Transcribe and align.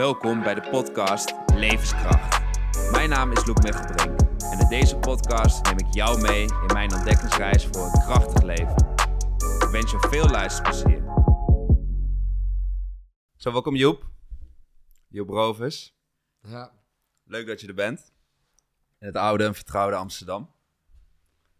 Welkom 0.00 0.42
bij 0.42 0.54
de 0.54 0.68
podcast 0.70 1.34
Levenskracht. 1.54 2.40
Mijn 2.90 3.08
naam 3.08 3.32
is 3.32 3.46
Loek 3.46 3.62
Mechtelbrink 3.62 4.20
en 4.20 4.58
in 4.58 4.68
deze 4.68 4.96
podcast 4.96 5.64
neem 5.64 5.78
ik 5.78 5.94
jou 5.94 6.20
mee 6.20 6.42
in 6.42 6.72
mijn 6.72 6.94
ontdekkingsreis 6.94 7.66
voor 7.66 7.84
een 7.84 8.00
krachtig 8.00 8.42
leven. 8.42 8.76
Ik 9.36 9.68
wens 9.70 9.90
je 9.90 10.06
veel 10.10 10.28
luisterplezier. 10.28 11.02
Zo, 13.36 13.52
welkom 13.52 13.76
Joep. 13.76 14.10
Joep 15.08 15.28
Rovers. 15.28 15.96
Ja, 16.40 16.72
Leuk 17.24 17.46
dat 17.46 17.60
je 17.60 17.66
er 17.66 17.74
bent. 17.74 18.12
In 18.98 19.06
het 19.06 19.16
oude 19.16 19.44
en 19.44 19.54
vertrouwde 19.54 19.96
Amsterdam. 19.96 20.50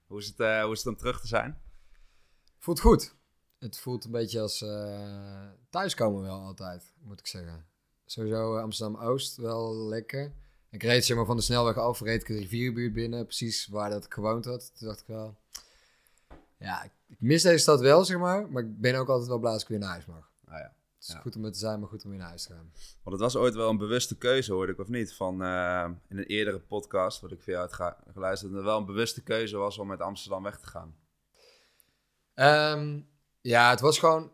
Hoe 0.06 0.18
is 0.18 0.26
het, 0.26 0.40
eh, 0.40 0.62
hoe 0.62 0.72
is 0.72 0.78
het 0.78 0.86
om 0.86 0.96
terug 0.96 1.20
te 1.20 1.26
zijn? 1.26 1.62
voelt 2.58 2.80
goed. 2.80 3.14
Het 3.58 3.78
voelt 3.78 4.04
een 4.04 4.10
beetje 4.10 4.40
als 4.40 4.62
eh, 4.62 5.48
thuiskomen 5.70 6.22
wel 6.22 6.40
altijd, 6.40 6.94
moet 7.00 7.20
ik 7.20 7.26
zeggen. 7.26 7.69
Sowieso 8.10 8.56
eh, 8.56 8.62
Amsterdam-Oost 8.62 9.36
wel 9.36 9.74
lekker. 9.76 10.32
Ik 10.70 10.82
reed 10.82 11.04
zeg 11.04 11.16
maar, 11.16 11.26
van 11.26 11.36
de 11.36 11.42
snelweg 11.42 11.76
af, 11.76 12.00
reed 12.00 12.20
ik 12.20 12.26
de 12.26 12.38
rivierbuurt 12.38 12.92
binnen, 12.92 13.24
precies 13.24 13.66
waar 13.66 13.90
dat 13.90 14.04
ik 14.04 14.12
gewoond 14.12 14.44
had. 14.44 14.72
Toen 14.78 14.86
dacht 14.88 15.00
ik 15.00 15.06
wel, 15.06 15.36
ja, 16.56 16.82
ik, 16.82 16.90
mis 17.18 17.42
deze 17.42 17.58
stad 17.58 17.80
wel, 17.80 18.04
zeg 18.04 18.18
maar. 18.18 18.50
Maar 18.50 18.62
ik 18.62 18.80
ben 18.80 18.94
ook 18.94 19.08
altijd 19.08 19.28
wel 19.28 19.38
blij 19.38 19.52
als 19.52 19.62
ik 19.62 19.68
weer 19.68 19.78
naar 19.78 19.88
huis 19.90 20.06
mag. 20.06 20.30
Ah, 20.46 20.58
ja. 20.58 20.74
Het 20.98 21.08
is 21.08 21.14
Ja. 21.14 21.20
goed 21.20 21.36
om 21.36 21.44
er 21.44 21.52
te 21.52 21.58
zijn, 21.58 21.80
maar 21.80 21.88
goed 21.88 22.04
om 22.04 22.10
weer 22.10 22.18
naar 22.18 22.28
huis 22.28 22.42
te 22.42 22.52
gaan. 22.52 22.72
Want 23.02 23.20
het 23.20 23.20
was 23.32 23.36
ooit 23.36 23.54
wel 23.54 23.68
een 23.68 23.76
bewuste 23.76 24.16
keuze, 24.16 24.52
hoorde 24.52 24.72
ik 24.72 24.78
of 24.78 24.88
niet? 24.88 25.14
Van, 25.14 25.42
eh, 25.42 25.88
in 26.08 26.18
een 26.18 26.24
eerdere 26.26 26.58
podcast, 26.58 27.20
wat 27.20 27.32
ik 27.32 27.44
jou 27.44 27.58
had 27.58 27.72
ga- 27.72 27.96
geluisterd, 28.12 28.50
dat 28.52 28.60
het 28.60 28.70
wel 28.70 28.78
een 28.78 28.86
bewuste 28.86 29.22
keuze 29.22 29.56
was 29.56 29.78
om 29.78 29.90
uit 29.90 30.00
Amsterdam 30.00 30.42
weg 30.42 30.58
te 30.58 30.66
gaan. 30.66 30.94
Ehm, 32.34 33.00
ja, 33.40 33.70
het 33.70 33.80
was 33.80 33.98
gewoon. 33.98 34.30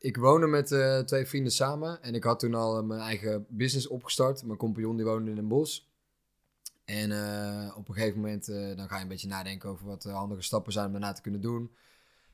Ik 0.00 0.16
woonde 0.16 0.46
met 0.46 0.72
eh, 0.72 0.98
twee 0.98 1.26
vrienden 1.26 1.52
samen 1.52 2.02
en 2.02 2.14
ik 2.14 2.24
had 2.24 2.38
toen 2.38 2.54
al 2.54 2.78
eh, 2.78 2.84
mijn 2.84 3.00
eigen 3.00 3.46
business 3.48 3.86
opgestart. 3.86 4.44
Mijn 4.44 4.58
compagnon 4.58 4.96
die 4.96 5.04
woonde 5.04 5.30
in 5.30 5.38
een 5.38 5.48
bos. 5.48 5.90
En 6.84 7.12
eh, 7.12 7.76
op 7.76 7.88
een 7.88 7.94
gegeven 7.94 8.20
moment 8.20 8.46
dan 8.46 8.88
ga 8.88 8.96
je 8.96 9.02
een 9.02 9.08
beetje 9.08 9.28
nadenken 9.28 9.68
over 9.68 9.86
wat 9.86 10.04
handige 10.04 10.42
stappen 10.42 10.72
zijn 10.72 10.86
om 10.86 10.92
daarna 10.92 11.12
te 11.12 11.22
kunnen 11.22 11.40
doen. 11.40 11.70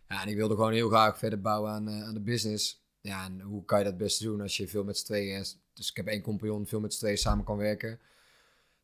Ja, 0.08 0.22
en 0.22 0.28
ik 0.28 0.36
wilde 0.36 0.54
gewoon 0.54 0.72
heel 0.72 0.88
graag 0.88 1.18
verder 1.18 1.40
bouwen 1.40 1.70
aan, 1.70 1.90
aan 1.90 2.14
de 2.14 2.20
business. 2.20 2.86
Ja, 3.00 3.24
en 3.24 3.40
hoe 3.40 3.64
kan 3.64 3.78
je 3.78 3.84
dat 3.84 3.92
het 3.92 4.02
beste 4.02 4.24
doen 4.24 4.40
als 4.40 4.56
je 4.56 4.68
veel 4.68 4.84
met 4.84 4.98
z'n 4.98 5.04
tweeën... 5.04 5.44
Dus 5.74 5.90
ik 5.90 5.96
heb 5.96 6.06
één 6.06 6.22
compagnon, 6.22 6.66
veel 6.66 6.80
met 6.80 6.92
z'n 6.92 6.98
tweeën 6.98 7.18
samen 7.18 7.44
kan 7.44 7.56
werken. 7.56 8.00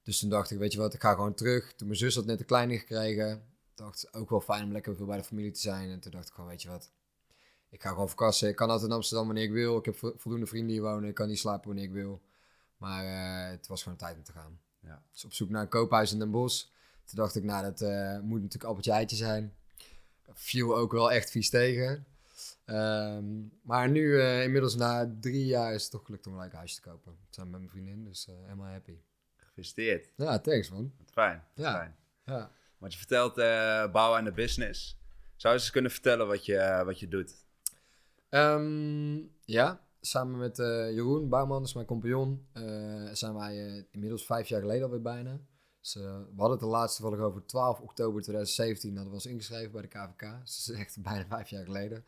Dus 0.03 0.19
toen 0.19 0.29
dacht 0.29 0.51
ik, 0.51 0.59
weet 0.59 0.73
je 0.73 0.79
wat, 0.79 0.95
ik 0.95 1.01
ga 1.01 1.15
gewoon 1.15 1.35
terug. 1.35 1.73
Toen 1.73 1.87
mijn 1.87 1.99
zus 1.99 2.15
had 2.15 2.25
net 2.25 2.41
een 2.41 2.47
kleine 2.47 2.79
gekregen, 2.79 3.43
dacht 3.75 4.15
ook 4.15 4.31
wel 4.31 4.41
fijn 4.41 4.65
om 4.65 4.73
lekker 4.73 4.97
veel 4.97 5.07
bij 5.07 5.17
de 5.17 5.25
familie 5.25 5.51
te 5.51 5.61
zijn. 5.61 5.91
En 5.91 6.01
toen 6.01 6.11
dacht 6.11 6.29
ik 6.29 6.35
gewoon, 6.35 6.51
weet 6.51 6.63
je 6.63 6.69
wat, 6.69 6.91
ik 7.71 7.83
ga 7.83 7.89
gewoon 7.89 8.09
verkassen. 8.09 8.49
Ik 8.49 8.57
kan 8.57 8.71
altijd 8.71 8.89
in 8.91 8.95
Amsterdam 8.97 9.27
wanneer 9.27 9.45
ik 9.45 9.53
wil. 9.53 9.79
Ik 9.79 9.85
heb 9.85 9.97
vo- 9.97 10.15
voldoende 10.17 10.47
vrienden 10.47 10.73
hier 10.73 10.83
wonen. 10.83 11.09
Ik 11.09 11.15
kan 11.15 11.29
niet 11.29 11.39
slapen 11.39 11.67
wanneer 11.67 11.85
ik 11.85 11.93
wil. 11.93 12.23
Maar 12.77 13.05
eh, 13.05 13.51
het 13.51 13.67
was 13.67 13.83
gewoon 13.83 13.99
tijd 13.99 14.17
om 14.17 14.23
te 14.25 14.33
gaan. 14.33 14.61
Ja. 14.81 15.03
Dus 15.13 15.25
op 15.25 15.33
zoek 15.33 15.49
naar 15.51 15.63
een 15.63 15.69
koophuis 15.69 16.13
in 16.13 16.19
Den 16.19 16.31
Bosch. 16.31 16.65
Toen 17.05 17.17
dacht 17.19 17.37
ik, 17.37 17.43
nou, 17.45 17.63
dat 17.65 17.81
eh, 17.81 18.19
moet 18.21 18.37
natuurlijk 18.43 18.65
appeltje 18.65 18.93
eitje 18.93 19.17
zijn. 19.17 19.55
Viel 20.33 20.77
ook 20.77 20.93
wel 20.93 21.13
echt 21.13 21.31
vies 21.31 21.51
tegen. 21.51 22.05
Ehm, 22.65 23.25
maar 23.63 23.89
nu, 23.91 24.21
eh, 24.21 24.43
inmiddels 24.43 24.75
na 24.75 25.17
drie 25.21 25.47
jaar, 25.47 25.75
is 25.75 25.83
het 25.83 25.91
toch 25.91 26.05
gelukt 26.05 26.27
om 26.27 26.33
een 26.33 26.41
leuk 26.41 26.53
huisje 26.53 26.75
te 26.75 26.81
kopen. 26.89 27.17
Samen 27.31 27.51
met 27.51 27.61
mijn 27.61 27.73
vriendin, 27.73 28.05
dus 28.05 28.27
helemaal 28.45 28.71
happy. 28.71 28.97
Gefeliciteerd. 29.37 30.11
Ja, 30.17 30.39
thanks 30.39 30.71
man. 30.71 30.93
Wat 30.99 31.11
fijn. 31.13 31.45
wat 31.55 31.65
Ja. 31.65 31.73
fijn. 31.73 31.97
Ja. 32.25 32.51
Want 32.79 32.93
je 32.93 32.99
vertelt 32.99 33.35
bouwen 33.93 34.19
aan 34.19 34.25
de 34.25 34.33
business. 34.33 34.99
Zou 35.37 35.55
je 35.55 35.61
eens 35.61 35.71
kunnen 35.71 35.91
vertellen 35.91 36.27
wat 36.27 36.45
je, 36.47 36.83
wat 36.85 37.01
je 37.01 37.09
doet? 37.09 37.35
Ehm, 38.31 39.19
ja, 39.45 39.81
samen 40.01 40.39
met 40.39 40.59
eh, 40.59 40.93
Jeroen 40.93 41.29
Bouwman, 41.29 41.63
dus 41.63 41.75
mijn 41.75 41.87
compagnon, 41.87 42.47
eh, 42.53 42.63
zijn 43.13 43.35
wij 43.35 43.67
eh, 43.67 43.83
inmiddels 43.91 44.27
vijf 44.27 44.49
jaar 44.49 44.61
geleden 44.61 44.85
alweer 44.85 45.03
bijna. 45.03 45.41
Dus, 45.81 45.95
we 45.95 46.33
hadden 46.37 46.51
het 46.51 46.61
de 46.61 46.67
laatste 46.67 47.03
toevallig 47.03 47.25
over 47.25 47.47
12 47.47 47.81
oktober 47.81 48.23
2017, 48.23 48.91
hadden 48.91 49.09
we 49.09 49.15
ons 49.15 49.27
ingeschreven 49.27 49.73
bij 49.73 49.83
de 49.83 49.89
KVK. 49.89 50.41
Dus 50.45 50.65
dat 50.65 50.75
is 50.75 50.81
echt 50.81 51.03
bijna 51.03 51.27
vijf 51.29 51.49
jaar 51.49 51.65
geleden. 51.65 52.05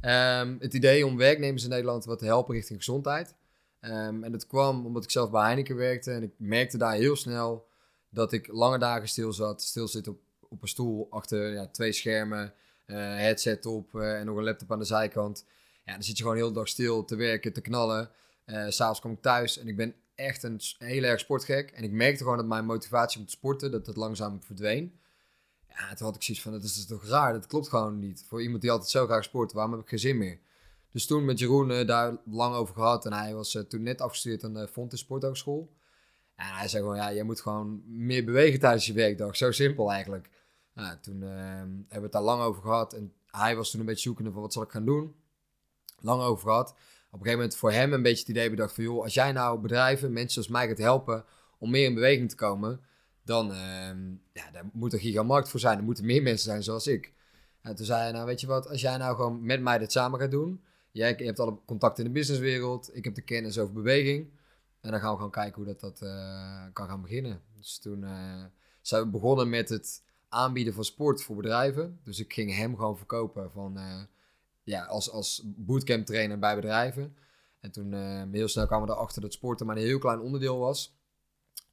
Ehm, 0.00 0.56
het 0.58 0.74
idee 0.74 1.06
om 1.06 1.16
werknemers 1.16 1.62
in 1.62 1.70
Nederland 1.70 2.04
wat 2.04 2.18
te 2.18 2.24
helpen 2.24 2.54
richting 2.54 2.78
gezondheid. 2.78 3.34
Ehm, 3.80 4.24
en 4.24 4.32
dat 4.32 4.46
kwam 4.46 4.86
omdat 4.86 5.04
ik 5.04 5.10
zelf 5.10 5.30
bij 5.30 5.42
Heineken 5.42 5.76
werkte 5.76 6.12
en 6.12 6.22
ik 6.22 6.32
merkte 6.36 6.78
daar 6.78 6.94
heel 6.94 7.16
snel 7.16 7.68
dat 8.10 8.32
ik 8.32 8.46
lange 8.46 8.78
dagen 8.78 9.08
stil 9.08 9.32
zat. 9.32 9.62
Stil 9.62 9.88
zit 9.88 10.08
op, 10.08 10.20
op 10.48 10.62
een 10.62 10.68
stoel 10.68 11.06
achter 11.10 11.52
ja, 11.52 11.66
twee 11.66 11.92
schermen, 11.92 12.54
headset 12.96 13.66
op 13.66 13.94
eh, 13.94 14.18
en 14.18 14.26
nog 14.26 14.36
een 14.36 14.44
laptop 14.44 14.72
aan 14.72 14.78
de 14.78 14.84
zijkant. 14.84 15.44
Ja, 15.84 15.92
dan 15.92 16.02
zit 16.02 16.16
je 16.16 16.22
gewoon 16.22 16.38
heel 16.38 16.48
de 16.48 16.54
dag 16.54 16.68
stil 16.68 17.04
te 17.04 17.16
werken, 17.16 17.52
te 17.52 17.60
knallen. 17.60 18.10
Eh 18.44 18.68
S'avonds 18.68 19.00
kom 19.00 19.12
ik 19.12 19.22
thuis 19.22 19.58
en 19.58 19.68
ik 19.68 19.76
ben 19.76 19.94
echt 20.14 20.42
een 20.42 20.60
heel 20.78 21.02
erg 21.02 21.20
sportgek. 21.20 21.70
En 21.70 21.84
ik 21.84 21.92
merkte 21.92 22.22
gewoon 22.22 22.36
dat 22.36 22.46
mijn 22.46 22.64
motivatie 22.64 23.20
om 23.20 23.26
te 23.26 23.32
sporten, 23.32 23.70
dat 23.70 23.86
dat 23.86 23.96
langzaam 23.96 24.42
verdween. 24.42 25.00
Ja, 25.68 25.94
toen 25.94 26.06
had 26.06 26.16
ik 26.16 26.22
zoiets 26.22 26.42
van, 26.42 26.52
dat 26.52 26.62
is 26.62 26.86
toch 26.86 27.04
raar, 27.04 27.32
dat 27.32 27.46
klopt 27.46 27.68
gewoon 27.68 27.98
niet. 27.98 28.24
Voor 28.28 28.42
iemand 28.42 28.62
die 28.62 28.70
altijd 28.70 28.90
zo 28.90 29.06
graag 29.06 29.24
sport, 29.24 29.52
waarom 29.52 29.72
heb 29.72 29.82
ik 29.82 29.88
geen 29.88 29.98
zin 29.98 30.18
meer? 30.18 30.38
Dus 30.92 31.06
toen 31.06 31.24
met 31.24 31.38
Jeroen 31.38 31.70
eh, 31.70 31.86
daar 31.86 32.16
lang 32.24 32.54
over 32.54 32.74
gehad. 32.74 33.06
En 33.06 33.12
hij 33.12 33.34
was 33.34 33.54
eh, 33.54 33.62
toen 33.62 33.82
net 33.82 34.00
afgestudeerd 34.00 34.44
aan 34.44 34.54
de 34.54 34.96
Sporthogeschool. 34.96 35.76
En 36.34 36.46
hij 36.46 36.68
zei 36.68 36.82
gewoon, 36.82 36.96
ja, 36.96 37.08
je 37.08 37.24
moet 37.24 37.40
gewoon 37.40 37.82
meer 37.86 38.24
bewegen 38.24 38.60
tijdens 38.60 38.86
je 38.86 38.92
werkdag. 38.92 39.36
Zo 39.36 39.50
simpel 39.50 39.92
eigenlijk. 39.92 40.28
Nou, 40.78 40.96
toen 41.00 41.22
eh, 41.22 41.28
hebben 41.28 41.86
we 41.88 42.00
het 42.00 42.12
daar 42.12 42.22
lang 42.22 42.42
over 42.42 42.62
gehad. 42.62 42.92
En 42.92 43.12
hij 43.26 43.56
was 43.56 43.70
toen 43.70 43.80
een 43.80 43.86
beetje 43.86 44.02
zoekende 44.02 44.30
van, 44.30 44.40
wat 44.40 44.52
zal 44.52 44.62
ik 44.62 44.70
gaan 44.70 44.84
doen? 44.84 45.14
Lang 46.00 46.22
over 46.22 46.48
gehad. 46.48 46.70
Op 46.70 46.76
een 46.78 47.18
gegeven 47.18 47.38
moment 47.38 47.56
voor 47.56 47.72
hem 47.72 47.92
een 47.92 48.02
beetje 48.02 48.20
het 48.20 48.28
idee 48.28 48.50
bedacht 48.50 48.74
van, 48.74 48.84
joh, 48.84 49.02
als 49.02 49.14
jij 49.14 49.32
nou 49.32 49.60
bedrijven, 49.60 50.12
mensen 50.12 50.32
zoals 50.32 50.48
mij 50.48 50.68
gaat 50.68 50.78
helpen 50.78 51.24
om 51.58 51.70
meer 51.70 51.84
in 51.84 51.94
beweging 51.94 52.28
te 52.28 52.36
komen, 52.36 52.80
dan 53.22 53.52
ehm, 53.52 54.10
ja, 54.32 54.50
daar 54.52 54.64
moet 54.72 54.92
er 54.92 54.98
gigamarkt 54.98 55.48
voor 55.48 55.60
zijn. 55.60 55.78
Er 55.78 55.84
moeten 55.84 56.06
meer 56.06 56.22
mensen 56.22 56.50
zijn 56.50 56.62
zoals 56.62 56.86
ik. 56.86 57.12
En 57.60 57.74
toen 57.74 57.86
zei 57.86 58.00
hij, 58.00 58.12
nou 58.12 58.26
weet 58.26 58.40
je 58.40 58.46
wat, 58.46 58.68
als 58.68 58.80
jij 58.80 58.96
nou 58.96 59.16
gewoon 59.16 59.44
met 59.44 59.60
mij 59.60 59.78
dit 59.78 59.92
samen 59.92 60.20
gaat 60.20 60.30
doen, 60.30 60.64
jij 60.90 61.14
hebt 61.16 61.40
alle 61.40 61.58
contacten 61.66 62.04
in 62.04 62.12
de 62.12 62.18
businesswereld, 62.18 62.96
ik 62.96 63.04
heb 63.04 63.14
de 63.14 63.22
kennis 63.22 63.58
over 63.58 63.74
beweging, 63.74 64.30
en 64.80 64.90
dan 64.90 65.00
gaan 65.00 65.10
we 65.10 65.16
gewoon 65.16 65.30
kijken 65.30 65.54
hoe 65.54 65.64
dat, 65.64 65.80
dat 65.80 66.02
eh, 66.02 66.64
kan 66.72 66.88
gaan 66.88 67.02
beginnen. 67.02 67.42
Dus 67.56 67.78
toen 67.78 68.04
eh, 68.04 68.44
zijn 68.82 69.02
we 69.02 69.08
begonnen 69.08 69.48
met 69.48 69.68
het 69.68 70.02
aanbieden 70.28 70.74
van 70.74 70.84
sport 70.84 71.22
voor 71.22 71.36
bedrijven. 71.36 72.00
Dus 72.04 72.18
ik 72.18 72.32
ging 72.32 72.56
hem 72.56 72.76
gewoon 72.76 72.96
verkopen 72.96 73.50
van, 73.50 73.76
eh, 73.78 74.02
ja, 74.62 74.84
als, 74.84 75.10
als 75.10 75.42
bootcamp 75.44 76.06
trainer 76.06 76.38
bij 76.38 76.54
bedrijven. 76.54 77.16
En 77.60 77.70
toen 77.70 77.92
eh, 77.92 78.22
heel 78.32 78.48
snel 78.48 78.66
kwamen 78.66 78.86
we 78.86 78.92
erachter 78.92 79.22
dat 79.22 79.32
sporten 79.32 79.66
maar 79.66 79.76
een 79.76 79.82
heel 79.82 79.98
klein 79.98 80.20
onderdeel 80.20 80.58
was 80.58 80.96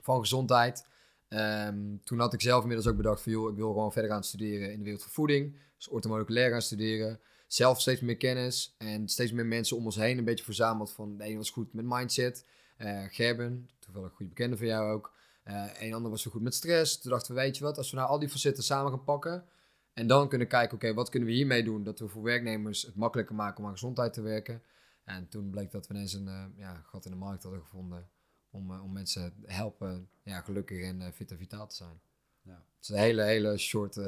van 0.02 0.20
gezondheid. 0.20 0.88
Ehm, 1.28 1.98
toen 2.04 2.20
had 2.20 2.34
ik 2.34 2.42
zelf 2.42 2.62
inmiddels 2.62 2.88
ook 2.88 2.98
bedacht 2.98 3.22
van, 3.22 3.32
joh, 3.32 3.50
ik 3.50 3.56
wil 3.56 3.72
gewoon 3.72 3.92
verder 3.92 4.12
gaan 4.12 4.24
studeren 4.24 4.72
in 4.72 4.78
de 4.78 4.84
wereld 4.84 5.04
van 5.04 5.12
voeding. 5.12 5.58
Dus 5.78 5.88
orthomoleculair 5.88 6.52
gaan 6.52 6.62
studeren. 6.62 7.20
Zelf 7.48 7.82
steeds 7.82 8.02
meer 8.02 8.18
kennis 8.18 8.76
en 8.78 9.08
steeds 9.08 9.32
meer 9.32 9.46
mensen 9.46 9.78
om 9.78 9.86
ons 9.86 9.96
heen 9.96 10.18
een 10.18 10.24
beetje 10.24 10.44
verzameld 10.44 10.92
van, 10.92 11.18
de 11.18 11.24
ene 11.24 11.38
was 11.38 11.50
goed 11.50 11.74
met 11.74 11.86
mindset. 11.88 12.46
Eh, 12.78 13.04
Gerben, 13.08 13.70
toevallig 13.80 14.10
een 14.10 14.16
goede 14.16 14.32
bekende 14.34 14.58
van 14.58 14.68
jou 14.68 14.92
ook. 14.92 15.14
Eh 15.46 15.66
een 15.80 15.94
ander 15.94 16.12
was 16.12 16.22
zo 16.22 16.32
goed 16.32 16.42
met 16.42 16.54
stress. 16.54 17.02
Toen 17.02 17.12
dachten 17.12 17.36
we, 17.36 17.42
weet 17.42 17.58
je 17.58 17.64
wat, 17.64 17.78
als 17.78 17.92
we 17.92 17.98
nou 17.98 18.10
al 18.10 18.20
die 18.20 18.30
facetten 18.30 18.64
samen 18.64 18.92
gaan 18.92 19.04
pakken... 19.04 19.46
en 19.94 20.08
dan 20.08 20.30
kunnen 20.30 20.48
kijken, 20.48 20.76
oké, 20.76 20.94
wat 20.94 21.10
kunnen 21.10 21.30
we 21.30 21.36
hiermee 21.36 21.64
doen... 21.64 21.84
dat 21.84 22.00
we 22.00 22.08
voor 22.08 22.24
werknemers 22.24 22.82
het 22.82 22.96
makkelijker 22.96 23.36
maken 23.36 23.58
om 23.58 23.66
aan 23.66 23.72
gezondheid 23.72 24.14
te 24.14 24.22
werken. 24.22 24.64
En 25.04 25.28
toen 25.28 25.50
bleek 25.50 25.72
dat 25.72 25.88
we 25.88 25.94
ineens 25.94 26.14
een 26.14 26.28
eh, 26.28 26.44
ja, 26.56 26.82
gat 26.86 27.06
in 27.06 27.12
de 27.12 27.18
markt 27.18 27.44
hadden 27.44 27.62
gevonden... 27.62 28.10
om, 28.50 28.72
eh, 28.72 28.84
om 28.84 28.92
mensen 28.92 29.34
te 29.42 29.52
helpen 29.52 30.10
ja, 30.24 30.42
gelukkig 30.42 30.82
en 30.82 31.14
fit 31.14 31.32
en 31.32 31.38
vitaal 31.38 31.68
te 31.68 31.76
zijn. 31.76 32.02
Ja. 32.42 32.54
Het 32.54 32.82
is 32.82 32.90
een 32.90 32.96
hele, 32.96 33.24
hele 33.24 33.58
short 33.58 34.00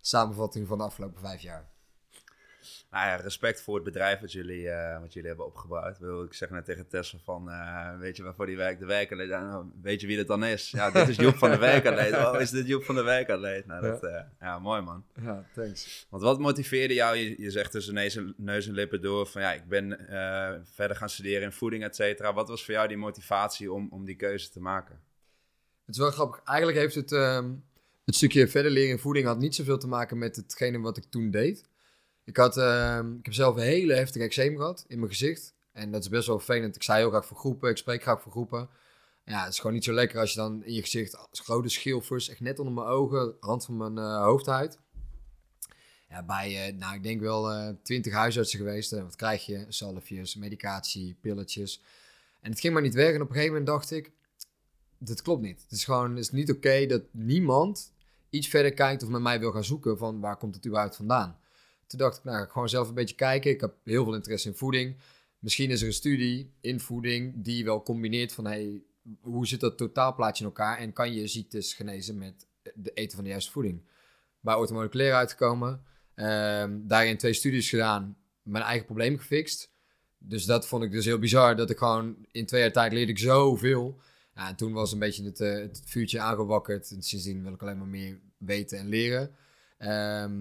samenvatting 0.00 0.66
van 0.66 0.78
de 0.78 0.84
afgelopen 0.84 1.20
vijf 1.20 1.40
jaar. 1.40 1.70
Nou 2.90 3.06
ja, 3.06 3.14
respect 3.16 3.62
voor 3.62 3.74
het 3.74 3.84
bedrijf 3.84 4.20
wat 4.20 4.32
jullie, 4.32 4.68
eh, 4.70 5.00
wat 5.00 5.12
jullie 5.12 5.28
hebben 5.28 5.46
opgebouwd. 5.46 5.98
Wil- 5.98 6.24
Ik 6.24 6.34
zeg 6.34 6.50
net 6.50 6.64
tegen 6.64 6.88
Tessa 6.88 7.18
van, 7.24 7.50
eh, 7.50 7.98
weet 7.98 8.16
je 8.16 8.22
waarvoor 8.22 8.46
die 8.46 8.56
werkt? 8.56 8.80
De 8.80 8.86
werkatleet. 8.86 9.28
Ja, 9.28 9.42
nou, 9.50 9.64
weet 9.82 10.00
je 10.00 10.06
wie 10.06 10.16
dat 10.16 10.26
dan 10.26 10.44
is? 10.44 10.70
Ja, 10.70 10.90
dit 10.90 11.08
is 11.08 11.16
Joep 11.16 11.36
van 11.36 11.50
de 11.50 11.58
werkatleet. 11.70 12.14
Oh, 12.14 12.40
is 12.40 12.50
dit 12.50 12.66
Joep 12.66 12.84
van 12.84 12.94
de 12.94 13.02
werkatleet? 13.02 13.66
Nou, 13.66 13.82
dat, 13.82 14.02
eh, 14.04 14.20
ja, 14.40 14.58
mooi 14.58 14.80
man. 14.80 15.04
Ja, 15.22 15.44
thanks. 15.54 16.06
Want 16.10 16.22
wat 16.22 16.38
motiveerde 16.38 16.94
jou? 16.94 17.16
Je, 17.16 17.42
je 17.42 17.50
zegt 17.50 17.70
tussen 17.70 17.94
neus 17.94 18.16
en, 18.16 18.34
neus 18.36 18.66
en 18.66 18.74
lippen 18.74 19.02
door 19.02 19.26
van, 19.26 19.42
ja, 19.42 19.52
ik 19.52 19.68
ben 19.68 19.98
verder 20.72 20.96
gaan 20.96 21.08
studeren 21.10 21.42
in 21.42 21.52
voeding, 21.52 21.84
et 21.84 21.96
cetera. 21.96 22.32
Wat 22.32 22.48
was 22.48 22.64
voor 22.64 22.74
jou 22.74 22.88
die 22.88 22.96
motivatie 22.96 23.72
om, 23.72 23.88
om 23.90 24.04
die 24.04 24.16
keuze 24.16 24.50
te 24.50 24.60
maken? 24.60 25.00
Het 25.86 25.94
is 25.94 26.00
wel 26.00 26.10
grappig. 26.10 26.40
Eigenlijk 26.44 26.78
heeft 26.78 26.94
het, 26.94 27.12
ehm, 27.12 27.50
het 28.04 28.14
stukje 28.14 28.48
verder 28.48 28.70
leren 28.70 28.90
in 28.90 28.98
voeding 28.98 29.26
had 29.26 29.38
niet 29.38 29.54
zoveel 29.54 29.78
te 29.78 29.86
maken 29.88 30.18
met 30.18 30.36
hetgene 30.36 30.78
wat 30.80 30.96
ik 30.96 31.04
toen 31.08 31.30
deed. 31.30 31.68
Ik, 32.24 32.36
had, 32.36 32.56
ehm, 32.56 33.16
ik 33.16 33.24
heb 33.24 33.34
zelf 33.34 33.56
een 33.56 33.62
hele 33.62 33.94
heftige 33.94 34.24
eczeem 34.24 34.56
gehad 34.56 34.84
in 34.88 34.98
mijn 34.98 35.10
gezicht. 35.10 35.54
En 35.72 35.92
dat 35.92 36.02
is 36.02 36.08
best 36.08 36.26
wel 36.26 36.38
vervelend. 36.38 36.76
Ik 36.76 36.82
sta 36.82 36.96
heel 36.96 37.10
graag 37.10 37.26
voor 37.26 37.36
groepen. 37.36 37.70
Ik 37.70 37.76
spreek 37.76 38.02
graag 38.02 38.22
voor 38.22 38.32
groepen. 38.32 38.68
Ja, 39.24 39.44
het 39.44 39.52
is 39.52 39.58
gewoon 39.58 39.72
niet 39.72 39.84
zo 39.84 39.92
lekker 39.92 40.18
als 40.18 40.30
je 40.32 40.36
dan 40.36 40.64
in 40.64 40.72
je 40.72 40.80
gezicht 40.80 41.16
grote 41.32 41.68
schilfers, 41.68 42.28
echt 42.28 42.40
net 42.40 42.58
onder 42.58 42.74
mijn 42.74 42.86
ogen, 42.86 43.34
rand 43.40 43.64
van 43.64 43.76
mijn 43.76 43.98
eh, 43.98 44.22
hoofdhuid. 44.22 44.78
Ja, 46.08 46.22
bij, 46.22 46.66
eh, 46.66 46.74
nou, 46.74 46.94
ik 46.94 47.02
denk 47.02 47.20
wel 47.20 47.50
eh, 47.52 47.74
twintig 47.82 48.12
huisartsen 48.12 48.58
geweest. 48.58 48.90
Wat 48.90 49.16
krijg 49.16 49.46
je? 49.46 49.66
Zalfjes, 49.68 50.34
medicatie, 50.34 51.16
pilletjes. 51.20 51.82
En 52.40 52.50
het 52.50 52.60
ging 52.60 52.72
maar 52.72 52.82
niet 52.82 52.94
weg. 52.94 53.14
En 53.14 53.20
op 53.20 53.28
een 53.28 53.34
gegeven 53.34 53.48
moment 53.48 53.66
dacht 53.66 53.90
ik, 53.90 54.12
dit 54.98 55.22
klopt 55.22 55.42
niet. 55.42 55.62
Het 55.62 55.70
is 55.72 55.84
gewoon, 55.84 56.10
het 56.10 56.18
is 56.18 56.30
niet 56.30 56.50
oké 56.50 56.86
dat 56.86 57.02
niemand 57.10 57.92
iets 58.30 58.48
verder 58.48 58.74
kijkt 58.74 59.02
of 59.02 59.08
met 59.08 59.20
mij 59.20 59.40
wil 59.40 59.52
gaan 59.52 59.64
zoeken 59.64 59.98
van 59.98 60.20
waar 60.20 60.36
komt 60.36 60.54
het 60.54 60.66
überhaupt 60.66 60.96
vandaan. 60.96 61.38
Toen 61.90 61.98
dacht 61.98 62.18
ik, 62.18 62.24
nou, 62.24 62.48
gewoon 62.48 62.68
zelf 62.68 62.88
een 62.88 62.94
beetje 62.94 63.14
kijken. 63.14 63.50
Ik 63.50 63.60
heb 63.60 63.74
heel 63.84 64.04
veel 64.04 64.14
interesse 64.14 64.48
in 64.48 64.54
voeding. 64.54 64.96
Misschien 65.38 65.70
is 65.70 65.80
er 65.80 65.86
een 65.86 65.92
studie 65.92 66.54
in 66.60 66.80
voeding 66.80 67.34
die 67.36 67.64
wel 67.64 67.82
combineert 67.82 68.32
van, 68.32 68.46
hey, 68.46 68.82
hoe 69.20 69.46
zit 69.46 69.60
dat 69.60 69.76
totaalplaatje 69.76 70.44
in 70.44 70.50
elkaar 70.50 70.78
en 70.78 70.92
kan 70.92 71.14
je 71.14 71.26
ziektes 71.26 71.74
genezen 71.74 72.18
met 72.18 72.46
de 72.74 72.90
eten 72.92 73.14
van 73.14 73.24
de 73.24 73.30
juiste 73.30 73.50
voeding? 73.50 73.82
Bij 74.40 74.54
orthomoleculair 74.54 75.14
uitgekomen. 75.14 75.82
Ehm, 76.14 76.78
daarin 76.82 77.16
twee 77.16 77.32
studies 77.32 77.68
gedaan, 77.68 78.16
mijn 78.42 78.64
eigen 78.64 78.86
probleem 78.86 79.18
gefixt. 79.18 79.70
Dus 80.18 80.44
dat 80.44 80.66
vond 80.66 80.84
ik 80.84 80.90
dus 80.90 81.04
heel 81.04 81.18
bizar, 81.18 81.56
dat 81.56 81.70
ik 81.70 81.78
gewoon 81.78 82.26
in 82.30 82.46
twee 82.46 82.60
jaar 82.60 82.72
tijd 82.72 82.92
leerde 82.92 83.12
ik 83.12 83.18
zoveel. 83.18 84.00
Ja, 84.34 84.48
en 84.48 84.56
toen 84.56 84.72
was 84.72 84.92
een 84.92 84.98
beetje 84.98 85.24
het, 85.24 85.40
uh, 85.40 85.54
het 85.54 85.82
vuurtje 85.84 86.20
aangewakkerd. 86.20 86.90
En 86.90 87.02
sindsdien 87.02 87.42
wil 87.42 87.52
ik 87.52 87.62
alleen 87.62 87.78
maar 87.78 87.86
meer 87.86 88.20
weten 88.38 88.78
en 88.78 88.88
leren. 88.88 89.34
Ehm, 89.78 90.32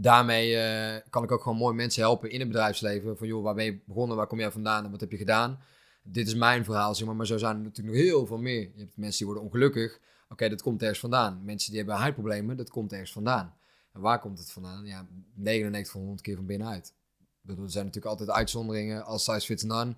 daarmee 0.00 0.50
uh, 0.52 1.00
kan 1.10 1.22
ik 1.22 1.30
ook 1.30 1.42
gewoon 1.42 1.58
mooi 1.58 1.74
mensen 1.74 2.02
helpen 2.02 2.30
in 2.30 2.40
het 2.40 2.48
bedrijfsleven. 2.48 3.16
Van 3.16 3.26
joh, 3.26 3.42
waar 3.42 3.54
ben 3.54 3.64
je 3.64 3.80
begonnen, 3.86 4.16
waar 4.16 4.26
kom 4.26 4.38
jij 4.38 4.50
vandaan 4.50 4.84
en 4.84 4.90
wat 4.90 5.00
heb 5.00 5.10
je 5.10 5.16
gedaan? 5.16 5.58
Dit 6.02 6.26
is 6.26 6.34
mijn 6.34 6.64
verhaal, 6.64 6.94
zeg 6.94 7.06
maar. 7.06 7.16
Maar 7.16 7.26
zo 7.26 7.38
zijn 7.38 7.56
er 7.56 7.62
natuurlijk 7.62 7.96
nog 7.96 8.04
heel 8.04 8.26
veel 8.26 8.38
meer. 8.38 8.60
Je 8.60 8.80
hebt 8.80 8.96
mensen 8.96 9.18
die 9.18 9.26
worden 9.26 9.44
ongelukkig. 9.44 10.00
Oké, 10.28 10.48
dat 10.48 10.62
komt 10.62 10.80
ergens 10.80 11.00
vandaan. 11.00 11.44
Mensen 11.44 11.70
die 11.70 11.78
hebben 11.78 11.98
huidproblemen, 11.98 12.56
dat 12.56 12.70
komt 12.70 12.92
ergens 12.92 13.12
vandaan. 13.12 13.56
En 13.92 14.00
waar 14.00 14.20
komt 14.20 14.38
het 14.38 14.50
vandaan? 14.50 14.84
Ja, 14.84 15.06
99 15.34 15.92
van 15.92 16.00
100 16.00 16.22
keer 16.22 16.36
van 16.36 16.46
binnenuit. 16.46 16.94
er 17.46 17.54
zijn 17.54 17.84
natuurlijk 17.84 18.06
altijd 18.06 18.30
uitzonderingen 18.30 19.04
als 19.04 19.24
size 19.24 19.46
fits 19.46 19.62
none. 19.62 19.94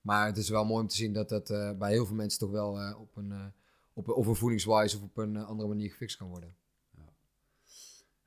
Maar 0.00 0.26
het 0.26 0.36
is 0.36 0.48
wel 0.48 0.64
mooi 0.64 0.82
om 0.82 0.88
te 0.88 0.96
zien 0.96 1.12
dat 1.12 1.28
dat 1.28 1.50
uh, 1.50 1.70
bij 1.70 1.90
heel 1.90 2.06
veel 2.06 2.16
mensen 2.16 2.38
toch 2.38 2.50
wel 2.50 2.80
uh, 2.80 3.00
op 3.00 3.16
een, 3.16 3.52
op, 3.92 4.08
of 4.08 4.26
een 4.26 4.34
voedingswise 4.34 4.96
of 4.96 5.02
op 5.02 5.16
een 5.16 5.36
andere 5.36 5.68
manier 5.68 5.90
gefixt 5.90 6.16
kan 6.16 6.28
worden. 6.28 6.54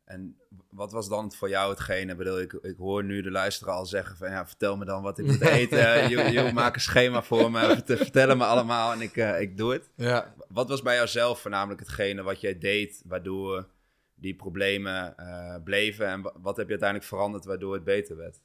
En 0.07 0.38
wat 0.69 0.92
was 0.92 1.09
dan 1.09 1.31
voor 1.31 1.50
jou 1.50 1.69
hetgene? 1.69 2.15
Bedoel, 2.15 2.39
ik, 2.39 2.54
ik 2.54 2.77
hoor 2.77 3.04
nu 3.04 3.21
de 3.21 3.31
luisteraar 3.31 3.75
al 3.75 3.86
zeggen 3.86 4.18
van 4.18 4.30
ja, 4.30 4.48
vertel 4.48 4.77
me 4.77 4.86
dan 4.86 5.01
wat 5.01 5.19
ik 5.19 5.25
moet 5.25 5.42
eten. 5.59 6.09
je, 6.09 6.31
je 6.31 6.51
maak 6.54 6.75
een 6.75 6.81
schema 6.81 7.24
voor 7.24 7.51
me, 7.51 7.81
vertel 7.86 8.36
me 8.36 8.45
allemaal 8.45 8.92
en 8.92 9.01
ik, 9.01 9.15
ik 9.15 9.57
doe 9.57 9.74
het. 9.74 9.89
Ja. 9.95 10.33
Wat 10.48 10.69
was 10.69 10.81
bij 10.81 10.95
jouzelf 10.95 11.42
voornamelijk 11.42 11.80
hetgene 11.80 12.24
wat 12.24 12.42
jij 12.42 12.57
deed, 12.57 13.01
waardoor 13.06 13.68
die 14.15 14.36
problemen 14.36 15.15
bleven? 15.63 16.07
En 16.07 16.21
wat 16.21 16.57
heb 16.57 16.65
je 16.65 16.71
uiteindelijk 16.71 17.10
veranderd 17.10 17.45
waardoor 17.45 17.74
het 17.74 17.83
beter 17.83 18.18
werd? 18.18 18.39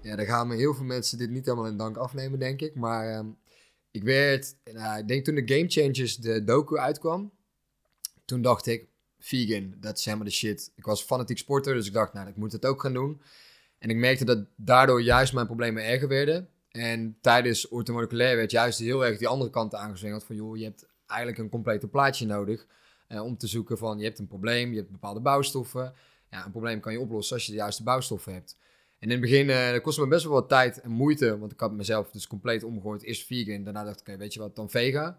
Ja, 0.00 0.16
daar 0.16 0.26
gaan 0.26 0.48
me 0.48 0.54
heel 0.54 0.74
veel 0.74 0.84
mensen 0.84 1.18
dit 1.18 1.30
niet 1.30 1.44
helemaal 1.44 1.66
in 1.66 1.76
dank 1.76 1.96
afnemen, 1.96 2.38
denk 2.38 2.60
ik. 2.60 2.74
Maar 2.74 3.10
ehm, 3.10 3.26
ik 3.90 4.02
werd, 4.02 4.56
nou, 4.72 4.98
ik 4.98 5.08
denk 5.08 5.24
toen 5.24 5.34
de 5.34 5.54
Game 5.54 5.68
Changers 5.68 6.16
de 6.16 6.44
docu 6.44 6.76
uitkwam, 6.76 7.32
toen 8.24 8.42
dacht 8.42 8.66
ik, 8.66 8.88
vegan, 9.26 9.74
dat 9.80 9.98
is 9.98 10.04
helemaal 10.04 10.26
de 10.26 10.32
shit. 10.32 10.72
Ik 10.74 10.84
was 10.84 11.02
fanatiek 11.02 11.38
sporter, 11.38 11.74
dus 11.74 11.86
ik 11.86 11.92
dacht, 11.92 12.12
nou, 12.12 12.28
ik 12.28 12.36
moet 12.36 12.52
het 12.52 12.66
ook 12.66 12.80
gaan 12.80 12.92
doen. 12.92 13.20
En 13.78 13.90
ik 13.90 13.96
merkte 13.96 14.24
dat 14.24 14.46
daardoor 14.56 15.02
juist 15.02 15.32
mijn 15.32 15.46
problemen 15.46 15.84
erger 15.84 16.08
werden. 16.08 16.48
En 16.68 17.18
tijdens 17.20 17.68
orthomoleculair 17.68 18.36
werd 18.36 18.50
juist 18.50 18.78
heel 18.78 19.06
erg 19.06 19.18
die 19.18 19.28
andere 19.28 19.50
kant 19.50 19.74
aangezwengeld 19.74 20.24
van, 20.24 20.36
joh, 20.36 20.56
je 20.56 20.64
hebt 20.64 20.86
eigenlijk 21.06 21.40
een 21.40 21.48
complete 21.48 21.88
plaatje 21.88 22.26
nodig 22.26 22.66
uh, 23.08 23.24
om 23.24 23.36
te 23.36 23.46
zoeken 23.46 23.78
van, 23.78 23.98
je 23.98 24.04
hebt 24.04 24.18
een 24.18 24.26
probleem, 24.26 24.70
je 24.70 24.76
hebt 24.76 24.90
bepaalde 24.90 25.20
bouwstoffen. 25.20 25.94
Ja, 26.30 26.44
een 26.44 26.50
probleem 26.50 26.80
kan 26.80 26.92
je 26.92 27.00
oplossen 27.00 27.34
als 27.36 27.46
je 27.46 27.52
de 27.52 27.58
juiste 27.58 27.82
bouwstoffen 27.82 28.32
hebt. 28.32 28.56
En 28.98 29.08
in 29.08 29.10
het 29.10 29.20
begin 29.20 29.46
dat 29.46 29.82
kostte 29.82 30.02
me 30.02 30.08
best 30.08 30.24
wel 30.24 30.32
wat 30.32 30.48
tijd 30.48 30.80
en 30.80 30.90
moeite, 30.90 31.38
want 31.38 31.52
ik 31.52 31.60
had 31.60 31.72
mezelf 31.72 32.10
dus 32.10 32.26
compleet 32.26 32.64
omgegooid. 32.64 33.02
Eerst 33.02 33.26
vegan, 33.26 33.64
daarna 33.64 33.84
dacht 33.84 34.00
ik, 34.00 34.08
oké, 34.08 34.16
weet 34.16 34.34
je 34.34 34.40
wat, 34.40 34.56
dan 34.56 34.70
vega. 34.70 35.18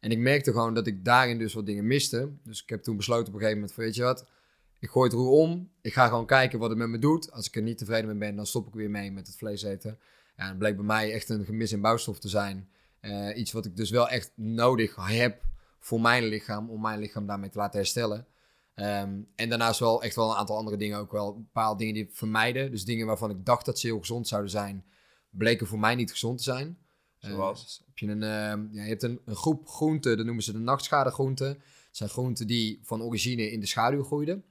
En 0.00 0.10
ik 0.10 0.18
merkte 0.18 0.52
gewoon 0.52 0.74
dat 0.74 0.86
ik 0.86 1.04
daarin 1.04 1.38
dus 1.38 1.54
wat 1.54 1.66
dingen 1.66 1.86
miste. 1.86 2.32
Dus 2.42 2.62
ik 2.62 2.68
heb 2.68 2.82
toen 2.82 2.96
besloten 2.96 3.26
op 3.26 3.32
een 3.32 3.38
gegeven 3.38 3.58
moment 3.58 3.74
van, 3.74 3.84
weet 3.84 3.94
je 3.94 4.02
wat, 4.02 4.26
ik 4.78 4.90
gooi 4.90 5.08
het 5.08 5.18
roer 5.18 5.30
om. 5.30 5.70
Ik 5.80 5.92
ga 5.92 6.08
gewoon 6.08 6.26
kijken 6.26 6.58
wat 6.58 6.68
het 6.68 6.78
met 6.78 6.88
me 6.88 6.98
doet. 6.98 7.32
Als 7.32 7.46
ik 7.46 7.56
er 7.56 7.62
niet 7.62 7.78
tevreden 7.78 8.06
mee 8.06 8.18
ben, 8.18 8.36
dan 8.36 8.46
stop 8.46 8.66
ik 8.66 8.74
weer 8.74 8.90
mee 8.90 9.12
met 9.12 9.26
het 9.26 9.36
vlees 9.36 9.62
eten. 9.62 9.98
Ja, 10.36 10.48
het 10.48 10.58
bleek 10.58 10.76
bij 10.76 10.84
mij 10.84 11.12
echt 11.12 11.28
een 11.28 11.44
gemis 11.44 11.72
in 11.72 11.80
bouwstof 11.80 12.18
te 12.18 12.28
zijn. 12.28 12.68
Uh, 13.00 13.36
iets 13.36 13.52
wat 13.52 13.64
ik 13.64 13.76
dus 13.76 13.90
wel 13.90 14.08
echt 14.08 14.32
nodig 14.34 14.96
heb 14.96 15.42
voor 15.78 16.00
mijn 16.00 16.24
lichaam, 16.24 16.70
om 16.70 16.80
mijn 16.80 16.98
lichaam 16.98 17.26
daarmee 17.26 17.50
te 17.50 17.58
laten 17.58 17.78
herstellen. 17.78 18.26
Um, 18.74 19.28
en 19.34 19.48
daarnaast 19.48 19.80
wel 19.80 20.02
echt 20.02 20.14
wel 20.14 20.30
een 20.30 20.36
aantal 20.36 20.56
andere 20.56 20.76
dingen 20.76 20.98
ook 20.98 21.12
wel. 21.12 21.34
Bepaalde 21.34 21.78
dingen 21.78 21.94
die 21.94 22.04
ik 22.04 22.12
vermijden. 22.12 22.70
Dus 22.70 22.84
dingen 22.84 23.06
waarvan 23.06 23.30
ik 23.30 23.44
dacht 23.44 23.64
dat 23.64 23.78
ze 23.78 23.86
heel 23.86 23.98
gezond 23.98 24.28
zouden 24.28 24.50
zijn, 24.50 24.84
bleken 25.30 25.66
voor 25.66 25.78
mij 25.78 25.94
niet 25.94 26.10
gezond 26.10 26.38
te 26.38 26.44
zijn. 26.44 26.78
Zoals? 27.20 27.78
Uh, 27.80 27.86
heb 27.86 27.98
je, 27.98 28.06
een, 28.06 28.22
uh, 28.22 28.74
ja, 28.76 28.82
je 28.82 28.88
hebt 28.88 29.02
een, 29.02 29.20
een, 29.24 29.36
groep 29.36 29.68
groenten, 29.68 30.16
dat 30.16 30.26
noemen 30.26 30.44
ze 30.44 30.52
de 30.52 30.58
nachtschadegroenten. 30.58 31.48
Het 31.48 31.96
zijn 31.96 32.08
groenten 32.08 32.46
die 32.46 32.80
van 32.82 33.02
origine 33.02 33.50
in 33.50 33.60
de 33.60 33.66
schaduw 33.66 34.04
groeiden. 34.04 34.44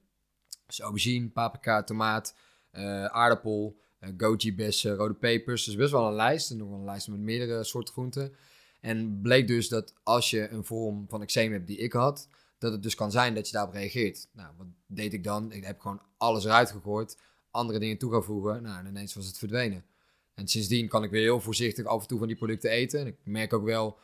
Dus 0.66 0.80
aubergine, 0.80 1.30
paprika, 1.30 1.84
tomaat, 1.84 2.36
uh, 2.72 3.06
aardappel, 3.06 3.80
uh, 4.00 4.10
goji 4.18 4.56
bessen, 4.56 4.96
rode 4.96 5.14
pepers. 5.14 5.64
Dus 5.64 5.76
best 5.76 5.92
wel 5.92 6.08
een 6.08 6.14
lijst. 6.14 6.52
En 6.52 6.58
nog 6.58 6.70
wel 6.70 6.78
een 6.78 6.86
lijst 6.86 7.08
met 7.08 7.20
meerdere 7.20 7.64
soorten 7.64 7.94
groenten. 7.94 8.36
En 8.82 9.22
bleek 9.22 9.48
dus 9.48 9.68
dat 9.68 9.94
als 10.04 10.30
je 10.30 10.50
een 10.50 10.64
vorm 10.64 11.06
van 11.08 11.22
eczeem 11.22 11.52
hebt 11.52 11.68
die 11.68 11.78
ik 11.78 11.94
had, 11.94 12.28
dat 12.58 12.72
het 12.72 12.84
dus 12.84 12.96
kan 12.96 13.12
zijn 13.12 13.36
dat 13.36 13.48
je 13.48 13.54
daarop 13.54 13.74
reageert. 13.74 14.28
Nou, 14.32 14.54
wat 14.58 14.68
deed 14.88 15.14
ik 15.14 15.24
dan? 15.24 15.52
Ik 15.52 15.64
heb 15.64 15.80
gewoon 15.80 16.02
alles 16.18 16.46
eruit 16.46 16.72
gegooid, 16.72 17.18
andere 17.52 17.80
dingen 17.80 17.98
toe 17.98 18.12
gaan 18.12 18.24
voegen. 18.24 18.62
Nou, 18.62 18.80
en 18.80 18.86
ineens 18.86 19.14
was 19.14 19.26
het 19.26 19.38
verdwenen. 19.38 19.86
En 20.40 20.48
sindsdien 20.48 20.88
kan 20.88 21.04
ik 21.04 21.12
weer 21.12 21.22
heel 21.22 21.42
voorzichtig 21.42 21.86
af 21.86 22.02
en 22.02 22.08
toe 22.08 22.18
van 22.20 22.28
die 22.28 22.38
producten 22.38 22.70
eten. 22.70 23.00
En 23.00 23.08
ik 23.08 23.18
merk 23.24 23.54
ook 23.54 23.64
wel, 23.64 23.98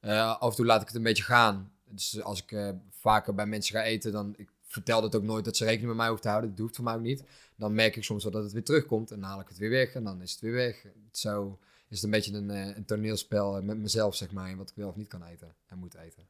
uh, 0.00 0.40
af 0.40 0.50
en 0.50 0.56
toe 0.56 0.66
laat 0.66 0.80
ik 0.80 0.86
het 0.86 0.96
een 0.96 1.02
beetje 1.02 1.22
gaan. 1.22 1.72
Dus 1.84 2.22
als 2.22 2.42
ik 2.42 2.50
uh, 2.50 2.70
vaker 2.90 3.34
bij 3.34 3.46
mensen 3.46 3.74
ga 3.74 3.82
eten, 3.82 4.12
dan 4.12 4.34
ik 4.36 4.48
vertel 4.62 5.02
het 5.02 5.14
ook 5.14 5.22
nooit 5.22 5.44
dat 5.44 5.56
ze 5.56 5.64
rekening 5.64 5.88
met 5.88 5.96
mij 5.96 6.06
hoeven 6.06 6.24
te 6.24 6.30
houden. 6.30 6.50
Dat 6.50 6.58
hoeft 6.58 6.76
voor 6.76 6.84
mij 6.84 6.94
ook 6.94 7.00
niet. 7.00 7.24
Dan 7.56 7.74
merk 7.74 7.96
ik 7.96 8.04
soms 8.04 8.22
wel 8.22 8.32
dat 8.32 8.42
het 8.42 8.52
weer 8.52 8.64
terugkomt 8.64 9.10
en 9.10 9.20
dan 9.20 9.28
haal 9.28 9.40
ik 9.40 9.48
het 9.48 9.58
weer 9.58 9.70
weg 9.70 9.94
en 9.94 10.04
dan 10.04 10.22
is 10.22 10.32
het 10.32 10.40
weer 10.40 10.52
weg. 10.52 10.86
Zo 11.10 11.58
is 11.88 11.96
het 11.96 12.04
een 12.04 12.10
beetje 12.10 12.32
een, 12.32 12.50
uh, 12.50 12.76
een 12.76 12.84
toneelspel 12.84 13.62
met 13.62 13.78
mezelf, 13.78 14.14
zeg 14.14 14.30
maar, 14.30 14.56
wat 14.56 14.70
ik 14.70 14.76
wel 14.76 14.88
of 14.88 14.96
niet 14.96 15.08
kan 15.08 15.24
eten 15.24 15.54
en 15.66 15.78
moet 15.78 15.94
eten. 15.94 16.28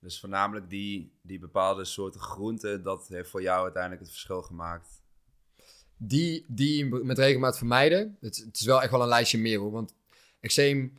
Dus 0.00 0.20
voornamelijk 0.20 0.70
die, 0.70 1.12
die 1.22 1.38
bepaalde 1.38 1.84
soorten 1.84 2.20
groenten, 2.20 2.82
dat 2.82 3.08
heeft 3.08 3.30
voor 3.30 3.42
jou 3.42 3.62
uiteindelijk 3.62 4.02
het 4.02 4.10
verschil 4.10 4.42
gemaakt. 4.42 4.99
Die, 6.02 6.44
die 6.48 6.84
met 6.84 7.18
regelmaat 7.18 7.58
vermijden. 7.58 8.16
Het, 8.20 8.36
het 8.36 8.60
is 8.60 8.66
wel 8.66 8.82
echt 8.82 8.90
wel 8.90 9.02
een 9.02 9.08
lijstje 9.08 9.38
meer 9.38 9.58
hoor. 9.58 9.70
Want 9.70 9.94
eczeem. 10.40 10.98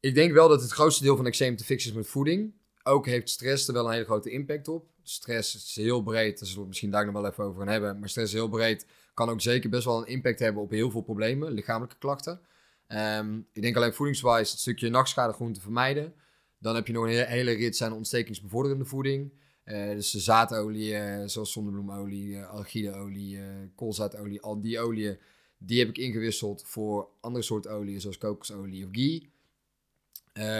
Ik 0.00 0.14
denk 0.14 0.32
wel 0.32 0.48
dat 0.48 0.62
het 0.62 0.70
grootste 0.70 1.02
deel 1.02 1.16
van 1.16 1.26
eczeem 1.26 1.56
te 1.56 1.64
fixen 1.64 1.90
is 1.90 1.96
met 1.96 2.06
voeding. 2.06 2.52
Ook 2.82 3.06
heeft 3.06 3.30
stress 3.30 3.68
er 3.68 3.74
wel 3.74 3.86
een 3.86 3.92
hele 3.92 4.04
grote 4.04 4.30
impact 4.30 4.68
op. 4.68 4.86
Stress 5.02 5.54
is 5.54 5.76
heel 5.76 6.02
breed, 6.02 6.38
daar 6.38 6.46
zullen 6.46 6.62
we 6.62 6.68
misschien 6.68 6.90
daar 6.90 7.04
nog 7.04 7.14
wel 7.14 7.26
even 7.26 7.44
over 7.44 7.58
gaan 7.58 7.68
hebben. 7.68 7.98
Maar 7.98 8.08
stress 8.08 8.32
is 8.32 8.38
heel 8.38 8.48
breed, 8.48 8.86
kan 9.14 9.28
ook 9.28 9.40
zeker 9.40 9.70
best 9.70 9.84
wel 9.84 9.98
een 9.98 10.06
impact 10.06 10.38
hebben 10.38 10.62
op 10.62 10.70
heel 10.70 10.90
veel 10.90 11.00
problemen, 11.00 11.52
lichamelijke 11.52 11.98
klachten. 11.98 12.40
Um, 12.88 13.46
ik 13.52 13.62
denk 13.62 13.76
alleen 13.76 13.92
voedingswijs 13.92 14.50
het 14.50 14.60
stukje 14.60 14.88
nachtschade 14.88 15.54
vermijden. 15.60 16.14
Dan 16.58 16.74
heb 16.74 16.86
je 16.86 16.92
nog 16.92 17.04
een 17.04 17.26
hele 17.26 17.52
rits 17.52 17.82
aan 17.82 17.92
ontstekingsbevorderende 17.92 18.84
voeding. 18.84 19.32
Uh, 19.66 19.90
dus 19.90 20.10
de 20.10 20.20
zaadolie, 20.20 20.92
uh, 20.92 21.22
zoals 21.26 21.52
zonnebloemolie, 21.52 22.28
uh, 22.28 23.44
koolzaadolie, 23.74 24.40
al 24.40 24.60
die 24.60 24.80
oliën, 24.80 25.18
die 25.58 25.78
heb 25.78 25.88
ik 25.88 25.98
ingewisseld 25.98 26.62
voor 26.66 27.08
andere 27.20 27.44
soorten 27.44 27.70
oliën, 27.70 28.00
zoals 28.00 28.18
kokosolie 28.18 28.84
of 28.84 28.90
ghee. 28.92 29.30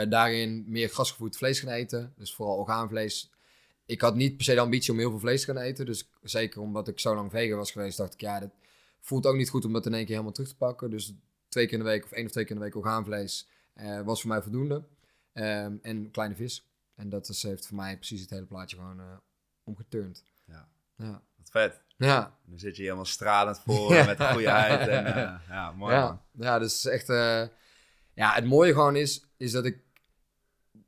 daarin 0.08 0.64
meer 0.68 0.90
gasgevoerd 0.90 1.36
vlees 1.36 1.60
gaan 1.60 1.72
eten, 1.72 2.12
dus 2.16 2.34
vooral 2.34 2.56
orgaanvlees. 2.56 3.30
Ik 3.84 4.00
had 4.00 4.14
niet 4.14 4.36
per 4.36 4.44
se 4.44 4.54
de 4.54 4.60
ambitie 4.60 4.92
om 4.92 4.98
heel 4.98 5.10
veel 5.10 5.18
vlees 5.18 5.44
te 5.44 5.46
gaan 5.46 5.62
eten, 5.62 5.86
dus 5.86 6.10
zeker 6.22 6.60
omdat 6.60 6.88
ik 6.88 7.00
zo 7.00 7.14
lang 7.14 7.30
vegan 7.30 7.58
was 7.58 7.70
geweest, 7.70 7.96
dacht 7.96 8.14
ik, 8.14 8.20
ja, 8.20 8.40
dat 8.40 8.50
voelt 9.00 9.26
ook 9.26 9.36
niet 9.36 9.50
goed 9.50 9.64
om 9.64 9.72
dat 9.72 9.86
in 9.86 9.94
één 9.94 10.04
keer 10.04 10.12
helemaal 10.12 10.32
terug 10.32 10.48
te 10.48 10.56
pakken. 10.56 10.90
Dus 10.90 11.14
twee 11.48 11.66
keer 11.66 11.78
in 11.78 11.84
de 11.84 11.90
week 11.90 12.04
of 12.04 12.12
één 12.12 12.24
of 12.24 12.30
twee 12.30 12.44
keer 12.44 12.54
in 12.54 12.60
de 12.60 12.66
week 12.66 12.76
orgaanvlees 12.76 13.48
was 14.04 14.20
voor 14.20 14.30
mij 14.30 14.42
voldoende. 14.42 14.82
Um, 15.34 15.78
en 15.82 16.10
kleine 16.10 16.34
vis. 16.34 16.66
En 16.96 17.08
dat 17.08 17.28
is, 17.28 17.42
heeft 17.42 17.66
voor 17.66 17.76
mij 17.76 17.96
precies 17.96 18.20
het 18.20 18.30
hele 18.30 18.46
plaatje 18.46 18.76
gewoon 18.76 19.00
uh, 19.00 19.16
omgeturnd. 19.64 20.24
Ja. 20.44 20.68
ja. 20.96 21.22
Wat 21.36 21.50
vet. 21.50 21.80
Ja. 21.96 22.38
Nu 22.44 22.58
zit 22.58 22.76
je 22.76 22.82
helemaal 22.82 23.04
stralend 23.04 23.60
voor 23.60 23.90
met 23.90 24.22
goeieheid. 24.22 24.88
En, 24.88 25.06
uh, 25.06 25.12
ja, 25.48 25.72
mooi 25.72 25.94
ja. 25.94 26.04
Man. 26.04 26.20
Ja, 26.46 26.58
dus 26.58 26.86
echt... 26.86 27.08
Uh, 27.08 27.42
ja, 28.14 28.34
het 28.34 28.44
mooie 28.44 28.72
gewoon 28.72 28.96
is, 28.96 29.24
is 29.36 29.52
dat 29.52 29.64
ik... 29.64 29.84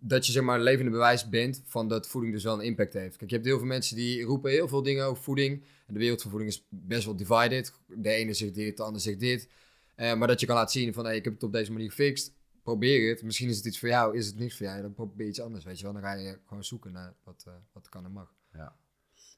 Dat 0.00 0.26
je 0.26 0.32
zeg 0.32 0.42
maar 0.42 0.60
levende 0.60 0.90
bewijs 0.90 1.28
bent 1.28 1.62
van 1.66 1.88
dat 1.88 2.08
voeding 2.08 2.32
dus 2.32 2.44
wel 2.44 2.54
een 2.54 2.64
impact 2.64 2.92
heeft. 2.92 3.16
Kijk, 3.16 3.30
je 3.30 3.36
hebt 3.36 3.48
heel 3.48 3.58
veel 3.58 3.66
mensen 3.66 3.96
die 3.96 4.22
roepen 4.22 4.50
heel 4.50 4.68
veel 4.68 4.82
dingen 4.82 5.04
over 5.04 5.22
voeding. 5.22 5.64
En 5.86 5.94
de 5.94 6.00
wereld 6.00 6.22
van 6.22 6.30
voeding 6.30 6.52
is 6.52 6.66
best 6.68 7.04
wel 7.04 7.16
divided. 7.16 7.72
De 7.86 8.10
ene 8.10 8.32
zegt 8.32 8.54
dit, 8.54 8.76
de 8.76 8.82
ander 8.82 9.00
zegt 9.00 9.20
dit. 9.20 9.48
maar 9.96 10.26
dat 10.26 10.40
je 10.40 10.46
kan 10.46 10.56
laten 10.56 10.80
zien 10.80 10.94
van, 10.94 11.04
hey, 11.04 11.16
ik 11.16 11.24
heb 11.24 11.32
het 11.32 11.42
op 11.42 11.52
deze 11.52 11.72
manier 11.72 11.88
gefixt 11.88 12.32
probeer 12.68 13.10
het. 13.10 13.22
Misschien 13.22 13.48
is 13.48 13.56
het 13.56 13.64
iets 13.64 13.78
voor 13.78 13.88
jou, 13.88 14.16
is 14.16 14.26
het 14.26 14.38
niks 14.38 14.56
voor 14.56 14.66
jou. 14.66 14.82
Dan 14.82 14.94
probeer 14.94 15.24
je 15.24 15.30
iets 15.30 15.40
anders, 15.40 15.64
weet 15.64 15.78
je 15.78 15.84
wel. 15.84 15.92
Dan 15.92 16.02
ga 16.02 16.12
je 16.12 16.38
gewoon 16.46 16.64
zoeken 16.64 16.92
naar 16.92 17.14
wat, 17.24 17.44
uh, 17.48 17.54
wat 17.72 17.88
kan 17.88 18.04
en 18.04 18.12
mag. 18.12 18.34
Ja. 18.52 18.76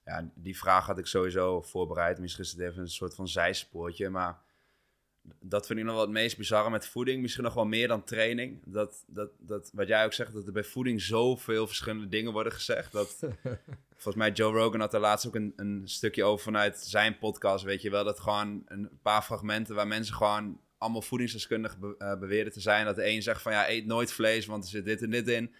ja, 0.04 0.30
die 0.34 0.58
vraag 0.58 0.87
had 0.87 0.99
ik 0.99 1.06
sowieso 1.06 1.60
voorbereid. 1.60 2.18
Misschien 2.18 2.44
is 2.44 2.50
het 2.50 2.60
even 2.60 2.82
een 2.82 2.88
soort 2.88 3.14
van 3.14 3.28
zijspoortje. 3.28 4.08
Maar 4.08 4.38
dat 5.40 5.66
vind 5.66 5.78
ik 5.78 5.84
nog 5.84 5.94
wel 5.94 6.02
het 6.02 6.12
meest 6.12 6.37
bizarre 6.37 6.70
met 6.70 6.87
voeding. 6.87 7.22
Misschien 7.22 7.44
nog 7.44 7.54
wel 7.54 7.66
meer 7.66 7.88
dan 7.88 8.04
training. 8.04 8.60
Dat, 8.64 9.04
dat, 9.06 9.30
dat, 9.38 9.70
wat 9.72 9.88
jij 9.88 10.04
ook 10.04 10.12
zegt, 10.12 10.32
dat 10.32 10.46
er 10.46 10.52
bij 10.52 10.64
voeding 10.64 11.00
zoveel 11.00 11.66
verschillende 11.66 12.08
dingen 12.08 12.32
worden 12.32 12.52
gezegd. 12.52 12.92
Dat, 12.92 13.16
volgens 14.02 14.14
mij 14.14 14.30
Joe 14.30 14.52
Rogan 14.52 14.80
had 14.80 14.94
er 14.94 15.00
laatst 15.00 15.26
ook 15.26 15.34
een, 15.34 15.52
een 15.56 15.82
stukje 15.84 16.25
over 16.25 16.44
vanuit 16.44 16.78
zijn 16.78 17.18
podcast. 17.18 17.64
Weet 17.64 17.82
je 17.82 17.90
wel, 17.90 18.04
dat 18.04 18.20
gewoon 18.20 18.62
een 18.66 18.99
paar 19.02 19.22
fragmenten 19.22 19.75
waar 19.75 19.88
mensen 19.88 20.14
gewoon 20.14 20.60
allemaal 20.80 21.02
voedingsdeskundigen 21.02 21.80
be, 21.80 21.94
uh, 21.99 22.18
beweerden 22.18 22.52
te 22.52 22.60
zijn. 22.60 22.84
Dat 22.84 22.96
de 22.96 23.06
een 23.06 23.22
zegt 23.22 23.42
van 23.42 23.52
ja, 23.52 23.68
eet 23.68 23.87
nooit 23.87 24.12
vlees, 24.12 24.46
want 24.46 24.64
er 24.64 24.70
zit 24.70 24.84
dit 24.84 25.02
en 25.02 25.10
dit 25.10 25.28
in. 25.28 25.54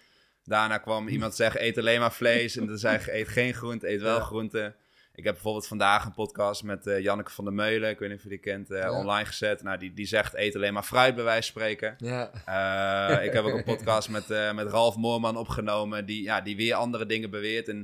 Daarna 0.45 0.79
kwam 0.79 1.09
iemand 1.17 1.35
zeggen, 1.35 1.65
eet 1.65 1.79
alleen 1.79 2.01
maar 2.01 2.13
vlees. 2.13 2.57
En 2.57 2.67
dan 2.67 2.79
zei 2.79 3.01
eet 3.07 3.29
geen 3.29 3.55
groente, 3.55 3.89
eet 3.89 4.01
wel 4.01 4.17
ja. 4.17 4.25
groente. 4.25 4.75
Ik 5.15 5.25
heb 5.25 5.35
bijvoorbeeld 5.35 5.67
vandaag 5.67 6.05
een 6.05 6.13
podcast 6.13 6.63
met 6.63 6.87
uh, 6.87 7.01
Janneke 7.01 7.31
van 7.31 7.45
der 7.45 7.55
Meulen, 7.55 7.91
ik 7.91 7.99
weet 7.99 8.09
niet 8.09 8.19
of 8.19 8.25
je 8.25 8.29
die 8.29 8.39
kent, 8.39 8.71
uh, 8.71 8.79
ja. 8.79 8.99
online 8.99 9.27
gezet. 9.27 9.63
Nou, 9.63 9.79
die, 9.79 9.93
die 9.95 10.07
zegt 10.07 10.35
eet 10.35 10.55
alleen 10.55 10.73
maar 10.73 10.83
fruit 10.83 11.15
bij 11.15 11.25
wijze 11.25 11.53
van 11.53 11.61
spreken. 11.61 11.95
Ja. 11.99 13.21
Ik 13.21 13.33
heb 13.33 13.45
ook 13.45 13.55
een 13.55 13.65
podcast 13.75 14.09
met, 14.09 14.29
met 14.55 14.69
Ralf 14.69 14.97
Moorman 14.97 15.37
opgenomen, 15.37 16.07
die, 16.07 16.23
ja, 16.23 16.41
die 16.41 16.57
weer 16.57 16.75
andere 16.75 17.07
dingen 17.07 17.31
beweert. 17.31 17.69
En 17.69 17.81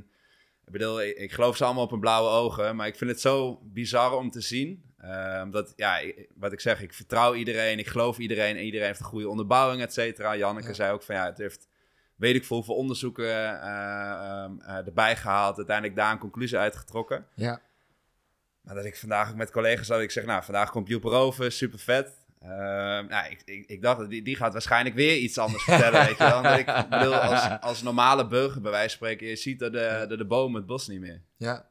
ik 0.65 0.71
bedoel, 0.71 1.01
ik, 1.01 1.17
ik 1.17 1.31
geloof 1.31 1.57
ze 1.57 1.65
allemaal 1.65 1.83
op 1.83 1.89
hun 1.89 1.99
blauwe 1.99 2.29
ogen, 2.29 2.75
maar 2.75 2.87
ik 2.87 2.95
vind 2.95 3.09
het 3.09 3.21
zo 3.21 3.59
bizar 3.63 4.17
om 4.17 4.31
te 4.31 4.41
zien. 4.41 4.86
Omdat, 5.43 5.73
ja, 5.75 5.97
ik, 5.97 6.29
wat 6.35 6.51
ik 6.51 6.59
zeg, 6.59 6.81
ik 6.81 6.93
vertrouw 6.93 7.33
iedereen, 7.33 7.79
ik 7.79 7.87
geloof 7.87 8.17
iedereen 8.17 8.55
en 8.57 8.63
iedereen 8.63 8.87
heeft 8.87 8.99
een 8.99 9.05
goede 9.05 9.29
onderbouwing, 9.29 9.81
et 9.81 9.93
cetera. 9.93 10.35
Janneke 10.35 10.67
ja. 10.67 10.73
zei 10.73 10.91
ook 10.91 11.03
van 11.03 11.15
ja, 11.15 11.25
het 11.25 11.37
heeft 11.37 11.67
weet 12.17 12.35
ik 12.35 12.45
veel 12.45 12.55
hoeveel 12.55 12.75
onderzoeken 12.75 13.25
uh, 13.25 14.45
uh, 14.59 14.87
erbij 14.87 15.15
gehaald. 15.15 15.57
Uiteindelijk 15.57 15.95
daar 15.95 16.11
een 16.11 16.17
conclusie 16.17 16.57
uitgetrokken. 16.57 17.25
Ja. 17.33 17.61
Maar 18.61 18.75
dat 18.75 18.85
ik 18.85 18.97
vandaag 18.97 19.29
ook 19.29 19.35
met 19.35 19.51
collega's 19.51 19.87
had, 19.87 19.99
ik 19.99 20.11
zeg, 20.11 20.25
nou, 20.25 20.43
vandaag 20.43 20.71
komt 20.71 20.87
Joep 20.87 21.05
over, 21.05 21.51
super 21.51 21.79
vet. 21.79 22.25
Uh, 22.43 22.49
nou, 22.49 23.29
ik, 23.29 23.41
ik, 23.45 23.65
ik, 23.65 23.81
dacht, 23.81 24.09
die, 24.09 24.21
die 24.21 24.35
gaat 24.35 24.53
waarschijnlijk 24.53 24.95
weer 24.95 25.17
iets 25.17 25.37
anders 25.37 25.63
vertellen, 25.69 26.05
weet 26.05 26.17
je 26.17 26.23
wel. 26.23 26.57
Ik 26.57 26.89
bedoel, 26.89 27.15
als, 27.15 27.61
als 27.61 27.81
normale 27.81 28.27
burger 28.27 28.61
bij 28.61 28.71
wijze 28.71 28.97
van 28.97 29.07
spreken, 29.07 29.27
je 29.27 29.35
ziet 29.35 29.61
er 29.61 29.71
de, 29.71 30.05
de, 30.07 30.17
de 30.17 30.25
bomen 30.25 30.55
het 30.57 30.65
bos 30.65 30.87
niet 30.87 30.99
meer. 30.99 31.21
Ja. 31.37 31.69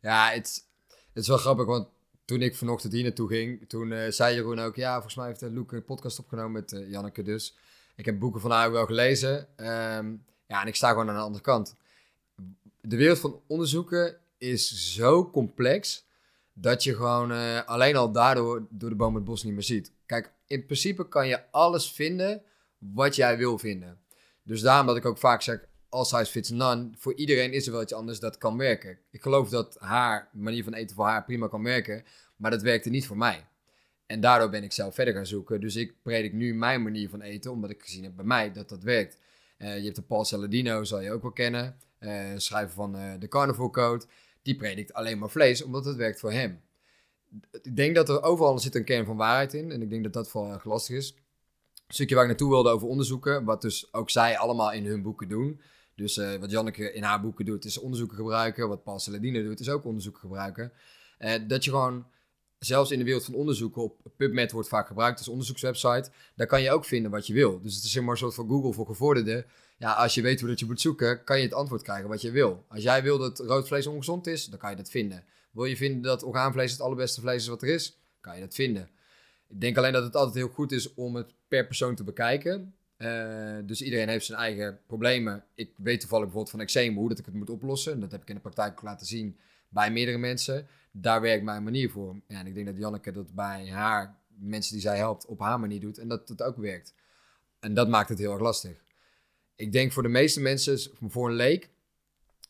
Ja, 0.00 0.30
het, 0.30 0.66
het 1.12 1.22
is 1.22 1.28
wel 1.28 1.38
grappig, 1.38 1.66
want 1.66 1.88
toen 2.30 2.42
ik 2.42 2.56
vanochtend 2.56 2.92
hier 2.92 3.02
naartoe 3.02 3.28
ging, 3.28 3.68
toen 3.68 3.90
uh, 3.90 4.08
zei 4.08 4.34
Jeroen 4.34 4.58
ook, 4.58 4.76
ja, 4.76 4.92
volgens 4.92 5.14
mij 5.14 5.26
heeft 5.26 5.40
Luke 5.40 5.76
een 5.76 5.84
podcast 5.84 6.18
opgenomen 6.18 6.52
met 6.52 6.72
uh, 6.72 6.90
Janneke 6.90 7.22
dus. 7.22 7.56
Ik 7.96 8.04
heb 8.04 8.18
boeken 8.18 8.40
van 8.40 8.50
haar 8.50 8.72
wel 8.72 8.86
gelezen. 8.86 9.38
Um, 9.56 10.24
ja, 10.46 10.62
en 10.62 10.66
ik 10.66 10.74
sta 10.74 10.88
gewoon 10.88 11.08
aan 11.08 11.14
de 11.14 11.20
andere 11.20 11.42
kant. 11.42 11.76
De 12.80 12.96
wereld 12.96 13.18
van 13.18 13.40
onderzoeken 13.46 14.16
is 14.38 14.94
zo 14.94 15.30
complex 15.30 16.06
dat 16.52 16.84
je 16.84 16.94
gewoon 16.94 17.32
uh, 17.32 17.64
alleen 17.64 17.96
al 17.96 18.12
daardoor 18.12 18.66
door 18.70 18.90
de 18.90 18.96
boom 18.96 19.14
het 19.14 19.24
bos 19.24 19.42
niet 19.42 19.54
meer 19.54 19.62
ziet. 19.62 19.92
Kijk, 20.06 20.32
in 20.46 20.64
principe 20.66 21.08
kan 21.08 21.28
je 21.28 21.50
alles 21.50 21.92
vinden 21.92 22.42
wat 22.78 23.16
jij 23.16 23.36
wil 23.36 23.58
vinden. 23.58 23.98
Dus 24.42 24.60
daarom 24.60 24.86
dat 24.86 24.96
ik 24.96 25.04
ook 25.04 25.18
vaak 25.18 25.42
zeg, 25.42 25.60
all 25.90 26.04
size 26.04 26.30
fits 26.30 26.50
none. 26.50 26.90
Voor 26.96 27.14
iedereen 27.14 27.52
is 27.52 27.66
er 27.66 27.72
wel 27.72 27.82
iets 27.82 27.92
anders 27.92 28.20
dat 28.20 28.38
kan 28.38 28.56
werken. 28.56 28.98
Ik 29.10 29.22
geloof 29.22 29.48
dat 29.48 29.76
haar 29.78 30.28
manier 30.32 30.64
van 30.64 30.74
eten 30.74 30.96
voor 30.96 31.06
haar 31.06 31.24
prima 31.24 31.48
kan 31.48 31.62
werken, 31.62 32.04
maar 32.36 32.50
dat 32.50 32.62
werkte 32.62 32.90
niet 32.90 33.06
voor 33.06 33.16
mij. 33.16 33.46
En 34.06 34.20
daardoor 34.20 34.50
ben 34.50 34.62
ik 34.62 34.72
zelf 34.72 34.94
verder 34.94 35.14
gaan 35.14 35.26
zoeken. 35.26 35.60
Dus 35.60 35.76
ik 35.76 35.94
predik 36.02 36.32
nu 36.32 36.54
mijn 36.54 36.82
manier 36.82 37.08
van 37.08 37.20
eten, 37.20 37.50
omdat 37.50 37.70
ik 37.70 37.82
gezien 37.82 38.04
heb 38.04 38.16
bij 38.16 38.24
mij 38.24 38.52
dat 38.52 38.68
dat 38.68 38.82
werkt. 38.82 39.18
Uh, 39.58 39.76
je 39.76 39.84
hebt 39.84 39.96
de 39.96 40.02
Paul 40.02 40.24
Saladino, 40.24 40.84
zal 40.84 41.00
je 41.00 41.12
ook 41.12 41.22
wel 41.22 41.32
kennen. 41.32 41.76
Uh, 42.00 42.24
schrijver 42.36 42.74
van 42.74 42.96
uh, 42.96 43.12
de 43.18 43.28
Carnivore 43.28 43.70
Code. 43.70 44.04
Die 44.42 44.56
predikt 44.56 44.92
alleen 44.92 45.18
maar 45.18 45.30
vlees, 45.30 45.62
omdat 45.62 45.84
het 45.84 45.96
werkt 45.96 46.20
voor 46.20 46.32
hem. 46.32 46.60
Ik 47.62 47.76
denk 47.76 47.94
dat 47.94 48.08
er 48.08 48.22
overal 48.22 48.58
zit 48.58 48.74
een 48.74 48.84
kern 48.84 49.04
van 49.04 49.16
waarheid 49.16 49.54
in. 49.54 49.72
En 49.72 49.82
ik 49.82 49.90
denk 49.90 50.02
dat 50.02 50.12
dat 50.12 50.28
vooral 50.28 50.52
erg 50.52 50.64
lastig 50.64 50.96
is. 50.96 51.14
Een 51.86 51.94
stukje 51.94 52.14
waar 52.14 52.24
ik 52.24 52.30
naartoe 52.30 52.50
wilde 52.50 52.70
over 52.70 52.88
onderzoeken. 52.88 53.44
Wat 53.44 53.62
dus 53.62 53.92
ook 53.92 54.10
zij 54.10 54.38
allemaal 54.38 54.72
in 54.72 54.86
hun 54.86 55.02
boeken 55.02 55.28
doen. 55.28 55.60
Dus 56.00 56.16
wat 56.40 56.50
Janneke 56.50 56.92
in 56.92 57.02
haar 57.02 57.20
boeken 57.20 57.44
doet, 57.44 57.64
is 57.64 57.78
onderzoeken 57.78 58.16
gebruiken. 58.16 58.68
Wat 58.68 58.82
Paul 58.82 58.98
Saladino 58.98 59.42
doet, 59.42 59.60
is 59.60 59.68
ook 59.68 59.84
onderzoeken 59.84 60.20
gebruiken. 60.20 60.72
dat 61.46 61.64
je 61.64 61.70
gewoon 61.70 62.06
zelfs 62.58 62.90
in 62.90 62.98
de 62.98 63.04
wereld 63.04 63.24
van 63.24 63.34
onderzoeken, 63.34 63.82
op 63.82 64.12
PubMed 64.16 64.52
wordt 64.52 64.68
vaak 64.68 64.86
gebruikt 64.86 65.18
als 65.18 65.28
onderzoekswebsite, 65.28 66.10
daar 66.34 66.46
kan 66.46 66.62
je 66.62 66.70
ook 66.70 66.84
vinden 66.84 67.10
wat 67.10 67.26
je 67.26 67.32
wil. 67.32 67.60
Dus 67.62 67.74
het 67.74 67.84
is 67.84 67.92
zeg 67.92 68.02
maar 68.02 68.12
een 68.12 68.18
soort 68.18 68.34
van 68.34 68.48
Google 68.48 68.72
voor 68.72 68.86
gevorderden. 68.86 69.44
Ja, 69.78 69.92
als 69.92 70.14
je 70.14 70.22
weet 70.22 70.40
hoe 70.40 70.48
dat 70.48 70.58
je 70.58 70.66
moet 70.66 70.80
zoeken, 70.80 71.24
kan 71.24 71.36
je 71.38 71.44
het 71.44 71.54
antwoord 71.54 71.82
krijgen 71.82 72.08
wat 72.08 72.20
je 72.20 72.30
wil. 72.30 72.64
Als 72.68 72.82
jij 72.82 73.02
wil 73.02 73.18
dat 73.18 73.38
rood 73.38 73.66
vlees 73.66 73.86
ongezond 73.86 74.26
is, 74.26 74.46
dan 74.46 74.58
kan 74.58 74.70
je 74.70 74.76
dat 74.76 74.90
vinden. 74.90 75.24
Wil 75.50 75.64
je 75.64 75.76
vinden 75.76 76.02
dat 76.02 76.22
orgaanvlees 76.22 76.72
het 76.72 76.80
allerbeste 76.80 77.20
vlees 77.20 77.42
is 77.42 77.48
wat 77.48 77.62
er 77.62 77.68
is, 77.68 77.98
kan 78.20 78.34
je 78.34 78.40
dat 78.40 78.54
vinden. 78.54 78.90
Ik 79.48 79.60
denk 79.60 79.76
alleen 79.76 79.92
dat 79.92 80.02
het 80.02 80.16
altijd 80.16 80.36
heel 80.36 80.48
goed 80.48 80.72
is 80.72 80.94
om 80.94 81.14
het 81.14 81.34
per 81.48 81.66
persoon 81.66 81.94
te 81.94 82.04
bekijken. 82.04 82.74
Uh, 83.02 83.56
dus 83.64 83.82
iedereen 83.82 84.08
heeft 84.08 84.26
zijn 84.26 84.38
eigen 84.38 84.80
problemen. 84.86 85.44
Ik 85.54 85.72
weet 85.76 86.00
toevallig 86.00 86.24
bijvoorbeeld 86.24 86.56
van 86.56 86.60
eczeem 86.60 86.96
hoe 86.96 87.08
dat 87.08 87.18
ik 87.18 87.24
het 87.24 87.34
moet 87.34 87.50
oplossen. 87.50 87.92
En 87.92 88.00
dat 88.00 88.12
heb 88.12 88.22
ik 88.22 88.28
in 88.28 88.34
de 88.34 88.40
praktijk 88.40 88.72
ook 88.72 88.82
laten 88.82 89.06
zien 89.06 89.36
bij 89.68 89.90
meerdere 89.90 90.18
mensen 90.18 90.66
daar 90.92 91.20
werkt 91.20 91.44
mijn 91.44 91.62
manier 91.62 91.90
voor. 91.90 92.16
En 92.26 92.46
ik 92.46 92.54
denk 92.54 92.66
dat 92.66 92.76
Janneke 92.76 93.12
dat 93.12 93.34
bij 93.34 93.68
haar, 93.70 94.18
mensen 94.28 94.72
die 94.72 94.82
zij 94.82 94.96
helpt, 94.96 95.26
op 95.26 95.40
haar 95.40 95.60
manier 95.60 95.80
doet. 95.80 95.98
En 95.98 96.08
dat 96.08 96.28
het 96.28 96.42
ook 96.42 96.56
werkt. 96.56 96.94
En 97.60 97.74
dat 97.74 97.88
maakt 97.88 98.08
het 98.08 98.18
heel 98.18 98.32
erg 98.32 98.40
lastig. 98.40 98.84
Ik 99.56 99.72
denk 99.72 99.92
voor 99.92 100.02
de 100.02 100.08
meeste 100.08 100.40
mensen, 100.40 100.78
voor 101.08 101.28
een 101.28 101.34
leek, 101.34 101.70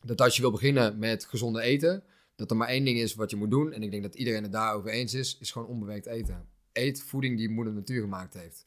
dat 0.01 0.21
als 0.21 0.35
je 0.35 0.41
wil 0.41 0.51
beginnen 0.51 0.99
met 0.99 1.25
gezonde 1.25 1.61
eten, 1.61 2.03
dat 2.35 2.51
er 2.51 2.57
maar 2.57 2.67
één 2.67 2.85
ding 2.85 2.99
is 2.99 3.15
wat 3.15 3.29
je 3.29 3.35
moet 3.35 3.51
doen. 3.51 3.73
En 3.73 3.83
ik 3.83 3.91
denk 3.91 4.03
dat 4.03 4.15
iedereen 4.15 4.43
het 4.43 4.51
daarover 4.51 4.89
eens 4.89 5.13
is, 5.13 5.37
is 5.39 5.51
gewoon 5.51 5.67
onbewerkt 5.67 6.05
eten. 6.05 6.47
Eet 6.73 7.03
voeding 7.03 7.37
die 7.37 7.49
moeder 7.49 7.73
natuur 7.73 8.01
gemaakt 8.01 8.33
heeft. 8.33 8.65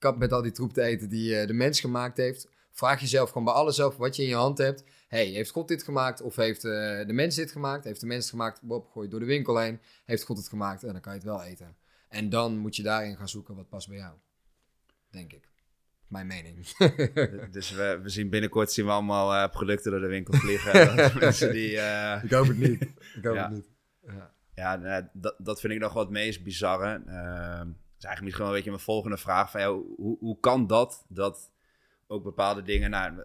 Kap 0.00 0.18
met 0.18 0.32
al 0.32 0.42
die 0.42 0.52
troep 0.52 0.72
te 0.72 0.82
eten 0.82 1.08
die 1.08 1.40
uh, 1.40 1.46
de 1.46 1.52
mens 1.52 1.80
gemaakt 1.80 2.16
heeft. 2.16 2.48
Vraag 2.70 3.00
jezelf 3.00 3.28
gewoon 3.28 3.44
bij 3.44 3.54
alles 3.54 3.80
af 3.80 3.96
wat 3.96 4.16
je 4.16 4.22
in 4.22 4.28
je 4.28 4.34
hand 4.34 4.58
hebt 4.58 4.84
hey, 5.10 5.26
heeft 5.26 5.50
God 5.50 5.68
dit 5.68 5.82
gemaakt? 5.82 6.20
Of 6.20 6.36
heeft 6.36 6.64
uh, 6.64 6.72
de 7.06 7.12
mens 7.12 7.34
dit 7.34 7.52
gemaakt? 7.52 7.84
Heeft 7.84 8.00
de 8.00 8.06
mens 8.06 8.22
het 8.22 8.30
gemaakt? 8.30 8.62
Bob, 8.62 8.90
gooi 8.90 9.08
door 9.08 9.20
de 9.20 9.26
winkel 9.26 9.58
heen. 9.58 9.80
Heeft 10.04 10.22
God 10.22 10.36
het 10.36 10.48
gemaakt? 10.48 10.84
En 10.84 10.92
dan 10.92 11.00
kan 11.00 11.12
je 11.12 11.18
het 11.18 11.28
wel 11.28 11.42
eten. 11.42 11.76
En 12.08 12.28
dan 12.28 12.58
moet 12.58 12.76
je 12.76 12.82
daarin 12.82 13.16
gaan 13.16 13.28
zoeken 13.28 13.54
wat 13.56 13.68
past 13.68 13.88
bij 13.88 13.96
jou. 13.96 14.14
Denk 15.10 15.32
ik. 15.32 15.48
Mijn 16.06 16.26
mening. 16.26 16.66
dus 17.50 17.70
we, 17.70 17.98
we, 18.02 18.08
zien 18.08 18.30
binnenkort 18.30 18.72
zien 18.72 18.84
we 18.84 18.90
allemaal 18.90 19.34
uh, 19.34 19.50
producten 19.50 19.90
door 19.90 20.00
de 20.00 20.06
winkel 20.06 20.34
vliegen. 20.34 20.96
mensen 21.20 21.52
die. 21.52 21.70
Ik 22.22 22.30
hoop 22.30 22.46
het 22.46 22.58
niet. 22.58 22.82
Ik 23.16 23.24
hoop 23.24 23.34
ja. 23.40 23.42
het 23.42 23.50
niet. 23.50 23.68
Ja, 24.06 24.32
ja 24.54 25.10
dat, 25.12 25.34
dat 25.38 25.60
vind 25.60 25.72
ik 25.72 25.78
nog 25.78 25.92
wat 25.92 26.02
het 26.02 26.12
meest 26.12 26.42
bizarre. 26.42 27.02
Is 28.00 28.06
eigenlijk 28.06 28.22
misschien 28.22 28.44
wel 28.44 28.48
een 28.48 28.56
beetje 28.56 28.70
mijn 28.70 28.82
volgende 28.82 29.16
vraag. 29.16 29.50
Van, 29.50 29.62
hoe, 29.96 30.16
hoe 30.18 30.40
kan 30.40 30.66
dat, 30.66 31.04
dat 31.08 31.52
ook 32.06 32.22
bepaalde 32.22 32.62
dingen... 32.62 32.90
Nou, 32.90 33.24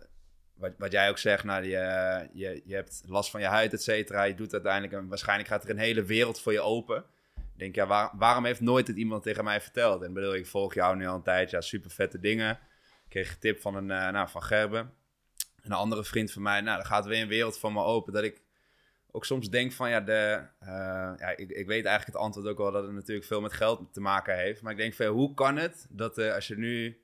wat, 0.54 0.72
wat 0.78 0.92
jij 0.92 1.10
ook 1.10 1.18
zegt, 1.18 1.44
nou, 1.44 1.64
je, 1.64 2.30
je, 2.34 2.62
je 2.66 2.76
hebt 2.76 3.02
last 3.06 3.30
van 3.30 3.42
je 3.42 3.48
huid, 3.48 3.74
et 3.74 3.84
cetera. 3.84 4.24
Je 4.24 4.36
doet 4.36 4.54
uiteindelijk, 4.54 4.94
en 4.94 5.08
waarschijnlijk 5.08 5.50
gaat 5.50 5.64
er 5.64 5.70
een 5.70 5.78
hele 5.78 6.04
wereld 6.04 6.40
voor 6.40 6.52
je 6.52 6.62
open. 6.62 7.06
Ik 7.36 7.60
denk, 7.60 7.76
ja, 7.76 7.88
waar, 7.88 8.12
waarom 8.14 8.46
heeft 8.46 8.62
nooit 8.62 8.88
het 8.88 8.98
iemand 8.98 9.24
tegen 9.24 9.44
mij 9.44 9.62
verteld? 9.62 10.02
En 10.02 10.14
bedoel, 10.14 10.36
ik 10.36 10.48
volg 10.48 10.74
jou 10.74 10.96
nu 10.96 11.08
al 11.08 11.16
een 11.16 11.24
tijdje, 11.24 11.56
ja, 11.56 11.62
super 11.62 11.92
vette 11.92 12.20
dingen. 12.20 12.52
Ik 12.52 13.10
kreeg 13.10 13.32
een 13.32 13.40
tip 13.40 13.62
van, 13.62 13.76
een, 13.76 13.90
uh, 13.90 14.10
nou, 14.10 14.30
van 14.30 14.44
Gerben. 14.44 14.94
Een 15.62 15.72
andere 15.72 16.04
vriend 16.04 16.32
van 16.32 16.42
mij, 16.42 16.62
nou, 16.62 16.78
dan 16.78 16.86
gaat 16.86 17.06
weer 17.06 17.22
een 17.22 17.28
wereld 17.28 17.60
voor 17.60 17.74
me 17.74 17.84
open. 17.84 18.14
Dat 18.14 18.24
ik 18.24 18.42
ook 19.16 19.26
soms 19.26 19.50
denk 19.50 19.72
van, 19.72 19.90
ja, 19.90 20.02
de, 20.02 20.42
uh, 20.62 20.68
ja 21.18 21.30
ik, 21.36 21.50
ik 21.50 21.68
weet 21.68 21.86
eigenlijk 21.86 22.06
het 22.06 22.16
antwoord 22.16 22.48
ook 22.48 22.58
wel 22.58 22.72
dat 22.72 22.84
het 22.84 22.92
natuurlijk 22.92 23.28
veel 23.28 23.42
met 23.42 23.54
geld 23.54 23.94
te 23.94 24.02
maken 24.02 24.38
heeft. 24.38 24.62
Maar 24.62 24.72
ik 24.72 24.78
denk 24.78 24.94
van, 24.94 25.06
hoe 25.06 25.34
kan 25.34 25.58
het 25.58 25.86
dat 25.90 26.18
uh, 26.18 26.34
als 26.34 26.48
je 26.48 26.58
nu 26.58 27.02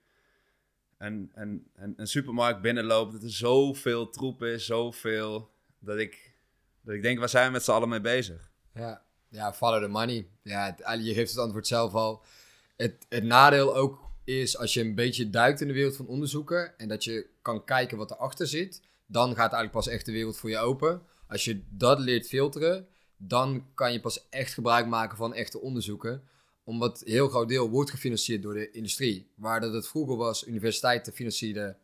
een, 0.97 1.31
een, 1.33 1.67
een, 1.75 1.93
een 1.97 2.07
supermarkt 2.07 2.61
binnenloopt, 2.61 3.11
dat 3.11 3.23
er 3.23 3.31
zoveel 3.31 4.09
troep 4.09 4.43
is, 4.43 4.65
zoveel, 4.65 5.51
dat 5.79 5.97
ik, 5.97 6.33
dat 6.81 6.95
ik 6.95 7.01
denk, 7.01 7.19
waar 7.19 7.29
zijn 7.29 7.45
we 7.45 7.51
met 7.51 7.63
z'n 7.63 7.71
allen 7.71 7.89
mee 7.89 8.01
bezig? 8.01 8.51
Ja, 8.73 9.01
ja 9.27 9.53
follow 9.53 9.81
the 9.81 9.87
money. 9.87 10.27
Ja, 10.43 10.75
het, 10.77 11.05
je 11.05 11.13
geeft 11.13 11.31
het 11.31 11.39
antwoord 11.39 11.67
zelf 11.67 11.93
al. 11.93 12.23
Het, 12.77 13.05
het 13.09 13.23
nadeel 13.23 13.75
ook 13.75 13.99
is, 14.23 14.57
als 14.57 14.73
je 14.73 14.81
een 14.81 14.95
beetje 14.95 15.29
duikt 15.29 15.61
in 15.61 15.67
de 15.67 15.73
wereld 15.73 15.95
van 15.95 16.07
onderzoeken 16.07 16.77
en 16.77 16.87
dat 16.87 17.03
je 17.03 17.27
kan 17.41 17.63
kijken 17.63 17.97
wat 17.97 18.11
erachter 18.11 18.47
zit, 18.47 18.81
dan 19.05 19.27
gaat 19.27 19.37
eigenlijk 19.37 19.71
pas 19.71 19.87
echt 19.87 20.05
de 20.05 20.11
wereld 20.11 20.37
voor 20.37 20.49
je 20.49 20.57
open. 20.57 21.01
Als 21.31 21.43
je 21.43 21.63
dat 21.69 21.99
leert 21.99 22.27
filteren, 22.27 22.87
dan 23.17 23.65
kan 23.73 23.93
je 23.93 23.99
pas 23.99 24.29
echt 24.29 24.53
gebruik 24.53 24.87
maken 24.87 25.17
van 25.17 25.33
echte 25.33 25.61
onderzoeken 25.61 26.23
omdat 26.63 27.01
een 27.01 27.11
heel 27.11 27.27
groot 27.27 27.47
deel 27.47 27.69
wordt 27.69 27.89
gefinancierd 27.89 28.41
door 28.41 28.53
de 28.53 28.71
industrie. 28.71 29.31
Waar 29.35 29.59
dat 29.59 29.73
het 29.73 29.87
vroeger 29.87 30.15
was, 30.15 30.47
universiteiten 30.47 31.13
financierden 31.13 31.77
95% 31.77 31.81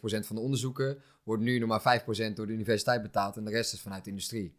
van 0.00 0.36
de 0.36 0.42
onderzoeken, 0.42 1.02
wordt 1.22 1.42
nu 1.42 1.58
nog 1.58 1.68
maar 1.68 2.02
5% 2.30 2.32
door 2.34 2.46
de 2.46 2.52
universiteit 2.52 3.02
betaald 3.02 3.36
en 3.36 3.44
de 3.44 3.50
rest 3.50 3.72
is 3.72 3.80
vanuit 3.80 4.04
de 4.04 4.10
industrie. 4.10 4.56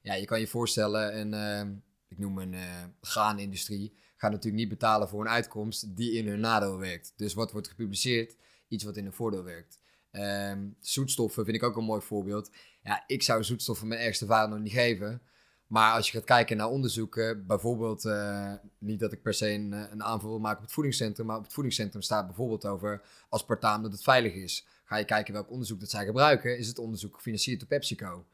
Ja, 0.00 0.14
je 0.14 0.24
kan 0.24 0.40
je 0.40 0.46
voorstellen, 0.46 1.18
een, 1.18 1.32
uh, 1.68 1.74
ik 2.08 2.18
noem 2.18 2.38
een 2.38 2.52
uh, 2.52 2.84
graanindustrie, 3.00 3.92
gaat 4.16 4.30
natuurlijk 4.30 4.62
niet 4.62 4.68
betalen 4.68 5.08
voor 5.08 5.20
een 5.20 5.28
uitkomst 5.28 5.96
die 5.96 6.12
in 6.12 6.28
hun 6.28 6.40
nadeel 6.40 6.78
werkt. 6.78 7.12
Dus 7.16 7.34
wat 7.34 7.52
wordt 7.52 7.68
gepubliceerd? 7.68 8.36
Iets 8.68 8.84
wat 8.84 8.96
in 8.96 9.02
hun 9.02 9.12
voordeel 9.12 9.44
werkt. 9.44 9.78
Um, 10.12 10.76
zoetstoffen 10.80 11.44
vind 11.44 11.56
ik 11.56 11.62
ook 11.62 11.76
een 11.76 11.84
mooi 11.84 12.00
voorbeeld. 12.00 12.50
Ja, 12.82 13.04
ik 13.06 13.22
zou 13.22 13.44
zoetstoffen 13.44 13.88
mijn 13.88 14.00
ergste 14.00 14.26
vader 14.26 14.48
nog 14.48 14.58
niet 14.58 14.72
geven. 14.72 15.22
Maar 15.66 15.94
als 15.94 16.06
je 16.10 16.16
gaat 16.16 16.26
kijken 16.26 16.56
naar 16.56 16.68
onderzoeken, 16.68 17.46
bijvoorbeeld, 17.46 18.04
eh, 18.04 18.52
niet 18.78 19.00
dat 19.00 19.12
ik 19.12 19.22
per 19.22 19.34
se 19.34 19.50
een, 19.50 19.72
een 19.72 20.02
aanval 20.02 20.30
wil 20.30 20.38
maken 20.38 20.58
op 20.58 20.64
het 20.64 20.72
voedingscentrum, 20.72 21.26
maar 21.26 21.36
op 21.36 21.42
het 21.42 21.52
voedingscentrum 21.52 22.02
staat 22.02 22.26
bijvoorbeeld 22.26 22.66
over 22.66 23.02
aspartaam 23.28 23.82
dat 23.82 23.92
het 23.92 24.02
veilig 24.02 24.34
is. 24.34 24.66
Ga 24.84 24.96
je 24.96 25.04
kijken 25.04 25.32
welk 25.32 25.50
onderzoek 25.50 25.80
dat 25.80 25.90
zij 25.90 26.04
gebruiken, 26.04 26.58
is 26.58 26.68
het 26.68 26.78
onderzoek 26.78 27.14
gefinancierd 27.14 27.58
door 27.58 27.68
PepsiCo. 27.68 28.26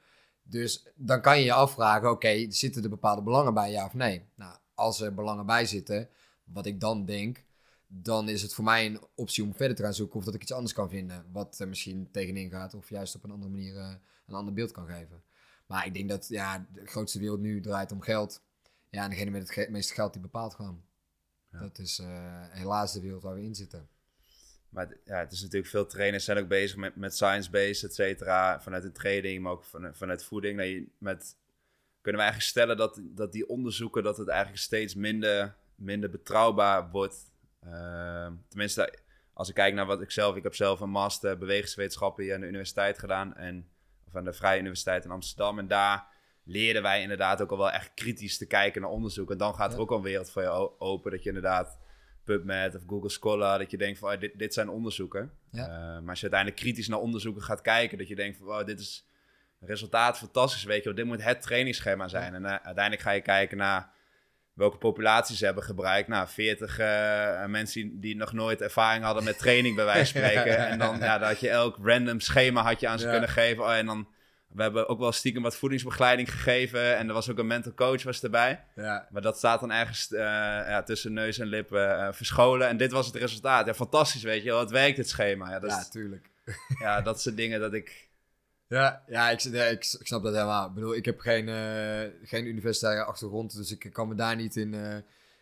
Dus 0.43 0.87
dan 0.95 1.21
kan 1.21 1.39
je 1.39 1.45
je 1.45 1.53
afvragen, 1.53 2.11
oké, 2.11 2.51
zitten 2.51 2.83
er 2.83 2.89
bepaalde 2.89 3.23
belangen 3.23 3.55
bij, 3.55 3.71
ja 3.71 3.85
of 3.85 3.95
nee? 3.95 4.29
Nou, 4.35 4.57
als 4.75 5.01
er 5.01 5.15
belangen 5.15 5.47
bij 5.47 5.67
zitten, 5.67 6.09
wat 6.45 6.67
ik 6.67 6.81
dan 6.81 7.05
denk, 7.05 7.45
dan 7.87 8.29
is 8.29 8.43
het 8.43 8.55
voor 8.55 8.65
mij 8.65 8.87
een 8.87 9.01
optie 9.15 9.45
om 9.45 9.55
verder 9.55 9.77
te 9.77 9.83
gaan 9.83 9.95
zoeken 9.95 10.17
of 10.17 10.25
dat 10.25 10.35
ik 10.35 10.43
iets 10.43 10.53
anders 10.53 10.73
kan 10.73 10.89
vinden. 10.89 11.27
Wat 11.33 11.59
er 11.59 11.69
misschien 11.69 12.09
tegenin 12.11 12.51
gaat 12.51 12.75
of 12.75 12.89
juist 12.89 13.15
op 13.15 13.25
een 13.25 13.31
andere 13.31 13.51
manier 13.51 13.75
uh, 13.75 13.95
een 14.26 14.35
ander 14.35 14.54
beeld 14.54 14.73
kan 14.73 14.87
geven. 14.87 15.23
Maar 15.66 15.87
ik 15.87 15.95
denk 15.95 16.09
dat 16.09 16.28
ja, 16.28 16.66
de 16.73 16.87
grootste 16.87 17.19
wereld 17.19 17.40
nu 17.40 17.61
draait 17.61 17.93
om 17.93 18.00
geld. 18.00 18.43
Ja, 18.90 19.04
en 19.04 19.11
degene 19.11 19.31
met 19.31 19.54
het 19.54 19.71
meeste 19.71 19.95
geld 19.95 20.12
die 20.12 20.23
bepaalt 20.23 20.54
gewoon. 20.54 20.85
Dat 21.50 21.78
is 21.78 21.99
uh, 21.99 22.07
helaas 22.50 22.93
de 22.93 23.00
wereld 23.00 23.23
waar 23.23 23.35
we 23.35 23.43
in 23.43 23.54
zitten. 23.54 23.88
Maar 24.69 24.97
ja, 25.04 25.19
het 25.19 25.33
is 25.33 25.43
natuurlijk 25.43 25.71
veel 25.71 25.87
trainers 25.87 26.25
zijn 26.25 26.38
ook 26.38 26.49
bezig 26.49 26.76
met, 26.76 26.97
met 26.97 27.14
science-based, 27.14 27.83
et 27.83 27.95
cetera. 27.95 28.61
Vanuit 28.61 28.83
de 28.83 28.93
training, 28.93 29.43
maar 29.43 29.52
ook 29.52 29.64
van, 29.64 29.95
vanuit 29.95 30.25
voeding. 30.25 30.57
Nee, 30.57 30.93
met, 30.99 31.37
kunnen 32.00 32.21
we 32.21 32.26
eigenlijk 32.26 32.43
stellen 32.43 32.76
dat, 32.76 33.00
dat 33.02 33.33
die 33.33 33.49
onderzoeken, 33.49 34.02
dat 34.02 34.16
het 34.16 34.28
eigenlijk 34.28 34.62
steeds 34.62 34.95
minder, 34.95 35.57
minder 35.75 36.11
betrouwbaar 36.11 36.90
wordt. 36.90 37.31
Uh, 37.64 38.31
tenminste, 38.49 38.99
als 39.33 39.49
ik 39.49 39.54
kijk 39.54 39.75
naar 39.75 39.87
wat 39.87 40.00
ik 40.00 40.11
zelf... 40.11 40.37
Ik 40.37 40.43
heb 40.43 40.54
zelf 40.54 40.81
een 40.81 40.90
master 40.90 41.38
bewegingswetenschappen 41.38 42.25
hier 42.25 42.35
aan 42.35 42.40
de 42.40 42.47
universiteit 42.47 42.99
gedaan. 42.99 43.37
En, 43.37 43.69
aan 44.16 44.25
de 44.25 44.33
Vrije 44.33 44.61
Universiteit 44.61 45.04
in 45.04 45.11
Amsterdam. 45.11 45.59
En 45.59 45.66
daar 45.66 46.06
leerden 46.44 46.83
wij 46.83 47.02
inderdaad 47.02 47.42
ook 47.42 47.50
al 47.50 47.59
wel 47.59 47.71
echt 47.71 47.94
kritisch 47.94 48.38
te 48.38 48.47
kijken 48.47 48.80
naar 48.80 48.90
onderzoek. 48.90 49.30
En 49.30 49.38
dan 49.38 49.54
gaat 49.54 49.73
er 49.73 49.78
ook 49.78 49.90
al 49.90 49.97
een 49.97 50.02
wereld 50.02 50.30
voor 50.30 50.42
je 50.42 50.80
open. 50.80 51.11
Dat 51.11 51.23
je 51.23 51.28
inderdaad 51.28 51.78
PubMed 52.25 52.75
of 52.75 52.83
Google 52.87 53.09
Scholar, 53.09 53.59
dat 53.59 53.71
je 53.71 53.76
denkt 53.76 53.99
van 53.99 54.12
oh, 54.12 54.21
dit, 54.21 54.38
dit 54.38 54.54
zijn 54.54 54.68
onderzoeken. 54.68 55.33
Ja. 55.50 55.62
Uh, 55.62 55.68
maar 55.76 56.09
als 56.09 56.21
je 56.21 56.30
uiteindelijk 56.30 56.61
kritisch 56.61 56.88
naar 56.88 56.99
onderzoeken 56.99 57.42
gaat 57.42 57.61
kijken, 57.61 57.99
dat 57.99 58.09
je 58.09 58.14
denkt 58.14 58.37
van 58.37 58.49
oh, 58.49 58.64
dit 58.64 58.80
is 58.80 59.09
resultaat 59.61 60.18
fantastisch, 60.18 60.64
weet 60.64 60.78
je 60.78 60.85
wel, 60.85 60.94
dit 60.94 61.04
moet 61.04 61.23
het 61.23 61.42
trainingsschema 61.42 62.09
zijn. 62.09 62.35
En 62.35 62.42
uh, 62.42 62.49
uiteindelijk 62.49 63.00
ga 63.00 63.11
je 63.11 63.21
kijken 63.21 63.56
naar 63.56 63.92
welke 64.55 64.77
populaties 64.77 65.39
ze 65.39 65.45
hebben 65.45 65.65
gebruikt. 65.65 66.09
Nou, 66.09 66.29
40 66.29 66.81
uh, 66.81 67.45
mensen 67.45 68.01
die, 68.01 68.17
nog 68.17 68.33
nooit 68.33 68.61
ervaring 68.61 69.05
hadden 69.05 69.25
met 69.25 69.39
training, 69.39 69.77
bij 69.77 69.85
wijze 69.85 70.13
van 70.13 70.23
spreken. 70.23 70.57
en 70.57 70.79
dan, 70.79 70.99
ja, 70.99 71.19
dat 71.19 71.29
had 71.29 71.41
je 71.41 71.49
elk 71.49 71.79
random 71.83 72.21
schema 72.21 72.63
had 72.63 72.81
je 72.81 72.89
aan 72.89 72.99
ze 72.99 73.09
kunnen 73.09 73.29
geven. 73.29 73.63
Oh, 73.63 73.75
en 73.75 73.87
dan 73.87 74.09
we 74.55 74.63
hebben 74.63 74.89
ook 74.89 74.99
wel 74.99 75.13
stiekem 75.13 75.43
wat 75.43 75.57
voedingsbegeleiding 75.57 76.31
gegeven. 76.31 76.97
En 76.97 77.09
er 77.09 77.15
was 77.15 77.31
ook 77.31 77.39
een 77.39 77.47
mental 77.47 77.75
coach 77.75 78.03
was 78.03 78.23
erbij. 78.23 78.65
Ja. 78.75 79.09
Maar 79.11 79.23
dat 79.23 79.37
staat 79.37 79.61
dan 79.61 79.73
ergens 79.73 80.11
uh, 80.11 80.21
ja, 80.21 80.83
tussen 80.83 81.13
neus 81.13 81.39
en 81.39 81.47
lippen 81.47 81.99
uh, 81.99 82.09
verscholen. 82.11 82.69
En 82.69 82.77
dit 82.77 82.93
was 82.93 83.07
het 83.07 83.15
resultaat. 83.15 83.67
Ja, 83.67 83.75
fantastisch, 83.75 84.23
weet 84.23 84.43
je 84.43 84.49
wel. 84.49 84.61
Het 84.61 84.71
werkt, 84.71 84.97
het 84.97 85.09
schema. 85.09 85.51
Ja, 85.51 85.59
dat 85.59 85.71
ja 85.71 85.85
tuurlijk. 85.91 86.31
Ja, 86.79 87.01
dat 87.01 87.21
soort 87.21 87.37
dingen 87.37 87.61
dat 87.61 87.75
ik... 87.75 88.09
Ja, 88.66 89.02
ja 89.06 89.30
ik, 89.30 89.42
ik, 89.44 89.85
snap 89.85 90.23
dat 90.23 90.35
helemaal. 90.35 90.73
Ik 90.76 90.97
ik 90.97 91.04
heb 91.04 91.21
geen, 91.21 91.49
uh, 91.49 92.28
geen 92.28 92.47
universitaire 92.47 93.04
achtergrond. 93.04 93.56
Dus 93.56 93.71
ik 93.71 93.88
kan 93.92 94.09
me 94.09 94.14
daar 94.14 94.37
niet 94.37 94.56
in, 94.56 94.75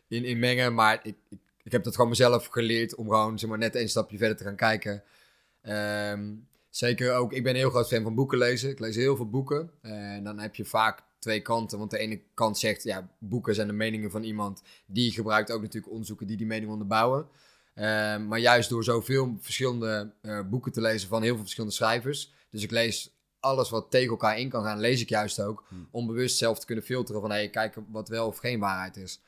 in, 0.08 0.24
in 0.24 0.38
mengen. 0.38 0.74
Maar 0.74 1.00
ik, 1.02 1.16
ik, 1.62 1.72
heb 1.72 1.84
dat 1.84 1.94
gewoon 1.94 2.10
mezelf 2.10 2.46
geleerd 2.46 2.94
om 2.94 3.08
gewoon 3.08 3.38
zeg 3.38 3.48
maar, 3.48 3.58
net 3.58 3.74
een 3.74 3.88
stapje 3.88 4.18
verder 4.18 4.36
te 4.36 4.44
gaan 4.44 4.56
kijken. 4.56 5.02
Um, 5.62 6.46
Zeker 6.72 7.14
ook, 7.14 7.32
ik 7.32 7.42
ben 7.42 7.52
een 7.52 7.58
heel 7.58 7.70
groot 7.70 7.88
fan 7.88 8.02
van 8.02 8.14
boeken 8.14 8.38
lezen. 8.38 8.70
Ik 8.70 8.78
lees 8.78 8.96
heel 8.96 9.16
veel 9.16 9.30
boeken. 9.30 9.70
En 9.82 10.24
dan 10.24 10.38
heb 10.38 10.54
je 10.54 10.64
vaak 10.64 11.02
twee 11.18 11.40
kanten. 11.40 11.78
Want 11.78 11.90
de 11.90 11.98
ene 11.98 12.20
kant 12.34 12.58
zegt, 12.58 12.82
ja, 12.82 13.08
boeken 13.18 13.54
zijn 13.54 13.66
de 13.66 13.72
meningen 13.72 14.10
van 14.10 14.22
iemand. 14.22 14.62
Die 14.86 15.12
gebruikt 15.12 15.50
ook 15.50 15.60
natuurlijk 15.60 15.92
onderzoeken 15.92 16.26
die 16.26 16.36
die 16.36 16.46
mening 16.46 16.70
onderbouwen. 16.70 17.26
Uh, 17.74 17.84
maar 18.16 18.38
juist 18.38 18.68
door 18.68 18.84
zoveel 18.84 19.36
verschillende 19.40 20.12
boeken 20.50 20.72
te 20.72 20.80
lezen 20.80 21.08
van 21.08 21.22
heel 21.22 21.32
veel 21.32 21.42
verschillende 21.42 21.74
schrijvers. 21.74 22.32
Dus 22.52 22.62
ik 22.62 22.70
lees 22.70 23.10
alles 23.40 23.70
wat 23.70 23.90
tegen 23.90 24.10
elkaar 24.10 24.38
in 24.38 24.48
kan 24.48 24.64
gaan, 24.64 24.80
lees 24.80 25.00
ik 25.00 25.08
juist 25.08 25.40
ook. 25.40 25.64
Hmm. 25.68 25.88
Om 25.90 26.06
bewust 26.06 26.36
zelf 26.36 26.58
te 26.58 26.66
kunnen 26.66 26.84
filteren 26.84 27.20
van, 27.20 27.30
hé, 27.30 27.36
hey, 27.36 27.50
kijken 27.50 27.86
wat 27.90 28.08
wel 28.08 28.26
of 28.26 28.38
geen 28.38 28.60
waarheid 28.60 28.96
is. 28.96 29.20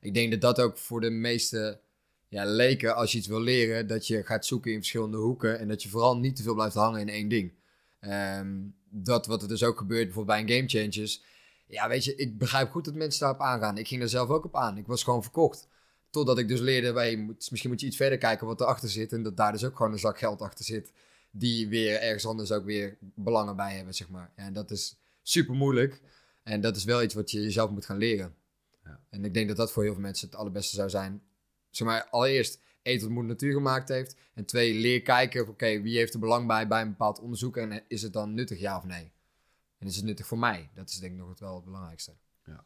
Ik 0.00 0.14
denk 0.14 0.30
dat 0.30 0.40
dat 0.40 0.60
ook 0.60 0.78
voor 0.78 1.00
de 1.00 1.10
meeste 1.10 1.80
ja, 2.28 2.44
leken 2.44 2.96
als 2.96 3.12
je 3.12 3.18
iets 3.18 3.26
wil 3.26 3.40
leren, 3.40 3.86
dat 3.86 4.06
je 4.06 4.24
gaat 4.24 4.46
zoeken 4.46 4.72
in 4.72 4.78
verschillende 4.78 5.16
hoeken 5.16 5.58
en 5.58 5.68
dat 5.68 5.82
je 5.82 5.88
vooral 5.88 6.16
niet 6.16 6.36
te 6.36 6.42
veel 6.42 6.54
blijft 6.54 6.74
hangen 6.74 7.00
in 7.00 7.08
één 7.08 7.28
ding. 7.28 7.52
Um, 8.00 8.74
dat 8.90 9.26
wat 9.26 9.42
er 9.42 9.48
dus 9.48 9.62
ook 9.62 9.78
gebeurt 9.78 10.04
bijvoorbeeld 10.04 10.46
bij 10.46 10.56
een 10.56 10.68
Game 10.68 10.68
Changers. 10.68 11.22
Ja, 11.66 11.88
weet 11.88 12.04
je, 12.04 12.14
ik 12.14 12.38
begrijp 12.38 12.70
goed 12.70 12.84
dat 12.84 12.94
mensen 12.94 13.20
daarop 13.20 13.40
aangaan. 13.40 13.78
Ik 13.78 13.88
ging 13.88 14.02
er 14.02 14.08
zelf 14.08 14.28
ook 14.28 14.44
op 14.44 14.56
aan. 14.56 14.76
Ik 14.76 14.86
was 14.86 15.02
gewoon 15.02 15.22
verkocht. 15.22 15.68
Totdat 16.10 16.38
ik 16.38 16.48
dus 16.48 16.60
leerde, 16.60 16.92
hey, 16.92 17.16
misschien 17.50 17.70
moet 17.70 17.80
je 17.80 17.86
iets 17.86 17.96
verder 17.96 18.18
kijken 18.18 18.46
wat 18.46 18.60
erachter 18.60 18.88
zit. 18.88 19.12
En 19.12 19.22
dat 19.22 19.36
daar 19.36 19.52
dus 19.52 19.64
ook 19.64 19.76
gewoon 19.76 19.92
een 19.92 19.98
zak 19.98 20.18
geld 20.18 20.42
achter 20.42 20.64
zit. 20.64 20.92
Die 21.30 21.68
weer 21.68 22.00
ergens 22.00 22.26
anders 22.26 22.52
ook 22.52 22.64
weer 22.64 22.96
belangen 23.00 23.56
bij 23.56 23.76
hebben, 23.76 23.94
zeg 23.94 24.08
maar. 24.08 24.30
Ja, 24.36 24.44
en 24.44 24.52
dat 24.52 24.70
is 24.70 24.96
super 25.22 25.54
moeilijk. 25.54 26.00
En 26.42 26.60
dat 26.60 26.76
is 26.76 26.84
wel 26.84 27.02
iets 27.02 27.14
wat 27.14 27.30
je 27.30 27.42
jezelf 27.42 27.70
moet 27.70 27.84
gaan 27.84 27.98
leren. 27.98 28.34
Ja. 28.84 29.00
En 29.10 29.24
ik 29.24 29.34
denk 29.34 29.48
dat 29.48 29.56
dat 29.56 29.72
voor 29.72 29.82
heel 29.82 29.92
veel 29.92 30.02
mensen 30.02 30.28
het 30.28 30.36
allerbeste 30.36 30.74
zou 30.74 30.90
zijn 30.90 31.22
zeg 31.70 31.86
maar, 31.86 32.08
allereerst 32.10 32.60
eten 32.82 33.02
wat 33.02 33.10
moeder 33.14 33.30
natuur 33.30 33.52
gemaakt 33.52 33.88
heeft. 33.88 34.16
En 34.34 34.44
twee, 34.44 34.74
leer 34.74 35.02
kijken, 35.02 35.48
oké, 35.48 35.80
wie 35.80 35.96
heeft 35.96 36.14
er 36.14 36.20
belang 36.20 36.46
bij 36.46 36.68
bij 36.68 36.82
een 36.82 36.88
bepaald 36.88 37.20
onderzoek 37.20 37.56
en 37.56 37.82
is 37.88 38.02
het 38.02 38.12
dan 38.12 38.34
nuttig, 38.34 38.58
ja 38.58 38.76
of 38.76 38.84
nee? 38.84 39.12
En 39.78 39.86
is 39.86 39.96
het 39.96 40.04
nuttig 40.04 40.26
voor 40.26 40.38
mij? 40.38 40.70
Dat 40.74 40.88
is 40.88 40.98
denk 40.98 41.12
ik 41.12 41.18
nog 41.18 41.28
het 41.28 41.40
wel 41.40 41.54
het 41.54 41.64
belangrijkste. 41.64 42.12
Ja. 42.44 42.64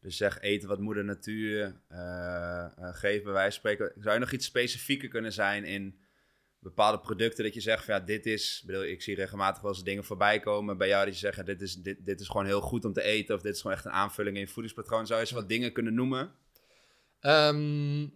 Dus 0.00 0.16
zeg 0.16 0.40
eten 0.40 0.68
wat 0.68 0.78
moeder 0.78 1.04
natuur 1.04 1.80
uh, 1.92 1.98
uh, 1.98 2.94
geeft, 2.94 3.24
bij 3.24 3.32
wijze 3.32 3.60
van 3.60 3.70
spreken. 3.70 4.02
Zou 4.02 4.14
je 4.14 4.20
nog 4.20 4.32
iets 4.32 4.46
specifieker 4.46 5.08
kunnen 5.08 5.32
zijn 5.32 5.64
in 5.64 5.98
bepaalde 6.64 6.98
producten 6.98 7.44
dat 7.44 7.54
je 7.54 7.60
zegt 7.60 7.84
van 7.84 7.94
ja, 7.94 8.00
dit 8.00 8.26
is, 8.26 8.62
bedoel, 8.66 8.84
ik 8.84 9.02
zie 9.02 9.14
regelmatig 9.14 9.62
wel 9.62 9.72
eens 9.72 9.82
dingen 9.82 10.04
voorbij 10.04 10.40
komen 10.40 10.78
bij 10.78 10.88
jou 10.88 11.04
dat 11.04 11.14
je 11.14 11.20
zegt, 11.20 11.46
dit 11.46 11.60
is, 11.60 11.74
dit, 11.74 12.06
dit 12.06 12.20
is 12.20 12.28
gewoon 12.28 12.46
heel 12.46 12.60
goed 12.60 12.84
om 12.84 12.92
te 12.92 13.02
eten 13.02 13.34
of 13.34 13.42
dit 13.42 13.54
is 13.54 13.60
gewoon 13.60 13.76
echt 13.76 13.84
een 13.84 13.90
aanvulling 13.90 14.36
in 14.36 14.42
je 14.42 14.48
voedingspatroon. 14.48 15.06
Zou 15.06 15.20
je 15.20 15.26
eens 15.26 15.34
wat 15.34 15.48
dingen 15.48 15.72
kunnen 15.72 15.94
noemen? 15.94 16.32
Um, 17.20 18.12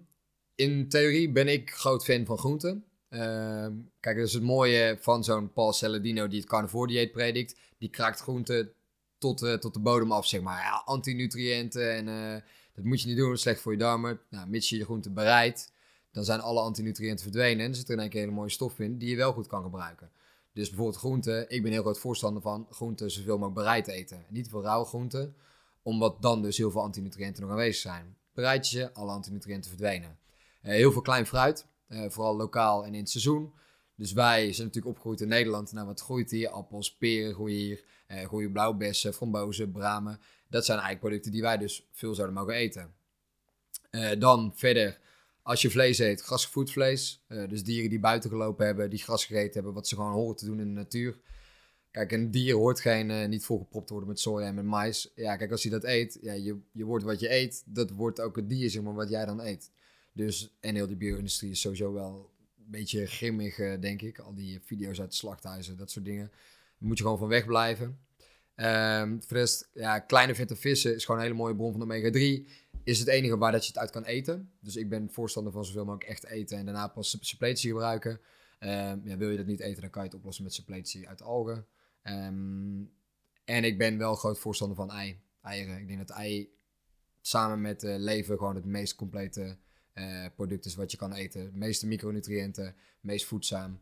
in 0.54 0.88
theorie 0.88 1.32
ben 1.32 1.48
ik 1.48 1.70
groot 1.70 2.04
fan 2.04 2.26
van 2.26 2.38
groenten. 2.38 2.84
Ehm, 3.08 3.72
kijk, 4.00 4.16
dat 4.16 4.26
is 4.26 4.32
het 4.32 4.42
mooie 4.42 4.96
van 5.00 5.24
zo'n 5.24 5.52
Paul 5.52 5.72
Saladino 5.72 6.28
die 6.28 6.40
het 6.40 6.48
carnivore 6.48 6.86
dieet 6.86 7.12
predikt. 7.12 7.56
Die 7.78 7.88
kraakt 7.88 8.20
groenten 8.20 8.72
tot, 9.18 9.42
uh, 9.42 9.54
tot 9.54 9.74
de 9.74 9.80
bodem 9.80 10.12
af, 10.12 10.26
zeg 10.26 10.40
maar. 10.40 10.62
Ja, 10.62 10.82
antinutriënten 10.84 11.94
en 11.94 12.06
uh, 12.06 12.40
dat 12.74 12.84
moet 12.84 13.00
je 13.00 13.08
niet 13.08 13.16
doen, 13.16 13.26
dat 13.26 13.36
is 13.36 13.42
slecht 13.42 13.60
voor 13.60 13.72
je 13.72 13.78
darmen. 13.78 14.20
Nou, 14.30 14.48
mits 14.48 14.68
je 14.68 14.76
je 14.76 14.84
groenten 14.84 15.14
bereidt, 15.14 15.72
dan 16.18 16.26
zijn 16.26 16.40
alle 16.40 16.60
antinutriënten 16.60 17.24
verdwenen. 17.24 17.64
En 17.64 17.70
er 17.70 17.76
zit 17.76 17.88
er 17.88 17.94
in 17.94 18.00
één 18.00 18.08
keer 18.08 18.20
een 18.20 18.24
hele 18.26 18.38
mooie 18.38 18.50
stof 18.50 18.78
in 18.78 18.98
die 18.98 19.10
je 19.10 19.16
wel 19.16 19.32
goed 19.32 19.46
kan 19.46 19.62
gebruiken. 19.62 20.10
Dus 20.52 20.68
bijvoorbeeld 20.68 20.98
groenten, 20.98 21.50
ik 21.50 21.62
ben 21.62 21.72
heel 21.72 21.82
groot 21.82 21.98
voorstander 21.98 22.42
van 22.42 22.66
groenten 22.70 23.10
zoveel 23.10 23.38
mogelijk 23.38 23.54
bereid 23.54 23.86
eten. 23.86 24.24
Niet 24.28 24.44
te 24.44 24.50
veel 24.50 24.62
rauwe 24.62 24.86
groenten, 24.86 25.34
omdat 25.82 26.22
dan 26.22 26.42
dus 26.42 26.56
heel 26.56 26.70
veel 26.70 26.82
antinutriënten 26.82 27.42
nog 27.42 27.50
aanwezig 27.50 27.80
zijn. 27.82 28.16
Bereid 28.34 28.68
je, 28.68 28.92
alle 28.92 29.10
antinutriënten 29.10 29.70
verdwenen. 29.70 30.18
Eh, 30.62 30.72
heel 30.72 30.92
veel 30.92 31.00
klein 31.00 31.26
fruit, 31.26 31.66
eh, 31.86 32.04
vooral 32.08 32.36
lokaal 32.36 32.84
en 32.84 32.94
in 32.94 33.00
het 33.00 33.10
seizoen. 33.10 33.52
Dus 33.96 34.12
wij 34.12 34.52
zijn 34.52 34.66
natuurlijk 34.66 34.86
opgegroeid 34.86 35.20
in 35.20 35.28
Nederland. 35.28 35.72
Nou, 35.72 35.86
wat 35.86 36.00
groeit 36.00 36.30
hier? 36.30 36.48
Appels, 36.48 36.96
peren 36.96 37.34
groeien 37.34 37.58
hier. 37.58 37.84
Uh, 38.08 38.24
groeien 38.24 38.52
blauwbessen, 38.52 39.14
frambozen, 39.14 39.72
bramen. 39.72 40.20
Dat 40.48 40.64
zijn 40.64 40.78
eigenlijk 40.78 41.00
producten 41.00 41.32
die 41.32 41.42
wij 41.42 41.56
dus 41.56 41.88
veel 41.92 42.14
zouden 42.14 42.36
mogen 42.36 42.54
eten. 42.54 42.94
dan 44.18 44.52
verder, 44.54 44.98
als 45.48 45.62
je 45.62 45.70
vlees 45.70 45.98
eet, 45.98 46.20
grasgevoed 46.20 46.70
vlees. 46.70 47.24
dus 47.48 47.64
dieren 47.64 47.90
die 47.90 48.00
buiten 48.00 48.30
gelopen 48.30 48.66
hebben, 48.66 48.90
die 48.90 48.98
gras 48.98 49.24
gegeten 49.24 49.52
hebben, 49.52 49.72
wat 49.72 49.88
ze 49.88 49.94
gewoon 49.94 50.12
horen 50.12 50.36
te 50.36 50.44
doen 50.44 50.60
in 50.60 50.66
de 50.66 50.80
natuur. 50.80 51.18
Kijk, 51.90 52.12
een 52.12 52.30
dier 52.30 52.54
hoort 52.54 52.80
geen, 52.80 53.28
niet 53.28 53.44
volgepropt 53.44 53.86
te 53.86 53.92
worden 53.92 54.10
met 54.10 54.20
soja 54.20 54.46
en 54.46 54.54
met 54.54 54.64
mais. 54.64 55.12
Ja, 55.14 55.36
kijk, 55.36 55.50
als 55.50 55.62
je 55.62 55.70
dat 55.70 55.84
eet, 55.84 56.18
ja, 56.20 56.32
je, 56.32 56.58
je 56.72 56.84
wordt 56.84 57.04
wat 57.04 57.20
je 57.20 57.30
eet, 57.30 57.62
dat 57.66 57.90
wordt 57.90 58.20
ook 58.20 58.36
het 58.36 58.48
dier, 58.48 58.70
zeg 58.70 58.82
maar, 58.82 58.94
wat 58.94 59.08
jij 59.08 59.24
dan 59.24 59.40
eet. 59.40 59.70
Dus, 60.12 60.56
en 60.60 60.74
heel 60.74 60.86
die 60.86 60.96
bio-industrie 60.96 61.50
is 61.50 61.60
sowieso 61.60 61.92
wel 61.92 62.30
een 62.58 62.70
beetje 62.70 63.06
grimmig, 63.06 63.58
uh, 63.58 63.80
denk 63.80 64.02
ik. 64.02 64.18
Al 64.18 64.34
die 64.34 64.60
video's 64.62 65.00
uit 65.00 65.10
de 65.10 65.16
slachthuizen, 65.16 65.76
dat 65.76 65.90
soort 65.90 66.04
dingen. 66.04 66.30
Moet 66.78 66.98
je 66.98 67.02
gewoon 67.02 67.18
van 67.18 67.28
weg 67.28 67.46
blijven. 67.46 67.98
Um, 68.60 69.22
voor 69.22 69.36
rest, 69.36 69.70
ja, 69.74 69.98
kleine 69.98 70.34
vette 70.34 70.56
vissen 70.56 70.94
is 70.94 71.04
gewoon 71.04 71.20
een 71.20 71.26
hele 71.26 71.38
mooie 71.38 71.56
bron 71.56 71.72
van 71.72 71.82
omega-3. 71.82 72.48
Is 72.88 72.98
het 72.98 73.08
enige 73.08 73.38
waar 73.38 73.52
dat 73.52 73.62
je 73.62 73.68
het 73.68 73.78
uit 73.78 73.90
kan 73.90 74.04
eten. 74.04 74.52
Dus 74.60 74.76
ik 74.76 74.88
ben 74.88 75.10
voorstander 75.10 75.52
van 75.52 75.64
zoveel 75.64 75.84
mogelijk 75.84 76.10
echt 76.10 76.26
eten 76.26 76.58
en 76.58 76.64
daarna 76.64 76.88
pas 76.88 77.16
suppletie 77.20 77.70
gebruiken. 77.70 78.20
Um, 78.60 79.00
ja, 79.04 79.16
wil 79.16 79.30
je 79.30 79.36
dat 79.36 79.46
niet 79.46 79.60
eten, 79.60 79.80
dan 79.80 79.90
kan 79.90 80.02
je 80.02 80.08
het 80.08 80.16
oplossen 80.16 80.44
met 80.44 80.54
suppletie 80.54 81.08
uit 81.08 81.22
algen. 81.22 81.66
Um, 82.02 82.92
en 83.44 83.64
ik 83.64 83.78
ben 83.78 83.98
wel 83.98 84.14
groot 84.14 84.38
voorstander 84.38 84.76
van 84.76 84.90
ei, 84.90 85.20
eieren. 85.42 85.78
Ik 85.78 85.86
denk 85.86 85.98
dat 85.98 86.16
ei 86.16 86.52
samen 87.20 87.60
met 87.60 87.82
uh, 87.82 87.96
leven 87.98 88.36
gewoon 88.36 88.54
het 88.54 88.64
meest 88.64 88.94
complete 88.94 89.58
uh, 89.94 90.26
product 90.34 90.64
is 90.64 90.74
wat 90.74 90.90
je 90.90 90.96
kan 90.96 91.12
eten. 91.12 91.52
De 91.52 91.58
meeste 91.58 91.86
micronutriënten, 91.86 92.74
meest 93.00 93.26
voedzaam. 93.26 93.80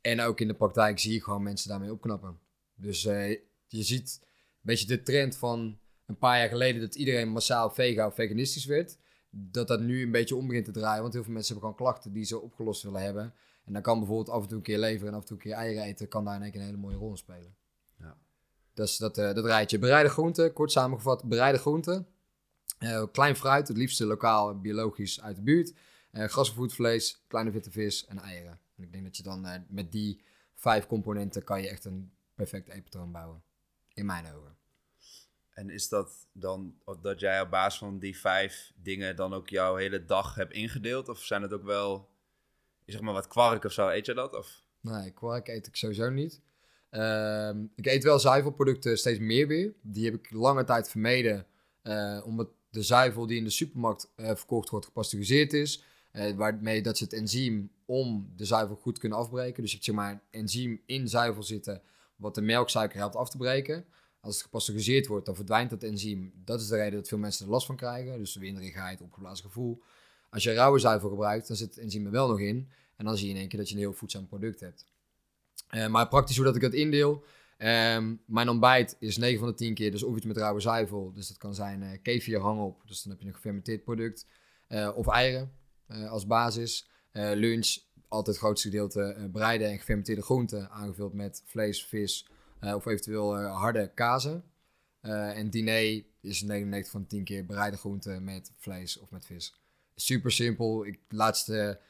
En 0.00 0.20
ook 0.20 0.40
in 0.40 0.48
de 0.48 0.54
praktijk 0.54 0.98
zie 0.98 1.12
je 1.12 1.22
gewoon 1.22 1.42
mensen 1.42 1.68
daarmee 1.68 1.92
opknappen. 1.92 2.38
Dus 2.74 3.04
uh, 3.04 3.30
je 3.66 3.82
ziet 3.82 4.18
een 4.22 4.28
beetje 4.60 4.86
de 4.86 5.02
trend 5.02 5.36
van 5.36 5.78
een 6.12 6.18
paar 6.18 6.38
jaar 6.38 6.48
geleden 6.48 6.80
dat 6.80 6.94
iedereen 6.94 7.28
massaal 7.28 7.70
vega 7.70 8.06
of 8.06 8.14
veganistisch 8.14 8.64
werd, 8.64 8.98
dat 9.30 9.68
dat 9.68 9.80
nu 9.80 10.02
een 10.02 10.10
beetje 10.10 10.36
om 10.36 10.46
begint 10.46 10.64
te 10.64 10.70
draaien. 10.70 11.02
Want 11.02 11.12
heel 11.12 11.22
veel 11.22 11.32
mensen 11.32 11.52
hebben 11.54 11.70
gewoon 11.70 11.90
klachten 11.90 12.12
die 12.12 12.24
ze 12.24 12.40
opgelost 12.40 12.82
willen 12.82 13.02
hebben. 13.02 13.34
En 13.64 13.72
dan 13.72 13.82
kan 13.82 13.98
bijvoorbeeld 13.98 14.28
af 14.28 14.42
en 14.42 14.48
toe 14.48 14.56
een 14.56 14.62
keer 14.62 14.78
leveren 14.78 15.08
en 15.08 15.14
af 15.14 15.20
en 15.20 15.26
toe 15.26 15.36
een 15.36 15.42
keer 15.42 15.52
eieren 15.52 15.82
eten, 15.82 16.08
kan 16.08 16.24
daar 16.24 16.34
in 16.34 16.42
één 16.42 16.50
keer 16.50 16.60
een 16.60 16.66
hele 16.66 16.78
mooie 16.78 16.96
rol 16.96 17.10
in 17.10 17.16
spelen. 17.16 17.54
Ja. 17.98 18.16
Dus 18.74 18.96
dat, 18.96 19.18
uh, 19.18 19.32
dat 19.34 19.44
rijtje. 19.44 19.78
Bereide 19.78 20.08
groenten, 20.08 20.52
kort 20.52 20.72
samengevat, 20.72 21.24
bereide 21.24 21.58
groenten. 21.58 22.06
Uh, 22.78 23.04
klein 23.12 23.36
fruit, 23.36 23.68
het 23.68 23.76
liefste 23.76 24.06
lokaal 24.06 24.50
en 24.50 24.60
biologisch 24.60 25.20
uit 25.20 25.36
de 25.36 25.42
buurt. 25.42 25.74
Uh, 26.12 26.24
grasgevoed 26.24 26.74
vlees, 26.74 27.24
kleine 27.26 27.50
witte 27.50 27.70
vis 27.70 28.06
en 28.06 28.18
eieren. 28.18 28.60
En 28.76 28.82
ik 28.82 28.92
denk 28.92 29.04
dat 29.04 29.16
je 29.16 29.22
dan 29.22 29.46
met 29.68 29.92
die 29.92 30.22
vijf 30.54 30.86
componenten 30.86 31.44
kan 31.44 31.62
je 31.62 31.68
echt 31.68 31.84
een 31.84 32.12
perfect 32.34 32.68
eetpatroon 32.68 33.12
bouwen. 33.12 33.42
In 33.94 34.06
mijn 34.06 34.26
ogen. 34.26 34.56
En 35.52 35.70
is 35.70 35.88
dat 35.88 36.26
dan 36.32 36.74
dat 37.00 37.20
jij 37.20 37.40
op 37.40 37.50
basis 37.50 37.78
van 37.78 37.98
die 37.98 38.18
vijf 38.18 38.72
dingen 38.76 39.16
dan 39.16 39.34
ook 39.34 39.48
jouw 39.48 39.76
hele 39.76 40.04
dag 40.04 40.34
hebt 40.34 40.52
ingedeeld? 40.52 41.08
Of 41.08 41.18
zijn 41.18 41.42
het 41.42 41.52
ook 41.52 41.64
wel, 41.64 42.08
zeg 42.86 43.00
maar, 43.00 43.12
wat 43.12 43.28
kwark 43.28 43.64
of 43.64 43.72
zo? 43.72 43.88
Eet 43.88 44.06
je 44.06 44.14
dat? 44.14 44.36
Of? 44.36 44.62
Nee, 44.80 45.10
kwark 45.10 45.48
eet 45.48 45.66
ik 45.66 45.76
sowieso 45.76 46.10
niet. 46.10 46.40
Ehm, 46.90 47.64
ik 47.74 47.86
eet 47.86 48.04
wel 48.04 48.18
zuivelproducten 48.18 48.98
steeds 48.98 49.18
meer 49.18 49.46
weer. 49.46 49.72
Die 49.82 50.04
heb 50.04 50.14
ik 50.14 50.30
lange 50.30 50.64
tijd 50.64 50.90
vermeden, 50.90 51.46
uh, 51.82 52.22
omdat 52.24 52.48
de 52.70 52.82
zuivel 52.82 53.26
die 53.26 53.36
in 53.36 53.44
de 53.44 53.50
supermarkt 53.50 54.12
uh, 54.16 54.26
verkocht 54.26 54.68
wordt 54.68 54.86
gepasteuriseerd 54.86 55.52
is. 55.52 55.84
Uh, 56.12 56.34
waarmee 56.36 56.82
dat 56.82 56.98
ze 56.98 57.04
het 57.04 57.12
enzym 57.12 57.70
om 57.84 58.32
de 58.36 58.44
zuivel 58.44 58.76
goed 58.76 58.98
kunnen 58.98 59.18
afbreken. 59.18 59.62
Dus 59.62 59.72
je 59.72 59.78
zeg 59.80 59.94
maar 59.94 60.22
enzym 60.30 60.82
in 60.86 61.08
zuivel 61.08 61.42
zitten 61.42 61.82
wat 62.16 62.34
de 62.34 62.40
melksuiker 62.40 62.98
helpt 62.98 63.16
af 63.16 63.30
te 63.30 63.36
breken. 63.36 63.84
Als 64.22 64.34
het 64.34 64.44
gepasteuriseerd 64.44 65.06
wordt, 65.06 65.26
dan 65.26 65.34
verdwijnt 65.34 65.70
dat 65.70 65.82
enzym. 65.82 66.32
Dat 66.44 66.60
is 66.60 66.66
de 66.66 66.76
reden 66.76 66.98
dat 66.98 67.08
veel 67.08 67.18
mensen 67.18 67.44
er 67.44 67.50
last 67.50 67.66
van 67.66 67.76
krijgen. 67.76 68.18
Dus 68.18 68.34
winderigheid, 68.34 69.00
opgeblazen 69.00 69.44
gevoel. 69.44 69.82
Als 70.30 70.42
je 70.42 70.52
rauwe 70.52 70.78
zuivel 70.78 71.08
gebruikt, 71.08 71.48
dan 71.48 71.56
zit 71.56 71.68
het 71.68 71.78
enzym 71.78 72.04
er 72.04 72.10
wel 72.10 72.28
nog 72.28 72.40
in. 72.40 72.68
En 72.96 73.04
dan 73.04 73.16
zie 73.16 73.26
je 73.26 73.32
in 73.32 73.38
één 73.38 73.48
keer 73.48 73.58
dat 73.58 73.68
je 73.68 73.74
een 73.74 73.80
heel 73.80 73.92
voedzaam 73.92 74.26
product 74.26 74.60
hebt. 74.60 74.86
Uh, 75.70 75.86
maar 75.86 76.08
praktisch 76.08 76.36
hoe 76.36 76.44
dat 76.44 76.54
ik 76.54 76.60
dat 76.60 76.72
indeel. 76.72 77.24
Um, 77.58 78.22
mijn 78.26 78.48
ontbijt 78.48 78.96
is 78.98 79.16
9 79.16 79.38
van 79.38 79.48
de 79.48 79.54
10 79.54 79.74
keer 79.74 79.90
dus 79.90 80.02
of 80.02 80.16
iets 80.16 80.26
met 80.26 80.36
rauwe 80.36 80.60
zuivel. 80.60 81.12
Dus 81.12 81.28
dat 81.28 81.36
kan 81.36 81.54
zijn 81.54 81.82
uh, 81.82 81.90
kefir 82.02 82.40
hangop. 82.40 82.82
Dus 82.86 83.02
dan 83.02 83.12
heb 83.12 83.20
je 83.20 83.26
een 83.26 83.34
gefermenteerd 83.34 83.84
product. 83.84 84.26
Uh, 84.68 84.90
of 84.94 85.08
eieren 85.08 85.52
als 86.08 86.26
basis. 86.26 86.90
lunch, 87.12 87.76
altijd 88.08 88.36
het 88.36 88.44
grootste 88.44 88.68
gedeelte 88.68 89.28
bereiden 89.32 89.68
en 89.68 89.78
gefermenteerde 89.78 90.22
groenten. 90.22 90.70
Aangevuld 90.70 91.12
met 91.12 91.42
vlees, 91.46 91.84
vis 91.84 92.26
of 92.62 92.86
eventueel 92.86 93.40
uh, 93.40 93.56
harde 93.60 93.90
kazen. 93.94 94.44
Uh, 95.02 95.38
en 95.38 95.50
diner 95.50 96.04
is 96.20 96.42
99 96.42 96.90
van 96.90 97.06
10 97.06 97.24
keer 97.24 97.46
bereide 97.46 97.76
groenten 97.76 98.24
met 98.24 98.52
vlees 98.56 98.98
of 98.98 99.10
met 99.10 99.26
vis. 99.26 99.54
Super 99.94 100.32
simpel. 100.32 100.86
Ik, 100.86 100.98
laatste 101.08 101.80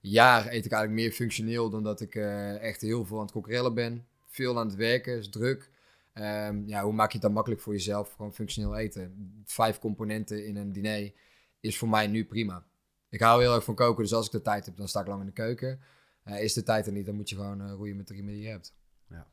jaar 0.00 0.46
eet 0.46 0.64
ik 0.64 0.72
eigenlijk 0.72 1.02
meer 1.02 1.12
functioneel 1.12 1.70
dan 1.70 1.82
dat 1.82 2.00
ik 2.00 2.14
echt 2.60 2.80
heel 2.80 3.04
veel 3.04 3.16
aan 3.16 3.22
het 3.22 3.32
kokerellen 3.32 3.74
ben. 3.74 4.06
Veel 4.26 4.58
aan 4.58 4.66
het 4.66 4.76
werken, 4.76 5.18
is 5.18 5.28
druk. 5.28 5.70
Um, 6.14 6.66
ja, 6.66 6.82
hoe 6.82 6.92
maak 6.92 7.06
je 7.06 7.12
het 7.12 7.22
dan 7.22 7.32
makkelijk 7.32 7.60
voor 7.60 7.72
jezelf? 7.72 8.12
Gewoon 8.12 8.34
functioneel 8.34 8.76
eten. 8.76 9.42
Vijf 9.44 9.78
componenten 9.78 10.46
in 10.46 10.56
een 10.56 10.72
diner 10.72 11.12
is 11.60 11.78
voor 11.78 11.88
mij 11.88 12.06
nu 12.06 12.24
prima. 12.24 12.66
Ik 13.08 13.20
hou 13.20 13.42
heel 13.42 13.54
erg 13.54 13.64
van 13.64 13.74
koken, 13.74 14.02
dus 14.02 14.12
als 14.14 14.26
ik 14.26 14.32
de 14.32 14.42
tijd 14.42 14.66
heb, 14.66 14.76
dan 14.76 14.88
sta 14.88 15.00
ik 15.00 15.06
lang 15.06 15.20
in 15.20 15.26
de 15.26 15.32
keuken. 15.32 15.80
is 16.24 16.52
de 16.52 16.62
tijd 16.62 16.86
er 16.86 16.92
niet, 16.92 17.06
dan 17.06 17.14
moet 17.14 17.28
je 17.28 17.36
gewoon 17.36 17.70
roeien 17.70 17.96
met 17.96 18.08
de 18.08 18.14
riemen 18.14 18.32
die 18.32 18.42
je 18.42 18.48
hebt. 18.48 18.74
Ja. 19.08 19.26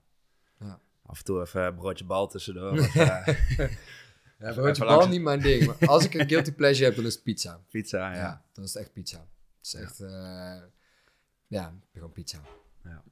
ja 0.59 0.81
af 1.09 1.17
en 1.17 1.23
toe 1.25 1.41
even 1.41 1.65
een 1.65 1.75
broodje 1.75 2.05
bal 2.05 2.27
tussendoor. 2.27 2.71
Of, 2.79 2.95
uh, 2.95 3.27
ja, 4.39 4.53
broodje 4.53 4.85
bal 4.85 5.07
niet 5.07 5.21
mijn 5.21 5.39
ding. 5.39 5.65
Maar 5.65 5.89
als 5.89 6.05
ik 6.05 6.13
een 6.13 6.29
guilty 6.29 6.51
pleasure 6.51 6.85
heb, 6.85 6.95
dan 6.95 7.05
is 7.05 7.13
het 7.13 7.23
pizza. 7.23 7.61
Pizza, 7.69 8.13
ja. 8.13 8.45
dan 8.53 8.63
is 8.63 8.73
het 8.73 8.83
echt 8.83 8.93
pizza. 8.93 9.17
Het 9.17 9.65
is 9.65 9.73
echt, 9.73 9.97
ja, 9.97 10.55
uh, 10.55 10.63
ja 11.47 11.73
gewoon 11.93 12.11
pizza. 12.11 12.39
Ja. 12.83 13.03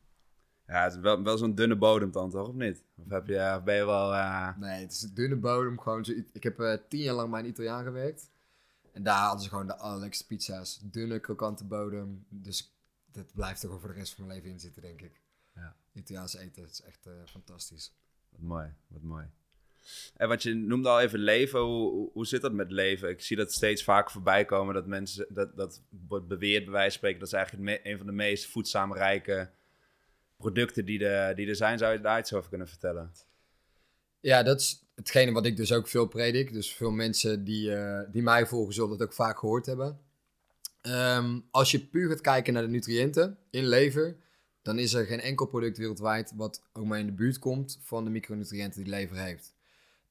Ja, 0.68 0.84
het 0.84 0.94
is 0.94 1.00
wel, 1.00 1.24
wel 1.24 1.38
zo'n 1.38 1.56
dunne 1.56 1.76
bodem 1.76 2.12
dan, 2.12 2.30
toch? 2.30 2.48
Of 2.48 2.54
niet? 2.54 2.84
Of, 2.96 3.10
heb 3.10 3.28
je, 3.28 3.54
of 3.58 3.64
ben 3.64 3.76
je 3.76 3.86
wel... 3.86 4.14
Uh... 4.14 4.58
Nee, 4.58 4.82
het 4.82 4.92
is 4.92 5.02
een 5.02 5.14
dunne 5.14 5.36
bodem. 5.36 5.80
Gewoon 5.80 6.06
zo, 6.06 6.12
ik 6.34 6.44
heb 6.44 6.60
uh, 6.60 6.74
tien 6.90 7.02
jaar 7.02 7.16
lang 7.16 7.32
bij 7.32 7.40
een 7.40 7.48
Italiaan 7.48 7.84
gewerkt. 7.84 8.32
En 8.94 9.04
daar 9.04 9.20
hadden 9.20 9.42
ze 9.42 9.50
gewoon 9.50 9.68
de 9.68 9.78
allerlekste 9.78 10.26
pizza's. 10.26 10.80
Dunne, 10.84 11.20
krokante 11.20 11.66
bodem. 11.66 12.26
Dus 12.30 12.78
dat 13.12 13.34
blijft 13.34 13.64
er 13.64 13.70
voor 13.80 13.88
de 13.88 13.94
rest 13.94 14.14
van 14.14 14.26
mijn 14.26 14.38
leven 14.38 14.52
in 14.52 14.60
zitten, 14.60 14.82
denk 14.82 15.02
ik. 15.02 15.22
Italiaans 15.98 16.36
eten 16.36 16.64
is 16.64 16.82
echt 16.82 17.08
uh, 17.08 17.14
fantastisch. 17.26 17.94
Wat 18.30 18.42
mooi, 18.42 18.74
wat 18.88 19.02
mooi. 19.02 19.26
En 20.16 20.28
wat 20.28 20.44
je 20.44 20.54
noemde 20.54 20.90
al 20.90 21.02
even 21.02 21.20
leven, 21.20 21.60
hoe, 21.60 22.10
hoe 22.14 22.26
zit 22.26 22.42
dat 22.42 22.54
met 22.54 22.72
leven? 22.72 23.10
Ik 23.10 23.22
zie 23.22 23.38
dat 23.38 23.54
steeds 23.54 23.84
vaker 23.84 24.12
voorbij 24.12 24.46
komen 24.46 24.74
dat 24.74 24.86
mensen, 24.86 25.26
dat, 25.30 25.56
dat 25.56 25.82
wordt 26.08 26.28
beweerd 26.28 26.64
bij 26.64 26.74
wijze 26.74 26.90
van 26.90 26.98
spreken, 26.98 27.20
dat 27.20 27.28
is 27.28 27.34
eigenlijk 27.34 27.80
een 27.84 27.98
van 27.98 28.06
de 28.06 28.12
meest 28.12 28.46
voedzame 28.46 28.96
rijke 28.96 29.50
producten 30.38 30.86
die, 30.86 31.00
de, 31.00 31.34
die 31.36 31.48
er 31.48 31.56
zijn. 31.56 31.78
Zou 31.78 31.94
je 31.94 32.02
daar 32.02 32.20
iets 32.20 32.34
over 32.34 32.50
kunnen 32.50 32.68
vertellen? 32.68 33.12
Ja, 34.20 34.44
dat 34.44 34.60
is 34.60 34.84
hetgene 34.96 35.32
wat 35.32 35.46
ik 35.46 35.58
dus 35.58 35.72
ook 35.72 35.88
veel 35.88 36.08
predik. 36.08 36.54
Dus 36.54 36.74
veel 36.74 36.92
mensen 36.92 37.44
die, 37.44 37.70
uh, 37.70 38.00
die 38.12 38.22
mij 38.22 38.46
volgen 38.46 38.74
zullen 38.74 38.92
het 38.92 39.02
ook 39.02 39.14
vaak 39.14 39.40
gehoord 39.40 39.66
hebben. 39.66 40.00
Um, 40.82 41.48
als 41.52 41.72
je 41.72 41.80
puur 41.80 42.10
gaat 42.10 42.22
kijken 42.22 42.54
naar 42.54 42.62
de 42.62 42.70
nutriënten 42.70 43.38
in 43.50 43.68
lever, 43.68 44.18
dan 44.68 44.80
is 44.80 44.94
er 44.94 45.06
geen 45.06 45.20
enkel 45.20 45.46
product 45.46 45.78
wereldwijd 45.78 46.32
wat 46.36 46.62
ook 46.74 46.86
maar 46.86 47.00
in 47.00 47.06
de 47.06 47.12
buurt 47.12 47.40
komt 47.40 47.80
van 47.82 48.04
de 48.04 48.10
micronutriënten 48.10 48.84
die 48.84 48.92
lever 48.92 49.18
heeft. 49.18 49.54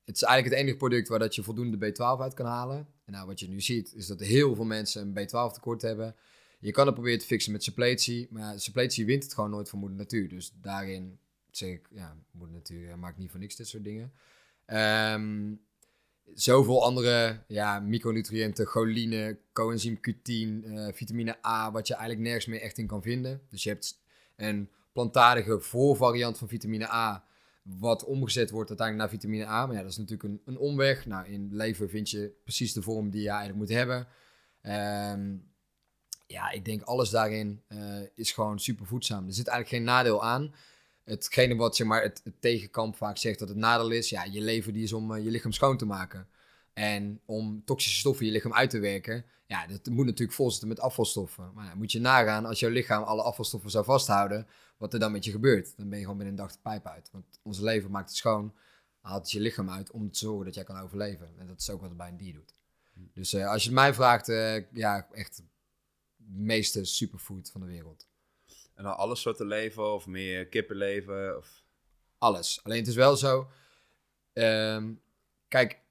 Het 0.05 0.17
is 0.17 0.23
eigenlijk 0.23 0.55
het 0.55 0.65
enige 0.65 0.79
product 0.79 1.09
waar 1.09 1.19
dat 1.19 1.35
je 1.35 1.43
voldoende 1.43 1.93
B12 1.93 2.21
uit 2.21 2.35
kan 2.35 2.47
halen. 2.47 2.89
En 3.05 3.13
nou, 3.13 3.27
wat 3.27 3.41
je 3.41 3.49
nu 3.49 3.61
ziet, 3.61 3.95
is 3.95 4.07
dat 4.07 4.21
heel 4.21 4.55
veel 4.55 4.65
mensen 4.65 5.03
een 5.03 5.27
B12 5.29 5.53
tekort 5.53 5.83
hebben. 5.83 6.15
Je 6.59 6.71
kan 6.71 6.87
het 6.87 6.95
proberen 6.95 7.19
te 7.19 7.27
fixen 7.27 7.53
met 7.53 7.63
suppletie, 7.63 8.27
maar 8.31 8.61
suppletie 8.61 9.07
wint 9.07 9.23
het 9.23 9.35
gewoon 9.35 9.51
nooit 9.51 9.69
van 9.69 9.79
moeder 9.79 9.99
natuur. 9.99 10.29
Dus 10.29 10.53
daarin 10.63 11.19
zeg 11.51 11.69
ik, 11.69 11.87
ja, 11.91 12.17
moeder 12.31 12.55
natuur 12.55 12.99
maakt 12.99 13.19
niet 13.19 13.31
voor 13.31 13.41
niks 13.41 13.57
dit 13.57 13.69
soort 13.69 13.85
dingen. 13.85 14.13
Um, 14.67 15.61
zoveel 16.35 16.85
andere 16.85 17.43
ja, 17.47 17.81
micronutriënten, 17.81 18.67
choline, 18.67 19.39
coenzym 19.53 19.97
Q10, 19.97 20.65
uh, 20.65 20.89
vitamine 20.93 21.37
A, 21.47 21.73
wat 21.73 21.87
je 21.87 21.95
eigenlijk 21.95 22.23
nergens 22.23 22.47
meer 22.47 22.61
echt 22.61 22.79
in 22.79 22.87
kan 22.87 23.03
vinden. 23.03 23.41
Dus 23.51 23.63
je 23.63 23.69
hebt 23.69 24.05
een 24.37 24.71
plantaardige 24.93 25.61
voorvariant 25.61 26.39
van 26.39 26.49
vitamine 26.49 26.93
A, 26.93 27.25
wat 27.63 28.05
omgezet 28.05 28.51
wordt 28.51 28.69
uiteindelijk 28.69 29.11
naar 29.11 29.21
vitamine 29.21 29.47
A. 29.47 29.67
Maar 29.67 29.77
ja, 29.77 29.83
dat 29.83 29.91
is 29.91 29.97
natuurlijk 29.97 30.29
een, 30.29 30.41
een 30.45 30.59
omweg. 30.59 31.07
Nou, 31.07 31.27
in 31.27 31.49
lever 31.53 31.89
vind 31.89 32.11
je 32.11 32.33
precies 32.43 32.73
de 32.73 32.83
vorm 32.83 33.11
die 33.11 33.23
je 33.23 33.29
eigenlijk 33.29 33.59
moet 33.59 33.69
hebben. 33.69 34.07
Um, 34.63 35.55
ja, 36.27 36.51
ik 36.51 36.65
denk 36.65 36.83
alles 36.83 37.11
daarin 37.11 37.63
uh, 37.69 38.01
is 38.15 38.33
gewoon 38.33 38.59
super 38.59 38.87
voedzaam. 38.87 39.27
Er 39.27 39.33
zit 39.33 39.47
eigenlijk 39.47 39.77
geen 39.77 39.95
nadeel 39.95 40.25
aan. 40.25 40.55
Hetgene 41.05 41.57
wat 41.57 41.77
zeg 41.77 41.87
maar, 41.87 42.03
het, 42.03 42.23
tegenkamp 42.41 42.97
vaak 42.97 43.17
zegt 43.17 43.39
dat 43.39 43.49
het 43.49 43.57
nadeel 43.59 43.91
is, 43.91 44.09
ja, 44.09 44.25
je 44.25 44.41
lever 44.41 44.73
die 44.73 44.83
is 44.83 44.93
om 44.93 45.13
uh, 45.13 45.25
je 45.25 45.31
lichaam 45.31 45.53
schoon 45.53 45.77
te 45.77 45.87
maken. 45.87 46.29
En 46.77 47.21
om 47.25 47.65
toxische 47.65 47.99
stoffen 47.99 48.25
in 48.25 48.31
je 48.31 48.37
lichaam 48.37 48.55
uit 48.55 48.71
te 48.71 48.79
werken, 48.79 49.25
ja, 49.47 49.67
dat 49.67 49.87
moet 49.87 50.05
natuurlijk 50.07 50.37
vol 50.37 50.51
zitten 50.51 50.69
met 50.69 50.81
afvalstoffen. 50.81 51.53
Maar 51.55 51.65
ja, 51.65 51.75
moet 51.75 51.93
je 51.93 52.01
nagaan, 52.01 52.45
als 52.45 52.61
jouw 52.61 52.71
lichaam 52.71 53.03
alle 53.03 53.23
afvalstoffen 53.23 53.71
zou 53.71 53.85
vasthouden, 53.85 54.47
wat 54.77 54.93
er 54.93 54.99
dan 54.99 55.13
met 55.13 55.25
je 55.25 55.31
gebeurt. 55.31 55.77
Dan 55.77 55.89
ben 55.89 55.99
je 55.99 56.05
gewoon 56.05 56.19
binnen 56.19 56.37
een 56.37 56.43
dag 56.43 56.53
de 56.53 56.59
pijp 56.63 56.87
uit. 56.87 57.09
Want 57.13 57.41
onze 57.43 57.65
lever 57.65 57.91
maakt 57.91 58.09
het 58.09 58.19
schoon, 58.19 58.55
haalt 59.01 59.23
het 59.23 59.31
je 59.31 59.41
lichaam 59.41 59.71
uit 59.71 59.91
om 59.91 60.11
te 60.11 60.19
zorgen 60.19 60.45
dat 60.45 60.55
jij 60.55 60.65
kan 60.65 60.81
overleven. 60.81 61.35
En 61.39 61.47
dat 61.47 61.61
is 61.61 61.71
ook 61.71 61.81
wat 61.81 61.89
het 61.89 61.99
bij 61.99 62.09
een 62.09 62.17
dier 62.17 62.33
doet. 62.33 62.55
Dus 63.13 63.35
uh, 63.35 63.49
als 63.49 63.63
je 63.63 63.69
het 63.69 63.79
mij 63.79 63.95
vraagt, 63.95 64.29
uh, 64.29 64.73
ja, 64.73 65.09
echt 65.13 65.37
de 65.37 65.45
meeste 66.27 66.85
superfood 66.85 67.51
van 67.51 67.61
de 67.61 67.67
wereld. 67.67 68.07
En 68.75 68.85
dan 68.85 68.97
alle 68.97 69.17
soorten 69.17 69.47
leven 69.47 69.93
of 69.95 70.07
meer 70.07 70.47
kippenleven? 70.47 71.37
Of... 71.37 71.65
Alles. 72.19 72.61
Alleen 72.63 72.79
het 72.79 72.89
is 72.89 72.95
wel 72.95 73.17
zo. 73.17 73.51
Um, 74.33 75.01
kijk, 75.49 75.85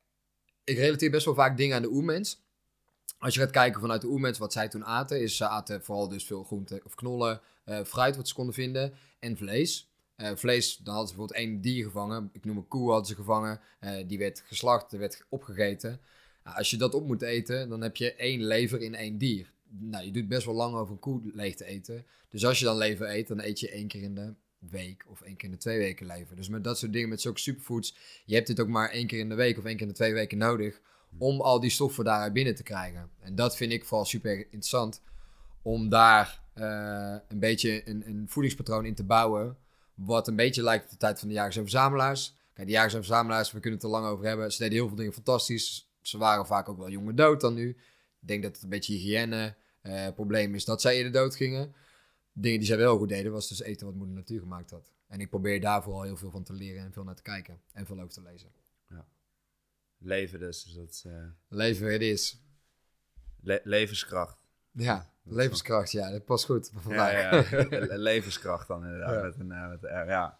ik 0.66 0.78
relateer 0.78 1.12
best 1.12 1.26
wel 1.26 1.34
vaak 1.34 1.58
dingen 1.58 1.76
aan 1.76 1.82
de 1.82 1.92
oermens. 1.92 2.44
Als 3.18 3.34
je 3.34 3.40
gaat 3.40 3.52
kijken 3.52 3.82
vanuit 3.82 4.02
de 4.02 4.08
oermens 4.08 4.38
wat 4.38 4.54
zij 4.54 4.70
toen 4.70 4.86
aten, 4.86 5.22
is 5.22 5.38
ze 5.38 5.48
aten 5.48 5.84
vooral 5.84 6.08
dus 6.08 6.26
veel 6.26 6.44
groenten 6.44 6.86
of 6.86 6.96
knollen, 6.96 7.42
uh, 7.66 7.84
fruit 7.84 8.16
wat 8.16 8.28
ze 8.28 8.34
konden 8.34 8.54
vinden 8.54 8.94
en 9.20 9.38
vlees. 9.38 9.90
Uh, 10.18 10.32
vlees, 10.36 10.78
dan 10.78 10.94
hadden 10.94 11.12
ze 11.12 11.16
bijvoorbeeld 11.16 11.48
één 11.48 11.62
dier 11.62 11.84
gevangen. 11.84 12.30
Ik 12.34 12.46
noem 12.46 12.58
een 12.58 12.68
koe 12.68 12.90
hadden 12.90 13.08
ze 13.08 13.16
gevangen. 13.16 13.60
Uh, 13.80 13.92
die 14.08 14.18
werd 14.18 14.44
geslacht, 14.46 14.92
werd 14.92 15.26
opgegeten. 15.30 16.02
Als 16.44 16.70
je 16.70 16.78
dat 16.78 16.94
op 16.94 17.08
moet 17.08 17.22
eten, 17.22 17.70
dan 17.70 17.82
heb 17.82 17.96
je 17.96 18.14
één 18.14 18.44
lever 18.44 18.82
in 18.82 18.96
één 18.96 19.18
dier. 19.18 19.54
Nou, 19.70 20.06
je 20.06 20.12
doet 20.12 20.28
best 20.28 20.46
wel 20.46 20.56
lang 20.56 20.76
over 20.76 20.94
een 20.94 21.00
koe 21.00 21.22
leeg 21.34 21.56
te 21.56 21.66
eten. 21.66 22.06
Dus 22.30 22.46
als 22.46 22.60
je 22.60 22.66
dan 22.66 22.78
lever 22.78 23.10
eet, 23.10 23.28
dan 23.28 23.40
eet 23.40 23.60
je 23.60 23.70
één 23.70 23.88
keer 23.88 24.02
in 24.02 24.16
de 24.16 24.34
week 24.70 25.06
of 25.08 25.22
één 25.22 25.36
keer 25.36 25.50
in 25.50 25.56
de 25.56 25.62
twee 25.62 25.78
weken 25.78 26.06
leven. 26.06 26.36
Dus 26.36 26.50
met 26.50 26.64
dat 26.64 26.78
soort 26.78 26.94
dingen, 26.94 27.10
met 27.10 27.22
zulke 27.22 27.40
superfoods, 27.40 27.96
je 28.26 28.36
hebt 28.36 28.48
dit 28.48 28.60
ook 28.60 28.68
maar 28.68 28.90
één 28.90 29.08
keer 29.08 29.20
in 29.20 29.30
de 29.30 29.36
week 29.36 29.58
of 29.58 29.66
één 29.66 29.74
keer 29.74 29.86
in 29.86 29.92
de 29.92 29.98
twee 29.98 30.14
weken 30.14 30.38
nodig 30.38 30.82
om 31.18 31.42
al 31.42 31.60
die 31.60 31.70
stoffen 31.70 32.04
daaruit 32.04 32.34
binnen 32.34 32.56
te 32.56 32.64
krijgen. 32.64 33.10
En 33.20 33.36
dat 33.36 33.56
vind 33.56 33.72
ik 33.72 33.86
vooral 33.86 34.06
super 34.06 34.38
interessant, 34.38 35.02
om 35.62 35.90
daar 35.90 36.42
uh, 36.56 37.16
een 37.28 37.40
beetje 37.40 37.90
een, 37.90 38.08
een, 38.08 38.26
voedingspatroon 38.28 38.86
in 38.86 38.96
te 38.96 39.04
bouwen, 39.04 39.58
wat 39.94 40.28
een 40.28 40.36
beetje 40.36 40.64
lijkt 40.64 40.84
op 40.84 40.90
de 40.90 40.98
tijd 40.98 41.20
van 41.20 41.28
de 41.28 41.34
jagers 41.34 41.56
en 41.56 41.62
verzamelaars. 41.62 42.36
Kijk, 42.54 42.68
de 42.68 42.74
jagers 42.74 42.94
en 42.94 43.04
verzamelaars, 43.04 43.52
we 43.52 43.60
kunnen 43.60 43.80
het 43.80 43.88
er 43.88 43.94
lang 43.94 44.06
over 44.06 44.26
hebben. 44.26 44.52
Ze 44.52 44.58
deden 44.58 44.78
heel 44.78 44.88
veel 44.88 44.98
dingen 44.98 45.14
fantastisch. 45.14 45.90
Ze 46.02 46.18
waren 46.18 46.46
vaak 46.46 46.70
ook 46.70 46.78
wel 46.78 46.90
jonger 46.90 47.16
dood 47.16 47.42
dan 47.42 47.54
nu. 47.54 47.70
Ik 48.22 48.28
denk 48.28 48.44
dat 48.44 48.54
het 48.54 48.64
een 48.64 48.70
beetje 48.70 48.94
hygiëne 48.94 49.56
uh, 49.84 50.08
probleem 50.16 50.56
is 50.56 50.66
dat 50.66 50.82
zij 50.82 50.96
eerder 50.96 51.12
dood 51.12 51.36
gingen. 51.36 51.76
Dingen 52.38 52.60
die 52.60 52.68
zij 52.68 52.78
wel 52.78 52.98
goed 52.98 53.10
deden, 53.10 53.32
was 53.32 53.48
dus 53.48 53.62
eten 53.62 53.86
wat 53.86 53.96
moeder 53.96 54.16
natuur 54.16 54.40
gemaakt 54.40 54.72
had. 54.72 54.94
En 55.08 55.20
ik 55.20 55.30
probeer 55.30 55.62
daar 55.62 55.84
vooral 55.84 56.02
heel 56.02 56.18
veel 56.18 56.32
van 56.32 56.44
te 56.44 56.54
leren 56.54 56.84
en 56.84 56.94
veel 56.94 57.04
naar 57.04 57.16
te 57.16 57.22
kijken. 57.22 57.62
En 57.72 57.86
veel 57.86 58.00
over 58.00 58.14
te 58.14 58.22
lezen. 58.22 58.52
Ja. 58.90 59.08
Leven 59.98 60.40
dus. 60.40 60.64
dus 60.64 60.74
dat 60.74 60.90
is, 60.90 61.06
uh... 61.06 61.28
Leven, 61.48 61.92
het 61.92 62.02
is. 62.02 62.42
levenskracht. 63.64 64.46
Ja, 64.72 65.14
levenskracht, 65.24 65.92
ja, 65.92 66.12
dat 66.12 66.26
past 66.26 66.46
goed. 66.46 66.72
Ja, 66.90 67.10
ja, 67.10 67.46
levenskracht 68.10 68.68
dan 68.68 68.84
inderdaad. 68.84 69.14
Ja. 69.14 69.22
Met 69.22 69.40
een, 69.40 69.52
uh, 69.52 69.70
met, 69.70 69.84
uh, 69.84 69.90
ja. 69.90 70.38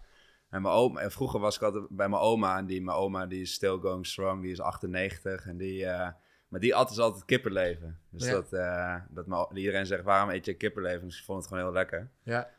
En 0.50 0.62
mijn 0.62 0.74
oma, 0.74 1.00
en 1.00 1.12
vroeger 1.12 1.40
was 1.40 1.56
ik 1.56 1.62
altijd 1.62 1.90
bij 1.90 2.10
mijn 2.10 2.22
oma. 2.22 2.58
En 2.58 2.66
die, 2.66 2.82
mijn 2.82 2.98
oma 2.98 3.26
die 3.26 3.42
is 3.42 3.54
still 3.54 3.78
going 3.78 4.06
strong. 4.06 4.42
Die 4.42 4.52
is 4.52 4.60
98. 4.60 5.46
En 5.46 5.58
die, 5.58 5.84
uh, 5.84 6.10
maar 6.56 6.64
die 6.64 6.76
altijd 6.76 6.96
dus 6.96 7.06
altijd 7.06 7.26
kippenleven. 7.26 8.00
Dus 8.10 8.30
dat, 8.30 8.50
dat 9.10 9.50
iedereen 9.54 9.86
zegt, 9.86 10.04
waarom 10.04 10.30
eet 10.30 10.46
je 10.46 10.54
kippenleven? 10.54 11.08
Dus 11.08 11.18
ik 11.20 11.24
vond 11.24 11.40
het 11.40 11.48
gewoon 11.48 11.64
heel 11.64 11.74
lekker. 11.74 12.10
Ja. 12.24 12.50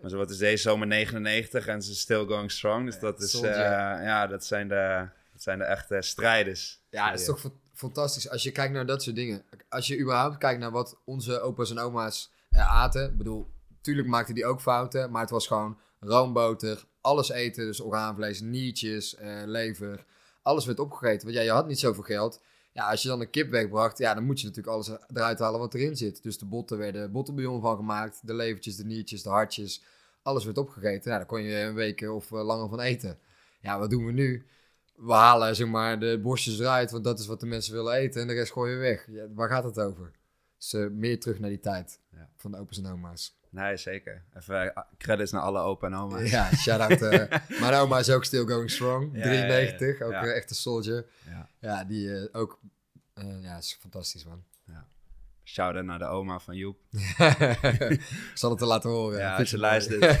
Maar 0.00 0.10
zo 0.10 0.16
wat 0.16 0.30
is 0.30 0.38
deze 0.38 0.62
zomer 0.62 0.86
99 0.86 1.66
en 1.66 1.82
ze 1.82 1.90
is 1.90 2.00
still 2.00 2.24
going 2.24 2.50
strong. 2.50 2.84
Dus 2.84 2.98
dat 2.98 3.20
is, 3.20 3.32
ja, 3.40 4.26
dat 4.26 4.44
zijn 4.44 4.68
de, 4.68 5.08
dat 5.32 5.42
zijn 5.42 5.58
de 5.58 5.64
echte 5.64 6.02
strijders. 6.02 6.82
Ja, 6.90 7.10
dat 7.10 7.20
is 7.20 7.26
toch 7.26 7.50
fantastisch. 7.72 8.28
Als 8.28 8.42
je 8.42 8.52
kijkt 8.52 8.72
naar 8.72 8.86
dat 8.86 9.02
soort 9.02 9.16
dingen. 9.16 9.44
Als 9.68 9.86
je 9.86 9.98
überhaupt 9.98 10.38
kijkt 10.38 10.60
naar 10.60 10.70
wat 10.70 10.98
onze 11.04 11.40
opa's 11.40 11.70
en 11.70 11.78
oma's 11.78 12.32
aten. 12.50 13.04
Ik 13.04 13.16
bedoel, 13.16 13.50
tuurlijk 13.80 14.08
maakten 14.08 14.34
die 14.34 14.46
ook 14.46 14.60
fouten. 14.60 15.10
Maar 15.10 15.20
het 15.20 15.30
was 15.30 15.46
gewoon 15.46 15.78
roomboter, 16.00 16.84
alles 17.00 17.30
eten. 17.30 17.66
Dus 17.66 17.80
orgaanvlees, 17.80 18.40
niertjes, 18.40 19.14
uh, 19.14 19.42
lever. 19.44 20.04
Alles 20.42 20.66
werd 20.66 20.78
opgegeten. 20.78 21.22
Want 21.22 21.36
ja, 21.36 21.42
je 21.42 21.50
had 21.50 21.66
niet 21.66 21.78
zoveel 21.78 22.02
geld. 22.02 22.40
Ja, 22.72 22.90
als 22.90 23.02
je 23.02 23.08
dan 23.08 23.20
een 23.20 23.30
kip 23.30 23.50
wegbracht, 23.50 23.98
ja, 23.98 24.14
dan 24.14 24.24
moet 24.24 24.40
je 24.40 24.46
natuurlijk 24.46 24.74
alles 24.74 24.90
eruit 25.14 25.38
halen 25.38 25.60
wat 25.60 25.74
erin 25.74 25.96
zit. 25.96 26.22
Dus 26.22 26.38
de 26.38 26.44
botten 26.44 26.78
werden 26.78 27.12
bottenbouillon 27.12 27.60
van 27.60 27.76
gemaakt. 27.76 28.26
De 28.26 28.34
levertjes, 28.34 28.76
de 28.76 28.84
niertjes, 28.84 29.22
de 29.22 29.28
hartjes. 29.28 29.82
Alles 30.22 30.44
werd 30.44 30.58
opgegeten. 30.58 31.08
Nou, 31.08 31.18
daar 31.18 31.26
kon 31.26 31.42
je 31.42 31.56
een 31.56 31.74
week 31.74 32.00
of 32.00 32.30
uh, 32.30 32.44
langer 32.44 32.68
van 32.68 32.80
eten. 32.80 33.18
Ja, 33.60 33.78
wat 33.78 33.90
doen 33.90 34.06
we 34.06 34.12
nu? 34.12 34.46
we 34.96 35.12
halen 35.12 35.56
zeg 35.56 35.66
maar 35.66 36.00
de 36.00 36.20
borstjes 36.22 36.58
eruit, 36.58 36.90
want 36.90 37.04
dat 37.04 37.18
is 37.18 37.26
wat 37.26 37.40
de 37.40 37.46
mensen 37.46 37.74
willen 37.74 37.94
eten. 37.94 38.20
En 38.20 38.26
de 38.26 38.34
rest 38.34 38.52
gooien 38.52 38.76
we 38.76 38.82
weg. 38.82 39.06
Ja, 39.10 39.26
waar 39.34 39.48
gaat 39.48 39.64
het 39.64 39.80
over? 39.80 40.10
Dus 40.56 40.72
uh, 40.72 40.90
meer 40.90 41.20
terug 41.20 41.38
naar 41.38 41.50
die 41.50 41.60
tijd 41.60 42.00
ja. 42.12 42.28
van 42.36 42.50
de 42.50 42.58
opa's 42.58 42.78
en 42.78 42.86
oma's. 42.86 43.40
Nee, 43.52 43.76
zeker. 43.76 44.24
Even 44.36 44.64
uh, 44.64 44.82
credits 44.98 45.32
naar 45.32 45.42
alle 45.42 45.60
opa 45.60 45.86
en 45.86 45.94
oma's. 45.94 46.30
Ja, 46.30 46.54
shout-out. 46.54 47.00
Uh, 47.12 47.60
mijn 47.60 47.74
oma 47.74 47.98
is 47.98 48.10
ook 48.10 48.24
still 48.24 48.44
going 48.44 48.70
strong. 48.70 49.12
93, 49.12 50.00
ook 50.00 50.12
een 50.12 50.32
echte 50.32 50.54
soldier. 50.54 51.06
Ja, 51.26 51.48
ja 51.58 51.84
die 51.84 52.32
ook... 52.32 52.58
ja, 53.40 53.56
is 53.56 53.78
fantastisch, 53.80 54.24
man. 54.24 54.44
Shout-out 55.44 55.84
naar 55.84 55.98
de 55.98 56.04
oma 56.04 56.38
van 56.38 56.56
Joep. 56.56 56.78
ik 57.88 58.02
zal 58.34 58.50
het 58.50 58.58
te 58.58 58.66
laten 58.66 58.90
horen. 58.90 59.18
Ja, 59.18 59.36
als 59.36 59.50
je 59.50 59.58
luistert. 59.58 60.20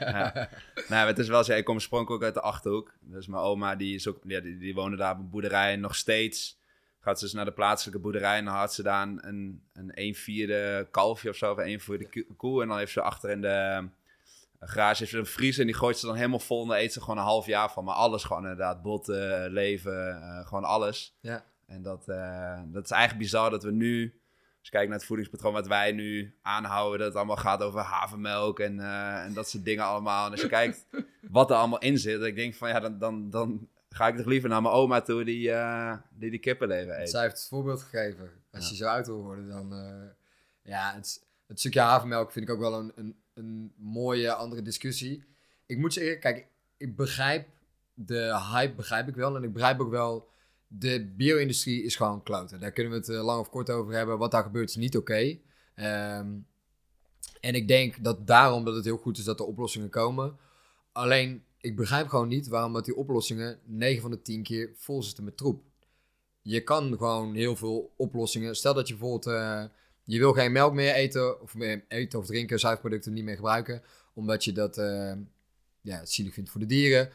ja. 0.00 0.48
Nou, 0.88 1.06
het 1.06 1.18
is 1.18 1.28
wel 1.28 1.44
zo, 1.44 1.52
ik 1.52 1.64
kom 1.64 1.74
oorspronkelijk 1.74 2.24
uit 2.24 2.34
de 2.34 2.40
Achterhoek. 2.40 2.94
Dus 3.00 3.26
mijn 3.26 3.42
oma, 3.42 3.76
die, 3.76 3.94
is 3.94 4.08
ook, 4.08 4.18
ja, 4.22 4.40
die, 4.40 4.58
die 4.58 4.74
woonde 4.74 4.96
daar 4.96 5.12
op 5.12 5.18
een 5.18 5.30
boerderij. 5.30 5.76
nog 5.76 5.96
steeds 5.96 6.59
gaat 7.00 7.18
ze 7.18 7.24
dus 7.24 7.34
naar 7.34 7.44
de 7.44 7.52
plaatselijke 7.52 8.00
boerderij. 8.00 8.38
En 8.38 8.44
dan 8.44 8.54
had 8.54 8.74
ze 8.74 8.82
daar 8.82 9.02
een, 9.02 9.62
een 9.72 9.94
1 9.94 10.14
vierde 10.14 10.88
kalfje 10.90 11.28
of 11.28 11.36
zo, 11.36 11.52
of 11.52 11.58
een 11.58 11.80
vierde 11.80 12.26
koe. 12.36 12.62
En 12.62 12.68
dan 12.68 12.78
heeft 12.78 12.92
ze 12.92 13.00
achter 13.00 13.30
in 13.30 13.40
de 13.40 13.88
garage 14.60 14.98
heeft 14.98 15.10
ze 15.10 15.18
een 15.18 15.26
vries 15.26 15.58
en 15.58 15.66
die 15.66 15.74
gooit 15.74 15.98
ze 15.98 16.06
dan 16.06 16.14
helemaal 16.14 16.38
vol. 16.38 16.62
En 16.62 16.68
dan 16.68 16.76
eet 16.76 16.92
ze 16.92 17.00
gewoon 17.00 17.18
een 17.18 17.24
half 17.24 17.46
jaar 17.46 17.72
van. 17.72 17.84
Maar 17.84 17.94
alles 17.94 18.24
gewoon 18.24 18.42
inderdaad, 18.42 18.82
botten, 18.82 19.50
leven, 19.50 20.08
uh, 20.08 20.46
gewoon 20.46 20.64
alles. 20.64 21.16
Ja. 21.20 21.44
En 21.66 21.82
dat, 21.82 22.04
uh, 22.08 22.60
dat 22.66 22.84
is 22.84 22.90
eigenlijk 22.90 23.22
bizar 23.22 23.50
dat 23.50 23.62
we 23.62 23.70
nu 23.70 24.20
als 24.60 24.68
je 24.68 24.74
kijkt 24.74 24.88
naar 24.88 24.98
het 24.98 25.06
voedingspatroon 25.06 25.52
wat 25.52 25.66
wij 25.66 25.92
nu 25.92 26.34
aanhouden, 26.42 26.98
dat 26.98 27.08
het 27.08 27.16
allemaal 27.16 27.36
gaat 27.36 27.62
over 27.62 27.80
havermelk 27.80 28.60
en, 28.60 28.76
uh, 28.76 29.24
en 29.24 29.32
dat 29.32 29.48
soort 29.48 29.64
dingen 29.64 29.84
allemaal. 29.84 30.26
En 30.26 30.30
als 30.30 30.40
je 30.40 30.48
kijkt 30.48 30.86
wat 31.30 31.50
er 31.50 31.56
allemaal 31.56 31.78
in 31.78 31.98
zit, 31.98 32.22
ik 32.22 32.36
denk 32.36 32.54
van 32.54 32.68
ja, 32.68 32.80
dan, 32.80 32.98
dan, 32.98 33.30
dan 33.30 33.68
ga 33.94 34.08
ik 34.08 34.16
toch 34.16 34.26
liever 34.26 34.48
naar 34.48 34.62
mijn 34.62 34.74
oma 34.74 35.00
toe 35.00 35.24
die 35.24 35.48
uh, 35.48 35.96
die, 36.10 36.30
die 36.30 36.38
kippenleven 36.38 37.00
eet. 37.00 37.10
Zij 37.10 37.22
heeft 37.22 37.38
het 37.38 37.48
voorbeeld 37.48 37.82
gegeven. 37.82 38.30
Als 38.52 38.68
je 38.68 38.76
zo 38.76 38.86
uit 38.86 39.06
wil 39.06 39.22
worden, 39.22 39.48
dan 39.48 39.72
uh, 39.72 40.10
ja, 40.62 40.94
het, 40.94 41.26
het, 41.46 41.58
stukje 41.58 41.80
havermelk 41.80 42.32
vind 42.32 42.48
ik 42.48 42.54
ook 42.54 42.60
wel 42.60 42.74
een, 42.74 42.92
een, 42.94 43.16
een 43.34 43.72
mooie 43.76 44.32
andere 44.32 44.62
discussie. 44.62 45.24
Ik 45.66 45.78
moet 45.78 45.92
zeggen, 45.92 46.20
kijk, 46.20 46.46
ik 46.76 46.96
begrijp 46.96 47.48
de 47.94 48.40
hype, 48.52 48.74
begrijp 48.74 49.08
ik 49.08 49.14
wel. 49.14 49.36
En 49.36 49.42
ik 49.42 49.52
begrijp 49.52 49.80
ook 49.80 49.90
wel 49.90 50.28
de 50.66 51.12
bio-industrie 51.16 51.82
is 51.82 51.96
gewoon 51.96 52.22
kloten. 52.22 52.60
Daar 52.60 52.72
kunnen 52.72 52.92
we 52.92 52.98
het 52.98 53.08
eh, 53.08 53.24
lang 53.24 53.40
of 53.40 53.50
kort 53.50 53.70
over 53.70 53.94
hebben. 53.94 54.18
Wat 54.18 54.30
daar 54.30 54.42
gebeurt 54.42 54.68
is 54.68 54.76
niet 54.76 54.96
oké. 54.96 55.38
Ehm, 55.74 56.28
en 57.40 57.54
ik 57.54 57.68
denk 57.68 58.04
dat 58.04 58.26
daarom 58.26 58.64
dat 58.64 58.74
het 58.74 58.84
heel 58.84 58.96
goed 58.96 59.18
is 59.18 59.24
dat 59.24 59.40
er 59.40 59.46
oplossingen 59.46 59.88
komen. 59.88 60.38
Alleen, 60.92 61.44
ik 61.60 61.76
begrijp 61.76 62.08
gewoon 62.08 62.28
niet 62.28 62.48
waarom 62.48 62.72
dat 62.72 62.84
die 62.84 62.96
oplossingen 62.96 63.58
9 63.64 64.02
van 64.02 64.10
de 64.10 64.22
10 64.22 64.42
keer 64.42 64.70
vol 64.74 65.02
zitten 65.02 65.24
met 65.24 65.36
troep. 65.36 65.62
Je 66.42 66.60
kan 66.60 66.96
gewoon 66.96 67.34
heel 67.34 67.56
veel 67.56 67.92
oplossingen. 67.96 68.56
Stel 68.56 68.74
dat 68.74 68.88
je 68.88 68.96
bijvoorbeeld, 68.96 69.26
uh, 69.26 69.64
je 70.04 70.18
wil 70.18 70.32
geen 70.32 70.52
melk 70.52 70.72
meer 70.72 70.94
eten 70.94 71.40
of 71.40 71.54
meer 71.54 71.84
eten 71.88 72.18
of 72.18 72.26
drinken, 72.26 72.58
zuivelproducten 72.58 73.12
niet 73.12 73.24
meer 73.24 73.34
gebruiken, 73.34 73.82
omdat 74.14 74.44
je 74.44 74.52
dat 74.52 74.78
uh, 74.78 75.12
ja, 75.80 76.04
zielig 76.04 76.34
vindt 76.34 76.50
voor 76.50 76.60
de 76.60 76.66
dieren 76.66 77.10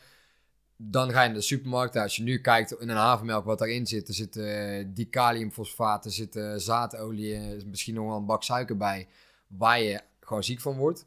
dan 0.78 1.12
ga 1.12 1.22
je 1.22 1.28
naar 1.28 1.38
de 1.38 1.44
supermarkt. 1.44 1.96
Als 1.96 2.16
je 2.16 2.24
nu 2.24 2.38
kijkt 2.38 2.72
in 2.72 2.90
een 2.90 2.96
havermelk 2.96 3.46
wat 3.46 3.60
daarin 3.60 3.88
zit, 3.88 4.08
er 4.08 4.14
zitten 4.14 4.44
uh, 4.44 5.96
er 6.04 6.12
zit 6.12 6.36
uh, 6.36 6.54
zaadolie, 6.56 7.66
misschien 7.66 7.94
nog 7.94 8.08
wel 8.08 8.18
een 8.18 8.26
bak 8.26 8.44
suiker 8.44 8.78
bij, 8.78 9.08
waar 9.48 9.82
je 9.82 10.02
gewoon 10.20 10.44
ziek 10.44 10.62
van 10.62 10.78
wordt. 10.78 11.06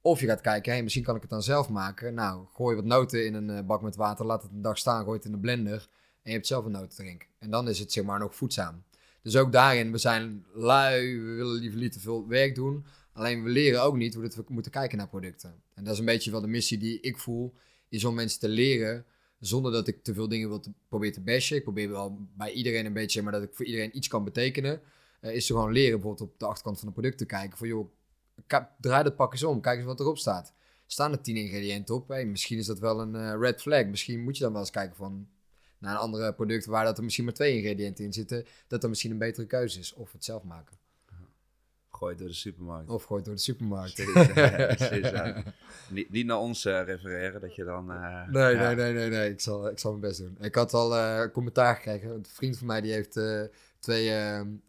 Of 0.00 0.20
je 0.20 0.26
gaat 0.26 0.40
kijken, 0.40 0.72
hey, 0.72 0.82
misschien 0.82 1.04
kan 1.04 1.14
ik 1.14 1.20
het 1.20 1.30
dan 1.30 1.42
zelf 1.42 1.68
maken. 1.68 2.14
Nou, 2.14 2.46
gooi 2.52 2.76
wat 2.76 2.84
noten 2.84 3.26
in 3.26 3.34
een 3.34 3.48
uh, 3.48 3.60
bak 3.60 3.82
met 3.82 3.96
water, 3.96 4.26
laat 4.26 4.42
het 4.42 4.52
een 4.52 4.62
dag 4.62 4.78
staan, 4.78 5.04
gooi 5.04 5.16
het 5.16 5.26
in 5.26 5.32
de 5.32 5.38
blender 5.38 5.88
en 6.22 6.30
je 6.30 6.32
hebt 6.32 6.46
zelf 6.46 6.64
een 6.64 6.70
notendrink. 6.70 7.26
En 7.38 7.50
dan 7.50 7.68
is 7.68 7.78
het 7.78 7.92
zeg 7.92 8.04
maar 8.04 8.18
nog 8.18 8.34
voedzaam. 8.34 8.82
Dus 9.22 9.36
ook 9.36 9.52
daarin, 9.52 9.92
we 9.92 9.98
zijn 9.98 10.44
lui, 10.54 11.20
we 11.20 11.32
willen 11.32 11.60
liever 11.60 11.80
niet 11.80 11.92
te 11.92 12.00
veel 12.00 12.28
werk 12.28 12.54
doen. 12.54 12.84
Alleen 13.12 13.42
we 13.42 13.50
leren 13.50 13.82
ook 13.82 13.96
niet 13.96 14.14
hoe 14.14 14.22
dat 14.22 14.34
we 14.34 14.44
moeten 14.48 14.72
kijken 14.72 14.98
naar 14.98 15.08
producten. 15.08 15.62
En 15.74 15.84
dat 15.84 15.92
is 15.92 15.98
een 15.98 16.04
beetje 16.04 16.30
wel 16.30 16.40
de 16.40 16.46
missie 16.46 16.78
die 16.78 17.00
ik 17.00 17.18
voel 17.18 17.54
is 17.88 18.04
om 18.04 18.14
mensen 18.14 18.40
te 18.40 18.48
leren 18.48 19.04
zonder 19.40 19.72
dat 19.72 19.88
ik 19.88 20.02
te 20.02 20.14
veel 20.14 20.28
dingen 20.28 20.48
wil 20.48 20.60
te, 20.60 20.70
probeer 20.88 21.12
te 21.12 21.20
bashen. 21.20 21.56
Ik 21.56 21.62
probeer 21.62 21.90
wel 21.90 22.18
bij 22.36 22.52
iedereen 22.52 22.86
een 22.86 22.92
beetje, 22.92 23.22
maar 23.22 23.32
dat 23.32 23.42
ik 23.42 23.54
voor 23.54 23.64
iedereen 23.64 23.96
iets 23.96 24.08
kan 24.08 24.24
betekenen. 24.24 24.80
Uh, 25.20 25.34
is 25.34 25.46
gewoon 25.46 25.72
leren 25.72 26.00
bijvoorbeeld 26.00 26.30
op 26.30 26.38
de 26.38 26.46
achterkant 26.46 26.78
van 26.78 26.88
een 26.88 26.94
product 26.94 27.18
te 27.18 27.26
kijken. 27.26 27.58
Van 27.58 27.68
joh, 27.68 27.90
draai 28.80 29.02
dat 29.02 29.16
pak 29.16 29.32
eens 29.32 29.44
om. 29.44 29.60
Kijk 29.60 29.76
eens 29.76 29.86
wat 29.86 30.00
erop 30.00 30.18
staat. 30.18 30.52
Staan 30.86 31.12
er 31.12 31.20
tien 31.20 31.36
ingrediënten 31.36 31.94
op? 31.94 32.08
Hey, 32.08 32.24
misschien 32.24 32.58
is 32.58 32.66
dat 32.66 32.78
wel 32.78 33.00
een 33.00 33.14
uh, 33.14 33.34
red 33.40 33.60
flag. 33.60 33.86
Misschien 33.86 34.22
moet 34.22 34.36
je 34.36 34.42
dan 34.42 34.52
wel 34.52 34.60
eens 34.60 34.70
kijken 34.70 34.96
van 34.96 35.28
naar 35.78 35.92
een 35.92 36.00
andere 36.00 36.34
product 36.34 36.66
waar 36.66 36.84
dat 36.84 36.98
er 36.98 37.04
misschien 37.04 37.24
maar 37.24 37.34
twee 37.34 37.56
ingrediënten 37.56 38.04
in 38.04 38.12
zitten. 38.12 38.46
Dat 38.66 38.82
er 38.82 38.88
misschien 38.88 39.10
een 39.10 39.18
betere 39.18 39.46
keuze 39.46 39.78
is. 39.78 39.94
Of 39.94 40.12
het 40.12 40.24
zelf 40.24 40.42
maken. 40.42 40.76
Gooit 41.90 42.18
door 42.18 42.28
de 42.28 42.34
supermarkt. 42.34 42.90
Of 42.90 43.04
gooit 43.04 43.24
door 43.24 43.34
de 43.34 43.40
supermarkt. 43.40 43.98
niet, 45.90 46.10
niet 46.10 46.26
naar 46.26 46.38
ons 46.38 46.64
uh, 46.64 46.82
refereren, 46.84 47.40
dat 47.40 47.54
je 47.54 47.64
dan... 47.64 47.90
Uh, 47.90 48.28
nee, 48.28 48.54
ja. 48.54 48.72
nee, 48.72 48.74
nee, 48.74 48.92
nee, 48.92 49.08
nee, 49.08 49.30
Ik 49.30 49.40
zal, 49.40 49.68
ik 49.68 49.78
zal 49.78 49.90
mijn 49.90 50.02
best 50.02 50.18
doen. 50.18 50.36
Ik 50.40 50.54
had 50.54 50.74
al 50.74 50.96
uh, 50.96 51.22
commentaar 51.32 51.74
gekregen. 51.74 52.10
Een 52.10 52.26
vriend 52.28 52.58
van 52.58 52.66
mij 52.66 52.80
die 52.80 52.92
heeft 52.92 53.20
twee 53.78 54.10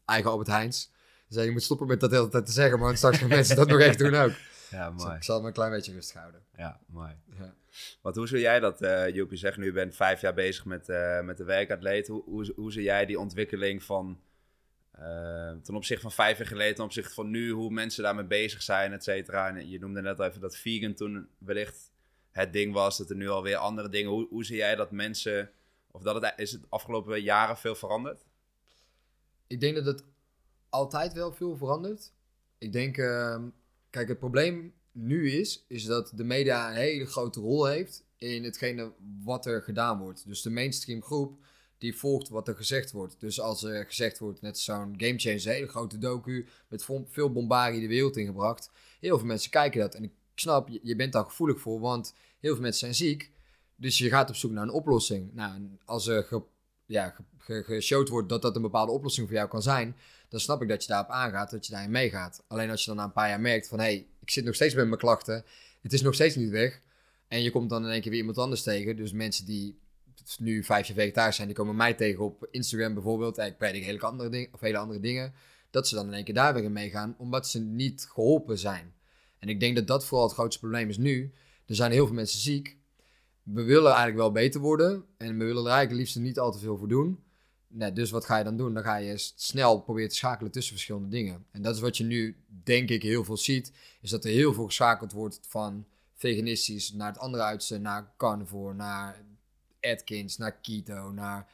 eigen 0.05 0.31
Albert 0.31 0.47
Heijns. 0.47 0.91
Zei, 1.33 1.45
je 1.45 1.51
moet 1.51 1.63
stoppen 1.63 1.87
met 1.87 1.99
dat 1.99 2.09
de 2.09 2.15
hele 2.15 2.29
tijd 2.29 2.45
te 2.45 2.51
zeggen, 2.51 2.79
maar 2.79 2.97
straks 2.97 3.17
gaan 3.17 3.27
mensen 3.27 3.55
dat 3.55 3.67
nog 3.67 3.79
echt 3.79 3.99
doen 3.99 4.15
ook. 4.15 4.31
Ja, 4.69 4.91
dus 4.91 5.03
mooi. 5.03 5.15
ik 5.15 5.23
zal 5.23 5.41
me 5.41 5.47
een 5.47 5.53
klein 5.53 5.71
beetje 5.71 5.93
rustig 5.93 6.17
houden. 6.17 6.41
Ja, 6.57 6.79
mooi. 6.87 7.11
Ja. 7.39 7.53
Want 8.01 8.15
hoe 8.15 8.27
zou 8.27 8.41
jij 8.41 8.59
dat, 8.59 8.81
uh, 8.81 9.09
Joepie, 9.09 9.37
zeggen? 9.37 9.61
Nu 9.61 9.71
bent 9.71 9.95
vijf 9.95 10.21
jaar 10.21 10.33
bezig 10.33 10.65
met, 10.65 10.87
met 11.23 11.37
de 11.37 11.43
werkatleet. 11.43 12.07
Hoe, 12.07 12.23
hoe, 12.23 12.53
hoe 12.55 12.71
zie 12.71 12.83
jij 12.83 13.05
die 13.05 13.19
ontwikkeling 13.19 13.83
van 13.83 14.19
uh, 14.99 15.51
ten 15.63 15.75
opzichte 15.75 16.01
van 16.01 16.11
vijf 16.11 16.37
jaar 16.37 16.47
geleden, 16.47 16.75
ten 16.75 16.83
opzichte 16.83 17.13
van 17.13 17.29
nu, 17.29 17.51
hoe 17.51 17.71
mensen 17.71 18.03
daarmee 18.03 18.25
bezig 18.25 18.61
zijn, 18.61 18.93
et 18.93 19.03
cetera. 19.03 19.55
En 19.55 19.69
je 19.69 19.79
noemde 19.79 20.01
net 20.01 20.19
even 20.19 20.41
dat 20.41 20.57
vegan 20.57 20.93
toen 20.93 21.29
wellicht 21.37 21.91
het 22.31 22.53
ding 22.53 22.73
was, 22.73 22.97
dat 22.97 23.09
er 23.09 23.15
nu 23.15 23.29
alweer 23.29 23.55
andere 23.55 23.89
dingen. 23.89 24.11
Hoe, 24.11 24.27
hoe 24.29 24.45
zie 24.45 24.57
jij 24.57 24.75
dat 24.75 24.91
mensen, 24.91 25.51
of 25.91 26.01
dat 26.01 26.21
het, 26.21 26.33
is 26.35 26.51
het 26.51 26.65
afgelopen 26.69 27.21
jaren 27.21 27.57
veel 27.57 27.75
veranderd? 27.75 28.25
Ik 29.47 29.59
denk 29.59 29.75
dat 29.75 29.85
het 29.85 30.03
altijd 30.69 31.13
wel 31.13 31.33
veel 31.33 31.57
verandert. 31.57 32.11
Ik 32.57 32.73
denk, 32.73 32.97
uh, 32.97 33.43
kijk, 33.89 34.07
het 34.07 34.19
probleem 34.19 34.73
nu 34.91 35.31
is, 35.31 35.65
is 35.67 35.85
dat 35.85 36.11
de 36.15 36.23
media 36.23 36.69
een 36.69 36.75
hele 36.75 37.05
grote 37.05 37.39
rol 37.39 37.65
heeft 37.65 38.03
in 38.17 38.43
hetgene 38.43 38.91
wat 39.23 39.45
er 39.45 39.61
gedaan 39.61 39.99
wordt. 39.99 40.27
Dus 40.27 40.41
de 40.41 40.49
mainstream 40.49 41.01
groep 41.01 41.37
die 41.77 41.97
volgt 41.97 42.29
wat 42.29 42.47
er 42.47 42.55
gezegd 42.55 42.91
wordt. 42.91 43.19
Dus 43.19 43.41
als 43.41 43.63
er 43.63 43.85
gezegd 43.85 44.19
wordt, 44.19 44.41
net 44.41 44.59
zo'n 44.59 44.93
Game 44.97 45.19
Changer, 45.19 45.47
een 45.47 45.53
hele 45.53 45.67
grote 45.67 45.97
docu, 45.97 46.47
met 46.67 46.85
veel 47.07 47.31
bombardie 47.31 47.81
de 47.81 47.87
wereld 47.87 48.17
ingebracht. 48.17 48.71
Heel 48.99 49.17
veel 49.17 49.27
mensen 49.27 49.51
kijken 49.51 49.79
dat. 49.79 49.95
En 49.95 50.03
ik 50.03 50.11
snap, 50.35 50.69
je 50.81 50.95
bent 50.95 51.13
daar 51.13 51.23
gevoelig 51.23 51.59
voor, 51.59 51.79
want 51.79 52.13
heel 52.39 52.53
veel 52.53 52.61
mensen 52.61 52.79
zijn 52.79 52.95
ziek. 53.09 53.31
Dus 53.75 53.97
je 53.97 54.09
gaat 54.09 54.29
op 54.29 54.35
zoek 54.35 54.51
naar 54.51 54.63
een 54.63 54.69
oplossing. 54.71 55.33
Nou, 55.33 55.69
als 55.85 56.07
er 56.07 56.27
ja, 56.85 57.09
ge- 57.09 57.23
ge- 57.37 57.63
geshowd 57.63 58.09
wordt 58.09 58.29
dat 58.29 58.41
dat 58.41 58.55
een 58.55 58.61
bepaalde 58.61 58.91
oplossing 58.91 59.27
voor 59.27 59.35
jou 59.35 59.49
kan 59.49 59.61
zijn, 59.61 59.95
dan 60.29 60.39
snap 60.39 60.61
ik 60.61 60.67
dat 60.67 60.81
je 60.81 60.87
daarop 60.87 61.09
aangaat, 61.09 61.51
dat 61.51 61.65
je 61.65 61.71
daarin 61.71 61.91
meegaat. 61.91 62.43
Alleen 62.47 62.69
als 62.69 62.81
je 62.81 62.87
dan 62.87 62.95
na 62.95 63.03
een 63.03 63.11
paar 63.11 63.29
jaar 63.29 63.41
merkt 63.41 63.67
van, 63.67 63.79
hé, 63.79 63.85
hey, 63.85 64.07
ik 64.21 64.29
zit 64.29 64.45
nog 64.45 64.55
steeds 64.55 64.73
met 64.73 64.87
mijn 64.87 64.99
klachten, 64.99 65.43
het 65.81 65.93
is 65.93 66.01
nog 66.01 66.13
steeds 66.13 66.35
niet 66.35 66.49
weg. 66.49 66.81
En 67.27 67.41
je 67.41 67.51
komt 67.51 67.69
dan 67.69 67.85
in 67.85 67.91
één 67.91 68.01
keer 68.01 68.11
weer 68.11 68.19
iemand 68.19 68.37
anders 68.37 68.63
tegen. 68.63 68.95
Dus 68.95 69.11
mensen 69.11 69.45
die 69.45 69.79
nu 70.37 70.63
vijf 70.63 70.87
jaar 70.87 70.97
vegetarisch 70.97 71.35
zijn, 71.35 71.47
die 71.47 71.57
komen 71.57 71.75
mij 71.75 71.93
tegen 71.93 72.23
op 72.23 72.47
Instagram 72.51 72.93
bijvoorbeeld. 72.93 73.37
En 73.37 73.47
ik 73.47 73.57
predik 73.57 73.83
hele 73.83 73.99
andere, 73.99 74.29
dingen, 74.29 74.49
of 74.51 74.59
hele 74.59 74.77
andere 74.77 74.99
dingen. 74.99 75.33
Dat 75.69 75.87
ze 75.87 75.95
dan 75.95 76.07
in 76.07 76.13
één 76.13 76.23
keer 76.23 76.33
daar 76.33 76.53
weer 76.53 76.63
in 76.63 76.71
meegaan, 76.71 77.15
omdat 77.17 77.47
ze 77.47 77.59
niet 77.59 78.07
geholpen 78.09 78.57
zijn. 78.57 78.93
En 79.39 79.49
ik 79.49 79.59
denk 79.59 79.75
dat 79.75 79.87
dat 79.87 80.05
vooral 80.05 80.25
het 80.27 80.35
grootste 80.35 80.59
probleem 80.59 80.89
is 80.89 80.97
nu. 80.97 81.33
Er 81.65 81.75
zijn 81.75 81.91
heel 81.91 82.05
veel 82.05 82.15
mensen 82.15 82.39
ziek. 82.39 82.77
We 83.43 83.63
willen 83.63 83.87
eigenlijk 83.87 84.17
wel 84.17 84.31
beter 84.31 84.61
worden. 84.61 85.05
En 85.17 85.37
we 85.37 85.45
willen 85.45 85.65
er 85.65 85.71
eigenlijk 85.71 85.99
liefst 85.99 86.19
niet 86.19 86.39
al 86.39 86.51
te 86.51 86.59
veel 86.59 86.77
voor 86.77 86.87
doen. 86.87 87.23
Nee, 87.71 87.93
dus 87.93 88.09
wat 88.09 88.25
ga 88.25 88.37
je 88.37 88.43
dan 88.43 88.57
doen? 88.57 88.73
Dan 88.73 88.83
ga 88.83 88.95
je 88.95 89.17
snel 89.35 89.79
proberen 89.81 90.09
te 90.09 90.15
schakelen 90.15 90.51
tussen 90.51 90.73
verschillende 90.73 91.09
dingen. 91.09 91.45
En 91.51 91.61
dat 91.61 91.75
is 91.75 91.81
wat 91.81 91.97
je 91.97 92.03
nu, 92.03 92.35
denk 92.63 92.89
ik, 92.89 93.03
heel 93.03 93.23
veel 93.23 93.37
ziet. 93.37 93.71
Is 94.01 94.09
dat 94.09 94.25
er 94.25 94.31
heel 94.31 94.53
veel 94.53 94.65
geschakeld 94.65 95.11
wordt 95.11 95.39
van 95.41 95.85
veganistisch 96.13 96.91
naar 96.91 97.07
het 97.07 97.19
andere 97.19 97.43
uiterste, 97.43 97.77
naar 97.77 98.11
carnivore, 98.17 98.73
naar 98.73 99.21
Atkins, 99.81 100.37
naar 100.37 100.59
keto, 100.61 101.11
naar... 101.11 101.47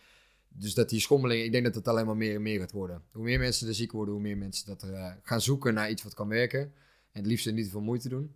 Dus 0.47 0.73
dat 0.73 0.89
die 0.89 0.99
schommeling, 0.99 1.43
ik 1.43 1.51
denk 1.51 1.65
dat 1.65 1.75
het 1.75 1.87
alleen 1.87 2.05
maar 2.05 2.17
meer 2.17 2.35
en 2.35 2.41
meer 2.41 2.59
gaat 2.59 2.71
worden. 2.71 3.03
Hoe 3.11 3.23
meer 3.23 3.39
mensen 3.39 3.67
er 3.67 3.75
ziek 3.75 3.91
worden, 3.91 4.13
hoe 4.13 4.23
meer 4.23 4.37
mensen 4.37 4.65
dat 4.65 4.83
eh, 4.83 5.11
gaan 5.23 5.41
zoeken 5.41 5.73
naar 5.73 5.89
iets 5.89 6.03
wat 6.03 6.13
kan 6.13 6.27
werken. 6.27 6.59
En 6.59 7.21
het 7.21 7.25
liefst 7.25 7.51
niet 7.51 7.69
veel 7.69 7.81
moeite 7.81 8.09
doen. 8.09 8.35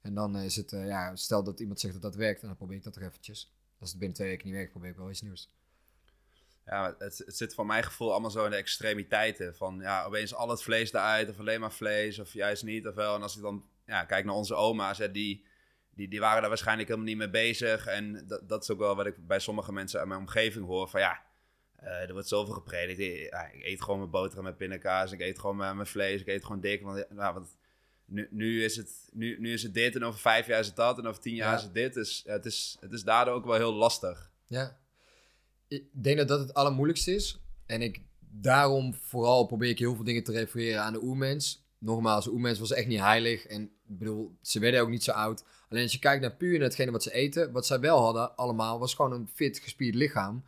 En 0.00 0.14
dan 0.14 0.36
eh, 0.36 0.44
is 0.44 0.56
het, 0.56 0.72
eh, 0.72 0.86
ja, 0.86 1.16
stel 1.16 1.42
dat 1.44 1.60
iemand 1.60 1.80
zegt 1.80 1.92
dat 1.92 2.02
dat 2.02 2.14
werkt, 2.14 2.40
dan 2.40 2.56
probeer 2.56 2.76
ik 2.76 2.84
dat 2.84 2.92
toch 2.92 3.02
eventjes. 3.02 3.52
Als 3.78 3.90
het 3.90 3.98
binnen 3.98 4.16
twee 4.16 4.28
weken 4.28 4.46
niet 4.46 4.54
werkt, 4.54 4.70
probeer 4.70 4.90
ik 4.90 4.96
wel 4.96 5.10
iets 5.10 5.22
nieuws. 5.22 5.50
Ja, 6.66 6.94
het, 6.98 7.18
het 7.18 7.36
zit 7.36 7.54
voor 7.54 7.66
mijn 7.66 7.82
gevoel 7.84 8.12
allemaal 8.12 8.30
zo 8.30 8.44
in 8.44 8.50
de 8.50 8.56
extremiteiten. 8.56 9.56
Van 9.56 9.78
ja, 9.80 10.04
opeens 10.04 10.34
al 10.34 10.48
het 10.48 10.62
vlees 10.62 10.92
eruit, 10.92 11.28
of 11.28 11.38
alleen 11.38 11.60
maar 11.60 11.72
vlees, 11.72 12.18
of 12.18 12.32
juist 12.32 12.62
niet, 12.62 12.86
of 12.86 12.94
wel. 12.94 13.14
En 13.14 13.22
als 13.22 13.36
ik 13.36 13.42
dan 13.42 13.64
ja, 13.86 14.04
kijk 14.04 14.24
naar 14.24 14.34
onze 14.34 14.54
oma's, 14.54 14.98
hè, 14.98 15.10
die, 15.10 15.44
die, 15.90 16.08
die 16.08 16.20
waren 16.20 16.40
daar 16.40 16.48
waarschijnlijk 16.48 16.88
helemaal 16.88 17.08
niet 17.08 17.18
mee 17.18 17.30
bezig. 17.30 17.86
En 17.86 18.26
dat, 18.26 18.48
dat 18.48 18.62
is 18.62 18.70
ook 18.70 18.78
wel 18.78 18.96
wat 18.96 19.06
ik 19.06 19.26
bij 19.26 19.38
sommige 19.38 19.72
mensen 19.72 19.98
uit 19.98 20.08
mijn 20.08 20.20
omgeving 20.20 20.66
hoor. 20.66 20.88
Van 20.88 21.00
ja, 21.00 21.22
eh, 21.76 22.00
er 22.00 22.12
wordt 22.12 22.28
zoveel 22.28 22.54
gepredikt. 22.54 22.98
Ik, 22.98 23.30
ja, 23.30 23.46
ik 23.46 23.64
eet 23.64 23.82
gewoon 23.82 23.98
mijn 23.98 24.10
boterham 24.10 24.44
met 24.44 24.56
pindakaas, 24.56 25.12
ik 25.12 25.20
eet 25.20 25.38
gewoon 25.38 25.56
mijn, 25.56 25.76
mijn 25.76 25.88
vlees, 25.88 26.20
ik 26.20 26.26
eet 26.26 26.44
gewoon 26.44 26.60
dik. 26.60 26.82
Want, 26.82 27.06
ja, 27.16 27.32
want 27.32 27.56
nu, 28.04 28.28
nu, 28.30 28.64
is 28.64 28.76
het, 28.76 29.08
nu, 29.12 29.40
nu 29.40 29.52
is 29.52 29.62
het 29.62 29.74
dit 29.74 29.94
en 29.94 30.04
over 30.04 30.20
vijf 30.20 30.46
jaar 30.46 30.60
is 30.60 30.66
het 30.66 30.76
dat 30.76 30.98
en 30.98 31.06
over 31.06 31.20
tien 31.22 31.34
jaar 31.34 31.50
Ja. 31.50 31.56
is 31.56 31.62
het 31.62 31.74
dit. 31.74 31.94
Dus 31.94 32.22
ja, 32.26 32.32
het, 32.32 32.46
is, 32.46 32.76
het 32.80 32.92
is 32.92 33.02
daardoor 33.02 33.34
ook 33.34 33.44
wel 33.44 33.54
heel 33.54 33.74
lastig. 33.74 34.30
Ja. 34.46 34.76
Ik 35.68 35.84
denk 35.90 36.16
dat 36.16 36.28
dat 36.28 36.38
het 36.38 36.54
allermoeilijkste 36.54 37.14
is. 37.14 37.40
En 37.66 37.82
ik, 37.82 38.00
daarom 38.20 38.94
vooral 38.94 39.46
probeer 39.46 39.68
ik 39.68 39.78
heel 39.78 39.94
veel 39.94 40.04
dingen 40.04 40.24
te 40.24 40.32
refereren 40.32 40.82
aan 40.82 40.92
de 40.92 41.02
oermens. 41.02 41.64
Nogmaals, 41.78 42.24
de 42.24 42.30
oermens 42.30 42.58
was 42.58 42.72
echt 42.72 42.86
niet 42.86 43.00
heilig. 43.00 43.46
En 43.46 43.62
ik 43.62 43.98
bedoel, 43.98 44.36
ze 44.42 44.58
werden 44.58 44.80
ook 44.80 44.88
niet 44.88 45.04
zo 45.04 45.10
oud. 45.10 45.44
Alleen 45.68 45.82
als 45.82 45.92
je 45.92 45.98
kijkt 45.98 46.22
naar 46.22 46.36
puur 46.36 46.58
naar 46.58 46.68
hetgene 46.68 46.90
wat 46.90 47.02
ze 47.02 47.12
eten. 47.12 47.52
Wat 47.52 47.66
zij 47.66 47.80
wel 47.80 48.00
hadden 48.00 48.36
allemaal, 48.36 48.78
was 48.78 48.94
gewoon 48.94 49.12
een 49.12 49.28
fit, 49.34 49.58
gespierd 49.58 49.94
lichaam. 49.94 50.44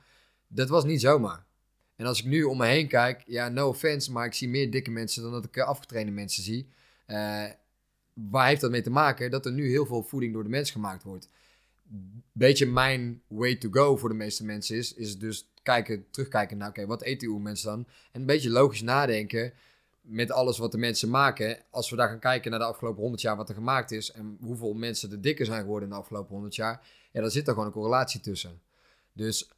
Dat 0.47 0.69
was 0.69 0.85
niet 0.85 1.01
zomaar. 1.01 1.47
En 1.97 2.07
als 2.07 2.19
ik 2.19 2.25
nu 2.25 2.43
om 2.43 2.57
me 2.57 2.67
heen 2.67 2.89
kijk, 2.89 3.23
ja, 3.27 3.49
no 3.49 3.69
offense, 3.69 4.13
maar 4.13 4.27
ik 4.27 4.35
zie 4.35 4.49
meer 4.49 4.71
dikke 4.71 4.91
mensen 4.91 5.23
dan 5.23 5.33
dat 5.33 5.45
ik 5.45 5.57
eh, 5.57 5.65
afgetrainde 5.65 6.13
mensen 6.13 6.43
zie. 6.43 6.69
Eh, 7.07 7.45
waar 8.15 8.47
heeft 8.47 8.61
dat 8.61 8.71
mee 8.71 8.83
te 8.83 8.91
maken? 8.91 9.31
Dat 9.31 9.47
er 9.47 9.53
nu 9.53 9.69
heel 9.69 9.87
veel 9.87 10.03
voeding 10.03 10.33
door 10.33 10.43
de 10.43 10.49
mens 10.49 10.71
gemaakt 10.71 11.03
wordt 11.03 11.29
beetje 12.33 12.67
mijn 12.67 13.23
way 13.27 13.57
to 13.57 13.69
go 13.71 13.97
voor 13.97 14.09
de 14.09 14.15
meeste 14.15 14.45
mensen 14.45 14.77
is, 14.77 14.95
is 14.95 15.19
dus 15.19 15.51
kijken, 15.63 16.11
terugkijken 16.11 16.57
naar, 16.57 16.69
oké, 16.69 16.87
wat 16.87 17.03
eten 17.03 17.29
die 17.29 17.39
mensen 17.39 17.69
dan? 17.69 17.87
En 18.13 18.21
een 18.21 18.27
beetje 18.27 18.51
logisch 18.51 18.83
nadenken 18.83 19.53
met 20.01 20.31
alles 20.31 20.59
wat 20.59 20.73
de 20.73 20.79
mensen 20.79 21.11
maken. 21.11 21.59
Als 21.71 21.91
we 21.91 21.97
daar 21.97 22.09
gaan 22.09 22.19
kijken 22.19 22.51
naar 22.51 22.61
de 22.61 22.67
afgelopen 22.67 23.01
100 23.01 23.23
jaar 23.23 23.37
wat 23.37 23.49
er 23.49 23.55
gemaakt 23.55 23.91
is 23.91 24.11
en 24.11 24.37
hoeveel 24.41 24.75
mensen 24.75 25.11
er 25.11 25.21
dikker 25.21 25.47
zijn 25.47 25.61
geworden 25.61 25.89
in 25.89 25.95
de 25.95 26.01
afgelopen 26.01 26.33
100 26.33 26.55
jaar, 26.55 26.87
ja, 27.13 27.21
dan 27.21 27.31
zit 27.31 27.47
er 27.47 27.53
gewoon 27.53 27.67
een 27.67 27.73
correlatie 27.73 28.21
tussen. 28.21 28.61
Dus 29.13 29.51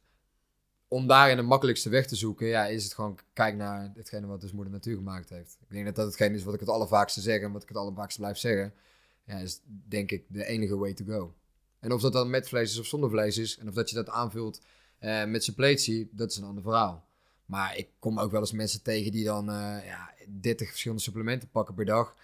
om 0.87 1.07
daarin 1.07 1.35
de 1.35 1.41
makkelijkste 1.41 1.89
weg 1.89 2.07
te 2.07 2.15
zoeken, 2.15 2.47
ja, 2.47 2.65
is 2.65 2.83
het 2.83 2.93
gewoon 2.93 3.19
kijk 3.33 3.55
naar 3.55 3.91
hetgene 3.95 4.27
wat 4.27 4.41
dus 4.41 4.51
moeder 4.51 4.73
natuur 4.73 4.95
gemaakt 4.95 5.29
heeft. 5.29 5.57
Ik 5.61 5.69
denk 5.69 5.85
dat 5.85 5.95
dat 5.95 6.05
hetgene 6.05 6.35
is 6.35 6.43
wat 6.43 6.53
ik 6.53 6.59
het 6.59 6.69
allervaakste 6.69 7.21
zeg 7.21 7.41
en 7.41 7.51
wat 7.51 7.61
ik 7.61 7.67
het 7.67 7.77
allervaakste 7.77 8.19
blijf 8.19 8.37
zeggen. 8.37 8.73
Ja, 9.23 9.37
is 9.37 9.61
denk 9.65 10.11
ik 10.11 10.25
de 10.27 10.45
enige 10.45 10.77
way 10.77 10.93
to 10.93 11.05
go. 11.05 11.33
En 11.81 11.91
of 11.91 12.01
dat 12.01 12.13
dan 12.13 12.29
met 12.29 12.47
vlees 12.47 12.71
is 12.71 12.79
of 12.79 12.85
zonder 12.85 13.09
vlees 13.09 13.37
is. 13.37 13.57
En 13.57 13.67
of 13.67 13.73
dat 13.73 13.89
je 13.89 13.95
dat 13.95 14.09
aanvult 14.09 14.61
eh, 14.99 15.25
met 15.25 15.43
suppletie, 15.43 16.09
dat 16.11 16.31
is 16.31 16.37
een 16.37 16.43
ander 16.43 16.63
verhaal. 16.63 17.05
Maar 17.45 17.77
ik 17.77 17.89
kom 17.99 18.19
ook 18.19 18.31
wel 18.31 18.39
eens 18.39 18.51
mensen 18.51 18.81
tegen 18.81 19.11
die 19.11 19.23
dan 19.23 19.49
eh, 19.49 19.85
ja, 19.85 20.13
30 20.27 20.69
verschillende 20.69 21.03
supplementen 21.03 21.49
pakken 21.49 21.75
per 21.75 21.85
dag. 21.85 22.15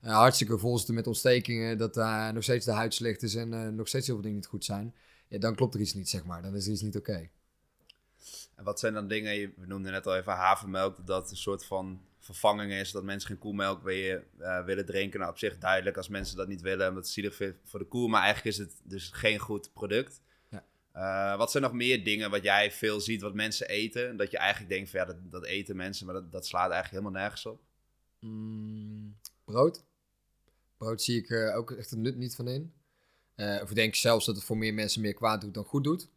Eh, 0.00 0.14
hartstikke 0.14 0.58
vol 0.58 0.76
zitten 0.76 0.94
met 0.94 1.06
ontstekingen, 1.06 1.78
dat 1.78 1.94
daar 1.94 2.32
nog 2.32 2.42
steeds 2.42 2.64
de 2.64 2.72
huid 2.72 2.94
slecht 2.94 3.22
is 3.22 3.34
en 3.34 3.74
nog 3.74 3.88
steeds 3.88 4.06
heel 4.06 4.14
veel 4.14 4.24
dingen 4.24 4.38
niet 4.38 4.48
goed 4.48 4.64
zijn. 4.64 4.94
Ja, 5.28 5.38
dan 5.38 5.54
klopt 5.54 5.74
er 5.74 5.80
iets 5.80 5.94
niet, 5.94 6.08
zeg 6.08 6.24
maar. 6.24 6.42
Dan 6.42 6.54
is 6.54 6.66
er 6.66 6.72
iets 6.72 6.82
niet 6.82 6.96
oké. 6.96 7.28
En 8.54 8.64
wat 8.64 8.78
zijn 8.78 8.94
dan 8.94 9.08
dingen, 9.08 9.52
we 9.56 9.66
noemden 9.66 9.92
net 9.92 10.06
al 10.06 10.16
even 10.16 10.32
havermelk, 10.32 11.06
dat 11.06 11.30
een 11.30 11.36
soort 11.36 11.64
van 11.64 12.00
vervanging 12.24 12.72
is, 12.72 12.90
dat 12.90 13.02
mensen 13.02 13.28
geen 13.28 13.38
koemelk 13.38 13.82
weer, 13.82 14.26
eh, 14.38 14.64
willen 14.64 14.86
drinken. 14.86 15.18
Nou, 15.18 15.32
op 15.32 15.38
zich 15.38 15.58
duidelijk 15.58 15.96
als 15.96 16.08
mensen 16.08 16.36
dat 16.36 16.48
niet 16.48 16.60
willen, 16.60 16.88
omdat 16.88 17.02
het 17.02 17.12
zielig 17.12 17.34
vindt 17.34 17.58
voor 17.64 17.78
de 17.78 17.86
koe, 17.86 18.08
maar 18.08 18.22
eigenlijk 18.22 18.56
is 18.56 18.62
het 18.62 18.80
dus 18.82 19.10
geen 19.10 19.38
goed 19.38 19.72
product. 19.72 20.20
Ja. 20.50 20.64
Eh, 20.92 21.38
wat 21.38 21.50
zijn 21.50 21.62
nog 21.62 21.72
meer 21.72 22.04
dingen 22.04 22.30
wat 22.30 22.42
jij 22.42 22.72
veel 22.72 23.00
ziet 23.00 23.20
wat 23.20 23.34
mensen 23.34 23.68
eten, 23.68 24.16
dat 24.16 24.30
je 24.30 24.38
eigenlijk 24.38 24.70
denkt 24.72 24.90
van 24.90 25.00
ja, 25.00 25.06
dat, 25.06 25.16
dat 25.30 25.44
eten 25.44 25.76
mensen, 25.76 26.06
maar 26.06 26.14
dat, 26.14 26.32
dat 26.32 26.46
slaat 26.46 26.70
eigenlijk 26.70 27.02
helemaal 27.02 27.20
nergens 27.22 27.46
op? 27.46 27.60
Mm, 28.20 29.16
brood. 29.44 29.84
Brood 30.76 31.02
zie 31.02 31.18
ik 31.18 31.30
eh, 31.30 31.56
ook 31.56 31.70
echt 31.70 31.90
het 31.90 31.98
nut 31.98 32.16
niet 32.16 32.34
van 32.34 32.48
in. 32.48 32.72
Of 33.36 33.68
ik 33.70 33.74
denk 33.74 33.94
zelfs 33.94 34.26
dat 34.26 34.36
het 34.36 34.44
voor 34.44 34.56
meer 34.56 34.74
mensen 34.74 35.00
meer 35.00 35.14
kwaad 35.14 35.40
doet 35.40 35.54
dan 35.54 35.64
goed 35.64 35.84
doet. 35.84 36.08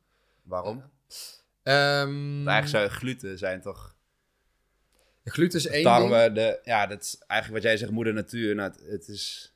Waarom? 0.43 0.83
Ehm, 1.63 2.47
Eigenlijk 2.47 2.67
zou 2.67 2.87
gluten 2.87 3.37
zijn 3.37 3.61
toch 3.61 3.94
gluten 5.31 5.59
is 5.59 5.65
één 5.67 5.83
ding. 5.83 5.85
tarwe, 5.95 6.31
de, 6.31 6.59
ja, 6.63 6.87
dat 6.87 7.01
is 7.01 7.17
eigenlijk 7.27 7.61
wat 7.63 7.71
jij 7.71 7.79
zegt, 7.79 7.91
moeder 7.91 8.13
natuur. 8.13 8.55
Nou, 8.55 8.71
het, 8.71 8.81
het 8.87 9.07
is, 9.07 9.53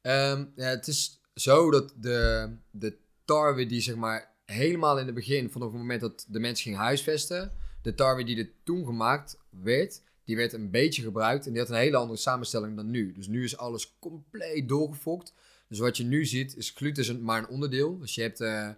Ehm, 0.00 0.44
ja, 0.56 0.64
het 0.68 0.86
is 0.86 1.20
zo 1.34 1.70
dat 1.70 1.92
de, 1.96 2.50
de 2.70 2.96
tarwe 3.24 3.66
die 3.66 3.80
zeg 3.80 3.94
maar 3.94 4.34
helemaal 4.44 4.98
in 4.98 5.06
het 5.06 5.14
begin, 5.14 5.50
vanaf 5.50 5.68
het 5.68 5.76
moment 5.80 6.00
dat 6.00 6.26
de 6.28 6.40
mensen 6.40 6.64
ging 6.64 6.76
huisvesten, 6.76 7.52
de 7.82 7.94
tarwe 7.94 8.24
die 8.24 8.38
er 8.38 8.50
toen 8.64 8.84
gemaakt 8.84 9.38
werd, 9.50 10.02
die 10.24 10.36
werd 10.36 10.52
een 10.52 10.70
beetje 10.70 11.02
gebruikt 11.02 11.46
en 11.46 11.52
die 11.52 11.60
had 11.60 11.70
een 11.70 11.76
hele 11.76 11.96
andere 11.96 12.18
samenstelling 12.18 12.76
dan 12.76 12.90
nu. 12.90 13.12
Dus 13.12 13.26
nu 13.26 13.44
is 13.44 13.56
alles 13.56 13.96
compleet 13.98 14.68
doorgefokt. 14.68 15.32
Dus 15.68 15.78
wat 15.78 15.96
je 15.96 16.04
nu 16.04 16.24
ziet 16.26 16.56
is 16.56 16.70
gluten 16.70 17.02
is 17.02 17.08
een- 17.08 17.22
maar 17.22 17.38
een 17.38 17.48
onderdeel. 17.48 17.98
Dus 17.98 18.14
je 18.14 18.22
hebt 18.22 18.40
eh, 18.40 18.68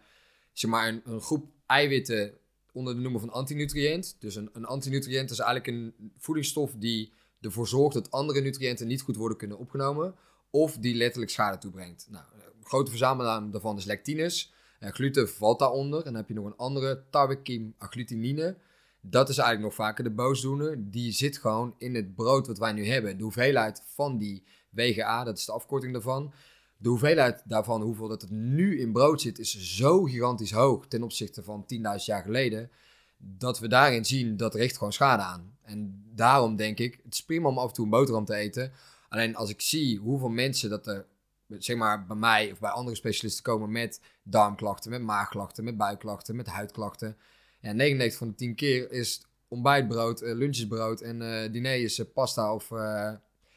zeg 0.52 0.70
maar 0.70 0.88
een, 0.88 1.02
een 1.04 1.20
groep 1.20 1.50
eiwitten 1.66 2.32
onder 2.72 2.94
de 2.94 3.00
noemer 3.00 3.20
van 3.20 3.30
antinutriënt. 3.30 4.16
Dus 4.18 4.34
een, 4.34 4.50
een 4.52 4.64
antinutriënt 4.64 5.30
is 5.30 5.38
eigenlijk 5.38 5.76
een 5.76 6.10
voedingsstof 6.18 6.72
die 6.74 7.12
ervoor 7.40 7.68
zorgt 7.68 7.94
dat 7.94 8.10
andere 8.10 8.40
nutriënten 8.40 8.86
niet 8.86 9.02
goed 9.02 9.16
worden 9.16 9.38
kunnen 9.38 9.58
opgenomen 9.58 10.14
of 10.50 10.76
die 10.76 10.94
letterlijk 10.94 11.30
schade 11.30 11.58
toebrengt. 11.58 12.06
Nou, 12.10 12.24
een 12.34 12.64
grote 12.64 12.90
verzamelaar 12.90 13.50
daarvan 13.50 13.76
is 13.76 13.84
lectines. 13.84 14.52
Eh, 14.78 14.90
gluten 14.90 15.28
valt 15.28 15.58
daaronder. 15.58 15.98
En 15.98 16.04
dan 16.04 16.14
heb 16.14 16.28
je 16.28 16.34
nog 16.34 16.44
een 16.44 16.56
andere, 16.56 17.04
tarwekiem 17.10 17.74
agglutinine. 17.78 18.56
Dat 19.00 19.28
is 19.28 19.38
eigenlijk 19.38 19.68
nog 19.68 19.86
vaker 19.86 20.04
de 20.04 20.10
boosdoener. 20.10 20.90
Die 20.90 21.12
zit 21.12 21.38
gewoon 21.38 21.74
in 21.78 21.94
het 21.94 22.14
brood 22.14 22.46
wat 22.46 22.58
wij 22.58 22.72
nu 22.72 22.86
hebben. 22.86 23.16
De 23.16 23.22
hoeveelheid 23.22 23.82
van 23.86 24.18
die 24.18 24.44
WGA, 24.70 25.24
dat 25.24 25.38
is 25.38 25.44
de 25.44 25.52
afkorting 25.52 25.92
daarvan. 25.92 26.32
De 26.82 26.88
hoeveelheid 26.88 27.42
daarvan, 27.44 27.82
hoeveel 27.82 28.08
dat 28.08 28.22
het 28.22 28.30
nu 28.30 28.80
in 28.80 28.92
brood 28.92 29.20
zit, 29.20 29.38
is 29.38 29.76
zo 29.76 30.02
gigantisch 30.02 30.52
hoog 30.52 30.86
ten 30.86 31.02
opzichte 31.02 31.42
van 31.42 31.66
10.000 31.74 31.80
jaar 32.04 32.22
geleden. 32.22 32.70
Dat 33.18 33.58
we 33.58 33.68
daarin 33.68 34.04
zien 34.04 34.36
dat 34.36 34.54
richt 34.54 34.76
gewoon 34.76 34.92
schade 34.92 35.22
aan. 35.22 35.56
En 35.62 36.04
daarom 36.14 36.56
denk 36.56 36.78
ik, 36.78 37.00
het 37.04 37.14
is 37.14 37.24
prima 37.24 37.48
om 37.48 37.58
af 37.58 37.68
en 37.68 37.74
toe 37.74 37.84
een 37.84 37.90
boterham 37.90 38.24
te 38.24 38.34
eten. 38.34 38.72
Alleen 39.08 39.36
als 39.36 39.50
ik 39.50 39.60
zie 39.60 39.98
hoeveel 39.98 40.28
mensen 40.28 40.70
dat 40.70 40.86
er, 40.86 41.06
zeg 41.48 41.76
maar, 41.76 42.06
bij 42.06 42.16
mij 42.16 42.52
of 42.52 42.58
bij 42.58 42.70
andere 42.70 42.96
specialisten 42.96 43.42
komen 43.42 43.72
met 43.72 44.00
darmklachten, 44.22 44.90
met 44.90 45.02
maagklachten, 45.02 45.64
met 45.64 45.76
buikklachten, 45.76 46.36
met 46.36 46.46
huidklachten. 46.46 47.16
Ja, 47.60 47.72
99 47.72 48.18
van 48.18 48.28
de 48.28 48.34
10 48.34 48.54
keer 48.54 48.90
is 48.90 49.26
ontbijtbrood, 49.48 50.20
eh, 50.20 50.34
lunchesbrood 50.34 51.00
en 51.00 51.22
eh 51.22 51.52
diner 51.52 51.82
is 51.82 51.98
eh, 51.98 52.06
pasta 52.14 52.54
of 52.54 52.70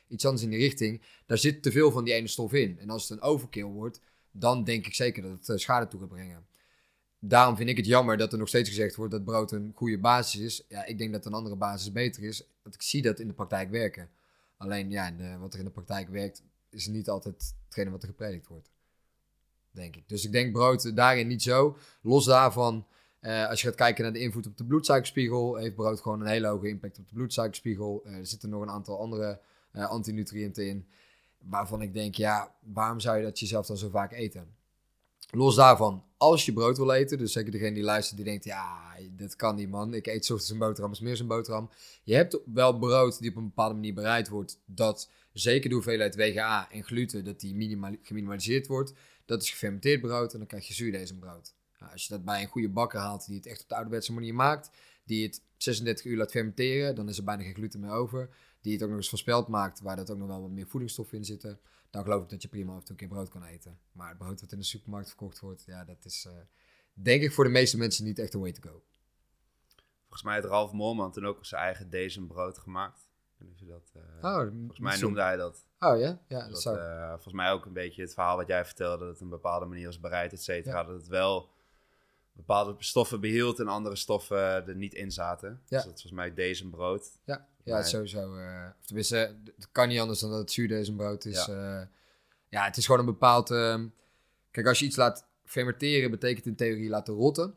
iets 0.08 0.26
anders 0.26 0.44
in 0.44 0.50
die 0.50 0.60
richting. 0.60 1.02
Daar 1.26 1.38
zit 1.38 1.64
te 1.64 1.72
veel 1.72 1.92
van 1.92 2.04
die 2.04 2.14
ene 2.14 2.28
stof 2.28 2.54
in. 2.54 2.80
En 2.80 2.90
als 2.90 3.10
het 3.10 3.12
een 3.12 3.24
overkill 3.24 3.64
wordt, 3.64 4.00
dan 4.32 4.64
denk 4.64 4.86
ik 4.86 4.94
zeker 4.94 5.22
dat 5.22 5.32
het 5.32 5.50
eh, 5.50 5.58
schade 5.58 5.88
toe 5.88 6.00
gaat 6.00 6.10
brengen. 6.10 6.46
Daarom 7.20 7.56
vind 7.56 7.70
ik 7.70 7.78
het 7.78 7.86
jammer 7.86 8.18
dat 8.18 8.32
er 8.32 8.38
nog 8.38 8.48
steeds 8.48 8.70
gezegd 8.70 8.96
wordt 8.96 9.12
dat 9.12 9.24
brood 9.24 9.52
een 9.52 9.72
goede 9.76 10.00
basis 10.00 10.42
is. 10.42 10.66
Ja, 10.70 10.86
ik 10.86 10.98
denk 10.98 11.12
dat 11.12 11.26
een 11.26 11.34
andere 11.34 11.56
basis 11.56 11.92
beter 11.92 12.24
is. 12.24 12.48
Want 12.64 12.76
ik 12.76 12.82
zie 12.82 13.02
dat 13.02 13.20
in 13.20 13.28
de 13.28 13.34
praktijk 13.34 13.70
werken. 13.70 14.10
Alleen 14.58 14.92
ja, 14.92 15.14
wat 15.40 15.54
er 15.54 15.60
in 15.60 15.66
de 15.66 15.72
praktijk 15.72 16.10
werkt, 16.10 16.44
is 16.70 16.88
niet 16.88 17.10
altijd 17.10 17.56
hetgene 17.66 17.90
wat 17.90 18.02
er 18.02 18.08
gepredikt 18.08 18.48
wordt. 18.48 18.72
denk 19.72 19.96
ik. 19.96 20.10
Dus 20.10 20.26
ik 20.26 20.32
denk 20.32 20.52
brood 20.52 20.96
daarin 20.96 21.28
niet 21.28 21.42
zo. 21.42 21.78
Los 22.02 22.26
daarvan, 22.26 22.88
eh, 23.20 23.50
als 23.50 23.62
je 23.62 23.68
gaat 23.68 23.76
kijken 23.76 24.04
naar 24.04 24.14
de 24.14 24.20
invloed 24.20 24.48
op 24.48 24.58
de 24.58 24.66
bloedsuikerspiegel, 24.66 25.56
heeft 25.56 25.76
brood 25.76 26.02
gewoon 26.02 26.22
een 26.22 26.28
hele 26.28 26.48
hoge 26.48 26.68
impact 26.68 27.00
op 27.00 27.08
de 27.08 27.16
bloedsuikerspiegel. 27.16 28.02
Eh, 28.06 28.14
er 28.14 28.26
zitten 28.26 28.50
nog 28.50 28.62
een 28.62 28.70
aantal 28.70 29.00
andere 29.00 29.40
uh, 29.76 29.90
antinutriënten 29.90 30.68
in, 30.68 30.88
waarvan 31.38 31.82
ik 31.82 31.94
denk, 31.94 32.16
ja, 32.16 32.56
waarom 32.60 33.00
zou 33.00 33.18
je 33.18 33.24
dat 33.24 33.40
jezelf 33.40 33.66
dan 33.66 33.78
zo 33.78 33.90
vaak 33.90 34.12
eten? 34.12 34.48
Los 35.32 35.56
daarvan, 35.56 36.04
als 36.18 36.46
je 36.46 36.54
brood 36.54 36.78
wil 36.78 36.92
eten, 36.92 37.18
dus 37.18 37.32
zeker 37.32 37.52
degene 37.52 37.74
die 37.74 37.84
luistert, 37.84 38.18
die 38.18 38.26
denkt, 38.26 38.44
ja, 38.44 38.96
dat 39.12 39.36
kan 39.36 39.56
niet 39.56 39.70
man, 39.70 39.94
ik 39.94 40.08
eet 40.08 40.22
ochtends 40.22 40.50
een 40.50 40.58
boterham, 40.58 40.92
is 40.92 41.00
meer 41.00 41.20
een 41.20 41.28
boterham. 41.28 41.70
Je 42.04 42.16
hebt 42.16 42.40
wel 42.54 42.78
brood 42.78 43.20
die 43.20 43.30
op 43.30 43.36
een 43.36 43.44
bepaalde 43.44 43.76
manier 43.76 43.94
bereid 43.94 44.28
wordt, 44.28 44.60
dat 44.66 45.10
zeker 45.34 45.70
de 45.70 45.76
hoeveelheid 45.76 46.16
WGA 46.16 46.72
en 46.72 46.84
gluten, 46.84 47.24
dat 47.24 47.40
die 47.40 47.78
geminimaliseerd 48.02 48.68
wordt. 48.68 48.94
Dat 49.26 49.42
is 49.42 49.50
gefermenteerd 49.50 50.02
brood 50.02 50.34
en 50.34 50.38
dan 50.38 50.48
krijg 50.48 50.68
je 50.68 50.74
zuurdesembrood. 50.74 51.54
Nou, 51.80 51.92
als 51.92 52.04
je 52.04 52.14
dat 52.14 52.26
bij 52.26 52.42
een 52.42 52.48
goede 52.48 52.70
bakker 52.70 53.00
haalt 53.00 53.26
die 53.26 53.36
het 53.36 53.46
echt 53.46 53.62
op 53.62 53.70
de 53.70 53.76
ouderwetse 53.76 54.14
manier 54.14 54.36
maakt, 54.36 54.70
die 55.04 55.26
het 55.26 55.42
36 55.58 56.06
uur 56.06 56.18
laat 56.18 56.32
fermenteren, 56.32 56.96
dan 56.96 57.10
is 57.10 57.18
er 57.18 57.24
bijna 57.24 57.44
geen 57.44 57.54
gluten 57.54 57.80
meer 57.80 57.92
over. 57.92 58.30
Die 58.66 58.74
het 58.74 58.84
ook 58.84 58.90
nog 58.90 58.98
eens 58.98 59.10
voorspeld 59.10 59.48
maakt, 59.48 59.82
waar 59.82 59.96
dat 59.96 60.12
ook 60.12 60.18
nog 60.18 60.28
wel 60.28 60.42
wat 60.42 60.50
meer 60.50 60.68
voedingsstoffen 60.68 61.18
in 61.18 61.26
zitten. 61.26 61.60
Dan 61.90 62.04
geloof 62.04 62.24
ik 62.24 62.30
dat 62.30 62.42
je 62.42 62.48
prima 62.48 62.72
af 62.72 62.78
en 62.78 62.84
toe 62.84 62.92
een 62.92 62.98
keer 62.98 63.08
brood 63.08 63.30
kan 63.30 63.44
eten. 63.44 63.80
Maar 63.92 64.10
het 64.10 64.18
brood 64.18 64.42
wat 64.42 64.52
in 64.52 64.58
de 64.58 64.64
supermarkt 64.64 65.08
verkocht 65.08 65.40
wordt, 65.40 65.64
ja, 65.66 65.84
dat 65.84 66.06
is 66.06 66.26
uh, 66.26 66.34
denk 66.94 67.22
ik 67.22 67.32
voor 67.32 67.44
de 67.44 67.50
meeste 67.50 67.78
mensen 67.78 68.06
niet 68.06 68.20
echt 68.20 68.34
een 68.34 68.40
way 68.40 68.52
to 68.52 68.70
go. 68.70 68.84
Volgens 70.02 70.24
mij 70.24 70.34
heeft 70.34 70.48
Ralf 70.48 70.72
Moorman 70.72 71.12
toen 71.12 71.26
ook 71.26 71.46
zijn 71.46 71.62
eigen 71.62 71.90
desembrood 71.90 72.58
gemaakt. 72.58 73.10
Dat, 73.60 73.92
uh, 73.98 74.04
oh, 74.22 74.50
volgens 74.52 74.80
mij 74.80 74.98
noemde 74.98 75.22
hij 75.22 75.36
dat. 75.36 75.66
Oh 75.80 76.00
ja? 76.00 76.22
ja 76.28 76.40
dat, 76.40 76.50
dat 76.50 76.62
zou... 76.62 76.78
uh, 76.78 77.10
volgens 77.10 77.34
mij 77.34 77.52
ook 77.52 77.66
een 77.66 77.74
beetje 77.74 78.02
het 78.02 78.14
verhaal 78.14 78.38
wat 78.38 78.48
jij 78.48 78.66
vertelde, 78.66 79.06
dat 79.06 79.14
het 79.14 79.22
een 79.22 79.30
bepaalde 79.30 79.66
manier 79.66 79.86
was 79.86 80.00
bereid, 80.00 80.34
et 80.34 80.44
cetera. 80.44 80.84
Dat 80.84 80.96
het 80.96 81.08
wel 81.08 81.50
bepaalde 82.32 82.76
stoffen 82.78 83.22
behield 83.22 83.60
en 83.60 83.68
andere 83.68 83.96
stoffen 83.96 84.38
er 84.38 84.76
niet 84.76 84.94
in 84.94 85.12
zaten. 85.12 85.50
Ja. 85.50 85.58
Dus 85.60 85.70
dat 85.70 85.96
is 85.96 86.02
volgens 86.02 86.12
mij 86.12 86.34
deze 86.34 86.70
brood. 86.70 87.20
Ja, 87.26 87.48
ja 87.66 87.84
sowieso. 87.84 88.38
Uh, 88.38 88.66
of 88.80 88.86
tenminste, 88.86 89.16
het 89.56 89.68
kan 89.72 89.88
niet 89.88 90.00
anders 90.00 90.20
dan 90.20 90.30
dat 90.30 90.40
het 90.40 90.52
zuurdesembrood 90.52 91.26
is. 91.26 91.46
Ja. 91.46 91.80
Uh, 91.80 91.88
ja, 92.50 92.66
het 92.66 92.78
is 92.78 92.86
gewoon 92.86 93.00
een 93.00 93.06
bepaald... 93.06 93.52
Uh, 93.52 93.84
kijk, 94.52 94.68
als 94.68 94.80
je 94.80 94.86
iets 94.86 94.96
laat 94.96 95.26
fermenteren, 95.46 96.12
betekent 96.12 96.46
in 96.46 96.56
theorie 96.56 96.90
laten 96.90 97.14
rotten. 97.14 97.56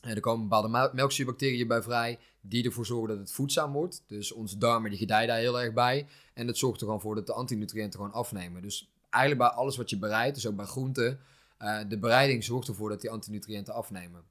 En 0.00 0.14
er 0.14 0.20
komen 0.20 0.48
bepaalde 0.48 0.90
melkzuurbacteriën 0.92 1.68
bij 1.68 1.82
vrij, 1.82 2.18
die 2.40 2.64
ervoor 2.64 2.86
zorgen 2.86 3.08
dat 3.08 3.18
het 3.18 3.32
voedzaam 3.32 3.72
wordt. 3.72 4.04
Dus 4.06 4.32
onze 4.32 4.58
darmen 4.58 4.90
die 4.90 4.98
gedijen 4.98 5.28
daar 5.28 5.38
heel 5.38 5.60
erg 5.60 5.72
bij. 5.72 6.06
En 6.34 6.46
dat 6.46 6.58
zorgt 6.58 6.80
er 6.80 6.86
gewoon 6.86 7.00
voor 7.00 7.14
dat 7.14 7.26
de 7.26 7.32
antinutriënten 7.32 8.00
gewoon 8.00 8.14
afnemen. 8.14 8.62
Dus 8.62 8.90
eigenlijk 9.10 9.48
bij 9.48 9.58
alles 9.58 9.76
wat 9.76 9.90
je 9.90 9.98
bereidt, 9.98 10.34
dus 10.34 10.46
ook 10.46 10.56
bij 10.56 10.64
groenten, 10.64 11.20
uh, 11.60 11.80
de 11.88 11.98
bereiding 11.98 12.44
zorgt 12.44 12.68
ervoor 12.68 12.88
dat 12.88 13.00
die 13.00 13.10
antinutriënten 13.10 13.74
afnemen. 13.74 14.22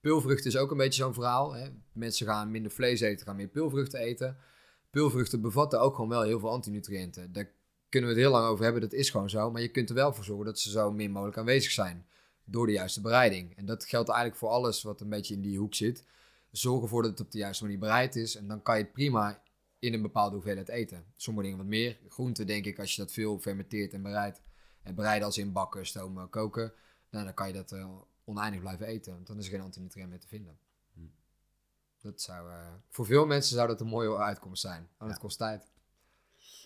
Pulvruchten 0.00 0.50
is 0.50 0.56
ook 0.56 0.70
een 0.70 0.76
beetje 0.76 1.02
zo'n 1.02 1.14
verhaal. 1.14 1.52
Hè? 1.54 1.68
Mensen 1.92 2.26
gaan 2.26 2.50
minder 2.50 2.70
vlees 2.70 3.00
eten, 3.00 3.26
gaan 3.26 3.36
meer 3.36 3.48
pulvruchten 3.48 4.00
eten. 4.00 4.36
Pulvruchten 4.90 5.40
bevatten 5.40 5.80
ook 5.80 5.94
gewoon 5.94 6.10
wel 6.10 6.22
heel 6.22 6.40
veel 6.40 6.50
antinutriënten. 6.50 7.32
Daar 7.32 7.50
kunnen 7.88 8.10
we 8.10 8.16
het 8.16 8.24
heel 8.24 8.34
lang 8.34 8.48
over 8.48 8.64
hebben, 8.64 8.82
dat 8.82 8.92
is 8.92 9.10
gewoon 9.10 9.30
zo. 9.30 9.50
Maar 9.50 9.62
je 9.62 9.70
kunt 9.70 9.88
er 9.88 9.94
wel 9.94 10.12
voor 10.12 10.24
zorgen 10.24 10.46
dat 10.46 10.58
ze 10.58 10.70
zo 10.70 10.92
min 10.92 11.10
mogelijk 11.10 11.38
aanwezig 11.38 11.70
zijn 11.70 12.06
door 12.44 12.66
de 12.66 12.72
juiste 12.72 13.00
bereiding. 13.00 13.56
En 13.56 13.66
dat 13.66 13.84
geldt 13.84 14.08
eigenlijk 14.08 14.38
voor 14.38 14.48
alles 14.48 14.82
wat 14.82 15.00
een 15.00 15.08
beetje 15.08 15.34
in 15.34 15.40
die 15.40 15.58
hoek 15.58 15.74
zit. 15.74 16.04
Zorg 16.50 16.82
ervoor 16.82 17.02
dat 17.02 17.10
het 17.10 17.20
op 17.20 17.30
de 17.30 17.38
juiste 17.38 17.62
manier 17.64 17.78
bereid 17.78 18.16
is. 18.16 18.36
En 18.36 18.48
dan 18.48 18.62
kan 18.62 18.76
je 18.78 18.82
het 18.82 18.92
prima 18.92 19.42
in 19.78 19.94
een 19.94 20.02
bepaalde 20.02 20.34
hoeveelheid 20.34 20.68
eten. 20.68 21.04
Sommige 21.16 21.46
dingen 21.46 21.62
wat 21.62 21.70
meer. 21.70 21.98
Groenten 22.08 22.46
denk 22.46 22.64
ik, 22.64 22.78
als 22.78 22.94
je 22.94 23.02
dat 23.02 23.12
veel 23.12 23.38
fermenteert 23.38 23.92
en 23.92 24.02
bereidt. 24.02 24.42
En 24.82 24.94
bereiden 24.94 25.26
als 25.26 25.38
in 25.38 25.52
bakken, 25.52 25.86
stomen, 25.86 26.30
koken. 26.30 26.72
Nou, 27.10 27.24
dan 27.24 27.34
kan 27.34 27.46
je 27.46 27.52
dat 27.52 27.72
uh, 27.72 27.88
oneindig 28.28 28.60
blijven 28.60 28.86
eten. 28.86 29.12
Want 29.12 29.26
dan 29.26 29.38
is 29.38 29.44
er 29.44 29.50
geen 29.50 29.60
antinutriënt 29.60 30.08
meer 30.08 30.20
te 30.20 30.28
vinden. 30.28 30.58
Hm. 30.94 31.00
Dat 32.00 32.20
zou, 32.20 32.50
uh, 32.50 32.72
voor 32.88 33.06
veel 33.06 33.26
mensen 33.26 33.56
zou 33.56 33.68
dat 33.68 33.80
een 33.80 33.86
mooie 33.86 34.16
uitkomst 34.16 34.62
zijn. 34.62 34.88
Want 34.96 35.10
het 35.10 35.20
kost 35.20 35.38
tijd 35.38 35.70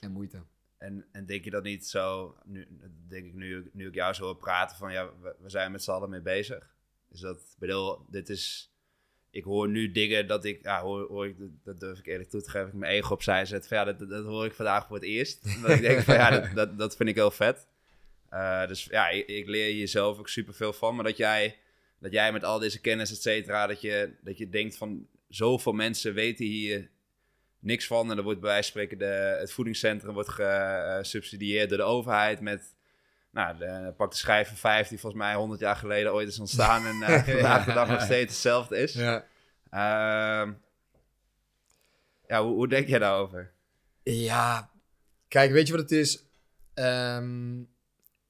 en 0.01 0.13
moeite. 0.13 0.43
En, 0.79 1.05
en 1.13 1.27
denk 1.27 1.45
je 1.45 1.51
dat 1.51 1.63
niet 1.63 1.87
zo, 1.87 2.37
nu, 2.45 2.69
denk 3.09 3.27
ik 3.27 3.35
nu, 3.35 3.71
nu 3.73 3.89
ik 3.89 3.95
jou 3.95 4.15
zo 4.15 4.25
wil 4.25 4.35
praten, 4.35 4.77
van 4.77 4.93
ja, 4.93 5.11
we, 5.21 5.37
we 5.39 5.49
zijn 5.49 5.73
met 5.73 5.83
z'n 5.83 5.91
allen 5.91 6.11
mee 6.11 6.21
bezig. 6.21 6.75
Is 7.09 7.21
dat, 7.21 7.57
bedoel, 7.59 8.07
dit 8.09 8.29
is, 8.29 8.73
ik 9.31 9.45
hoor 9.45 9.69
nu 9.69 9.93
dingen 9.93 10.27
dat 10.27 10.45
ik, 10.45 10.63
ja, 10.63 10.81
hoor, 10.81 11.09
hoor 11.09 11.27
ik, 11.27 11.37
dat 11.65 11.81
durf 11.81 11.99
ik 11.99 12.07
eerlijk 12.07 12.31
toe 12.31 12.43
te 12.43 12.51
geven, 12.51 12.69
ik 12.69 12.75
mijn 12.75 12.93
ego 12.93 13.13
opzij 13.13 13.45
zet. 13.45 13.67
Van, 13.67 13.77
ja, 13.77 13.85
dat, 13.85 14.09
dat 14.09 14.25
hoor 14.25 14.45
ik 14.45 14.55
vandaag 14.55 14.87
voor 14.87 14.97
het 14.97 15.05
eerst. 15.05 15.43
dat 15.63 15.71
ik 15.71 15.81
denk 15.81 16.01
van 16.01 16.15
ja, 16.15 16.31
dat, 16.31 16.55
dat, 16.55 16.79
dat 16.79 16.97
vind 16.97 17.09
ik 17.09 17.15
heel 17.15 17.31
vet. 17.31 17.67
Uh, 18.33 18.67
dus 18.67 18.85
ja, 18.85 19.09
ik, 19.09 19.27
ik, 19.27 19.49
leer 19.49 19.75
jezelf 19.75 20.19
ook 20.19 20.29
super 20.29 20.55
veel 20.55 20.73
van. 20.73 20.95
Maar 20.95 21.05
dat 21.05 21.17
jij, 21.17 21.59
dat 21.99 22.13
jij 22.13 22.33
met 22.33 22.45
al 22.45 22.59
deze 22.59 22.81
kennis, 22.81 23.11
et 23.11 23.23
cetera, 23.23 23.67
dat 23.67 23.81
je, 23.81 24.15
dat 24.21 24.39
je 24.39 24.49
denkt 24.49 24.77
van 24.77 25.07
zoveel 25.29 25.73
mensen 25.73 26.15
weten 26.15 26.45
hier 26.45 26.91
niks 27.59 27.87
van. 27.87 28.11
En 28.11 28.17
er 28.17 28.23
wordt 28.23 28.41
bij 28.41 28.49
wijze 28.49 28.73
van 28.73 28.81
spreken 28.81 28.99
de, 28.99 29.37
het 29.39 29.53
voedingscentrum 29.53 30.15
wordt 30.15 30.29
gesubsidieerd 30.29 31.69
door 31.69 31.79
de 31.79 31.85
overheid 31.85 32.41
met... 32.41 32.75
Nou, 33.31 33.59
de, 33.59 33.93
pak 33.97 34.11
de 34.11 34.17
schijf 34.17 34.49
van 34.49 34.57
vijf 34.57 34.89
die 34.89 34.99
volgens 34.99 35.23
mij 35.23 35.35
100 35.35 35.61
jaar 35.61 35.77
geleden 35.77 36.13
ooit 36.13 36.29
is 36.29 36.39
ontstaan 36.39 36.87
en 36.87 36.97
uh, 36.97 37.23
vandaag 37.35 37.65
de 37.65 37.73
dag 37.73 37.89
nog 37.89 38.03
steeds 38.03 38.33
hetzelfde 38.33 38.77
is. 38.77 38.93
Ja, 38.93 39.25
uh, 39.71 40.53
ja 42.27 42.43
hoe, 42.43 42.55
hoe, 42.55 42.69
denk 42.69 42.89
jij 42.89 42.99
daarover? 42.99 43.53
Ja, 44.03 44.71
kijk, 45.29 45.51
weet 45.51 45.67
je 45.67 45.73
wat 45.73 45.83
het 45.83 45.91
is? 45.91 46.25
Um, 46.75 47.72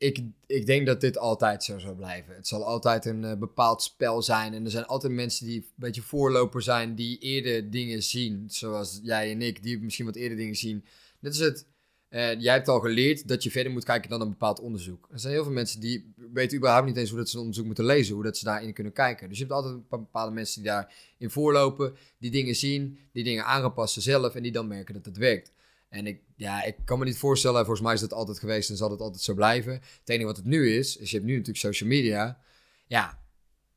ik, 0.02 0.22
ik 0.46 0.66
denk 0.66 0.86
dat 0.86 1.00
dit 1.00 1.18
altijd 1.18 1.64
zo 1.64 1.78
zal 1.78 1.94
blijven. 1.94 2.34
Het 2.34 2.48
zal 2.48 2.64
altijd 2.64 3.04
een 3.04 3.22
uh, 3.22 3.34
bepaald 3.34 3.82
spel 3.82 4.22
zijn. 4.22 4.54
En 4.54 4.64
er 4.64 4.70
zijn 4.70 4.86
altijd 4.86 5.12
mensen 5.12 5.46
die 5.46 5.56
een 5.56 5.66
beetje 5.74 6.02
voorloper 6.02 6.62
zijn, 6.62 6.94
die 6.94 7.18
eerder 7.18 7.70
dingen 7.70 8.02
zien. 8.02 8.44
Zoals 8.50 9.00
jij 9.02 9.30
en 9.30 9.42
ik, 9.42 9.62
die 9.62 9.80
misschien 9.80 10.06
wat 10.06 10.16
eerder 10.16 10.36
dingen 10.36 10.56
zien. 10.56 10.84
Dit 11.20 11.32
is 11.32 11.38
het. 11.38 11.66
Uh, 12.10 12.40
jij 12.40 12.54
hebt 12.54 12.68
al 12.68 12.80
geleerd 12.80 13.28
dat 13.28 13.42
je 13.42 13.50
verder 13.50 13.72
moet 13.72 13.84
kijken 13.84 14.10
dan 14.10 14.20
een 14.20 14.28
bepaald 14.28 14.60
onderzoek. 14.60 15.08
Er 15.12 15.18
zijn 15.18 15.32
heel 15.32 15.44
veel 15.44 15.52
mensen 15.52 15.80
die 15.80 16.12
weten 16.32 16.56
überhaupt 16.56 16.86
niet 16.86 16.96
eens 16.96 17.08
hoe 17.08 17.18
dat 17.18 17.28
ze 17.28 17.34
een 17.34 17.40
onderzoek 17.40 17.66
moeten 17.66 17.84
lezen, 17.84 18.14
hoe 18.14 18.24
dat 18.24 18.36
ze 18.36 18.44
daarin 18.44 18.72
kunnen 18.72 18.92
kijken. 18.92 19.28
Dus 19.28 19.38
je 19.38 19.44
hebt 19.44 19.56
altijd 19.56 19.88
bepaalde 19.88 20.32
mensen 20.32 20.62
die 20.62 20.70
daarin 20.70 21.30
voorlopen, 21.30 21.94
die 22.18 22.30
dingen 22.30 22.54
zien, 22.54 22.98
die 23.12 23.24
dingen 23.24 23.44
aanpassen 23.44 24.02
zelf 24.02 24.34
en 24.34 24.42
die 24.42 24.52
dan 24.52 24.66
merken 24.68 24.94
dat 24.94 25.04
het 25.04 25.16
werkt. 25.16 25.52
En 25.92 26.06
ik, 26.06 26.20
ja, 26.36 26.64
ik 26.64 26.76
kan 26.84 26.98
me 26.98 27.04
niet 27.04 27.18
voorstellen, 27.18 27.58
volgens 27.58 27.80
mij 27.80 27.94
is 27.94 28.00
dat 28.00 28.12
altijd 28.12 28.38
geweest 28.38 28.70
en 28.70 28.76
zal 28.76 28.90
het 28.90 29.00
altijd 29.00 29.22
zo 29.22 29.34
blijven. 29.34 29.72
Het 29.72 30.08
enige 30.08 30.26
wat 30.26 30.36
het 30.36 30.44
nu 30.44 30.76
is, 30.76 30.96
is 30.96 31.10
je 31.10 31.16
hebt 31.16 31.28
nu 31.28 31.32
natuurlijk 31.32 31.64
social 31.64 31.88
media. 31.88 32.38
Ja, 32.86 33.18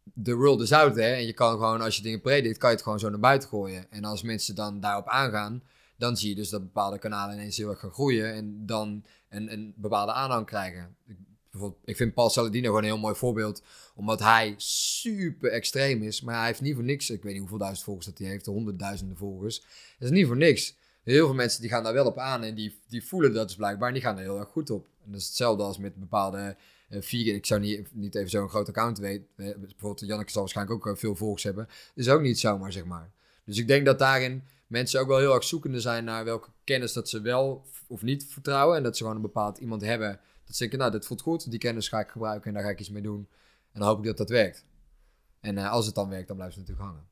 de 0.03 0.33
world 0.33 0.61
is 0.61 0.71
out, 0.71 0.95
hè. 0.95 1.13
En 1.13 1.25
je 1.25 1.33
kan 1.33 1.51
gewoon, 1.51 1.81
als 1.81 1.95
je 1.95 2.01
dingen 2.01 2.21
predikt, 2.21 2.57
kan 2.57 2.69
je 2.69 2.75
het 2.75 2.83
gewoon 2.83 2.99
zo 2.99 3.09
naar 3.09 3.19
buiten 3.19 3.49
gooien. 3.49 3.91
En 3.91 4.03
als 4.03 4.21
mensen 4.21 4.55
dan 4.55 4.79
daarop 4.79 5.07
aangaan, 5.07 5.63
dan 5.97 6.17
zie 6.17 6.29
je 6.29 6.35
dus 6.35 6.49
dat 6.49 6.61
bepaalde 6.61 6.99
kanalen 6.99 7.35
ineens 7.35 7.57
heel 7.57 7.69
erg 7.69 7.79
gaan 7.79 7.91
groeien. 7.91 8.33
En 8.33 8.65
dan 8.65 9.05
een, 9.29 9.51
een 9.51 9.73
bepaalde 9.77 10.11
aanhang 10.11 10.45
krijgen. 10.45 10.95
Ik, 11.07 11.15
bijvoorbeeld, 11.51 11.81
ik 11.85 11.95
vind 11.95 12.13
Paul 12.13 12.29
Saladino 12.29 12.65
gewoon 12.65 12.83
een 12.83 12.89
heel 12.89 12.97
mooi 12.97 13.15
voorbeeld. 13.15 13.63
Omdat 13.95 14.19
hij 14.19 14.53
super 14.57 15.51
extreem 15.51 16.03
is. 16.03 16.21
Maar 16.21 16.35
hij 16.37 16.45
heeft 16.45 16.61
niet 16.61 16.75
voor 16.75 16.83
niks, 16.83 17.09
ik 17.09 17.23
weet 17.23 17.31
niet 17.31 17.41
hoeveel 17.41 17.57
duizend 17.57 17.85
volgers 17.85 18.05
dat 18.05 18.17
hij 18.17 18.27
heeft, 18.27 18.45
honderdduizenden 18.45 19.17
volgers. 19.17 19.59
Dat 19.99 20.09
is 20.09 20.15
niet 20.15 20.27
voor 20.27 20.37
niks 20.37 20.75
heel 21.13 21.25
veel 21.25 21.35
mensen 21.35 21.61
die 21.61 21.69
gaan 21.69 21.83
daar 21.83 21.93
wel 21.93 22.05
op 22.05 22.17
aan 22.17 22.43
en 22.43 22.55
die, 22.55 22.79
die 22.87 23.05
voelen 23.05 23.33
dat 23.33 23.47
dus 23.47 23.55
blijkbaar 23.55 23.87
en 23.87 23.93
die 23.93 24.03
gaan 24.03 24.17
er 24.17 24.23
heel 24.23 24.39
erg 24.39 24.49
goed 24.49 24.69
op. 24.69 24.87
En 25.05 25.11
dat 25.11 25.21
is 25.21 25.27
hetzelfde 25.27 25.63
als 25.63 25.77
met 25.77 25.95
bepaalde 25.95 26.55
uh. 26.89 27.35
Ik 27.35 27.45
zou 27.45 27.61
niet, 27.61 27.95
niet 27.95 28.15
even 28.15 28.29
zo'n 28.29 28.49
groot 28.49 28.67
account 28.67 28.97
weten. 28.97 29.27
Uh, 29.35 29.55
bijvoorbeeld 29.55 29.99
Janneke 29.99 30.31
zal 30.31 30.41
waarschijnlijk 30.41 30.77
ook 30.77 30.93
uh, 30.93 30.99
veel 30.99 31.15
volgers 31.15 31.43
hebben. 31.43 31.65
Dat 31.65 32.05
is 32.05 32.09
ook 32.09 32.21
niet 32.21 32.39
zomaar, 32.39 32.71
zeg 32.71 32.85
maar. 32.85 33.11
Dus 33.45 33.57
ik 33.57 33.67
denk 33.67 33.85
dat 33.85 33.99
daarin 33.99 34.43
mensen 34.67 34.99
ook 34.99 35.07
wel 35.07 35.17
heel 35.17 35.33
erg 35.33 35.43
zoekende 35.43 35.79
zijn 35.79 36.03
naar 36.03 36.25
welke 36.25 36.49
kennis 36.63 36.93
dat 36.93 37.09
ze 37.09 37.21
wel 37.21 37.65
of 37.87 38.01
niet 38.01 38.25
vertrouwen. 38.29 38.77
En 38.77 38.83
dat 38.83 38.97
ze 38.97 39.01
gewoon 39.01 39.15
een 39.15 39.21
bepaald 39.21 39.57
iemand 39.57 39.81
hebben. 39.81 40.19
Dat 40.45 40.55
ze 40.55 40.61
denken, 40.61 40.79
nou, 40.79 40.91
dit 40.91 41.05
voelt 41.05 41.21
goed, 41.21 41.49
die 41.49 41.59
kennis 41.59 41.87
ga 41.87 41.99
ik 41.99 42.09
gebruiken 42.09 42.47
en 42.47 42.53
daar 42.53 42.63
ga 42.63 42.69
ik 42.69 42.79
iets 42.79 42.89
mee 42.89 43.01
doen. 43.01 43.27
En 43.71 43.79
dan 43.79 43.89
hoop 43.89 43.97
ik 43.97 44.05
dat 44.05 44.17
dat 44.17 44.29
werkt. 44.29 44.65
En 45.39 45.57
als 45.57 45.85
het 45.85 45.95
dan 45.95 46.09
werkt, 46.09 46.27
dan 46.27 46.35
blijft 46.35 46.53
ze 46.53 46.59
natuurlijk 46.59 46.87
hangen 46.87 47.07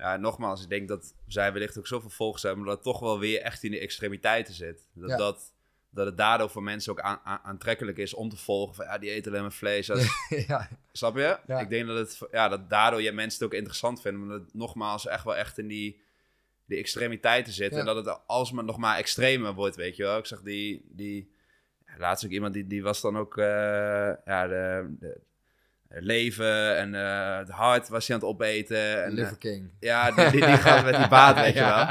ja, 0.00 0.16
nogmaals, 0.16 0.62
ik 0.62 0.68
denk 0.68 0.88
dat 0.88 1.14
zij 1.26 1.52
wellicht 1.52 1.78
ook 1.78 1.86
zoveel 1.86 2.10
volgers 2.10 2.42
hebben, 2.42 2.60
maar 2.60 2.74
dat 2.74 2.84
het 2.84 2.92
toch 2.94 3.02
wel 3.02 3.18
weer 3.18 3.40
echt 3.40 3.62
in 3.62 3.70
de 3.70 3.78
extremiteiten 3.78 4.54
zit. 4.54 4.86
Dat, 4.92 5.18
dat, 5.18 5.52
dat 5.90 6.06
het 6.06 6.16
daardoor 6.16 6.50
voor 6.50 6.62
mensen 6.62 6.92
ook 6.92 7.00
aantrekkelijk 7.22 7.98
is 7.98 8.14
om 8.14 8.28
te 8.28 8.36
volgen 8.36 8.74
van 8.74 8.84
ja, 8.84 8.98
die 8.98 9.10
eten 9.10 9.30
alleen 9.30 9.42
maar 9.42 9.52
vlees. 9.52 9.86
ja. 10.46 10.68
Snap 10.92 11.16
je? 11.16 11.38
Ik 11.46 11.68
denk 11.68 11.86
dat, 11.86 11.96
het, 11.96 12.28
ja, 12.30 12.48
dat 12.48 12.70
daardoor 12.70 13.02
je 13.02 13.12
mensen 13.12 13.38
het 13.44 13.52
ook 13.52 13.58
interessant 13.58 14.00
vinden, 14.00 14.26
maar 14.26 14.36
dat 14.36 14.46
het 14.46 14.54
nogmaals 14.54 15.06
echt 15.06 15.24
wel 15.24 15.36
echt 15.36 15.58
in 15.58 15.68
die, 15.68 16.00
die 16.66 16.78
extremiteiten 16.78 17.52
zit. 17.52 17.72
En 17.72 17.84
dat 17.84 17.96
het 17.96 18.20
als 18.26 18.50
het 18.50 18.64
nog 18.64 18.78
maar 18.78 18.96
extremer 18.96 19.54
wordt, 19.54 19.76
weet 19.76 19.96
je 19.96 20.02
wel. 20.02 20.18
Ik 20.18 20.26
zag 20.26 20.42
die, 20.42 20.84
die 20.88 21.30
laatst 21.98 22.24
ook 22.24 22.30
iemand 22.30 22.54
die, 22.54 22.66
die 22.66 22.82
was 22.82 23.00
dan 23.00 23.16
ook 23.16 23.36
uh, 23.36 23.44
ja, 24.24 24.46
de, 24.46 24.94
de 24.98 25.20
leven 25.98 26.76
en 26.76 26.94
uh, 26.94 27.38
het 27.38 27.48
hart 27.48 27.88
was 27.88 28.06
hij 28.06 28.16
aan 28.16 28.22
het 28.22 28.30
opeten. 28.30 29.04
En, 29.04 29.12
Liver 29.12 29.38
King. 29.38 29.70
ja, 29.80 30.10
die, 30.10 30.30
die, 30.30 30.46
die 30.46 30.56
gaat 30.56 30.84
met 30.84 30.96
die 30.96 31.08
baat, 31.18 31.36
weet 31.36 31.54
je 31.54 31.60
wel. 31.60 31.86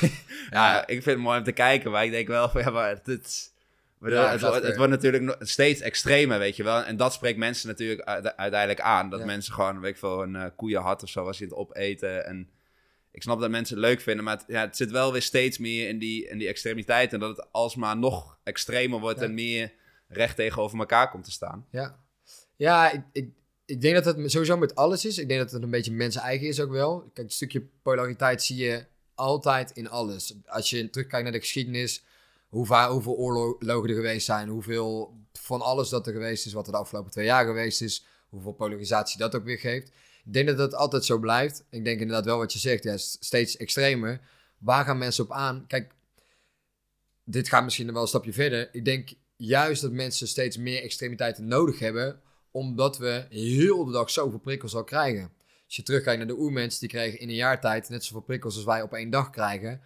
ja, 0.60 0.80
ik 0.80 0.86
vind 1.02 1.04
het 1.04 1.18
mooi 1.18 1.38
om 1.38 1.44
te 1.44 1.52
kijken, 1.52 1.90
maar 1.90 2.04
ik 2.04 2.10
denk 2.10 2.28
wel 2.28 2.48
van, 2.48 2.60
ja, 2.60 2.70
maar 2.70 2.98
dit, 3.04 3.50
Bedoel, 3.98 4.18
Ja, 4.18 4.30
het, 4.30 4.40
wordt- 4.40 4.62
het 4.66 4.76
wordt 4.76 4.92
natuurlijk 4.92 5.22
nog 5.22 5.36
steeds 5.40 5.80
extremer, 5.80 6.38
weet 6.38 6.56
je 6.56 6.62
wel. 6.62 6.82
En 6.84 6.96
dat 6.96 7.12
spreekt 7.12 7.38
mensen 7.38 7.68
natuurlijk 7.68 8.00
uite- 8.08 8.36
uiteindelijk 8.36 8.80
aan. 8.80 9.10
Dat 9.10 9.20
Ja. 9.20 9.26
mensen 9.26 9.54
gewoon, 9.54 9.80
weet 9.80 9.90
ik 9.92 9.98
veel, 9.98 10.22
een 10.22 10.36
eh 10.36 10.44
koeienhart 10.56 11.02
of 11.02 11.08
zo, 11.08 11.26
als 11.26 11.38
je 11.38 11.44
het 11.44 11.54
opeten. 11.54 12.26
En 12.26 12.50
ik 13.10 13.22
snap 13.22 13.40
dat 13.40 13.50
mensen 13.50 13.76
het 13.76 13.84
leuk 13.84 14.00
vinden, 14.00 14.24
maar 14.24 14.36
het, 14.36 14.44
ja, 14.48 14.60
het 14.60 14.76
zit 14.76 14.90
wel 14.90 15.12
weer 15.12 15.22
steeds 15.22 15.58
meer 15.58 15.88
in 15.88 15.98
die, 15.98 16.28
in 16.28 16.38
die 16.38 16.48
extremiteit. 16.48 17.12
En 17.12 17.20
dat 17.20 17.36
het 17.36 17.46
alsmaar 17.52 17.96
nog 17.96 18.36
extremer 18.42 19.00
wordt 19.00 19.20
en 19.22 19.34
meer 19.34 19.72
recht 20.08 20.36
tegenover 20.36 20.78
elkaar 20.78 21.10
komt 21.10 21.24
te 21.24 21.30
staan. 21.30 21.66
Ja, 21.70 21.96
ja 22.56 22.90
ik, 22.90 23.02
ik, 23.12 23.30
ik 23.64 23.80
denk 23.80 24.04
dat 24.04 24.16
het 24.16 24.30
sowieso 24.30 24.56
met 24.56 24.74
alles 24.74 25.04
is. 25.04 25.18
Ik 25.18 25.28
denk 25.28 25.40
dat 25.40 25.50
het 25.50 25.62
een 25.62 25.70
beetje 25.70 25.92
mensen 25.92 26.20
eigen 26.20 26.46
is 26.46 26.60
ook 26.60 26.70
wel. 26.70 27.10
Kijk, 27.12 27.26
een 27.26 27.32
stukje 27.32 27.66
polariteit 27.82 28.42
zie 28.42 28.56
je 28.56 28.84
altijd 29.14 29.70
in 29.70 29.88
alles. 29.90 30.34
Als 30.46 30.70
je 30.70 30.90
terugkijkt 30.90 31.24
naar 31.24 31.32
de 31.32 31.40
geschiedenis, 31.40 32.04
hoe 32.48 32.66
va- 32.66 32.90
hoeveel 32.90 33.16
oorlogen 33.16 33.88
er 33.88 33.94
geweest 33.94 34.26
zijn, 34.26 34.48
hoeveel 34.48 35.16
van 35.32 35.60
alles 35.60 35.88
dat 35.88 36.06
er 36.06 36.12
geweest 36.12 36.46
is, 36.46 36.52
wat 36.52 36.66
er 36.66 36.72
de 36.72 36.78
afgelopen 36.78 37.10
twee 37.10 37.24
jaar 37.24 37.44
geweest 37.44 37.82
is, 37.82 38.04
hoeveel 38.28 38.52
polarisatie 38.52 39.18
dat 39.18 39.34
ook 39.34 39.44
weer 39.44 39.58
geeft. 39.58 39.88
Ik 40.24 40.32
denk 40.32 40.46
dat 40.46 40.56
dat 40.56 40.74
altijd 40.74 41.04
zo 41.04 41.18
blijft. 41.18 41.64
Ik 41.70 41.84
denk 41.84 42.00
inderdaad 42.00 42.24
wel 42.24 42.38
wat 42.38 42.52
je 42.52 42.58
zegt, 42.58 42.84
ja, 42.84 42.96
steeds 42.96 43.56
extremer. 43.56 44.20
Waar 44.58 44.84
gaan 44.84 44.98
mensen 44.98 45.24
op 45.24 45.32
aan? 45.32 45.64
Kijk, 45.66 45.92
dit 47.24 47.48
gaat 47.48 47.64
misschien 47.64 47.92
wel 47.92 48.02
een 48.02 48.08
stapje 48.08 48.32
verder. 48.32 48.68
Ik 48.72 48.84
denk 48.84 49.08
juist 49.36 49.82
dat 49.82 49.92
mensen 49.92 50.28
steeds 50.28 50.56
meer 50.56 50.82
extremiteiten 50.82 51.46
nodig 51.46 51.78
hebben, 51.78 52.20
omdat 52.52 52.98
we 52.98 53.26
heel 53.28 53.84
de 53.84 53.92
dag 53.92 54.10
zoveel 54.10 54.38
prikkels 54.38 54.74
al 54.74 54.84
krijgen. 54.84 55.32
Als 55.66 55.76
je 55.76 55.82
terugkijkt 55.82 56.18
naar 56.18 56.28
de 56.28 56.38
oermens, 56.38 56.78
die 56.78 56.88
kregen 56.88 57.18
in 57.18 57.28
een 57.28 57.34
jaar 57.34 57.60
tijd 57.60 57.88
net 57.88 58.04
zoveel 58.04 58.20
prikkels 58.20 58.54
als 58.54 58.64
wij 58.64 58.82
op 58.82 58.92
één 58.92 59.10
dag 59.10 59.30
krijgen. 59.30 59.80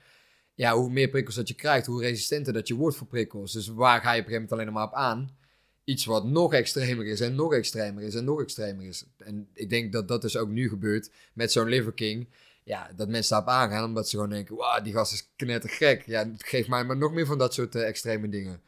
Ja, 0.54 0.74
hoe 0.74 0.90
meer 0.90 1.08
prikkels 1.08 1.34
dat 1.34 1.48
je 1.48 1.54
krijgt, 1.54 1.86
hoe 1.86 2.02
resistenter 2.02 2.52
dat 2.52 2.68
je 2.68 2.74
wordt 2.74 2.96
voor 2.96 3.06
prikkels. 3.06 3.52
Dus 3.52 3.66
waar 3.66 4.00
ga 4.00 4.12
je 4.12 4.20
op 4.20 4.26
een 4.26 4.32
gegeven 4.32 4.32
moment 4.32 4.52
alleen 4.52 4.72
maar 4.72 4.86
op 4.86 4.94
aan? 4.94 5.36
Iets 5.84 6.04
wat 6.04 6.24
nog 6.24 6.54
extremer 6.54 7.06
is 7.06 7.20
en 7.20 7.34
nog 7.34 7.54
extremer 7.54 8.02
is 8.02 8.14
en 8.14 8.24
nog 8.24 8.40
extremer 8.40 8.86
is. 8.86 9.04
En 9.18 9.48
ik 9.52 9.70
denk 9.70 9.92
dat 9.92 10.08
dat 10.08 10.22
dus 10.22 10.36
ook 10.36 10.48
nu 10.48 10.68
gebeurt 10.68 11.10
met 11.32 11.52
zo'n 11.52 11.68
Liver 11.68 11.92
King. 11.92 12.28
Ja, 12.64 12.90
dat 12.96 13.08
mensen 13.08 13.30
daarop 13.30 13.48
aangaan 13.48 13.84
omdat 13.84 14.08
ze 14.08 14.16
gewoon 14.16 14.30
denken, 14.30 14.56
wauw, 14.56 14.82
die 14.82 14.92
gast 14.92 15.12
is 15.12 15.28
knettergek. 15.36 16.06
Ja, 16.06 16.32
geef 16.36 16.68
mij 16.68 16.84
maar 16.84 16.96
nog 16.96 17.12
meer 17.12 17.26
van 17.26 17.38
dat 17.38 17.54
soort 17.54 17.74
eh, 17.74 17.88
extreme 17.88 18.28
dingen. 18.28 18.60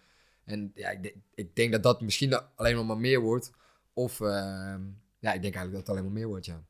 En 0.45 0.73
ja, 0.75 0.91
ik, 0.91 1.15
ik 1.35 1.57
denk 1.57 1.73
dat 1.73 1.83
dat 1.83 2.01
misschien 2.01 2.41
alleen 2.55 2.75
nog 2.75 2.87
maar 2.87 2.99
meer 2.99 3.21
wordt. 3.21 3.51
Of, 3.99 4.21
ehm, 4.21 4.83
ja, 5.19 5.33
ik 5.33 5.43
denk 5.43 5.55
eigenlijk 5.55 5.73
dat 5.73 5.81
het 5.81 5.89
alleen 5.89 6.03
maar 6.03 6.13
meer 6.13 6.27
wordt, 6.27 6.47
ja. 6.47 6.67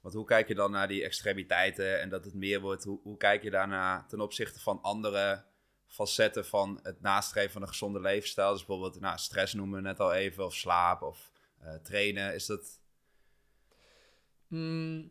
Want 0.00 0.14
hoe 0.14 0.24
kijk 0.24 0.48
je 0.48 0.54
dan 0.54 0.70
naar 0.70 0.88
die 0.88 1.04
extremiteiten 1.04 2.00
en 2.00 2.08
dat 2.08 2.24
het 2.24 2.34
meer 2.34 2.60
wordt? 2.60 2.84
Hoe, 2.84 3.00
hoe 3.02 3.16
kijk 3.16 3.42
je 3.42 3.50
daarna 3.50 4.04
ten 4.08 4.20
opzichte 4.20 4.60
van 4.60 4.82
andere 4.82 5.44
facetten 5.86 6.46
van 6.46 6.80
het 6.82 7.00
nastreven 7.00 7.50
van 7.50 7.62
een 7.62 7.68
gezonde 7.68 8.00
levensstijl? 8.00 8.52
Dus 8.52 8.64
bijvoorbeeld 8.64 9.00
nou, 9.00 9.18
stress 9.18 9.54
noemen 9.54 9.76
we 9.76 9.88
net 9.88 10.00
al 10.00 10.12
even, 10.12 10.44
of 10.44 10.54
slaap, 10.54 11.02
of 11.02 11.30
eh, 11.58 11.74
trainen. 11.74 12.34
Is 12.34 12.46
dat... 12.46 12.80
Mm, 14.46 15.10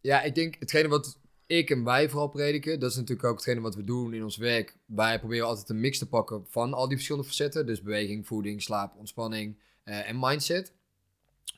ja, 0.00 0.22
ik 0.22 0.34
denk 0.34 0.56
hetgene 0.58 0.88
wat 0.88 1.18
ik 1.46 1.70
en 1.70 1.84
wij 1.84 2.08
vooral 2.08 2.28
prediken, 2.28 2.80
dat 2.80 2.90
is 2.90 2.96
natuurlijk 2.96 3.28
ook 3.28 3.36
hetgene 3.36 3.60
wat 3.60 3.74
we 3.74 3.84
doen 3.84 4.14
in 4.14 4.24
ons 4.24 4.36
werk. 4.36 4.76
Wij 4.86 5.18
proberen 5.18 5.46
altijd 5.46 5.68
een 5.68 5.80
mix 5.80 5.98
te 5.98 6.08
pakken 6.08 6.46
van 6.48 6.74
al 6.74 6.86
die 6.86 6.96
verschillende 6.96 7.28
facetten. 7.28 7.66
Dus 7.66 7.82
beweging, 7.82 8.26
voeding, 8.26 8.62
slaap, 8.62 8.96
ontspanning 8.96 9.56
en 9.84 10.16
mindset. 10.18 10.72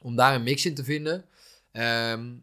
Om 0.01 0.17
daar 0.17 0.35
een 0.35 0.43
mix 0.43 0.67
in 0.67 0.75
te 0.75 0.85
vinden. 0.85 1.25
Ehm, 1.73 2.35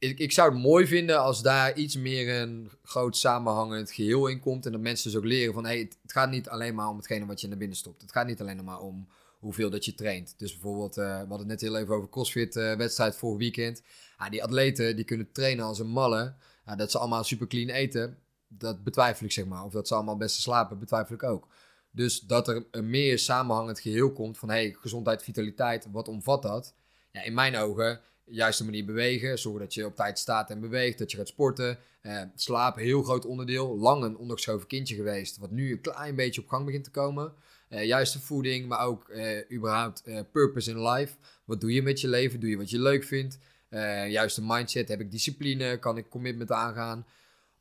ik, 0.00 0.18
ik 0.18 0.32
zou 0.32 0.52
het 0.52 0.62
mooi 0.62 0.86
vinden 0.86 1.20
als 1.20 1.42
daar 1.42 1.76
iets 1.76 1.96
meer 1.96 2.40
een 2.40 2.70
groot 2.82 3.16
samenhangend 3.16 3.90
geheel 3.90 4.26
in 4.26 4.40
komt. 4.40 4.66
En 4.66 4.72
dat 4.72 4.80
mensen 4.80 5.10
dus 5.10 5.18
ook 5.18 5.26
leren 5.26 5.54
van, 5.54 5.64
hey, 5.64 5.78
het, 5.78 5.96
gaat 6.06 6.30
niet 6.30 6.48
alleen 6.48 6.74
maar 6.74 6.88
om 6.88 6.96
hetgene 6.96 7.26
wat 7.26 7.40
je 7.40 7.48
naar 7.48 7.58
binnen 7.58 7.76
stopt. 7.76 8.02
Het 8.02 8.12
gaat 8.12 8.26
niet 8.26 8.40
alleen 8.40 8.64
maar 8.64 8.80
om 8.80 9.08
hoeveel 9.38 9.70
dat 9.70 9.84
je 9.84 9.94
traint. 9.94 10.34
Dus 10.36 10.52
bijvoorbeeld, 10.52 10.96
eh, 10.96 11.04
we 11.04 11.10
hadden 11.10 11.38
het 11.38 11.46
net 11.46 11.60
heel 11.60 11.76
even 11.76 11.94
over 11.94 12.08
CrossFit 12.08 12.56
eh, 12.56 13.10
vorig 13.10 13.38
weekend. 13.38 13.82
Ja, 14.18 14.28
die 14.28 14.42
atleten 14.42 14.96
die 14.96 15.04
kunnen 15.04 15.32
trainen 15.32 15.64
als 15.64 15.78
een 15.78 15.90
malle. 15.90 16.34
Ja, 16.66 16.76
dat 16.76 16.90
ze 16.90 16.98
allemaal 16.98 17.24
super 17.24 17.46
clean 17.46 17.68
eten, 17.68 18.18
dat 18.48 18.84
betwijfel 18.84 19.26
ik 19.26 19.32
zeg 19.32 19.46
maar. 19.46 19.64
Of 19.64 19.72
dat 19.72 19.88
ze 19.88 19.94
allemaal 19.94 20.16
best 20.16 20.40
slapen, 20.40 20.78
betwijfel 20.78 21.14
ik 21.14 21.22
ook. 21.22 21.48
Dus 21.90 22.20
dat 22.20 22.48
er 22.48 22.66
een 22.70 22.90
meer 22.90 23.18
samenhangend 23.18 23.80
geheel 23.80 24.12
komt 24.12 24.38
van 24.38 24.48
hey, 24.48 24.76
gezondheid, 24.78 25.22
vitaliteit, 25.22 25.86
wat 25.92 26.08
omvat 26.08 26.42
dat? 26.42 26.74
Ja, 27.12 27.22
in 27.22 27.34
mijn 27.34 27.56
ogen, 27.56 28.00
juiste 28.24 28.64
manier 28.64 28.84
bewegen, 28.84 29.38
zorgen 29.38 29.60
dat 29.60 29.74
je 29.74 29.86
op 29.86 29.96
tijd 29.96 30.18
staat 30.18 30.50
en 30.50 30.60
beweegt, 30.60 30.98
dat 30.98 31.10
je 31.10 31.16
gaat 31.16 31.28
sporten. 31.28 31.78
Eh, 32.00 32.22
slapen, 32.34 32.82
heel 32.82 33.02
groot 33.02 33.26
onderdeel. 33.26 33.78
Lang 33.78 34.04
een 34.04 34.16
ondergeschoven 34.16 34.66
kindje 34.66 34.94
geweest, 34.94 35.36
wat 35.36 35.50
nu 35.50 35.72
een 35.72 35.80
klein 35.80 36.14
beetje 36.14 36.40
op 36.40 36.48
gang 36.48 36.64
begint 36.64 36.84
te 36.84 36.90
komen. 36.90 37.32
Eh, 37.68 37.84
juiste 37.84 38.20
voeding, 38.20 38.66
maar 38.66 38.86
ook 38.86 39.08
eh, 39.08 39.52
überhaupt 39.52 40.02
eh, 40.02 40.20
purpose 40.32 40.70
in 40.70 40.82
life. 40.82 41.14
Wat 41.44 41.60
doe 41.60 41.72
je 41.72 41.82
met 41.82 42.00
je 42.00 42.08
leven? 42.08 42.40
Doe 42.40 42.50
je 42.50 42.56
wat 42.56 42.70
je 42.70 42.78
leuk 42.78 43.04
vindt? 43.04 43.38
Eh 43.68 44.10
juiste 44.10 44.42
mindset, 44.44 44.88
heb 44.88 45.00
ik 45.00 45.10
discipline? 45.10 45.78
Kan 45.78 45.96
ik 45.96 46.08
commitment 46.08 46.52
aangaan? 46.52 47.06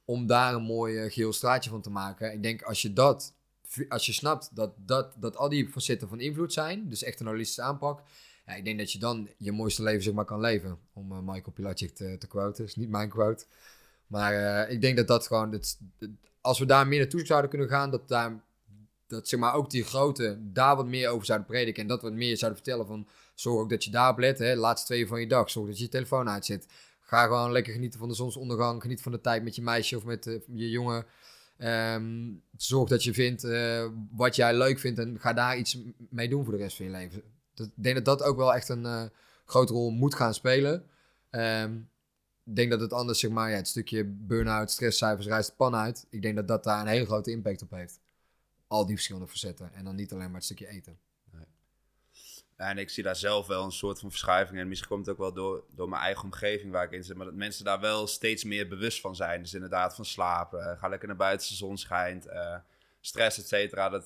Om 0.06 0.28
daar 0.28 0.54
een 0.54 0.64
mooi 0.64 0.98
eh, 0.98 1.12
geel 1.12 1.34
straatje 1.34 1.70
van 1.70 1.82
te 1.82 1.90
maken. 1.90 2.34
Ik 2.34 2.44
denk 2.44 2.62
als 2.62 2.82
je 2.82 2.94
dat, 2.94 3.34
als 3.90 4.06
je 4.06 4.14
snapt 4.14 4.56
dat, 4.56 4.74
dat, 4.78 5.14
dat 5.18 5.38
al 5.38 5.50
die 5.50 5.70
facetten 5.70 6.08
van 6.08 6.20
invloed 6.20 6.54
zijn, 6.54 6.90
dus 6.90 7.04
echt 7.04 7.20
een 7.20 7.28
holistische 7.28 7.62
aanpak. 7.62 8.02
Ja, 8.46 8.56
ik 8.56 8.66
denk 8.66 8.78
dat 8.78 8.92
je 8.92 9.00
dan 9.00 9.30
je 9.38 9.52
mooiste 9.52 9.84
leven 9.84 10.04
zeg 10.04 10.14
maar 10.14 10.26
kan 10.26 10.40
leven. 10.40 10.80
Om 10.94 11.12
eh, 11.12 11.18
Michael 11.20 11.52
Pilacic 11.54 11.96
te, 11.96 12.18
te 12.18 12.28
quoten. 12.28 12.66
is 12.66 12.76
niet 12.76 12.90
mijn 12.90 13.10
quote. 13.10 13.46
Maar 14.08 14.34
eh, 14.34 14.72
ik 14.72 14.82
denk 14.82 14.98
dat 14.98 15.08
dat 15.08 15.28
gewoon, 15.28 15.52
dat, 15.52 15.78
als 16.42 16.60
we 16.60 16.66
daar 16.66 16.88
meer 16.88 17.00
naartoe 17.00 17.26
zouden 17.26 17.50
kunnen 17.50 17.70
gaan, 17.70 17.92
dat 17.92 18.08
daar, 18.08 18.44
dat 19.08 19.28
zeg 19.28 19.40
maar 19.40 19.54
ook 19.54 19.70
die 19.70 19.84
grote 19.84 20.38
daar 20.42 20.76
wat 20.76 20.88
meer 20.88 21.10
over 21.10 21.26
zouden 21.26 21.48
prediken. 21.48 21.82
En 21.82 21.88
dat 21.88 22.02
wat 22.02 22.14
meer 22.14 22.38
zouden 22.38 22.62
vertellen 22.64 22.88
van, 22.88 23.08
zorg 23.34 23.62
ook 23.62 23.70
dat 23.70 23.84
je 23.84 23.92
daarop 23.92 24.18
let, 24.18 24.40
hè, 24.40 24.56
laatste 24.56 24.88
twee 24.88 25.08
van 25.08 25.20
je 25.20 25.28
dag. 25.28 25.50
Zorg 25.50 25.68
dat 25.68 25.78
je 25.78 25.84
je 25.84 25.90
telefoon 25.90 26.30
uitzet. 26.30 26.68
Ga 27.02 27.24
gewoon 27.24 27.52
lekker 27.52 27.74
genieten 27.74 28.00
van 28.00 28.08
de 28.08 28.16
zonsondergang. 28.16 28.82
Geniet 28.82 29.02
van 29.02 29.12
de 29.12 29.22
tijd 29.22 29.44
met 29.44 29.56
je 29.56 29.62
meisje 29.62 29.98
of 29.98 30.04
met 30.04 30.28
eh, 30.28 30.36
je 30.54 30.70
jongen. 30.70 31.06
Ehm, 31.60 32.32
zorg 32.58 32.90
dat 32.90 33.04
je 33.04 33.14
vindt 33.14 33.44
eh, 33.44 33.86
wat 34.12 34.36
jij 34.36 34.58
leuk 34.58 34.80
vindt 34.80 35.00
en 35.00 35.20
ga 35.20 35.34
daar 35.34 35.58
iets 35.58 35.78
mee 36.10 36.30
doen 36.30 36.44
voor 36.44 36.54
de 36.54 36.60
rest 36.60 36.76
van 36.76 36.86
je 36.86 36.92
leven. 36.92 37.24
Ik 37.56 37.70
denk 37.76 37.96
dat 37.96 38.06
dat 38.06 38.24
ook 38.24 38.38
wel 38.38 38.54
echt 38.54 38.70
een 38.70 38.86
eh, 38.86 39.04
grote 39.46 39.74
rol 39.74 39.90
moet 39.90 40.16
gaan 40.16 40.34
spelen. 40.34 40.86
Ehm, 41.30 41.76
ik 42.44 42.56
denk 42.56 42.72
dat 42.72 42.80
het 42.80 42.94
anders, 42.94 43.20
zeg 43.20 43.32
maar, 43.32 43.50
ja, 43.50 43.56
het 43.56 43.68
stukje 43.68 44.06
burn-out, 44.06 44.72
stresscijfers, 44.72 45.28
rijst 45.28 45.50
de 45.50 45.56
pan 45.56 45.76
uit. 45.76 46.06
Ik 46.10 46.22
denk 46.22 46.36
dat 46.36 46.48
dat 46.48 46.64
daar 46.64 46.82
een 46.82 46.88
hele 46.88 47.06
grote 47.06 47.32
impact 47.32 47.62
op 47.62 47.72
heeft. 47.72 48.00
Al 48.68 48.86
die 48.86 48.96
verschillende 48.96 49.28
facetten. 49.28 49.74
En 49.74 49.84
dan 49.84 49.96
niet 49.96 50.12
alleen 50.12 50.26
maar 50.26 50.36
het 50.36 50.44
stukje 50.44 50.68
eten. 50.68 51.00
Ja, 52.60 52.70
en 52.70 52.78
ik 52.78 52.90
zie 52.90 53.04
daar 53.04 53.16
zelf 53.16 53.48
wel 53.48 53.64
een 53.64 53.72
soort 53.72 54.00
van 54.00 54.10
verschuiving. 54.10 54.60
En 54.60 54.68
misschien 54.68 54.90
komt 54.90 55.06
het 55.06 55.16
ook 55.16 55.22
wel 55.22 55.34
door, 55.34 55.64
door 55.76 55.90
mijn 55.90 56.02
eigen 56.02 56.24
omgeving 56.24 56.72
waar 56.72 56.84
ik 56.84 56.92
in 56.92 57.04
zit. 57.04 57.16
Maar 57.16 57.26
dat 57.26 57.36
mensen 57.36 57.66
daar 57.66 57.80
wel 57.80 58.08
steeds 58.08 58.44
meer 58.44 58.68
bewust 58.68 59.02
van 59.02 59.16
zijn. 59.16 59.42
Dus 59.42 59.54
inderdaad 59.54 59.96
van 59.96 60.06
slapen. 60.06 60.72
eh, 60.72 60.80
ga 60.80 60.88
lekker 60.88 61.08
naar 61.08 61.18
buiten 61.18 61.40
als 61.40 61.50
de 61.50 61.66
zon 61.66 61.78
schijnt. 61.78 62.26
eh, 62.26 62.56
stress, 63.02 63.38
et 63.40 63.48
cetera. 63.48 63.90
Dat, 63.90 64.06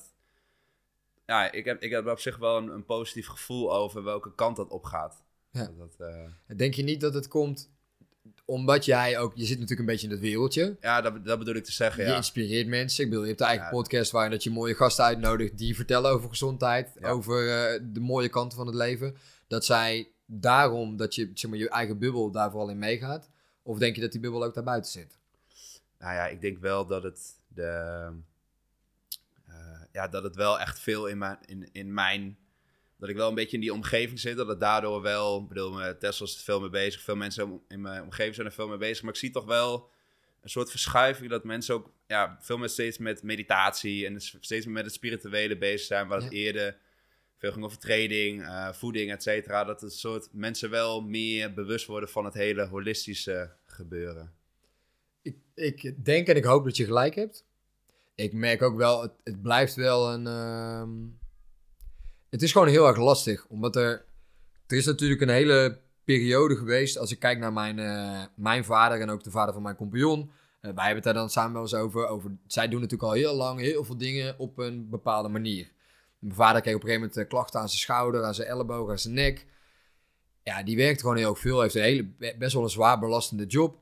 ja, 1.26 1.52
ik 1.52 1.66
heb, 1.66 1.82
ik 1.82 1.92
heb 1.92 2.08
op 2.08 2.20
zich 2.20 2.38
wel 2.38 2.58
een, 2.58 2.68
een 2.68 2.86
positief 2.86 3.28
gevoel 3.28 3.74
over 3.74 4.04
welke 4.04 4.36
kant 4.36 4.56
dat 4.56 4.70
opgaat. 4.70 5.24
Ja. 5.52 5.66
Dat, 5.66 5.78
dat, 5.78 6.08
eh, 6.48 6.58
Denk 6.58 6.74
je 6.74 6.84
niet 6.84 7.02
dat 7.02 7.14
het 7.14 7.28
komt 7.28 7.72
omdat 8.46 8.86
jij 8.86 9.18
ook... 9.20 9.32
Je 9.36 9.42
zit 9.46 9.54
natuurlijk 9.60 9.80
een 9.80 9.86
beetje 9.94 10.08
in 10.08 10.12
het 10.14 10.22
wereldje. 10.22 10.78
ja, 10.82 11.02
dat, 11.02 11.26
dat 11.26 11.40
bedoel 11.40 11.56
ik 11.56 11.64
te 11.64 11.72
zeggen, 11.72 12.04
Je 12.04 12.10
ja. 12.10 12.16
inspireert 12.16 12.68
mensen. 12.68 13.04
Ik 13.04 13.10
bedoel, 13.10 13.24
je 13.24 13.30
hebt 13.30 13.42
de 13.42 13.48
eigen 13.48 13.66
Ja. 13.66 13.72
podcast 13.72 14.12
waarin 14.12 14.32
dat 14.32 14.44
je 14.44 14.50
mooie 14.50 14.76
gasten 14.76 15.06
uitnodigt 15.06 15.58
die 15.58 15.76
vertellen 15.76 16.12
over 16.12 16.30
gezondheid, 16.30 16.92
Ja. 17.00 17.10
over 17.10 17.50
eh, 17.74 17.80
de 17.84 18.00
mooie 18.00 18.30
kanten 18.30 18.58
van 18.58 18.68
het 18.68 18.76
leven. 18.76 19.16
Dat 19.48 19.66
zij 19.66 20.08
daarom, 20.26 20.98
dat 20.98 21.16
je 21.16 21.32
zeg 21.34 21.50
maar, 21.50 21.60
je 21.60 21.70
eigen 21.70 21.98
bubbel 22.00 22.32
daar 22.32 22.50
vooral 22.52 22.70
in 22.70 22.80
meegaat. 22.80 23.30
Of 23.64 23.78
denk 23.78 23.96
je 23.96 24.02
dat 24.02 24.12
die 24.12 24.22
bubbel 24.22 24.44
ook 24.44 24.54
daarbuiten 24.54 24.92
zit? 24.92 25.18
Nou 26.00 26.14
ja, 26.14 26.28
ik 26.28 26.42
denk 26.42 26.58
wel 26.58 26.86
dat 26.86 27.04
het 27.04 27.36
de... 27.48 27.64
eh, 29.48 29.54
ja, 29.92 30.08
dat 30.08 30.24
het 30.24 30.36
wel 30.36 30.60
echt 30.60 30.80
veel 30.80 31.08
in 31.08 31.18
mijn, 31.18 31.38
in, 31.46 31.70
in 31.72 31.94
mijn... 31.94 32.38
Dat 33.04 33.12
ik 33.12 33.18
wel 33.18 33.30
een 33.30 33.36
beetje 33.36 33.56
in 33.56 33.62
die 33.62 33.74
omgeving 33.74 34.20
zit. 34.20 34.38
Dat 34.38 34.48
het 34.48 34.60
daardoor 34.60 35.02
wel... 35.02 35.42
Ik 35.42 35.48
bedoel, 35.48 35.98
Tesla 36.00 36.26
is 36.26 36.36
er 36.36 36.42
veel 36.44 36.60
mee 36.60 36.70
bezig. 36.70 37.02
Veel 37.02 37.16
mensen 37.16 37.62
in 37.68 37.82
mijn 37.82 38.04
omgeving 38.04 38.36
zijn 38.36 38.48
er 38.48 38.54
veel 38.54 38.68
mee 38.68 38.78
bezig. 38.78 39.04
Maar 39.04 39.14
ik 39.14 39.20
zie 39.20 39.30
toch 39.30 39.46
wel 39.46 39.90
een 40.42 40.50
soort 40.50 40.70
verschuiving. 40.70 41.30
Dat 41.30 41.44
mensen 41.44 41.76
ook 41.76 41.92
ja, 42.08 42.38
veel 42.42 42.58
meer 42.58 42.70
steeds 42.70 42.98
met 42.98 43.24
meditatie... 43.24 44.06
En 44.06 44.14
dus 44.14 44.38
steeds 44.40 44.66
meer 44.66 44.74
met 44.74 44.86
het 44.86 44.94
spirituele 44.94 45.58
bezig 45.58 45.88
zijn. 45.88 46.08
Waar 46.08 46.22
het 46.22 46.32
Ja. 46.32 46.38
eerder 46.38 46.78
veel 47.38 47.52
ging 47.52 47.66
over 47.66 47.78
training, 47.78 48.44
eh, 48.44 48.74
voeding, 48.74 49.12
et 49.12 49.24
cetera. 49.24 49.64
Dat 49.64 49.82
het 49.82 49.94
soort 49.94 50.30
mensen 50.32 50.70
wel 50.70 51.02
meer 51.02 51.54
bewust 51.54 51.86
worden 51.86 52.10
van 52.10 52.26
het 52.26 52.34
hele 52.34 52.66
holistische 52.66 53.52
gebeuren. 53.66 54.34
Ik, 55.22 55.36
ik 55.56 56.06
denk 56.06 56.28
en 56.28 56.36
ik 56.36 56.44
hoop 56.44 56.64
dat 56.64 56.78
je 56.78 56.86
gelijk 56.86 57.16
hebt. 57.16 57.46
Ik 58.16 58.34
merk 58.34 58.62
ook 58.62 58.78
wel, 58.78 59.02
het, 59.02 59.12
het 59.24 59.42
blijft 59.42 59.76
wel 59.76 60.14
een. 60.14 60.28
ehm, 60.28 60.92
het 62.34 62.42
is 62.42 62.52
gewoon 62.52 62.68
heel 62.68 62.88
erg 62.88 62.98
lastig, 62.98 63.46
omdat 63.48 63.76
er. 63.76 64.06
Er 64.68 64.78
is 64.78 64.86
natuurlijk 64.86 65.22
een 65.22 65.30
hele 65.30 65.80
periode 66.04 66.56
geweest. 66.56 66.98
Als 66.98 67.12
ik 67.12 67.20
kijk 67.20 67.40
naar 67.40 67.54
mijn, 67.54 67.80
eh, 67.80 68.24
mijn 68.36 68.66
vader 68.66 69.02
en 69.02 69.10
ook 69.10 69.24
de 69.24 69.32
vader 69.32 69.54
van 69.54 69.64
mijn 69.64 69.76
compagnon. 69.76 70.32
wij 70.62 70.72
hebben 70.74 70.96
het 70.96 71.04
daar 71.04 71.14
dan 71.14 71.30
samen 71.30 71.54
wel 71.54 71.62
eens 71.62 71.74
over, 71.74 72.08
over. 72.08 72.32
Zij 72.48 72.68
doen 72.68 72.82
natuurlijk 72.82 73.10
al 73.10 73.18
heel 73.18 73.36
lang 73.36 73.60
heel 73.60 73.84
veel 73.84 73.98
dingen 73.98 74.40
op 74.40 74.58
een 74.58 74.90
bepaalde 74.90 75.30
manier. 75.30 75.72
Mijn 76.20 76.36
vader 76.36 76.62
kreeg 76.62 76.76
op 76.76 76.82
een 76.82 76.88
gegeven 76.88 77.10
moment 77.10 77.30
klachten 77.30 77.60
aan 77.60 77.70
zijn 77.70 77.80
schouder, 77.80 78.24
aan 78.24 78.36
zijn 78.36 78.48
elleboog, 78.48 78.90
aan 78.90 79.00
zijn 79.00 79.14
nek. 79.14 79.46
Ja, 80.44 80.64
die 80.64 80.78
werkt 80.78 81.02
gewoon 81.02 81.18
heel 81.18 81.36
veel. 81.36 81.62
Heeft 81.62 81.76
een 81.76 81.82
hele, 81.82 82.36
best 82.38 82.54
wel 82.54 82.64
een 82.64 82.70
zwaar 82.70 83.00
belastende 83.00 83.46
job. 83.46 83.78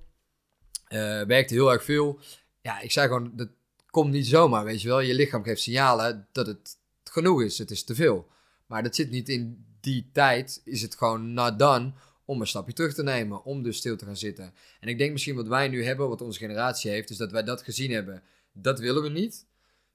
Uh, 0.90 1.22
werkt 1.22 1.50
heel 1.50 1.72
erg 1.72 1.84
veel. 1.84 2.20
Ja, 2.62 2.80
ik 2.80 2.92
zei 2.92 3.08
gewoon, 3.08 3.32
dat 3.36 3.50
komt 3.90 4.12
niet 4.12 4.28
zomaar, 4.28 4.64
weet 4.64 4.82
je 4.82 4.88
wel. 4.88 5.00
Je 5.00 5.14
lichaam 5.14 5.44
geeft 5.44 5.62
signalen 5.62 6.28
dat 6.32 6.48
het 6.48 6.80
genoeg 7.12 7.42
is. 7.42 7.58
Het 7.58 7.72
is 7.72 7.84
te 7.84 7.96
veel. 7.96 8.28
Maar 8.72 8.84
dat 8.84 8.96
zit 8.96 9.10
niet 9.10 9.30
in 9.30 9.66
die 9.80 10.10
tijd. 10.14 10.62
Is 10.64 10.82
het 10.82 10.96
gewoon 10.96 11.34
not 11.34 11.60
done 11.60 11.92
om 12.26 12.42
een 12.42 12.48
stapje 12.48 12.74
terug 12.74 12.94
te 12.94 13.04
nemen. 13.04 13.44
Om 13.44 13.64
dus 13.64 13.78
stil 13.78 13.98
te 13.98 14.06
gaan 14.06 14.18
zitten. 14.18 14.54
En 14.80 14.88
ik 14.88 14.98
denk 14.98 15.12
misschien 15.12 15.36
wat 15.36 15.48
wij 15.48 15.68
nu 15.68 15.84
hebben, 15.84 16.10
wat 16.10 16.22
onze 16.22 16.40
generatie 16.40 16.92
heeft, 16.92 17.10
is 17.10 17.18
dat 17.18 17.32
wij 17.32 17.44
dat 17.44 17.62
gezien 17.62 17.92
hebben. 17.92 18.24
Dat 18.54 18.80
willen 18.80 19.02
we 19.02 19.10
niet. 19.10 19.46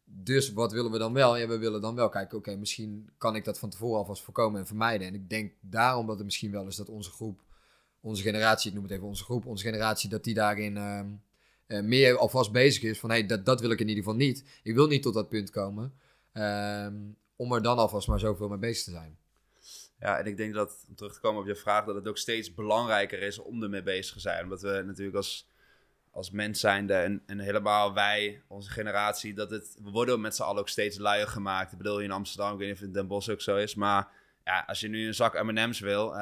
Dus 0.05 0.53
wat 0.53 0.73
willen 0.73 0.91
we 0.91 0.99
dan 0.99 1.13
wel? 1.13 1.37
Ja, 1.37 1.47
we 1.47 1.59
willen 1.59 1.81
dan 1.81 1.95
wel 1.95 2.09
kijken, 2.09 2.39
oké, 2.39 2.57
misschien 2.57 3.11
kan 3.19 3.37
ik 3.37 3.45
dat 3.45 3.59
van 3.59 3.71
tevoren 3.71 3.99
alvast 3.99 4.23
voorkomen 4.23 4.61
en 4.61 4.67
vermijden. 4.67 5.07
En 5.07 5.15
ik 5.15 5.31
denk 5.31 5.53
daarom 5.61 6.07
dat 6.07 6.17
het 6.17 6.25
misschien 6.25 6.51
wel 6.51 6.67
is 6.67 6.77
dat 6.77 6.89
onze 6.89 7.11
groep, 7.11 7.41
onze 8.01 8.23
generatie, 8.23 8.69
ik 8.69 8.75
noem 8.75 8.85
het 8.85 8.93
even 8.93 9.07
onze 9.07 9.25
groep, 9.25 9.47
onze 9.47 9.65
generatie, 9.65 10.09
dat 10.09 10.25
die 10.25 10.35
daarin 10.35 10.77
ehm, 10.77 11.07
eh, 11.67 11.83
meer 11.83 12.17
alvast 12.17 12.53
bezig 12.53 12.83
is 12.83 12.99
van, 12.99 13.11
hé, 13.11 13.17
hey, 13.17 13.27
dat, 13.27 13.45
dat 13.45 13.61
wil 13.61 13.71
ik 13.71 13.81
in 13.81 13.89
ieder 13.89 14.05
geval 14.05 14.19
niet. 14.19 14.45
Ik 14.63 14.75
wil 14.75 14.87
niet 14.87 15.03
tot 15.03 15.15
dat 15.15 15.29
punt 15.29 15.51
komen, 15.51 15.93
ehm, 16.33 16.95
om 17.37 17.53
er 17.53 17.63
dan 17.63 17.79
alvast 17.79 18.09
maar 18.09 18.19
zoveel 18.19 18.49
mee 18.49 18.59
bezig 18.59 18.85
te 18.85 18.91
zijn. 18.91 19.19
Ja, 19.99 20.19
en 20.19 20.27
ik 20.27 20.37
denk 20.37 20.55
dat, 20.55 20.85
om 20.89 20.95
terug 20.95 21.15
te 21.15 21.21
komen 21.21 21.41
op 21.41 21.47
je 21.47 21.57
vraag, 21.57 21.85
dat 21.85 21.95
het 21.95 22.09
ook 22.09 22.19
steeds 22.19 22.55
belangrijker 22.55 23.23
is 23.23 23.39
om 23.39 23.63
ermee 23.63 23.83
bezig 23.83 24.15
te 24.15 24.21
zijn. 24.21 24.43
Omdat 24.43 24.61
we 24.61 24.83
natuurlijk 24.87 25.17
als 25.17 25.49
als 26.17 26.31
mens 26.31 26.61
zijnde 26.61 26.95
en, 26.95 27.23
en 27.27 27.39
helemaal 27.39 27.95
wij, 27.95 28.43
onze 28.49 28.71
generatie, 28.71 29.35
dat 29.35 29.51
het, 29.51 29.77
we 29.85 29.91
worden 29.91 30.21
met 30.21 30.37
z'n 30.37 30.43
allen 30.43 30.61
ook 30.61 30.69
steeds 30.69 30.99
luier 30.99 31.29
gemaakt. 31.29 31.73
Ik 31.73 31.79
bedoel, 31.79 32.01
in 32.01 32.11
Amsterdam, 32.11 32.53
ik 32.53 32.59
weet 32.59 32.67
niet 32.67 32.77
of 32.77 32.81
het 32.81 32.89
in 32.89 32.95
Den 32.95 33.07
Bosch 33.07 33.29
ook 33.29 33.41
zo 33.41 33.57
is, 33.57 33.75
maar 33.75 34.09
ja, 34.45 34.65
als 34.67 34.81
je 34.81 34.89
nu 34.89 35.07
een 35.07 35.15
zak 35.15 35.43
M&M's 35.43 35.81
wil, 35.81 36.13
uh, 36.17 36.21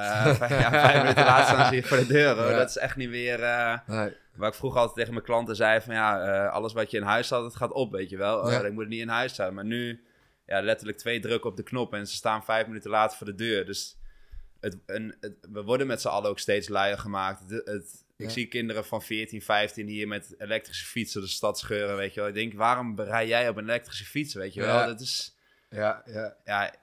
ja, 0.48 0.70
vijf 0.70 1.02
minuten 1.02 1.24
later 1.24 1.54
staan 1.54 1.74
je 1.74 1.82
voor 1.82 1.96
de 1.96 2.06
deur. 2.06 2.36
Dat 2.36 2.68
is 2.68 2.76
echt 2.76 2.96
niet 2.96 3.08
weer, 3.08 3.40
uh, 3.40 3.78
nee. 3.86 4.16
waar 4.34 4.48
ik 4.48 4.54
vroeger 4.54 4.78
altijd 4.78 4.96
tegen 4.96 5.12
mijn 5.12 5.24
klanten 5.24 5.56
zei 5.56 5.80
van 5.80 5.94
ja, 5.94 6.44
uh, 6.44 6.52
alles 6.52 6.72
wat 6.72 6.90
je 6.90 6.96
in 6.96 7.02
huis 7.02 7.30
had, 7.30 7.44
het 7.44 7.56
gaat 7.56 7.72
op, 7.72 7.92
weet 7.92 8.10
je 8.10 8.16
wel. 8.16 8.50
Ja. 8.50 8.60
ik 8.60 8.72
moet 8.72 8.80
het 8.80 8.90
niet 8.92 9.00
in 9.00 9.08
huis 9.08 9.34
zijn. 9.34 9.54
Maar 9.54 9.64
nu, 9.64 10.04
ja, 10.46 10.62
letterlijk 10.62 10.98
twee 10.98 11.20
drukken 11.20 11.50
op 11.50 11.56
de 11.56 11.62
knop 11.62 11.94
en 11.94 12.06
ze 12.06 12.14
staan 12.14 12.44
vijf 12.44 12.66
minuten 12.66 12.90
later 12.90 13.16
voor 13.16 13.26
de 13.26 13.34
deur. 13.34 13.66
Dus 13.66 13.96
het, 14.60 14.78
een, 14.86 15.16
het, 15.20 15.34
we 15.52 15.62
worden 15.62 15.86
met 15.86 16.00
z'n 16.00 16.08
allen 16.08 16.30
ook 16.30 16.38
steeds 16.38 16.68
luier 16.68 16.98
gemaakt. 16.98 17.40
Het, 17.40 17.66
het 17.66 18.04
ik 18.16 18.30
zie 18.30 18.46
kinderen 18.46 18.84
van 18.84 19.02
14, 19.02 19.42
15 19.42 19.86
hier 19.86 20.08
met 20.08 20.34
elektrische 20.38 20.86
fietsen 20.86 21.20
de 21.20 21.26
stad 21.26 21.58
scheuren, 21.58 21.96
weet 21.96 22.14
je 22.14 22.20
wel. 22.20 22.28
Ik 22.28 22.34
denk, 22.34 22.54
waarom 22.54 23.00
rij 23.00 23.26
jij 23.26 23.48
op 23.48 23.56
een 23.56 23.64
elektrische 23.64 24.04
fiets, 24.04 24.34
weet 24.34 24.54
je 24.54 24.60
wel? 24.60 24.86
Dat 24.86 25.00
is... 25.00 25.36
Ja, 25.70 26.02
ja. 26.06 26.36
Ja, 26.44 26.74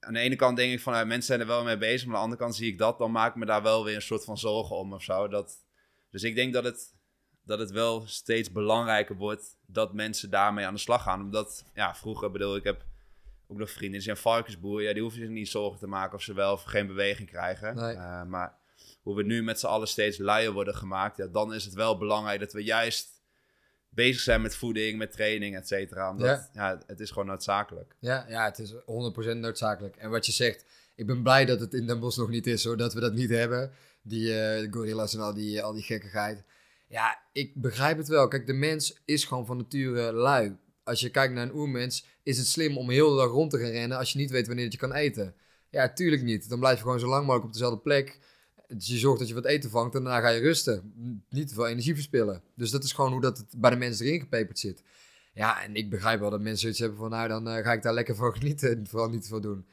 aan 0.00 0.12
de 0.12 0.20
ene 0.20 0.36
kant 0.36 0.56
denk 0.56 0.72
ik 0.72 0.80
van, 0.80 0.94
uh, 0.94 0.98
mensen 0.98 1.22
zijn 1.22 1.40
er 1.40 1.46
wel 1.46 1.64
mee 1.64 1.78
bezig. 1.78 2.06
Maar 2.06 2.16
aan 2.16 2.20
de 2.20 2.24
andere 2.24 2.40
kant 2.40 2.56
zie 2.56 2.72
ik 2.72 2.78
dat, 2.78 2.98
dan 2.98 3.10
maak 3.10 3.30
ik 3.30 3.36
me 3.36 3.46
daar 3.46 3.62
wel 3.62 3.84
weer 3.84 3.94
een 3.94 4.02
soort 4.02 4.24
van 4.24 4.38
zorgen 4.38 4.76
om 4.76 4.92
of 4.92 5.02
zo. 5.02 5.28
Dat, 5.28 5.64
dus 6.10 6.22
ik 6.22 6.34
denk 6.34 6.52
dat 6.52 6.64
het, 6.64 6.94
dat 7.48 7.58
het 7.58 7.70
wel 7.70 8.02
steeds 8.06 8.52
belangrijker 8.52 9.16
wordt 9.16 9.56
dat 9.66 9.92
mensen 9.92 10.30
daarmee 10.30 10.66
aan 10.66 10.74
de 10.74 10.80
slag 10.80 11.02
gaan. 11.02 11.20
Omdat, 11.20 11.64
ja, 11.74 11.94
vroeger 11.94 12.30
bedoel 12.30 12.56
ik 12.56 12.64
heb 12.64 12.84
ook 13.46 13.58
nog 13.58 13.70
vrienden 13.70 13.92
die 13.92 14.00
zijn 14.00 14.16
varkensboer. 14.16 14.82
Ja, 14.82 14.92
die 14.92 15.02
hoeven 15.02 15.20
zich 15.20 15.28
niet 15.28 15.48
zorgen 15.48 15.78
te 15.78 15.86
maken 15.86 16.16
of 16.16 16.22
ze 16.22 16.34
wel 16.34 16.52
of 16.52 16.62
geen 16.62 16.86
beweging 16.86 17.28
krijgen. 17.28 17.76
Nee. 17.76 17.94
Uh, 17.94 18.24
maar 18.24 18.56
hoe 19.02 19.16
we 19.16 19.22
nu 19.22 19.42
met 19.42 19.60
z'n 19.60 19.66
allen 19.66 19.88
steeds 19.88 20.18
luier 20.18 20.52
worden 20.52 20.74
gemaakt, 20.74 21.16
ja, 21.16 21.26
dan 21.26 21.54
is 21.54 21.64
het 21.64 21.74
wel 21.74 21.98
belangrijk 21.98 22.40
dat 22.40 22.52
we 22.52 22.64
juist 22.64 23.08
bezig 23.88 24.20
zijn 24.20 24.42
met 24.42 24.56
voeding, 24.56 24.98
met 24.98 25.12
training, 25.12 25.56
et 25.56 25.68
cetera. 25.68 26.10
Omdat 26.10 26.50
ja. 26.52 26.80
het 26.86 27.00
is 27.00 27.10
gewoon 27.10 27.26
noodzakelijk. 27.26 27.96
Ja, 27.98 28.24
ja, 28.28 28.44
het 28.44 28.58
is 28.58 28.74
100% 28.74 28.76
noodzakelijk. 29.36 29.96
En 29.96 30.10
wat 30.10 30.26
je 30.26 30.32
zegt, 30.32 30.64
ik 30.94 31.06
ben 31.06 31.22
blij 31.22 31.44
dat 31.44 31.60
het 31.60 31.74
in 31.74 31.86
Den 31.86 32.00
Bosch 32.00 32.18
nog 32.18 32.28
niet 32.28 32.46
is, 32.46 32.64
hoor, 32.64 32.76
dat 32.76 32.94
we 32.94 33.00
dat 33.00 33.12
niet 33.12 33.30
hebben. 33.30 33.70
Die 34.02 34.28
uh, 34.28 34.72
gorillas 34.72 35.14
en 35.14 35.20
al 35.20 35.34
die, 35.34 35.62
al 35.62 35.72
die 35.72 35.82
gekkigheid. 35.82 36.44
Ja, 36.88 37.22
ik 37.32 37.52
begrijp 37.54 37.96
het 37.96 38.08
wel. 38.08 38.28
Kijk, 38.28 38.46
de 38.46 38.52
mens 38.52 39.00
is 39.04 39.24
gewoon 39.24 39.46
van 39.46 39.56
nature 39.56 40.12
lui. 40.12 40.56
Als 40.84 41.00
je 41.00 41.10
kijkt 41.10 41.34
naar 41.34 41.42
een 41.42 41.54
oermens, 41.54 42.06
is 42.22 42.38
het 42.38 42.46
slim 42.46 42.78
om 42.78 42.90
heel 42.90 43.10
de 43.10 43.16
dag 43.16 43.30
rond 43.30 43.50
te 43.50 43.58
gaan 43.58 43.70
rennen 43.70 43.98
als 43.98 44.12
je 44.12 44.18
niet 44.18 44.30
weet 44.30 44.46
wanneer 44.46 44.68
je 44.70 44.76
kan 44.76 44.92
eten. 44.92 45.34
Ja, 45.70 45.92
tuurlijk 45.92 46.22
niet. 46.22 46.48
Dan 46.48 46.58
blijf 46.58 46.76
je 46.76 46.82
gewoon 46.82 47.00
zo 47.00 47.08
lang 47.08 47.20
mogelijk 47.20 47.46
op 47.46 47.52
dezelfde 47.52 47.78
plek. 47.78 48.18
Dus 48.66 48.86
je 48.86 48.98
zorgt 48.98 49.18
dat 49.18 49.28
je 49.28 49.34
wat 49.34 49.44
eten 49.44 49.70
vangt 49.70 49.94
en 49.94 50.04
daarna 50.04 50.20
ga 50.20 50.28
je 50.28 50.40
rusten. 50.40 50.92
Niet 51.30 51.52
veel 51.52 51.66
energie 51.66 51.94
verspillen. 51.94 52.42
Dus 52.54 52.70
dat 52.70 52.84
is 52.84 52.92
gewoon 52.92 53.12
hoe 53.12 53.20
dat 53.20 53.38
het 53.38 53.46
bij 53.56 53.70
de 53.70 53.76
mensen 53.76 54.06
erin 54.06 54.20
gepeperd 54.20 54.58
zit. 54.58 54.82
Ja, 55.34 55.62
en 55.62 55.74
ik 55.74 55.90
begrijp 55.90 56.20
wel 56.20 56.30
dat 56.30 56.40
mensen 56.40 56.68
iets 56.68 56.78
hebben 56.78 56.98
van, 56.98 57.10
nou, 57.10 57.28
dan 57.28 57.48
uh, 57.48 57.64
ga 57.64 57.72
ik 57.72 57.82
daar 57.82 57.94
lekker 57.94 58.16
voor 58.16 58.36
genieten. 58.38 58.86
Vooral 58.86 59.08
niet 59.08 59.22
te 59.22 59.28
veel 59.28 59.40
doen. 59.40 59.66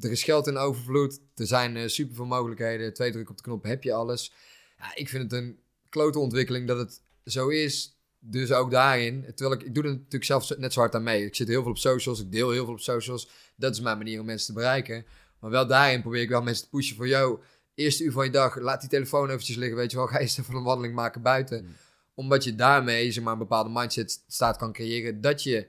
Er 0.00 0.10
is 0.10 0.22
geld 0.22 0.46
in 0.46 0.56
overvloed. 0.56 1.20
Er 1.34 1.46
zijn 1.46 1.76
uh, 1.76 1.86
super 1.86 2.14
veel 2.14 2.26
mogelijkheden. 2.26 2.94
Twee 2.94 3.12
druk 3.12 3.30
op 3.30 3.36
de 3.36 3.42
knop 3.42 3.64
heb 3.64 3.82
je 3.82 3.92
alles. 3.92 4.32
Ja, 4.78 4.94
ik 4.94 5.08
vind 5.08 5.22
het 5.22 5.32
een 5.32 5.58
klote 5.96 6.18
ontwikkeling 6.18 6.66
dat 6.66 6.78
het 6.78 7.00
zo 7.24 7.48
is. 7.48 7.98
Dus 8.18 8.52
ook 8.52 8.70
daarin. 8.70 9.24
Terwijl 9.34 9.60
ik, 9.60 9.66
ik 9.66 9.74
doe 9.74 9.84
er 9.84 9.90
natuurlijk 9.90 10.24
zelf 10.24 10.58
net 10.58 10.72
zo 10.72 10.80
hard 10.80 10.94
aan 10.94 11.02
mee. 11.02 11.24
Ik 11.24 11.34
zit 11.34 11.48
heel 11.48 11.62
veel 11.62 11.70
op 11.70 11.78
socials. 11.78 12.20
Ik 12.20 12.32
deel 12.32 12.50
heel 12.50 12.64
veel 12.64 12.74
op 12.74 12.80
socials. 12.80 13.30
Dat 13.56 13.72
is 13.72 13.80
mijn 13.80 13.98
manier 13.98 14.20
om 14.20 14.26
mensen 14.26 14.46
te 14.46 14.52
bereiken. 14.52 15.06
Maar 15.40 15.50
wel 15.50 15.66
daarin 15.66 16.00
probeer 16.00 16.22
ik 16.22 16.28
wel 16.28 16.42
mensen 16.42 16.64
te 16.64 16.70
pushen 16.70 16.96
voor 16.96 17.08
jou 17.08 17.40
eerste 17.76 18.04
uur 18.04 18.12
van 18.12 18.24
je 18.24 18.30
dag, 18.30 18.56
laat 18.56 18.80
die 18.80 18.88
telefoon 18.88 19.28
eventjes 19.28 19.56
liggen, 19.56 19.76
weet 19.76 19.90
je 19.90 19.96
wel. 19.96 20.06
Ga 20.12 20.18
eens 20.18 20.38
even 20.38 20.54
een 20.54 20.62
wandeling 20.62 20.94
maken 20.94 21.22
buiten. 21.22 21.64
Mm. 21.64 21.74
Omdat 22.14 22.44
je 22.44 22.54
daarmee 22.54 23.12
zeg 23.12 23.24
maar, 23.24 23.32
een 23.32 23.38
bepaalde 23.38 23.70
mindset 23.70 24.24
staat 24.26 24.56
kan 24.56 24.72
creëren. 24.72 25.20
Dat 25.20 25.42
je 25.42 25.68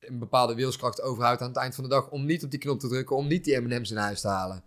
een 0.00 0.18
bepaalde 0.18 0.54
wilskracht 0.54 1.02
overhoudt 1.02 1.40
aan 1.40 1.48
het 1.48 1.56
eind 1.56 1.74
van 1.74 1.84
de 1.84 1.90
dag. 1.90 2.10
Om 2.10 2.24
niet 2.24 2.44
op 2.44 2.50
die 2.50 2.60
knop 2.60 2.80
te 2.80 2.88
drukken, 2.88 3.16
om 3.16 3.26
niet 3.26 3.44
die 3.44 3.60
M&M's 3.60 3.90
in 3.90 3.96
huis 3.96 4.20
te 4.20 4.28
halen. 4.28 4.64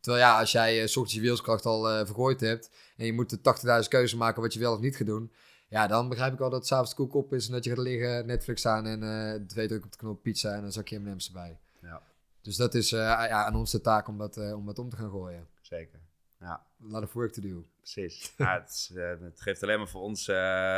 Terwijl 0.00 0.24
ja, 0.24 0.38
als 0.38 0.52
jij 0.52 0.80
uh, 0.80 0.86
s 0.86 0.96
ochtends 0.96 1.14
je 1.14 1.20
wilskracht 1.20 1.66
al 1.66 1.90
uh, 1.90 2.06
vergooid 2.06 2.40
hebt. 2.40 2.70
En 2.96 3.06
je 3.06 3.12
moet 3.12 3.30
de 3.30 3.82
80.000 3.82 3.88
keuzes 3.88 4.14
maken 4.14 4.42
wat 4.42 4.52
je 4.52 4.60
wel 4.60 4.72
of 4.74 4.80
niet 4.80 4.96
gaat 4.96 5.06
doen. 5.06 5.32
Ja, 5.68 5.86
dan 5.86 6.08
begrijp 6.08 6.32
ik 6.32 6.40
al 6.40 6.50
dat 6.50 6.58
het 6.58 6.68
s'avonds 6.68 6.94
koek 6.94 7.14
op 7.14 7.32
is. 7.32 7.46
En 7.46 7.52
dat 7.52 7.64
je 7.64 7.70
gaat 7.70 7.78
liggen, 7.78 8.26
Netflix 8.26 8.66
aan 8.66 8.86
en 8.86 9.02
uh, 9.02 9.46
twee 9.46 9.66
drukken 9.66 9.86
op 9.86 9.92
de 9.92 9.98
knop 9.98 10.22
pizza 10.22 10.54
en 10.54 10.64
een 10.64 10.72
zakje 10.72 10.98
M&M's 10.98 11.26
erbij. 11.26 11.58
Ja. 11.82 12.02
Dus 12.42 12.56
dat 12.56 12.74
is 12.74 12.90
ja, 12.90 13.28
aan 13.28 13.54
ons 13.54 13.70
de 13.70 13.80
taak 13.80 14.08
om 14.08 14.18
dat, 14.18 14.36
om 14.36 14.66
dat 14.66 14.78
om 14.78 14.88
te 14.88 14.96
gaan 14.96 15.10
gooien. 15.10 15.48
Zeker. 15.60 16.00
Ja. 16.40 16.66
Lot 16.78 17.02
of 17.02 17.12
work 17.12 17.32
to 17.32 17.42
do. 17.42 17.66
Precies. 17.76 18.32
ja, 18.36 18.54
het, 18.60 18.90
het, 19.20 19.40
geeft 19.40 19.62
alleen 19.62 19.78
maar 19.78 19.88
voor 19.88 20.02
ons 20.02 20.28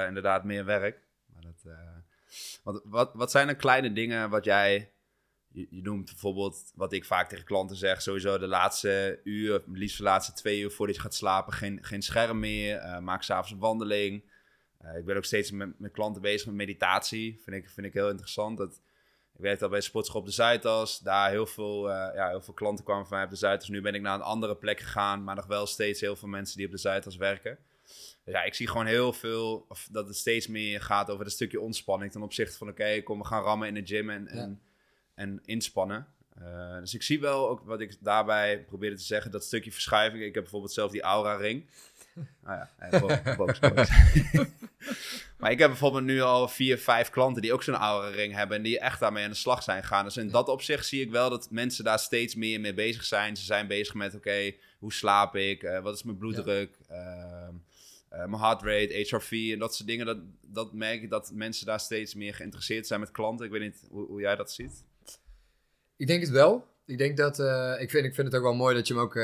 inderdaad 0.07 0.45
meer 0.45 0.65
werk. 0.65 1.01
Maar 1.33 1.43
dat, 1.43 1.75
wat, 2.63 2.83
wat, 2.85 3.11
wat 3.15 3.31
zijn 3.31 3.49
er 3.49 3.57
kleine 3.57 3.93
dingen 3.93 4.31
wat 4.31 4.45
jij... 4.45 4.93
Je, 5.53 5.83
noemt 5.83 6.05
bijvoorbeeld, 6.05 6.73
wat 6.75 6.93
ik 6.93 7.05
vaak 7.05 7.29
tegen 7.29 7.45
klanten 7.45 7.77
zeg, 7.77 8.03
sowieso 8.03 8.39
de 8.39 8.47
laatste 8.47 9.21
uur, 9.25 9.63
liefst 9.67 9.97
de 9.97 10.03
laatste 10.03 10.33
twee 10.33 10.61
uur 10.61 10.71
voordat 10.71 10.97
je 10.97 11.03
gaat 11.03 11.15
slapen, 11.15 11.53
geen, 11.53 11.85
geen 11.85 12.03
scherm 12.03 12.39
meer. 12.39 13.03
maak 13.03 13.23
s'avonds 13.23 13.51
een 13.51 13.59
wandeling. 13.59 14.25
ik 14.99 15.05
ben 15.05 15.17
ook 15.17 15.25
steeds 15.25 15.51
met, 15.51 15.79
met 15.79 15.93
klanten 15.93 16.23
bezig 16.23 16.47
met 16.47 16.55
meditatie. 16.55 17.41
Vind 17.45 17.57
ik, 17.57 17.71
vind 17.71 17.87
ik 17.87 17.93
heel 17.93 18.11
interessant. 18.11 18.59
Dat, 18.59 18.81
ik 19.35 19.41
werkte 19.41 19.65
al 19.65 19.71
bij 19.71 19.81
Sportschool 19.81 20.21
op 20.21 20.27
de 20.27 20.33
Zuidas. 20.33 20.99
Daar 20.99 21.31
heel 21.31 21.47
veel, 21.47 21.89
uh, 21.89 22.11
ja, 22.15 22.29
heel 22.29 22.43
veel 22.43 22.55
klanten 22.55 22.85
kwamen 22.85 23.07
van 23.07 23.17
mij 23.17 23.25
op 23.25 23.31
de 23.31 23.37
Zuidas. 23.37 23.69
Nu 23.69 23.81
ben 23.81 23.95
ik 23.95 24.01
naar 24.01 24.15
een 24.15 24.23
andere 24.23 24.57
plek 24.57 24.81
gegaan. 24.81 25.25
Maar 25.25 25.35
nog 25.35 25.47
wel 25.47 25.67
steeds 25.67 26.01
heel 26.01 26.17
veel 26.17 26.29
mensen 26.29 26.57
die 26.57 26.67
op 26.67 26.73
de 26.73 26.79
Zuidas 26.79 27.17
werken. 27.17 27.59
Dus 28.25 28.35
ja, 28.35 28.43
ik 28.43 28.55
zie 28.55 28.69
gewoon 28.69 28.87
heel 28.87 29.13
veel... 29.13 29.65
Of 29.69 29.89
dat 29.91 30.07
het 30.07 30.17
steeds 30.17 30.47
meer 30.47 30.81
gaat 30.81 31.11
over 31.11 31.25
dat 31.25 31.33
stukje 31.33 31.61
ontspanning. 31.61 32.13
Ten 32.13 32.23
opzichte 32.23 32.57
van, 32.57 32.69
oké, 32.69 33.03
kom, 33.03 33.19
we 33.19 33.25
gaan 33.25 33.43
rammen 33.43 33.69
in 33.69 33.75
de 33.75 33.87
gym 33.87 34.11
en, 34.11 34.29
en, 34.29 34.61
en 35.15 35.41
inspannen. 35.45 36.07
Uh, 36.41 36.79
dus 36.79 36.95
ik 36.95 37.03
zie 37.03 37.21
wel 37.21 37.49
ook 37.49 37.61
wat 37.65 37.81
ik 37.81 37.97
daarbij 38.01 38.65
probeerde 38.65 38.97
te 38.97 39.03
zeggen, 39.03 39.31
dat 39.31 39.45
stukje 39.45 39.73
verschuiving. 39.73 40.23
Ik 40.23 40.35
heb 40.35 40.43
bijvoorbeeld 40.43 40.73
zelf 40.73 40.91
die 40.91 41.03
aura 41.03 41.35
ring. 41.35 41.67
Nou 42.45 42.67
ja, 42.81 43.35
box, 43.37 43.59
box. 43.59 43.89
maar 45.39 45.51
ik 45.51 45.59
heb 45.59 45.69
bijvoorbeeld 45.69 46.05
nu 46.05 46.21
al 46.21 46.49
vier, 46.49 46.79
vijf 46.79 47.11
klanten 47.11 47.43
die 47.43 47.53
ook 47.53 47.63
zo'n 47.63 47.75
aura 47.75 48.09
ring 48.09 48.35
hebben 48.35 48.57
en 48.57 48.63
die 48.63 48.79
echt 48.79 49.01
daarmee 49.01 49.25
aan 49.25 49.31
de 49.31 49.37
slag 49.37 49.63
zijn 49.63 49.83
gegaan. 49.83 50.05
Dus 50.05 50.17
in 50.17 50.31
dat 50.31 50.49
opzicht 50.49 50.87
zie 50.87 51.01
ik 51.01 51.11
wel 51.11 51.31
dat 51.31 51.51
mensen 51.51 51.85
daar 51.85 51.99
steeds 51.99 52.35
meer 52.35 52.61
mee 52.61 52.75
bezig 52.75 53.05
zijn. 53.05 53.37
Ze 53.37 53.45
zijn 53.45 53.67
bezig 53.67 53.95
met, 53.95 54.15
oké, 54.15 54.55
hoe 54.79 54.93
slaap 54.93 55.37
ik? 55.37 55.63
Uh, 55.63 55.81
wat 55.81 55.95
is 55.95 56.03
mijn 56.03 56.19
bloeddruk? 56.19 56.77
Uh, 56.91 56.97
uh, 58.13 58.25
mijn 58.25 58.43
heart 58.43 58.63
rate, 58.63 59.07
HRV 59.09 59.51
en 59.53 59.59
dat 59.59 59.75
soort 59.75 59.89
dingen. 59.89 60.07
Dat, 60.07 60.19
dat 60.41 60.73
merk 60.73 61.03
ik 61.03 61.11
dat 61.11 61.31
mensen 61.35 61.67
daar 61.67 61.81
steeds 61.81 62.15
meer 62.15 62.35
geïnteresseerd 62.35 62.87
zijn 62.87 63.01
met 63.01 63.11
klanten. 63.11 63.47
Ik 63.47 63.53
weet 63.53 63.63
niet 63.63 63.87
hoe, 63.91 64.07
hoe 64.07 64.21
jij 64.21 64.37
dat 64.37 64.53
ziet. 64.53 64.85
Ik 65.97 66.07
denk 66.07 66.21
het 66.21 66.31
wel. 66.31 66.67
Ik 66.87 66.99
denk 66.99 67.17
dat, 67.17 67.39
uh, 67.39 67.75
ik, 67.79 67.91
vind, 67.91 68.05
ik 68.05 68.15
vind 68.15 68.27
het 68.27 68.37
ook 68.37 68.43
wel 68.43 68.55
mooi 68.55 68.75
dat 68.75 68.87
je 68.87 68.95
hem 68.95 69.03
ook 69.03 69.17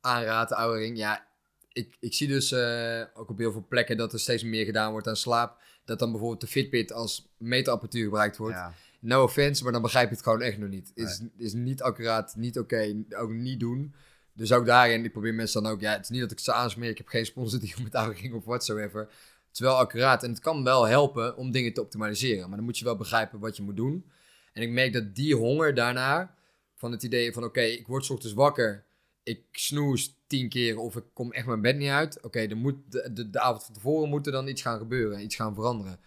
aanraadt, 0.00 0.48
de 0.48 0.54
oude 0.54 0.78
ring. 0.78 0.98
Ja, 0.98 1.26
ik, 1.72 1.96
ik 2.00 2.14
zie 2.14 2.28
dus 2.28 2.52
uh, 2.52 3.02
ook 3.14 3.30
op 3.30 3.38
heel 3.38 3.52
veel 3.52 3.66
plekken 3.68 3.96
dat 3.96 4.12
er 4.12 4.20
steeds 4.20 4.42
meer 4.42 4.64
gedaan 4.64 4.90
wordt 4.90 5.06
aan 5.06 5.16
slaap. 5.16 5.60
Dat 5.84 5.98
dan 5.98 6.10
bijvoorbeeld 6.10 6.40
de 6.40 6.46
Fitbit 6.46 6.92
als 6.92 7.28
meetapparatuur 7.36 8.04
gebruikt 8.04 8.36
wordt. 8.36 8.58
No 9.00 9.22
offense, 9.22 9.62
maar 9.62 9.72
dan 9.72 9.82
begrijp 9.82 10.08
je 10.08 10.14
het 10.14 10.24
gewoon 10.24 10.42
echt 10.42 10.58
nog 10.58 10.68
niet. 10.68 10.92
Is, 10.94 11.22
is 11.36 11.52
niet 11.52 11.82
accuraat, 11.82 12.34
niet 12.36 12.58
oké, 12.58 13.04
ook 13.16 13.30
niet 13.30 13.60
doen. 13.60 13.94
Dus 14.32 14.52
ook 14.52 14.66
daarin, 14.66 15.04
ik 15.04 15.12
probeer 15.12 15.34
mensen 15.34 15.62
dan 15.62 15.72
ook, 15.72 15.80
ja, 15.80 15.92
het 15.92 16.02
is 16.02 16.08
niet 16.08 16.20
dat 16.20 16.30
ik 16.30 16.38
ze 16.38 16.52
aansmeer, 16.52 16.90
ik 16.90 16.98
heb 16.98 17.08
geen 17.08 17.26
sponsordeal 17.26 17.82
met 17.82 17.94
Outing 17.94 18.34
of 18.34 18.44
whatsoever. 18.44 19.00
Het 19.00 19.60
is 19.60 19.60
wel 19.60 19.76
accuraat 19.76 20.22
en 20.22 20.30
het 20.30 20.40
kan 20.40 20.64
wel 20.64 20.86
helpen 20.86 21.36
om 21.36 21.50
dingen 21.50 21.72
te 21.72 21.80
optimaliseren. 21.80 22.48
Maar 22.48 22.56
dan 22.56 22.64
moet 22.64 22.78
je 22.78 22.84
wel 22.84 22.96
begrijpen 22.96 23.38
wat 23.38 23.56
je 23.56 23.62
moet 23.62 23.76
doen. 23.76 24.10
En 24.52 24.62
ik 24.62 24.70
merk 24.70 24.92
dat 24.92 25.14
die 25.14 25.36
honger 25.36 25.74
daarna, 25.74 26.34
van 26.74 26.92
het 26.92 27.02
idee 27.02 27.32
van 27.32 27.44
oké, 27.44 27.60
ik 27.60 27.86
word 27.86 28.10
ochtends 28.10 28.34
wakker, 28.34 28.84
ik 29.22 29.40
snoes 29.52 30.16
tien 30.26 30.48
keer 30.48 30.78
of 30.78 30.96
ik 30.96 31.04
kom 31.12 31.32
echt 31.32 31.46
mijn 31.46 31.60
bed 31.60 31.76
niet 31.76 31.88
uit. 31.88 32.22
Oké, 32.22 32.46
dan 32.46 32.58
moet 32.58 32.76
de, 32.88 33.10
de, 33.12 33.30
de 33.30 33.40
avond 33.40 33.64
van 33.64 33.74
tevoren 33.74 34.08
moet 34.08 34.26
er 34.26 34.32
dan 34.32 34.48
iets 34.48 34.62
gaan 34.62 34.78
gebeuren, 34.78 35.22
iets 35.22 35.36
gaan 35.36 35.54
veranderen. 35.54 36.00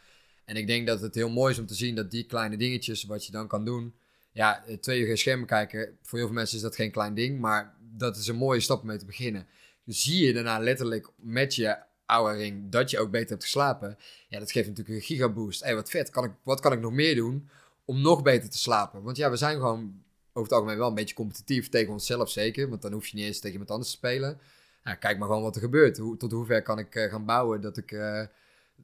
En 0.46 0.56
ik 0.56 0.68
denk 0.68 0.88
dat 0.88 1.02
het 1.02 1.16
heel 1.16 1.30
mooi 1.30 1.54
is 1.54 1.60
om 1.60 1.66
te 1.66 1.76
zien 1.76 1.96
dat 1.96 2.12
die 2.12 2.26
kleine 2.26 2.58
dingetjes, 2.58 3.04
wat 3.04 3.26
je 3.26 3.32
dan 3.32 3.48
kan 3.48 3.66
doen. 3.66 3.94
Ja, 4.32 4.64
twee 4.80 5.00
uur 5.00 5.06
geen 5.06 5.18
schermen 5.18 5.48
kijken, 5.48 5.98
voor 6.02 6.18
heel 6.18 6.28
veel 6.28 6.38
mensen 6.38 6.56
is 6.56 6.64
dat 6.64 6.76
geen 6.76 6.92
klein 6.92 7.14
ding, 7.14 7.40
maar 7.40 7.76
dat 7.80 8.18
is 8.18 8.28
een 8.28 8.36
mooie 8.36 8.60
stap 8.60 8.82
om 8.82 8.88
mee 8.88 8.98
te 8.98 9.06
beginnen. 9.06 9.48
Dus 9.84 10.02
zie 10.04 10.26
je 10.26 10.34
daarna 10.34 10.60
letterlijk 10.60 11.10
met 11.16 11.56
je 11.56 11.78
oude 12.06 12.70
dat 12.70 12.90
je 12.90 13.00
ook 13.00 13.12
beter 13.12 13.30
hebt 13.30 13.44
geslapen. 13.44 13.98
Ja, 14.28 14.40
dat 14.40 14.52
geeft 14.52 14.68
natuurlijk 14.68 14.96
een 14.96 15.04
gigaboost. 15.04 15.64
Hé, 15.64 15.76
wat 15.76 15.90
vet, 15.90 16.10
kan 16.10 16.24
ik, 16.24 16.32
wat 16.44 16.60
kan 16.60 16.74
ik 16.74 16.80
nog 16.80 16.92
meer 16.92 17.16
doen 17.16 17.50
om 17.86 18.02
nog 18.02 18.22
beter 18.22 18.50
te 18.50 18.58
slapen? 18.58 19.04
Want 19.04 19.18
ja, 19.18 19.30
we 19.30 19.36
zijn 19.36 19.56
gewoon 19.56 20.04
over 20.36 20.50
het 20.50 20.52
algemeen 20.52 20.78
wel 20.78 20.88
een 20.88 20.96
beetje 20.96 21.16
competitief 21.16 21.70
tegen 21.70 21.94
onszelf 21.94 22.30
zeker, 22.30 22.70
want 22.70 22.82
dan 22.82 22.92
hoef 22.92 23.08
je 23.08 23.16
niet 23.16 23.26
eens 23.26 23.36
tegen 23.36 23.52
iemand 23.52 23.72
anders 23.72 23.90
te 23.90 23.98
spelen. 23.98 24.40
Kijk 25.00 25.18
maar 25.18 25.28
gewoon 25.28 25.44
wat 25.44 25.56
er 25.56 25.62
gebeurt. 25.62 25.98
Hoe, 25.98 26.18
tot 26.18 26.32
hoever 26.32 26.62
kan 26.62 26.80
ik 26.80 26.96
uh, 26.96 27.12
gaan 27.12 27.26
bouwen 27.26 27.62
dat 27.62 27.78
ik 27.78 27.92
uh, 27.92 28.22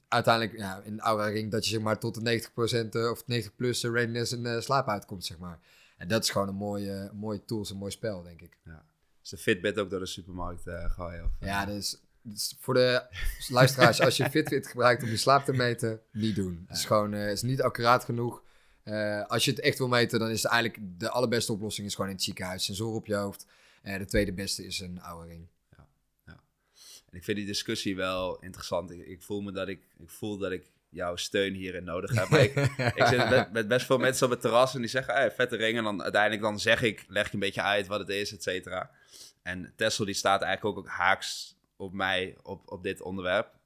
uiteindelijk 0.08 0.58
ja, 0.58 0.82
in 0.84 0.96
de 0.98 1.30
ring 1.32 1.52
dat 1.52 1.66
je 1.66 1.72
zeg 1.72 1.82
maar 1.82 2.00
tot 2.00 2.26
de 2.26 2.42
90% 2.86 2.90
uh, 2.92 3.10
of 3.10 3.28
90 3.28 3.56
plus 3.56 3.84
readiness 3.84 4.32
en 4.32 4.64
slaap 4.64 4.88
uitkomt 4.88 5.26
zeg 5.26 5.38
maar. 5.38 5.60
En 5.98 6.08
dat 6.08 6.24
is 6.24 6.30
gewoon 6.30 6.48
een 6.48 6.56
mooie, 6.56 7.12
mooie 7.14 7.46
tools, 7.46 7.70
een 7.70 7.78
mooi 7.78 7.92
spel 7.92 8.24
denk 8.24 8.42
ik. 8.42 8.58
Ja. 8.66 8.86
Is 9.24 9.30
de 9.30 9.38
Fitbit 9.38 9.80
ook 9.80 9.90
door 9.90 10.00
de 10.00 10.06
supermarkt 10.06 10.64
gooien? 10.66 11.24
Of, 11.24 11.32
ja, 11.40 11.66
dus, 11.66 12.02
dus, 12.22 12.56
voor 12.60 12.74
de 12.74 13.04
luisteraars, 13.48 14.02
als 14.02 14.18
je 14.18 14.30
Fitbit 14.30 14.68
gebruikt 14.68 15.04
om 15.04 15.10
je 15.10 15.18
slaap 15.18 15.46
te 15.46 15.54
meten, 15.54 16.02
niet 16.12 16.36
doen. 16.36 16.66
Het 16.68 16.78
is 16.78 16.86
gewoon 16.86 17.14
is 17.14 17.42
niet 17.42 17.62
accuraat 17.62 18.04
genoeg. 18.04 18.44
Uh, 18.86 19.26
als 19.28 19.46
je 19.46 19.52
het 19.52 19.60
echt 19.60 19.78
wil 19.78 19.88
meten, 19.88 20.20
dan 20.20 20.30
is 20.30 20.44
het 20.44 20.52
eigenlijk 20.52 21.00
de 21.00 21.10
allerbeste 21.10 21.52
oplossing 21.52 21.88
is 21.88 21.96
gewoon 21.96 22.10
in 22.10 22.16
het 22.16 22.24
ziekenhuis. 22.24 22.66
Sensoren 22.66 22.96
op 22.96 23.06
je 23.06 23.16
hoofd. 23.16 23.46
Uh, 23.84 23.98
de 23.98 24.06
tweede 24.06 24.34
beste 24.34 24.66
is 24.66 24.80
een 24.80 25.02
oude 25.02 25.28
ring. 25.28 25.48
Ja, 25.78 25.88
ja. 26.26 26.40
En 27.10 27.18
ik 27.18 27.24
vind 27.24 27.38
die 27.38 27.46
discussie 27.46 27.96
wel 27.96 28.40
interessant. 28.40 28.92
Ik, 28.92 29.06
ik, 29.06 29.22
voel 29.22 29.42
me 29.42 29.52
dat 29.52 29.68
ik, 29.68 29.82
ik 29.98 30.10
voel 30.10 30.38
dat 30.38 30.52
ik 30.52 30.66
jouw 30.90 31.16
steun 31.16 31.54
hierin 31.54 31.84
nodig 31.84 32.16
heb. 32.16 32.40
ik, 32.40 32.56
ik 33.02 33.06
zit 33.06 33.30
met, 33.30 33.52
met, 33.52 33.68
best 33.68 33.86
veel 33.86 33.98
mensen 33.98 34.26
op 34.26 34.32
het 34.32 34.42
terras 34.42 34.74
en 34.74 34.80
die 34.80 34.90
zeggen, 34.90 35.14
hey, 35.14 35.32
vette 35.32 35.56
ring. 35.56 35.78
En 35.78 35.84
dan 35.84 36.04
uiteindelijk 36.04 36.42
dan 36.42 36.60
zeg 36.60 36.82
ik, 36.82 37.06
leg 37.08 37.28
je 37.28 37.34
een 37.34 37.40
beetje 37.40 37.62
uit 37.62 37.88
wat 37.88 38.00
het 38.00 38.10
is, 38.10 38.34
et 38.34 38.44
cetera. 38.44 38.92
En 39.42 39.74
Tessel 39.76 40.06
die 40.06 40.14
staat 40.14 40.42
eigenlijk 40.42 40.78
ook, 40.78 40.86
ook 40.86 40.92
haaks 40.92 41.56
op 41.76 41.94
mij 41.94 42.38
op, 42.42 42.72
op 42.72 42.84
dit 42.84 43.02
onderwerp 43.02 43.60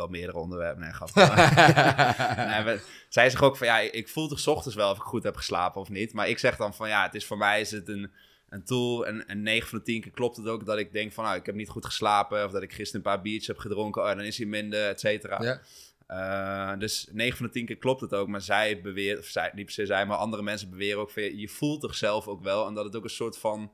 wel 0.00 0.08
meerdere 0.08 0.38
onderwerpen. 0.38 0.82
Nee, 0.82 0.92
grap. 0.92 1.14
nee, 2.64 2.78
zij 3.08 3.30
zegt 3.30 3.42
ook 3.42 3.56
van 3.56 3.66
ja, 3.66 3.78
ik 3.78 4.08
voel 4.08 4.28
toch 4.28 4.46
ochtends 4.46 4.76
wel 4.76 4.90
of 4.90 4.96
ik 4.96 5.02
goed 5.02 5.22
heb 5.22 5.36
geslapen 5.36 5.80
of 5.80 5.88
niet. 5.88 6.12
Maar 6.12 6.28
ik 6.28 6.38
zeg 6.38 6.56
dan 6.56 6.74
van 6.74 6.88
ja, 6.88 7.02
het 7.02 7.14
is 7.14 7.26
voor 7.26 7.38
mij 7.38 7.60
is 7.60 7.70
het 7.70 7.88
een, 7.88 8.10
een 8.48 8.64
tool. 8.64 9.06
En, 9.06 9.28
en 9.28 9.42
9 9.42 9.68
van 9.68 9.78
de 9.78 9.84
10 9.84 10.00
keer 10.00 10.12
klopt 10.12 10.36
het 10.36 10.46
ook 10.46 10.66
dat 10.66 10.78
ik 10.78 10.92
denk 10.92 11.12
van 11.12 11.24
nou, 11.24 11.36
ik 11.36 11.46
heb 11.46 11.54
niet 11.54 11.68
goed 11.68 11.86
geslapen. 11.86 12.44
Of 12.44 12.52
dat 12.52 12.62
ik 12.62 12.72
gisteren 12.72 13.06
een 13.06 13.12
paar 13.12 13.22
biertjes 13.22 13.46
heb 13.46 13.58
gedronken. 13.58 14.02
Oh, 14.02 14.08
dan 14.08 14.20
is 14.20 14.38
hij 14.38 14.46
minder, 14.46 14.88
et 14.88 15.00
cetera. 15.00 15.42
Ja. 15.42 15.60
Uh, 16.08 16.78
dus 16.78 17.08
9 17.12 17.36
van 17.36 17.46
de 17.46 17.52
10 17.52 17.66
keer 17.66 17.76
klopt 17.76 18.00
het 18.00 18.14
ook. 18.14 18.28
Maar 18.28 18.40
zij 18.40 18.80
beweert, 18.80 19.18
of 19.18 19.26
zij, 19.26 19.50
niet 19.54 19.64
per 19.64 19.74
se 19.74 19.86
zij, 19.86 20.06
maar 20.06 20.16
andere 20.16 20.42
mensen 20.42 20.70
beweren 20.70 21.00
ook 21.00 21.10
van 21.10 21.22
je, 21.22 21.38
je 21.38 21.48
voelt 21.48 21.80
toch 21.80 21.94
zelf 21.94 22.28
ook 22.28 22.42
wel. 22.42 22.66
En 22.66 22.74
dat 22.74 22.84
het 22.84 22.96
ook 22.96 23.04
een 23.04 23.10
soort 23.10 23.38
van 23.38 23.72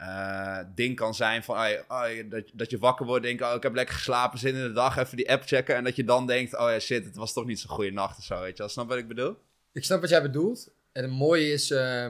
uh, 0.00 0.58
ding 0.74 0.96
kan 0.96 1.14
zijn 1.14 1.44
van 1.44 1.56
oh, 1.88 2.04
dat, 2.28 2.44
dat 2.52 2.70
je 2.70 2.78
wakker 2.78 3.06
wordt, 3.06 3.24
denk 3.24 3.40
oh, 3.40 3.54
ik 3.54 3.62
heb 3.62 3.74
lekker 3.74 3.94
geslapen, 3.94 4.38
zin 4.38 4.54
in 4.54 4.62
de 4.62 4.72
dag, 4.72 4.96
even 4.96 5.16
die 5.16 5.30
app 5.30 5.42
checken. 5.46 5.76
En 5.76 5.84
dat 5.84 5.96
je 5.96 6.04
dan 6.04 6.26
denkt, 6.26 6.58
oh 6.58 6.70
ja, 6.70 6.78
shit, 6.78 7.04
het 7.04 7.16
was 7.16 7.32
toch 7.32 7.46
niet 7.46 7.60
zo'n 7.60 7.70
goede 7.70 7.90
nacht 7.90 8.18
of 8.18 8.24
zo, 8.24 8.40
weet 8.40 8.56
je 8.56 8.58
wel. 8.58 8.68
Snap 8.68 8.88
wat 8.88 8.98
ik 8.98 9.08
bedoel? 9.08 9.36
Ik 9.72 9.84
snap 9.84 10.00
wat 10.00 10.10
jij 10.10 10.22
bedoelt. 10.22 10.68
En 10.92 11.02
het 11.02 11.12
mooie 11.12 11.52
is, 11.52 11.70
uh, 11.70 12.08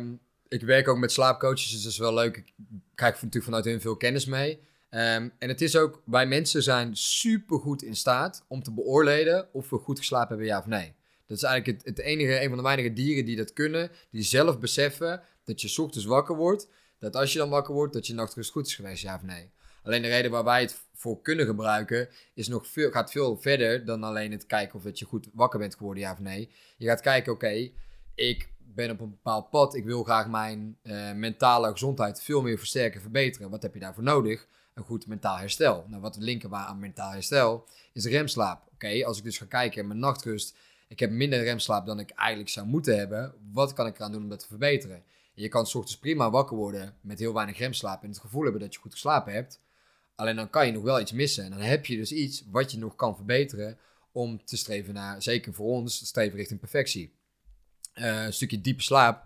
ik 0.49 0.62
werk 0.62 0.89
ook 0.89 0.99
met 0.99 1.12
slaapcoaches, 1.12 1.70
dus 1.70 1.82
dat 1.82 1.93
is 1.93 1.99
wel 1.99 2.14
leuk. 2.14 2.37
Ik 2.37 2.53
krijg 2.95 3.14
natuurlijk 3.14 3.45
vanuit 3.45 3.64
hun 3.64 3.80
veel 3.80 3.97
kennis 3.97 4.24
mee. 4.24 4.61
Um, 4.91 5.32
en 5.39 5.49
het 5.49 5.61
is 5.61 5.76
ook, 5.76 6.03
wij 6.05 6.26
mensen 6.26 6.62
zijn 6.62 6.97
super 6.97 7.59
goed 7.59 7.82
in 7.82 7.97
staat 7.97 8.45
om 8.49 8.62
te 8.62 8.72
beoordelen 8.72 9.49
of 9.53 9.70
we 9.70 9.78
goed 9.78 9.99
geslapen 9.99 10.28
hebben, 10.28 10.47
ja 10.47 10.59
of 10.59 10.66
nee. 10.66 10.95
Dat 11.26 11.37
is 11.37 11.43
eigenlijk 11.43 11.78
het, 11.78 11.97
het 11.97 12.07
enige, 12.07 12.41
een 12.41 12.49
van 12.49 12.57
de 12.57 12.62
weinige 12.62 12.93
dieren 12.93 13.24
die 13.24 13.37
dat 13.37 13.53
kunnen, 13.53 13.91
die 14.11 14.22
zelf 14.22 14.59
beseffen 14.59 15.22
dat 15.45 15.61
je 15.61 15.82
ochtends 15.82 16.07
wakker 16.07 16.37
wordt 16.37 16.68
dat 16.99 17.16
als 17.16 17.32
je 17.32 17.38
dan 17.38 17.51
wakker 17.51 17.74
wordt, 17.74 17.92
dat 17.92 18.07
je 18.07 18.14
nachtrust 18.14 18.51
goed 18.51 18.66
is 18.66 18.74
geweest, 18.74 19.03
ja 19.03 19.14
of 19.14 19.22
nee. 19.22 19.51
Alleen 19.82 20.03
de 20.03 20.09
reden 20.09 20.30
waar 20.30 20.44
wij 20.44 20.61
het 20.61 20.80
voor 20.94 21.22
kunnen 21.22 21.47
gebruiken, 21.47 22.09
is 22.34 22.49
nog 22.49 22.66
veel, 22.66 22.90
gaat 22.90 23.11
veel 23.11 23.36
verder 23.36 23.84
dan 23.84 24.03
alleen 24.03 24.32
het 24.32 24.47
kijken 24.47 24.74
of 24.74 24.82
dat 24.82 24.99
je 24.99 25.05
goed 25.05 25.28
wakker 25.32 25.59
bent 25.59 25.76
geworden, 25.76 26.03
ja 26.03 26.12
of 26.12 26.18
nee. 26.18 26.51
Je 26.76 26.86
gaat 26.86 27.01
kijken, 27.01 27.32
oké, 27.32 27.70
ik 28.14 28.49
ben 28.59 28.90
op 28.90 29.01
een 29.01 29.11
bepaald 29.11 29.51
pad, 29.51 29.74
ik 29.74 29.84
wil 29.84 30.05
graag 30.05 30.28
mijn 30.28 30.78
uh, 30.82 31.12
mentale 31.12 31.70
gezondheid 31.70 32.22
veel 32.22 32.42
meer 32.42 32.59
versterken, 32.59 33.01
verbeteren. 33.01 33.51
Wat 33.51 33.62
heb 33.62 33.74
je 33.74 33.80
daarvoor 33.80 34.03
nodig? 34.03 34.47
Een 34.74 34.84
goed 34.84 35.07
mentaal 35.07 35.38
herstel. 35.38 35.84
Nou, 35.88 36.03
wat 36.03 36.16
we 36.16 36.22
linken 36.22 36.51
waar 36.51 36.66
aan 36.66 36.78
mentaal 36.78 37.11
herstel, 37.11 37.68
is 37.92 38.07
remslaap. 38.07 38.68
Oké, 38.72 39.05
als 39.05 39.18
ik 39.18 39.24
dus 39.24 39.38
ga 39.38 39.44
kijken 39.44 39.80
in 39.80 39.86
mijn 39.86 39.99
nachtrust, 39.99 40.57
ik 40.88 41.01
heb 41.01 41.11
minder 41.11 41.42
remslaap 41.42 41.86
dan 41.86 41.99
ik 41.99 42.11
eigenlijk 42.11 42.51
zou 42.51 42.66
moeten 42.66 42.99
hebben. 42.99 43.34
Wat 43.53 43.72
kan 43.72 43.86
ik 43.86 43.97
eraan 43.97 44.12
doen 44.12 44.22
om 44.22 44.28
dat 44.28 44.38
te 44.38 44.47
verbeteren? 44.47 45.03
Je 45.37 45.49
kan 45.49 45.66
s 45.66 45.99
prima 46.01 46.30
wakker 46.30 46.57
worden 46.57 46.97
met 47.01 47.18
heel 47.18 47.34
weinig 47.34 47.59
remslaap 47.59 48.03
en 48.03 48.09
het 48.09 48.18
gevoel 48.18 48.43
hebben 48.43 48.61
dat 48.61 48.74
je 48.74 48.80
goed 48.80 48.93
geslapen 48.93 49.32
hebt. 49.32 49.61
Alleen 50.14 50.37
dan 50.37 50.51
kan 50.51 50.66
je 50.66 50.72
nog 50.72 50.82
wel 50.82 51.01
iets 51.01 51.12
missen. 51.12 51.45
En 51.45 51.51
dan 51.51 51.61
heb 51.61 51.87
je 51.87 51.97
dus 51.97 52.12
iets 52.12 52.45
wat 52.51 52.72
je 52.72 52.78
nog 52.78 52.95
kan 52.95 53.16
verbeteren 53.16 53.78
om 54.12 54.45
te 54.45 54.57
streven 54.57 54.95
naar, 54.95 55.22
zeker 55.22 55.55
voor 55.55 55.66
ons, 55.66 56.07
streven 56.07 56.37
richting 56.37 56.61
perfectie. 56.61 57.14
Uh, 57.95 58.24
een 58.24 58.32
stukje 58.32 58.61
diepe 58.61 58.82
slaap. 58.82 59.24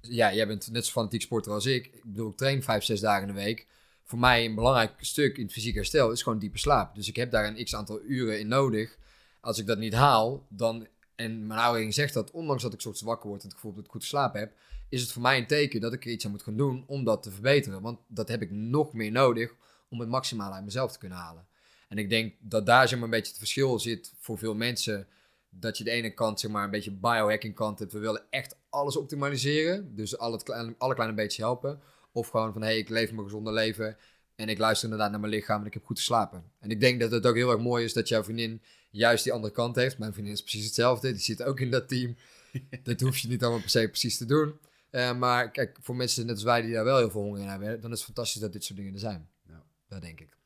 Ja, 0.00 0.34
jij 0.34 0.46
bent 0.46 0.70
net 0.70 0.86
zo 0.86 0.92
fanatiek 0.92 1.22
sporter 1.22 1.52
als 1.52 1.66
ik. 1.66 1.86
Ik 1.86 2.04
bedoel, 2.04 2.30
ik 2.30 2.36
train 2.36 2.62
vijf, 2.62 2.84
zes 2.84 3.00
dagen 3.00 3.28
in 3.28 3.34
de 3.34 3.40
week. 3.40 3.66
Voor 4.04 4.18
mij 4.18 4.44
een 4.44 4.54
belangrijk 4.54 4.92
stuk 5.00 5.36
in 5.36 5.42
het 5.42 5.52
fysiek 5.52 5.74
herstel 5.74 6.10
is 6.10 6.22
gewoon 6.22 6.38
diepe 6.38 6.58
slaap. 6.58 6.94
Dus 6.94 7.08
ik 7.08 7.16
heb 7.16 7.30
daar 7.30 7.46
een 7.46 7.64
x 7.64 7.74
aantal 7.74 8.00
uren 8.02 8.40
in 8.40 8.48
nodig. 8.48 8.98
Als 9.40 9.58
ik 9.58 9.66
dat 9.66 9.78
niet 9.78 9.94
haal, 9.94 10.46
dan, 10.48 10.86
en 11.14 11.46
mijn 11.46 11.60
oudering 11.60 11.94
zegt 11.94 12.14
dat, 12.14 12.30
ondanks 12.30 12.62
dat 12.62 12.72
ik 12.72 12.80
soort 12.80 13.00
wakker 13.00 13.28
word 13.28 13.40
en 13.42 13.46
het 13.46 13.56
gevoel 13.56 13.74
dat 13.74 13.84
ik 13.84 13.90
goed 13.90 14.02
geslapen 14.02 14.40
heb, 14.40 14.52
is 14.88 15.00
het 15.00 15.12
voor 15.12 15.22
mij 15.22 15.38
een 15.38 15.46
teken 15.46 15.80
dat 15.80 15.92
ik 15.92 16.04
er 16.04 16.10
iets 16.10 16.24
aan 16.24 16.30
moet 16.30 16.42
gaan 16.42 16.56
doen 16.56 16.84
om 16.86 17.04
dat 17.04 17.22
te 17.22 17.30
verbeteren. 17.30 17.82
Want 17.82 17.98
dat 18.06 18.28
heb 18.28 18.42
ik 18.42 18.50
nog 18.50 18.92
meer 18.92 19.12
nodig 19.12 19.54
om 19.88 20.00
het 20.00 20.08
maximale 20.08 20.54
uit 20.54 20.64
mezelf 20.64 20.92
te 20.92 20.98
kunnen 20.98 21.18
halen. 21.18 21.46
En 21.88 21.98
ik 21.98 22.10
denk 22.10 22.34
dat 22.38 22.66
daar 22.66 22.88
zeg 22.88 22.98
maar, 22.98 23.04
een 23.04 23.14
beetje 23.14 23.30
het 23.30 23.38
verschil 23.38 23.78
zit 23.78 24.12
voor 24.18 24.38
veel 24.38 24.54
mensen. 24.54 25.06
Dat 25.50 25.78
je 25.78 25.84
de 25.84 25.90
ene 25.90 26.10
kant 26.10 26.40
zeg 26.40 26.50
maar, 26.50 26.64
een 26.64 26.70
beetje 26.70 26.90
biohacking 26.90 27.54
kant 27.54 27.78
hebt. 27.78 27.92
We 27.92 27.98
willen 27.98 28.22
echt 28.30 28.56
alles 28.68 28.96
optimaliseren. 28.96 29.94
Dus 29.94 30.18
alle, 30.18 30.42
kleine, 30.42 30.74
alle 30.78 30.94
kleine 30.94 31.14
beetje 31.14 31.42
helpen. 31.42 31.80
Of 32.12 32.28
gewoon 32.28 32.52
van, 32.52 32.62
hé, 32.62 32.68
hey, 32.68 32.78
ik 32.78 32.88
leef 32.88 33.12
mijn 33.12 33.24
gezonde 33.24 33.52
leven. 33.52 33.96
En 34.34 34.48
ik 34.48 34.58
luister 34.58 34.84
inderdaad 34.84 35.10
naar 35.10 35.20
mijn 35.20 35.32
lichaam 35.32 35.60
en 35.60 35.66
ik 35.66 35.74
heb 35.74 35.84
goed 35.84 35.98
geslapen. 35.98 36.44
En 36.58 36.70
ik 36.70 36.80
denk 36.80 37.00
dat 37.00 37.10
het 37.10 37.26
ook 37.26 37.34
heel 37.34 37.50
erg 37.50 37.60
mooi 37.60 37.84
is 37.84 37.92
dat 37.92 38.08
jouw 38.08 38.24
vriendin 38.24 38.62
juist 38.90 39.24
die 39.24 39.32
andere 39.32 39.52
kant 39.52 39.76
heeft. 39.76 39.98
Mijn 39.98 40.12
vriendin 40.12 40.32
is 40.32 40.42
precies 40.42 40.64
hetzelfde. 40.64 41.12
Die 41.12 41.20
zit 41.20 41.42
ook 41.42 41.60
in 41.60 41.70
dat 41.70 41.88
team. 41.88 42.16
dat 42.82 43.00
hoef 43.00 43.18
je 43.18 43.28
niet 43.28 43.42
allemaal 43.42 43.60
per 43.60 43.70
se 43.70 43.88
precies 43.88 44.16
te 44.16 44.26
doen. 44.26 44.54
Uh, 44.90 45.18
maar 45.18 45.50
kijk, 45.50 45.78
voor 45.80 45.96
mensen 45.96 46.26
net 46.26 46.34
als 46.34 46.44
wij 46.44 46.62
die 46.62 46.72
daar 46.72 46.84
wel 46.84 46.98
heel 46.98 47.10
veel 47.10 47.22
honger 47.22 47.40
in 47.40 47.48
hebben, 47.48 47.80
dan 47.80 47.90
is 47.90 47.96
het 47.96 48.06
fantastisch 48.06 48.40
dat 48.40 48.52
dit 48.52 48.64
soort 48.64 48.78
dingen 48.78 48.92
er 48.94 48.98
zijn. 48.98 49.28
Ja. 49.48 49.64
Dat 49.88 50.02
denk 50.02 50.20
ik. 50.20 50.36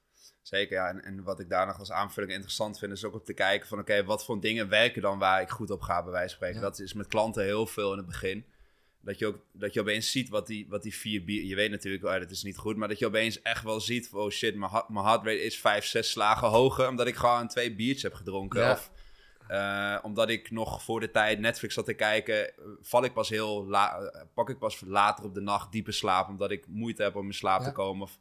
Zeker, 0.42 0.76
ja. 0.76 0.88
En, 0.88 1.04
en, 1.04 1.22
wat 1.22 1.40
ik 1.40 1.48
daar 1.48 1.66
nog 1.66 1.78
als 1.78 1.92
aanvulling 1.92 2.32
interessant 2.32 2.78
vind, 2.78 2.92
is 2.92 3.04
ook 3.04 3.14
om 3.14 3.24
te 3.24 3.32
kijken 3.32 3.68
van, 3.68 3.78
oké, 3.78 4.04
wat 4.04 4.24
voor 4.24 4.40
dingen 4.40 4.68
werken 4.68 5.02
dan 5.02 5.18
waar 5.18 5.40
ik 5.40 5.48
goed 5.48 5.70
op 5.70 5.80
ga, 5.80 6.02
bij 6.02 6.12
wijze 6.12 6.28
van 6.28 6.36
spreken. 6.36 6.60
Dat 6.60 6.78
is 6.78 6.92
met 6.92 7.06
klanten 7.06 7.44
heel 7.44 7.66
veel 7.66 7.92
in 7.92 7.98
het 7.98 8.06
begin. 8.06 8.44
Dat 9.00 9.18
je 9.18 9.26
ook, 9.26 9.38
dat 9.52 9.74
je 9.74 9.80
opeens 9.80 10.10
ziet 10.10 10.28
wat 10.28 10.46
die, 10.46 10.66
wat 10.68 10.82
die 10.82 10.94
vier 10.94 11.24
bier, 11.24 11.44
je 11.44 11.54
weet 11.54 11.70
natuurlijk, 11.70 12.04
oh, 12.04 12.18
dat 12.18 12.30
is 12.30 12.42
niet 12.42 12.56
goed, 12.56 12.76
maar 12.76 12.88
dat 12.88 12.98
je 12.98 13.06
opeens 13.06 13.42
echt 13.42 13.62
wel 13.64 13.80
ziet, 13.80 14.12
oh 14.12 14.30
shit, 14.30 14.56
mijn, 14.56 14.70
mijn 14.88 15.04
heart 15.04 15.24
rate 15.24 15.42
is 15.42 15.60
vijf, 15.60 15.84
zes 15.84 16.10
slagen 16.10 16.48
hoger, 16.48 16.88
omdat 16.88 17.06
ik 17.06 17.16
gewoon 17.16 17.48
twee 17.48 17.74
biertjes 17.74 18.02
heb 18.02 18.14
gedronken. 18.14 18.60
Ja. 18.60 18.72
Of 18.72 18.90
uh, 19.50 19.98
omdat 20.02 20.28
ik 20.28 20.50
nog 20.50 20.82
voor 20.82 21.00
de 21.00 21.10
tijd 21.10 21.38
Netflix 21.38 21.74
zat 21.74 21.84
te 21.84 21.94
kijken, 21.94 22.52
val 22.80 23.04
ik 23.04 23.12
pas 23.12 23.28
heel 23.28 23.66
la 23.66 24.12
pak 24.34 24.50
ik 24.50 24.58
pas 24.58 24.80
later 24.80 25.24
op 25.24 25.34
de 25.34 25.40
nacht 25.40 25.72
diepe 25.72 25.92
slaap, 25.92 26.28
omdat 26.28 26.50
ik 26.50 26.66
moeite 26.68 27.02
heb 27.02 27.16
om 27.16 27.26
in 27.26 27.34
slaap 27.34 27.62
te 27.62 27.72
komen. 27.72 28.02
Of 28.02 28.18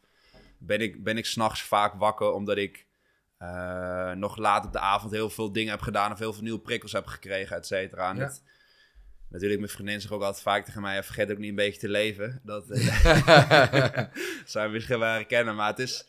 ben 0.57 0.81
ik, 0.81 1.03
ben 1.03 1.17
ik 1.17 1.25
s'nachts 1.25 1.61
vaak 1.61 1.93
wakker 1.93 2.31
omdat 2.31 2.57
ik 2.57 2.87
uh, 3.39 4.11
nog 4.11 4.37
laat 4.37 4.65
op 4.65 4.73
de 4.73 4.79
avond 4.79 5.11
heel 5.11 5.29
veel 5.29 5.51
dingen 5.51 5.71
heb 5.71 5.81
gedaan 5.81 6.11
of 6.11 6.19
heel 6.19 6.33
veel 6.33 6.43
nieuwe 6.43 6.59
prikkels 6.59 6.91
heb 6.91 7.05
gekregen, 7.05 7.55
et 7.55 7.67
cetera. 7.67 8.13
Ja. 8.13 8.31
natuurlijk, 9.29 9.59
mijn 9.59 9.71
vriendin 9.71 10.01
zegt 10.01 10.13
ook 10.13 10.21
altijd 10.21 10.43
vaak 10.43 10.65
tegen 10.65 10.81
mij, 10.81 11.03
vergeet 11.03 11.31
ook 11.31 11.37
niet 11.37 11.49
een 11.49 11.55
beetje 11.55 11.79
te 11.79 11.89
leven. 11.89 12.41
Dat 12.43 12.65
zou 14.45 14.65
je 14.65 14.73
misschien 14.73 14.99
wel 14.99 15.13
herkennen, 15.13 15.55
maar 15.55 15.69
het 15.69 15.79
is 15.79 16.05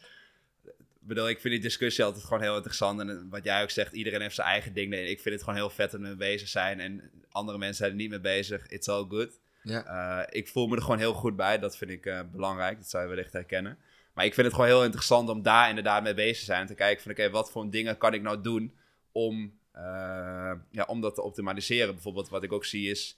bedoel, 1.14 1.28
ik 1.28 1.40
vind 1.40 1.54
die 1.54 1.62
discussie 1.62 2.04
altijd 2.04 2.24
gewoon 2.24 2.42
heel 2.42 2.56
interessant. 2.56 3.00
En 3.00 3.26
wat 3.30 3.44
jij 3.44 3.62
ook 3.62 3.70
zegt, 3.70 3.92
iedereen 3.92 4.20
heeft 4.20 4.34
zijn 4.34 4.48
eigen 4.48 4.72
ding. 4.72 4.94
ik 4.94 5.20
vind 5.20 5.34
het 5.34 5.44
gewoon 5.44 5.58
heel 5.58 5.70
vet 5.70 5.90
dat 5.90 6.00
we 6.00 6.06
mee 6.06 6.16
bezig 6.16 6.48
zijn. 6.48 6.80
En 6.80 7.10
andere 7.30 7.58
mensen 7.58 7.76
zijn 7.76 7.90
er 7.90 7.96
niet 7.96 8.10
mee 8.10 8.20
bezig. 8.20 8.66
It's 8.66 8.88
all 8.88 9.06
good. 9.08 9.40
Ja. 9.62 9.86
Uh, 9.86 10.26
ik 10.28 10.48
voel 10.48 10.66
me 10.66 10.76
er 10.76 10.82
gewoon 10.82 10.98
heel 10.98 11.12
goed 11.12 11.36
bij. 11.36 11.58
Dat 11.58 11.76
vind 11.76 11.90
ik 11.90 12.06
uh, 12.06 12.20
belangrijk. 12.32 12.76
Dat 12.76 12.90
zou 12.90 13.02
je 13.02 13.08
wellicht 13.08 13.32
herkennen. 13.32 13.78
Maar 14.14 14.24
ik 14.24 14.34
vind 14.34 14.46
het 14.46 14.54
gewoon 14.54 14.70
heel 14.70 14.84
interessant 14.84 15.28
om 15.28 15.42
daar 15.42 15.68
inderdaad 15.68 16.02
mee 16.02 16.14
bezig 16.14 16.38
te 16.38 16.44
zijn. 16.44 16.66
Te 16.66 16.74
kijken 16.74 17.02
van, 17.02 17.12
oké, 17.12 17.30
wat 17.30 17.50
voor 17.50 17.70
dingen 17.70 17.98
kan 17.98 18.14
ik 18.14 18.22
nou 18.22 18.40
doen 18.40 18.74
om, 19.12 19.58
uh, 19.76 20.52
ja, 20.70 20.84
om 20.86 21.00
dat 21.00 21.14
te 21.14 21.22
optimaliseren? 21.22 21.94
Bijvoorbeeld 21.94 22.28
wat 22.28 22.42
ik 22.42 22.52
ook 22.52 22.64
zie 22.64 22.90
is, 22.90 23.16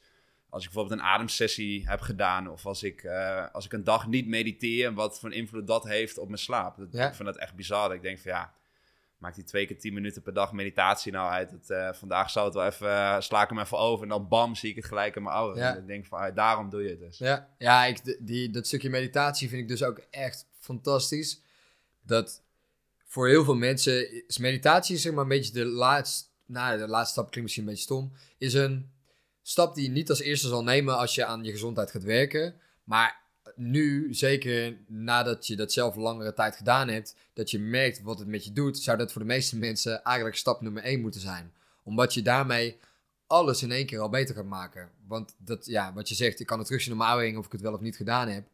als 0.53 0.65
ik 0.65 0.71
bijvoorbeeld 0.71 1.01
een 1.01 1.07
ademsessie 1.07 1.89
heb 1.89 2.01
gedaan... 2.01 2.49
of 2.49 2.67
als 2.67 2.83
ik, 2.83 3.03
uh, 3.03 3.45
als 3.53 3.65
ik 3.65 3.73
een 3.73 3.85
dag 3.85 4.07
niet 4.07 4.27
mediteer... 4.27 4.95
wat 4.95 5.21
voor 5.21 5.33
invloed 5.33 5.67
dat 5.67 5.85
heeft 5.85 6.19
op 6.19 6.27
mijn 6.27 6.39
slaap. 6.39 6.77
Dat, 6.77 6.89
Ja. 6.91 7.09
Ik 7.09 7.15
vind 7.15 7.29
dat 7.29 7.37
echt 7.37 7.55
bizar. 7.55 7.89
Dat 7.89 7.97
ik 7.97 8.03
denk 8.03 8.19
van, 8.19 8.31
ja, 8.31 8.53
maakt 9.17 9.35
die 9.35 9.45
twee 9.45 9.67
keer 9.67 9.79
tien 9.79 9.95
minuten 9.95 10.23
per 10.23 10.33
dag 10.33 10.53
meditatie 10.53 11.13
nou 11.13 11.31
uit? 11.31 11.51
Het, 11.51 11.71
eh, 11.71 11.93
vandaag 11.93 12.31
zou 12.31 12.47
het 12.47 12.55
wel 12.55 12.67
even, 12.67 12.87
uh, 12.87 13.21
sla 13.21 13.43
ik 13.43 13.49
hem 13.49 13.59
even 13.59 13.79
over... 13.79 14.03
en 14.03 14.09
dan 14.09 14.29
bam, 14.29 14.55
zie 14.55 14.71
ik 14.71 14.77
het 14.77 14.85
gelijk 14.85 15.17
in 15.17 15.23
mijn. 15.23 15.55
Ja. 15.55 15.75
En 15.75 15.81
ik 15.81 15.87
denk 15.87 16.07
van, 16.07 16.19
ah, 16.19 16.35
daarom 16.35 16.71
doe 16.71 16.83
je 16.83 16.89
het 16.89 17.01
dus. 17.01 17.19
Ja, 17.19 17.49
ja 17.59 17.85
ik, 17.85 18.17
die, 18.21 18.51
dat 18.51 18.67
stukje 18.67 18.91
meditatie 18.91 19.49
vind 19.49 19.63
ik 19.63 19.69
dus 19.69 19.83
ook 19.83 20.01
echt 20.11 20.47
fantastisch. 20.59 21.41
Dat 22.03 22.43
voor 23.07 23.29
heel 23.29 23.45
veel 23.45 23.57
mensen 23.57 24.27
is 24.29 24.39
meditatie 24.39 24.97
zeg 24.97 25.13
maar 25.13 25.23
een 25.23 25.29
beetje 25.29 25.53
de 25.53 25.65
laatste, 25.65 26.29
nou 26.47 26.79
de 26.79 26.89
laatste 26.89 27.13
stap 27.13 27.31
klinkt 27.31 27.43
misschien 27.43 27.63
een 27.63 27.69
beetje 27.69 27.85
stom, 27.85 28.13
is 28.39 28.55
een 28.55 28.91
stap 29.43 29.75
die 29.75 29.85
je 29.85 29.91
niet 29.91 30.11
als 30.11 30.21
eerste 30.21 30.49
zal 30.49 30.63
nemen 30.63 30.99
als 30.99 31.15
je 31.15 31.25
aan 31.25 31.45
je 31.45 31.51
gezondheid 31.51 31.91
gaat 31.91 32.03
werken. 32.03 32.55
Maar 32.85 33.21
nu, 33.55 34.15
zeker 34.15 34.77
nadat 34.87 35.47
je 35.47 35.57
dat 35.57 35.73
zelf 35.73 35.97
langere 35.97 36.35
tijd 36.35 36.57
gedaan 36.57 36.89
hebt, 36.89 37.17
dat 37.33 37.51
je 37.51 37.59
merkt 37.59 38.03
wat 38.03 38.19
het 38.19 38.29
met 38.29 38.45
je 38.45 38.53
doet, 38.53 38.79
zou 38.79 38.99
dat 38.99 39.13
voor 39.13 39.21
de 39.21 39.27
meeste 39.27 39.57
mensen 39.57 40.03
eigenlijk 40.03 40.37
stap 40.37 40.61
nummer 40.61 40.83
1 40.83 41.01
moeten 41.01 41.21
zijn. 41.21 41.53
Omdat 41.83 42.15
je 42.15 42.23
daarmee 42.23 42.79
alles 43.27 43.63
in 43.63 43.73
één 43.73 43.87
keer 43.87 44.01
al 44.01 44.09
beter 44.09 44.35
gaat 44.35 44.45
maken. 44.45 44.91
Want 45.07 45.35
dat, 45.39 45.67
ja, 45.67 45.93
wat 45.93 46.09
je 46.09 46.15
zegt, 46.15 46.41
ik 46.41 46.47
kan 46.47 46.59
het 46.59 46.69
zien 46.69 46.93
op 46.93 46.99
mijn 46.99 47.39
of 47.39 47.47
ik 47.47 47.53
het 47.53 47.61
wel 47.61 47.73
of 47.73 47.81
niet 47.81 47.97
gedaan 47.97 48.29
heb. 48.29 48.47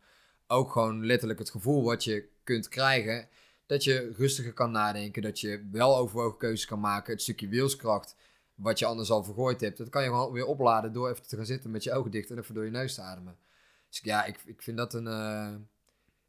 Ook 0.47 0.73
gewoon 0.73 1.07
letterlijk 1.07 1.39
het 1.39 1.51
gevoel 1.51 1.83
wat 1.83 2.05
je 2.05 2.29
kunt 2.45 2.69
krijgen. 2.69 3.29
Dat 3.67 3.85
je 3.85 4.13
rustiger 4.17 4.53
kan 4.53 4.71
nadenken, 4.71 5.23
dat 5.23 5.41
je 5.41 5.69
wel 5.71 5.97
overwogen 5.97 6.39
keuzes 6.39 6.67
kan 6.67 6.81
maken. 6.81 7.13
Het 7.13 7.23
stukje 7.23 7.49
wilskracht, 7.49 8.15
wat 8.59 8.79
je 8.79 8.87
anders 8.87 9.11
al 9.11 9.25
vergooid 9.25 9.61
hebt, 9.61 9.79
dat 9.79 9.89
kan 9.89 10.03
je 10.03 10.09
gewoon 10.09 10.33
weer 10.33 10.47
opladen 10.47 10.93
door 10.93 11.11
even 11.11 11.27
te 11.27 11.37
gaan 11.37 11.47
zitten 11.47 11.71
met 11.71 11.85
je 11.85 11.93
ogen 11.93 12.11
dicht 12.11 12.31
en 12.31 12.39
even 12.39 12.55
door 12.55 12.65
je 12.65 12.71
neus 12.71 12.95
te 12.95 13.01
ademen. 13.01 13.39
Dus 13.89 14.01
ja, 14.03 14.25
ik, 14.25 14.41
ik 14.45 14.63
vind 14.63 14.77
dat 14.77 14.95
een, 14.95 15.07
uh, 15.07 15.55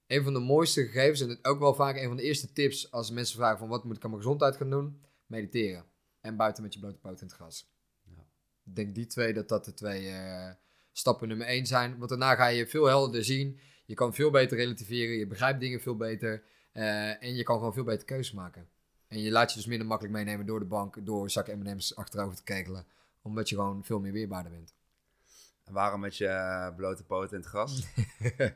een 0.07 0.23
van 0.23 0.33
de 0.33 0.39
mooiste 0.39 0.85
gegevens 0.85 1.21
en 1.21 1.29
het 1.29 1.45
ook 1.45 1.59
wel 1.59 1.73
vaak 1.73 1.95
een 1.95 2.07
van 2.07 2.17
de 2.17 2.23
eerste 2.23 2.53
tips 2.53 2.91
als 2.91 3.11
mensen 3.11 3.37
vragen 3.37 3.57
van 3.57 3.67
wat 3.67 3.83
moet 3.83 3.95
ik 3.95 4.03
aan 4.03 4.09
mijn 4.09 4.21
gezondheid 4.21 4.55
gaan 4.55 4.69
doen? 4.69 5.01
Mediteren. 5.25 5.85
En 6.21 6.35
buiten 6.35 6.63
met 6.63 6.73
je 6.73 6.79
blote 6.79 6.99
poot 6.99 7.21
in 7.21 7.27
het 7.27 7.35
gras. 7.35 7.73
Ja. 8.03 8.25
Ik 8.65 8.75
denk 8.75 8.95
die 8.95 9.07
twee, 9.07 9.33
dat 9.33 9.47
dat 9.47 9.65
de 9.65 9.73
twee 9.73 10.03
uh, 10.03 10.49
stappen 10.91 11.27
nummer 11.27 11.47
één 11.47 11.65
zijn. 11.65 11.97
Want 11.97 12.09
daarna 12.09 12.35
ga 12.35 12.47
je 12.47 12.67
veel 12.67 12.85
helderder 12.85 13.23
zien. 13.23 13.59
Je 13.85 13.93
kan 13.93 14.13
veel 14.13 14.31
beter 14.31 14.57
relativeren. 14.57 15.15
Je 15.15 15.27
begrijpt 15.27 15.59
dingen 15.59 15.81
veel 15.81 15.95
beter. 15.95 16.43
Uh, 16.73 17.23
en 17.23 17.35
je 17.35 17.43
kan 17.43 17.57
gewoon 17.57 17.73
veel 17.73 17.83
beter 17.83 18.05
keuzes 18.05 18.33
maken. 18.33 18.69
En 19.09 19.19
je 19.21 19.31
laat 19.31 19.49
je 19.49 19.57
dus 19.57 19.65
minder 19.65 19.87
makkelijk 19.87 20.15
meenemen 20.15 20.45
door 20.45 20.59
de 20.59 20.65
bank. 20.65 21.05
Door 21.05 21.29
zak 21.29 21.47
M&M's 21.47 21.95
achterover 21.95 22.35
te 22.35 22.43
kegelen. 22.43 22.85
Omdat 23.21 23.49
je 23.49 23.55
gewoon 23.55 23.83
veel 23.83 23.99
meer 23.99 24.11
weerbaarder 24.11 24.51
bent. 24.51 24.73
En 25.63 25.73
waarom 25.73 25.99
met 25.99 26.17
je 26.17 26.25
uh, 26.25 26.75
blote 26.75 27.03
poot 27.03 27.31
in 27.31 27.37
het 27.37 27.47
gras? 27.47 27.83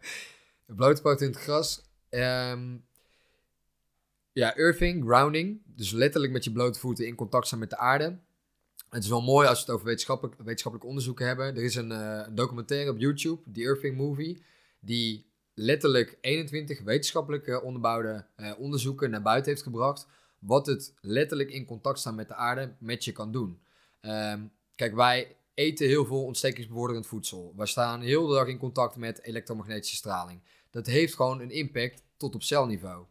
blote 0.65 1.01
poot 1.01 1.21
in 1.21 1.27
het 1.27 1.37
gras. 1.37 1.83
Um, 2.09 2.85
ja, 4.31 4.55
earthing, 4.55 5.03
grounding. 5.05 5.61
Dus 5.65 5.91
letterlijk 5.91 6.33
met 6.33 6.43
je 6.43 6.51
blote 6.51 6.79
voeten 6.79 7.07
in 7.07 7.15
contact 7.15 7.47
staan 7.47 7.59
met 7.59 7.69
de 7.69 7.77
aarde. 7.77 8.19
Het 8.89 9.03
is 9.03 9.09
wel 9.09 9.21
mooi 9.21 9.47
als 9.47 9.57
we 9.57 9.65
het 9.65 9.73
over 9.73 9.85
wetenschappelijk, 9.85 10.35
wetenschappelijk 10.37 10.89
onderzoek 10.89 11.19
hebben. 11.19 11.55
Er 11.55 11.63
is 11.63 11.75
een, 11.75 11.91
uh, 11.91 12.21
een 12.25 12.35
documentaire 12.35 12.91
op 12.91 12.97
YouTube, 12.97 13.51
The 13.51 13.61
Earthing 13.61 13.97
Movie, 13.97 14.43
die 14.79 15.25
letterlijk 15.53 16.17
21 16.21 16.81
wetenschappelijk 16.81 17.63
onderbouwde 17.63 18.25
uh, 18.37 18.51
onderzoeken 18.59 19.09
naar 19.09 19.21
buiten 19.21 19.51
heeft 19.51 19.63
gebracht. 19.63 20.07
Wat 20.45 20.65
het 20.65 20.93
letterlijk 21.01 21.49
in 21.49 21.65
contact 21.65 21.99
staan 21.99 22.15
met 22.15 22.27
de 22.27 22.35
aarde 22.35 22.75
met 22.79 23.05
je 23.05 23.11
kan 23.11 23.31
doen. 23.31 23.61
Um, 24.01 24.51
kijk, 24.75 24.95
wij 24.95 25.35
eten 25.53 25.87
heel 25.87 26.05
veel 26.05 26.23
ontstekingsbevorderend 26.23 27.07
voedsel. 27.07 27.53
We 27.55 27.65
staan 27.65 28.01
heel 28.01 28.27
de 28.27 28.33
dag 28.33 28.47
in 28.47 28.57
contact 28.57 28.95
met 28.95 29.23
elektromagnetische 29.23 29.95
straling. 29.95 30.41
Dat 30.69 30.85
heeft 30.85 31.15
gewoon 31.15 31.39
een 31.41 31.51
impact 31.51 32.03
tot 32.17 32.35
op 32.35 32.43
celniveau. 32.43 33.05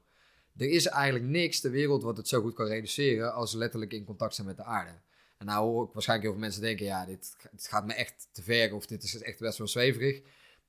Er 0.57 0.71
is 0.71 0.87
eigenlijk 0.87 1.25
niks 1.25 1.61
ter 1.61 1.71
wereld 1.71 2.03
wat 2.03 2.17
het 2.17 2.29
zo 2.29 2.41
goed 2.41 2.55
kan 2.55 2.67
reduceren 2.67 3.35
als 3.35 3.53
letterlijk 3.53 3.93
in 3.93 4.05
contact 4.05 4.35
zijn 4.35 4.47
met 4.47 4.57
de 4.57 4.65
aarde. 4.65 5.01
En 5.39 5.47
nou 5.47 5.71
hoor 5.71 5.87
ik 5.87 5.93
waarschijnlijk 5.93 6.29
heel 6.29 6.39
veel 6.39 6.47
mensen 6.47 6.63
denken, 6.63 6.87
ja, 6.87 7.07
dit, 7.07 7.37
dit 7.51 7.69
gaat 7.69 7.87
me 7.87 7.93
echt 7.93 8.29
te 8.33 8.43
ver 8.43 8.75
of 8.75 8.87
dit 8.87 9.03
is 9.03 9.23
echt 9.23 9.39
best 9.39 9.59
wel 9.59 9.69
zweverig. 9.69 10.23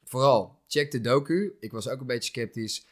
Vooral, 0.04 0.60
check 0.68 0.92
de 0.92 1.02
docu. 1.02 1.58
Ik 1.60 1.72
was 1.72 1.88
ook 1.88 2.00
een 2.00 2.08
beetje 2.08 2.30
sceptisch. 2.30 2.86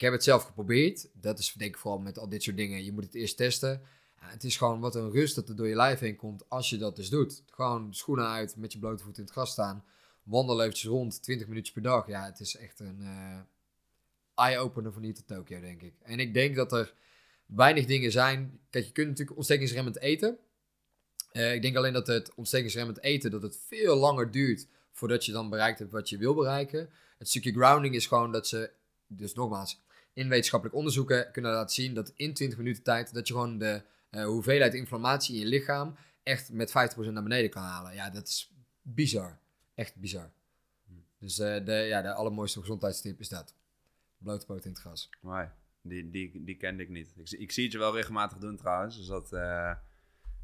Ik 0.00 0.06
heb 0.06 0.14
het 0.14 0.24
zelf 0.24 0.44
geprobeerd. 0.44 1.08
Dat 1.12 1.38
is 1.38 1.52
denk 1.52 1.74
ik 1.74 1.80
vooral 1.80 2.00
met 2.00 2.18
al 2.18 2.28
dit 2.28 2.42
soort 2.42 2.56
dingen. 2.56 2.84
Je 2.84 2.92
moet 2.92 3.04
het 3.04 3.14
eerst 3.14 3.36
testen. 3.36 3.82
Ja, 4.20 4.28
het 4.28 4.44
is 4.44 4.56
gewoon 4.56 4.80
wat 4.80 4.94
een 4.94 5.10
rust 5.10 5.34
dat 5.34 5.48
er 5.48 5.56
door 5.56 5.68
je 5.68 5.74
lijf 5.74 5.98
heen 5.98 6.16
komt 6.16 6.48
als 6.48 6.70
je 6.70 6.76
dat 6.76 6.96
dus 6.96 7.08
doet. 7.08 7.42
Gewoon 7.50 7.94
schoenen 7.94 8.26
uit, 8.26 8.56
met 8.56 8.72
je 8.72 8.78
blote 8.78 9.02
voet 9.02 9.16
in 9.16 9.22
het 9.22 9.32
gras 9.32 9.50
staan. 9.50 9.84
Wandelen 10.22 10.64
eventjes 10.64 10.90
rond, 10.90 11.22
20 11.22 11.46
minuutjes 11.46 11.74
per 11.74 11.82
dag. 11.82 12.06
Ja, 12.06 12.24
het 12.24 12.40
is 12.40 12.56
echt 12.56 12.80
een 12.80 12.98
uh, 13.00 13.38
eye-opener 14.34 14.92
van 14.92 15.02
hier 15.02 15.14
tot 15.14 15.26
Tokio, 15.26 15.60
denk 15.60 15.82
ik. 15.82 15.94
En 16.02 16.18
ik 16.18 16.34
denk 16.34 16.56
dat 16.56 16.72
er 16.72 16.94
weinig 17.46 17.86
dingen 17.86 18.12
zijn. 18.12 18.60
Kijk, 18.70 18.84
je 18.84 18.92
kunt 18.92 19.08
natuurlijk 19.08 19.36
ontstekingsremmend 19.36 19.98
eten. 19.98 20.38
Uh, 21.32 21.54
ik 21.54 21.62
denk 21.62 21.76
alleen 21.76 21.92
dat 21.92 22.06
het 22.06 22.34
ontstekingsremmend 22.34 23.02
eten, 23.02 23.30
dat 23.30 23.42
het 23.42 23.58
veel 23.66 23.96
langer 23.96 24.30
duurt 24.30 24.66
voordat 24.92 25.24
je 25.24 25.32
dan 25.32 25.50
bereikt 25.50 25.78
hebt 25.78 25.92
wat 25.92 26.08
je 26.08 26.18
wil 26.18 26.34
bereiken. 26.34 26.90
Het 27.18 27.28
stukje 27.28 27.52
grounding 27.52 27.94
is 27.94 28.06
gewoon 28.06 28.32
dat 28.32 28.48
ze, 28.48 28.70
dus 29.06 29.34
nogmaals, 29.34 29.80
in 30.12 30.28
wetenschappelijk 30.28 30.76
onderzoeken 30.78 31.30
kunnen 31.32 31.52
laten 31.52 31.74
zien 31.74 31.94
dat 31.94 32.12
in 32.14 32.34
20 32.34 32.58
minuten 32.58 32.82
tijd, 32.82 33.14
dat 33.14 33.28
je 33.28 33.32
gewoon 33.34 33.58
de 33.58 33.82
uh, 34.10 34.24
hoeveelheid 34.24 34.74
inflammatie 34.74 35.34
in 35.34 35.40
je 35.40 35.46
lichaam 35.46 35.96
echt 36.22 36.52
met 36.52 36.70
50% 36.70 36.72
naar 36.96 37.22
beneden 37.22 37.50
kan 37.50 37.62
halen. 37.62 37.94
Ja, 37.94 38.10
dat 38.10 38.28
is 38.28 38.52
bizar. 38.82 39.38
Echt 39.74 39.96
bizar. 39.96 40.30
Dus 41.18 41.38
uh, 41.38 41.64
de, 41.64 41.72
ja, 41.72 42.02
de 42.02 42.12
allermooiste 42.12 42.60
gezondheidstip 42.60 43.20
is 43.20 43.28
dat. 43.28 43.54
Blote 44.18 44.46
poot 44.46 44.64
in 44.64 44.70
het 44.70 44.80
gras. 44.80 45.10
Mooi. 45.20 45.48
Die, 45.82 46.10
die, 46.10 46.44
die 46.44 46.56
kende 46.56 46.82
ik 46.82 46.88
niet. 46.88 47.12
Ik, 47.16 47.30
ik 47.30 47.52
zie 47.52 47.62
het 47.64 47.72
je 47.72 47.78
wel 47.78 47.94
regelmatig 47.96 48.38
doen 48.38 48.56
trouwens. 48.56 48.96
Dus, 48.96 49.06
dat, 49.06 49.32
uh, 49.32 49.74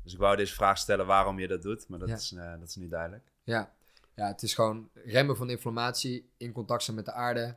dus 0.03 0.13
ik 0.13 0.19
wou 0.19 0.37
deze 0.37 0.55
vraag 0.55 0.79
stellen 0.79 1.07
waarom 1.07 1.39
je 1.39 1.47
dat 1.49 1.63
doet. 1.63 1.89
Maar 1.89 1.99
dat, 1.99 2.09
Ja. 2.09 2.15
is, 2.15 2.29
dat 2.61 2.69
is 2.69 2.77
nu 2.77 2.89
duidelijk. 2.89 3.33
Ja. 3.43 3.75
ja, 4.15 4.27
het 4.27 4.43
is 4.43 4.55
gewoon 4.55 4.91
remmen 4.95 5.37
van 5.37 5.51
inflammatie, 5.51 6.31
in 6.37 6.53
contact 6.53 6.83
zijn 6.83 6.97
met 6.97 7.05
de 7.05 7.13
aarde. 7.13 7.57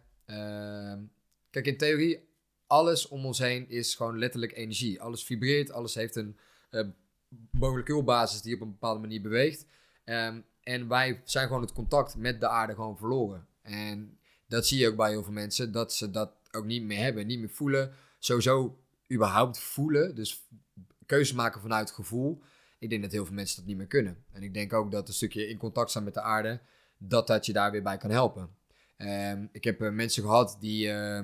Ehm, 1.49 1.63
kijk, 1.63 1.65
in 1.65 1.77
theorie, 1.77 2.29
alles 2.67 3.07
om 3.07 3.25
ons 3.25 3.39
heen 3.39 3.69
is 3.69 3.95
gewoon 3.95 4.17
letterlijk 4.17 4.55
energie. 4.55 5.01
Alles 5.01 5.23
vibreert, 5.23 5.71
alles 5.71 5.95
heeft 5.95 6.15
een 6.15 6.37
uh, 6.71 6.87
molecuulbasis 7.51 8.41
die 8.41 8.55
op 8.55 8.61
een 8.61 8.71
bepaalde 8.71 8.99
manier 8.99 9.21
beweegt. 9.21 9.65
Um, 10.05 10.45
en 10.63 10.87
wij 10.87 11.21
zijn 11.23 11.47
gewoon 11.47 11.61
het 11.61 11.73
contact 11.73 12.15
met 12.15 12.39
de 12.39 12.47
aarde 12.47 12.73
gewoon 12.73 12.97
verloren. 12.97 13.47
En 13.61 14.19
dat 14.47 14.67
zie 14.67 14.79
je 14.79 14.87
ook 14.87 14.95
bij 14.95 15.09
heel 15.09 15.23
veel 15.23 15.33
mensen, 15.33 15.71
dat 15.71 15.93
ze 15.93 16.11
dat 16.11 16.31
ook 16.51 16.65
niet 16.65 16.83
meer 16.83 16.99
hebben, 16.99 17.27
niet 17.27 17.39
meer 17.39 17.49
voelen. 17.49 17.93
Sowieso 18.19 18.83
überhaupt 19.11 19.59
voelen, 19.59 20.15
dus 20.15 20.47
keuzes 21.05 21.35
maken 21.35 21.61
vanuit 21.61 21.91
gevoel. 21.91 22.41
Ik 22.79 22.89
denk 22.89 23.01
dat 23.01 23.11
heel 23.11 23.25
veel 23.25 23.35
mensen 23.35 23.57
dat 23.57 23.65
niet 23.65 23.77
meer 23.77 23.87
kunnen. 23.87 24.23
En 24.31 24.43
ik 24.43 24.53
denk 24.53 24.73
ook 24.73 24.91
dat 24.91 25.07
een 25.07 25.13
stukje 25.13 25.47
in 25.47 25.57
contact 25.57 25.89
staan 25.89 26.03
met 26.03 26.13
de 26.13 26.21
aarde, 26.21 26.59
dat 26.97 27.27
dat 27.27 27.45
je 27.45 27.53
daar 27.53 27.71
weer 27.71 27.83
bij 27.83 27.97
kan 27.97 28.09
helpen. 28.09 28.49
Um, 29.01 29.49
ik 29.51 29.63
heb 29.63 29.81
uh, 29.81 29.89
mensen 29.89 30.23
gehad 30.23 30.57
die, 30.59 30.87
uh, 30.87 31.19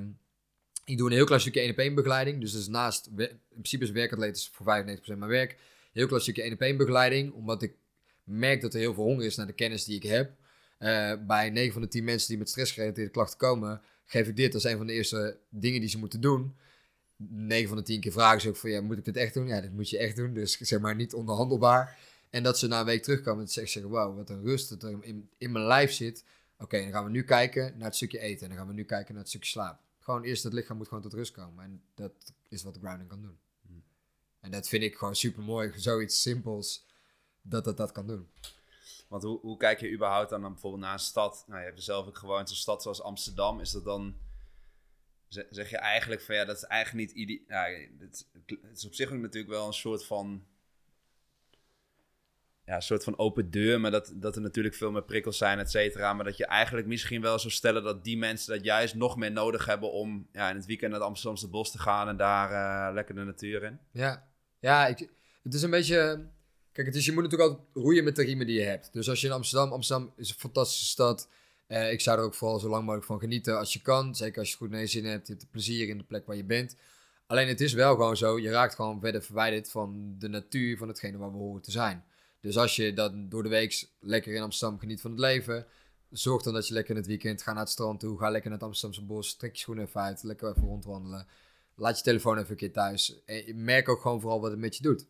die 0.84 0.98
doen 0.98 1.08
een 1.08 1.16
heel 1.16 1.26
klein 1.26 1.42
stukje 1.42 1.74
1-op-1 1.74 1.94
begeleiding. 1.94 2.42
Dus, 2.42 2.52
dus 2.52 2.68
naast, 2.68 3.10
in 3.18 3.40
principe 3.50 3.84
is 3.84 3.92
werkatleet 3.92 4.50
voor 4.52 4.66
95% 4.66 5.18
mijn 5.18 5.28
werk. 5.28 5.58
Heel 5.92 6.08
klein 6.08 6.22
stukje 6.22 6.52
1-op-1 6.52 6.78
begeleiding, 6.78 7.34
omdat 7.34 7.62
ik 7.62 7.76
merk 8.24 8.62
dat 8.62 8.74
er 8.74 8.80
heel 8.80 8.94
veel 8.94 9.04
honger 9.04 9.26
is 9.26 9.36
naar 9.36 9.48
de 9.48 9.54
kennis 9.54 9.84
die 9.84 9.96
ik 9.96 10.04
heb. 10.04 10.32
Uh, 10.80 11.14
bij 11.28 11.50
9 11.50 11.74
van 11.74 11.82
de 11.82 11.88
10 11.88 12.04
mensen 12.04 12.28
die 12.28 12.38
met 12.38 12.50
stressgerelateerde 12.50 13.12
klachten 13.12 13.38
komen, 13.38 13.82
geef 14.06 14.28
ik 14.28 14.36
dit 14.36 14.54
als 14.54 14.64
een 14.64 14.78
van 14.78 14.88
de 14.88 14.94
eerste 14.94 15.38
dingen 15.50 15.80
die 15.80 15.90
ze 15.90 15.98
moeten 15.98 16.22
doen. 16.22 16.56
9 17.18 17.68
van 17.68 17.78
de 17.78 17.84
10 17.84 18.00
keer 18.00 18.12
vragen 18.12 18.42
ze 18.42 18.50
ook 18.50 18.56
van, 18.56 18.70
ja, 18.70 18.82
moet 18.82 18.98
ik 18.98 19.06
dit 19.06 19.18
echt 19.18 19.34
doen? 19.34 19.48
Ja, 19.48 19.62
dit 19.62 19.74
moet 19.74 19.90
je 19.90 19.98
echt 19.98 20.16
doen, 20.16 20.34
dus 20.34 20.58
zeg 20.58 20.80
maar 20.80 20.96
niet 20.96 21.14
onderhandelbaar. 21.14 21.98
En 22.30 22.44
dat 22.44 22.60
ze 22.60 22.68
na 22.68 22.80
een 22.80 22.86
week 22.86 23.04
terugkomen 23.04 23.44
en 23.44 23.50
zeggen, 23.50 23.84
wow, 23.84 24.18
wat 24.18 24.30
een 24.30 24.44
rust 24.44 24.70
dat 24.70 24.84
er 24.84 24.98
in, 25.02 25.30
in 25.38 25.52
mijn 25.52 25.66
lijf 25.66 25.92
zit. 25.92 26.24
Oké, 26.56 26.64
okay, 26.64 26.82
dan 26.82 26.92
gaan 26.92 27.04
we 27.04 27.10
nu 27.10 27.24
kijken 27.24 27.78
naar 27.78 27.88
het 27.88 27.96
stukje 27.96 28.20
eten 28.20 28.42
en 28.42 28.48
dan 28.48 28.58
gaan 28.58 28.68
we 28.68 28.74
nu 28.74 28.84
kijken 28.84 29.14
naar 29.14 29.22
het 29.22 29.32
stukje 29.32 29.50
slaap. 29.50 29.80
Gewoon 30.00 30.24
eerst 30.24 30.44
het 30.44 30.54
lichaam 30.54 30.78
moet 30.78 30.88
gewoon 30.88 31.04
tot 31.04 31.14
rust 31.14 31.32
komen 31.32 31.64
en 31.64 31.84
dat 31.94 32.34
is 32.50 32.64
wat 32.64 32.74
de 32.74 32.80
grounding 32.80 33.10
kan 33.10 33.22
doen. 33.22 33.38
Hmm. 33.66 33.84
En 34.40 34.52
dat 34.52 34.68
vind 34.68 34.84
ik 34.84 34.96
gewoon 34.96 35.16
super 35.16 35.44
mooi, 35.44 35.72
zoiets 35.76 36.22
simpels, 36.22 36.86
dat 37.42 37.66
het 37.66 37.78
dat 37.78 37.92
kan 37.92 38.08
doen. 38.08 38.30
Want 39.08 39.24
hoe, 39.24 39.40
hoe 39.40 39.58
kijk 39.58 39.80
je 39.80 39.92
überhaupt 39.92 40.30
dan, 40.30 40.42
dan 40.42 40.52
bijvoorbeeld 40.52 40.84
naar 40.84 40.94
een 40.94 41.00
stad? 41.00 41.44
Nou, 41.48 41.60
je 41.60 41.66
hebt 41.66 41.84
zelf 41.84 42.08
ook 42.08 42.18
gewoond, 42.18 42.50
een 42.50 42.56
stad 42.56 42.82
zoals 42.82 43.02
Amsterdam. 43.02 43.60
Is 43.60 43.72
dat 43.72 43.84
dan, 43.84 44.16
zeg 45.28 45.70
je 45.70 45.78
eigenlijk 45.78 46.22
van 46.22 46.36
ja, 46.36 46.46
dat 46.46 46.56
is 46.56 46.64
eigenlijk 46.64 47.08
niet 47.08 47.18
ideaal. 47.18 47.70
Ja, 47.70 47.88
het, 48.00 48.28
het, 48.48 48.78
is 48.78 48.86
op 48.86 48.94
zich 48.94 49.12
ook 49.12 49.20
natuurlijk 49.20 49.54
wel 49.54 49.68
een 49.68 49.74
soort 49.74 50.06
van 50.06 50.46
ja, 52.66 52.76
een 52.76 52.82
soort 52.82 53.04
van 53.04 53.18
open 53.18 53.52
deur, 53.52 53.80
maar 53.80 53.92
dat, 53.92 54.14
dat 54.16 54.36
er 54.36 54.42
natuurlijk 54.42 54.76
veel 54.76 54.92
meer 54.92 55.04
prikkels 55.04 55.38
zijn, 55.38 55.60
et 55.60 55.72
cetera. 55.72 56.14
Maar 56.14 56.26
dat 56.26 56.38
je 56.38 56.46
eigenlijk 56.46 56.88
misschien 56.88 57.22
wel 57.22 57.40
zou 57.40 57.54
stellen 57.54 57.84
dat 57.84 58.04
die 58.04 58.18
mensen 58.18 58.54
dat 58.56 58.64
juist 58.64 58.96
nog 58.96 59.18
meer 59.18 59.32
nodig 59.32 59.66
hebben 59.66 59.92
om 59.92 60.28
ja, 60.32 60.50
in 60.50 60.56
het 60.56 60.66
weekend 60.66 60.92
naar 60.92 61.00
het 61.00 61.10
Amsterdamse 61.10 61.48
bos 61.48 61.72
te 61.72 61.80
gaan 61.80 62.08
en 62.08 62.18
daar 62.18 62.52
uh, 62.52 62.94
lekker 62.94 63.16
de 63.16 63.24
natuur 63.24 63.64
in. 63.64 63.80
Ja, 63.92 64.28
ja 64.60 64.88
ik, 64.88 65.10
het 65.44 65.54
is 65.54 65.62
een 65.62 65.70
beetje... 65.70 66.28
Kijk, 66.72 66.88
het 66.88 66.96
is, 66.96 67.06
je 67.06 67.12
moet 67.12 67.24
natuurlijk 67.24 67.50
altijd 67.50 67.68
roeien 67.74 68.04
met 68.04 68.16
de 68.16 68.24
riemen 68.24 68.46
die 68.46 68.60
je 68.60 68.66
hebt. 68.66 68.94
Dus 68.94 69.10
als 69.10 69.22
je 69.22 69.28
in 69.28 69.34
Amsterdam... 69.34 69.72
Amsterdam 69.72 70.14
is 70.18 70.30
een 70.30 70.36
fantastische 70.36 70.86
stad. 70.86 71.30
Uh, 71.68 71.92
ik 71.92 72.02
zou 72.02 72.18
er 72.18 72.24
ook 72.24 72.34
vooral 72.34 72.60
zo 72.60 72.70
lang 72.70 72.82
mogelijk 72.82 73.06
van 73.06 73.20
genieten 73.20 73.58
als 73.58 73.74
je 73.74 73.82
kan. 73.82 74.16
Zeker 74.16 74.40
als 74.40 74.52
je 74.52 74.58
goed 74.58 74.70
naar 74.70 74.88
zin 74.88 75.06
hebt. 75.06 75.28
Je 75.28 75.34
hebt 75.34 75.52
plezier 75.52 75.90
in 75.90 75.98
de 75.98 76.04
plek 76.04 76.26
waar 76.26 76.36
je 76.36 76.44
bent. 76.44 76.76
Alleen 77.28 77.48
het 77.48 77.62
is 77.62 77.74
wel 77.74 77.94
gewoon 77.94 78.18
zo. 78.18 78.40
Je 78.40 78.50
raakt 78.50 78.76
gewoon 78.76 79.00
verder 79.00 79.24
verwijderd 79.24 79.72
van 79.72 80.16
de 80.20 80.28
natuur, 80.28 80.78
van 80.78 80.88
hetgene 80.88 81.18
waar 81.18 81.32
we 81.32 81.38
horen 81.38 81.62
te 81.62 81.72
zijn. 81.72 82.04
Dus 82.46 82.58
als 82.58 82.76
je 82.76 82.94
dan 82.94 83.30
door 83.30 83.44
de 83.44 83.50
week 83.50 83.88
lekker 84.00 84.34
in 84.34 84.42
Amsterdam 84.42 84.80
geniet 84.80 85.02
van 85.02 85.12
het 85.12 85.20
leven, 85.20 85.66
zorg 86.10 86.44
dan 86.44 86.54
dat 86.54 86.68
je 86.68 86.74
lekker 86.74 86.92
in 86.92 86.98
het 86.98 87.08
weekend 87.08 87.42
gaat 87.42 87.54
naar 87.54 87.64
het 87.64 87.72
strand 87.72 88.00
toe, 88.00 88.18
ga 88.18 88.30
lekker 88.30 88.50
naar 88.50 88.60
het 88.60 88.68
Amsterdamse 88.68 89.06
bos, 89.06 89.36
trek 89.36 89.54
je 89.54 89.60
schoenen 89.60 89.86
even 89.86 90.02
uit, 90.02 90.24
lekker 90.24 90.50
even 90.50 90.62
rondwandelen. 90.62 91.28
Laat 91.76 91.98
je 91.98 92.04
telefoon 92.04 92.38
even 92.38 92.50
een 92.50 92.56
keer 92.56 92.72
thuis. 92.72 93.24
En 93.26 93.64
merk 93.64 93.90
ook 93.90 94.02
gewoon 94.02 94.22
vooral 94.22 94.42
wat 94.42 94.52
het 94.52 94.60
met 94.60 94.76
je 94.76 94.84
doet. 94.84 95.06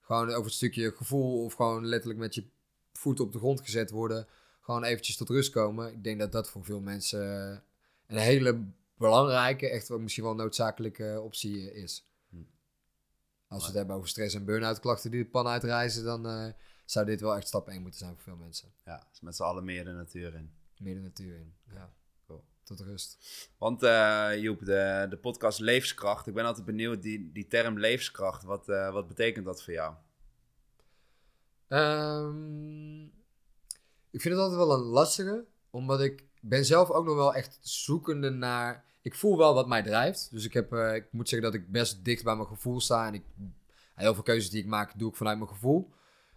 Gewoon 0.00 0.28
over 0.28 0.44
het 0.44 0.52
stukje 0.52 0.92
gevoel 0.96 1.44
of 1.44 1.54
gewoon 1.54 1.86
letterlijk 1.86 2.20
met 2.20 2.34
je 2.34 2.44
voeten 2.92 3.24
op 3.24 3.32
de 3.32 3.38
grond 3.38 3.60
gezet 3.60 3.90
worden. 3.90 4.26
Gewoon 4.60 4.84
eventjes 4.84 5.16
tot 5.16 5.28
rust 5.28 5.50
komen. 5.50 5.92
Ik 5.92 6.04
denk 6.04 6.18
dat 6.18 6.32
dat 6.32 6.50
voor 6.50 6.64
veel 6.64 6.80
mensen 6.80 7.20
een 8.06 8.18
hele 8.18 8.64
belangrijke, 8.96 9.68
echt 9.70 9.88
misschien 9.88 10.24
wel 10.24 10.34
noodzakelijke 10.34 11.20
optie 11.22 11.72
is. 11.72 12.06
Als 13.48 13.60
we 13.60 13.66
het 13.66 13.76
hebben 13.76 13.96
over 13.96 14.08
stress 14.08 14.34
en 14.34 14.44
burn-out 14.44 14.80
klachten 14.80 15.10
die 15.10 15.22
de 15.22 15.30
pan 15.30 15.46
uitreizen, 15.46 16.04
dan 16.04 16.26
uh, 16.26 16.52
zou 16.84 17.06
dit 17.06 17.20
wel 17.20 17.36
echt 17.36 17.46
stap 17.46 17.68
1 17.68 17.82
moeten 17.82 17.98
zijn 17.98 18.14
voor 18.14 18.22
veel 18.22 18.36
mensen. 18.36 18.72
Ja, 18.84 19.06
dus 19.10 19.20
met 19.20 19.36
z'n 19.36 19.42
allen 19.42 19.64
meer 19.64 19.84
de 19.84 19.90
natuur 19.90 20.34
in. 20.34 20.52
Meer 20.78 20.94
de 20.94 21.00
natuur 21.00 21.34
in, 21.34 21.54
ja. 21.72 21.92
Cool. 22.26 22.44
Tot 22.62 22.80
rust. 22.80 23.18
Want 23.58 23.82
uh, 23.82 24.30
Joep, 24.36 24.64
de, 24.64 25.06
de 25.10 25.16
podcast 25.16 25.60
Levenskracht. 25.60 26.26
Ik 26.26 26.34
ben 26.34 26.44
altijd 26.44 26.66
benieuwd, 26.66 27.02
die, 27.02 27.32
die 27.32 27.46
term 27.46 27.78
levenskracht, 27.78 28.42
wat, 28.42 28.68
uh, 28.68 28.92
wat 28.92 29.08
betekent 29.08 29.44
dat 29.44 29.62
voor 29.62 29.72
jou? 29.72 29.94
Um, 31.68 33.04
ik 34.10 34.20
vind 34.20 34.34
het 34.34 34.42
altijd 34.42 34.66
wel 34.66 34.72
een 34.72 34.84
lastige, 34.84 35.46
omdat 35.70 36.00
ik 36.00 36.24
ben 36.40 36.64
zelf 36.64 36.90
ook 36.90 37.04
nog 37.04 37.14
wel 37.14 37.34
echt 37.34 37.58
zoekende 37.60 38.30
naar... 38.30 38.84
Ik 39.08 39.14
voel 39.14 39.36
wel 39.36 39.54
wat 39.54 39.68
mij 39.68 39.82
drijft. 39.82 40.28
Dus 40.30 40.44
ik, 40.44 40.52
heb, 40.52 40.72
uh, 40.72 40.94
ik 40.94 41.06
moet 41.10 41.28
zeggen 41.28 41.50
dat 41.50 41.60
ik 41.60 41.70
best 41.70 42.04
dicht 42.04 42.24
bij 42.24 42.36
mijn 42.36 42.48
gevoel 42.48 42.80
sta. 42.80 43.06
En 43.06 43.14
ik, 43.14 43.22
heel 43.94 44.14
veel 44.14 44.22
keuzes 44.22 44.50
die 44.50 44.60
ik 44.60 44.66
maak, 44.66 44.98
doe 44.98 45.10
ik 45.10 45.16
vanuit 45.16 45.38
mijn 45.38 45.50
gevoel. 45.50 45.90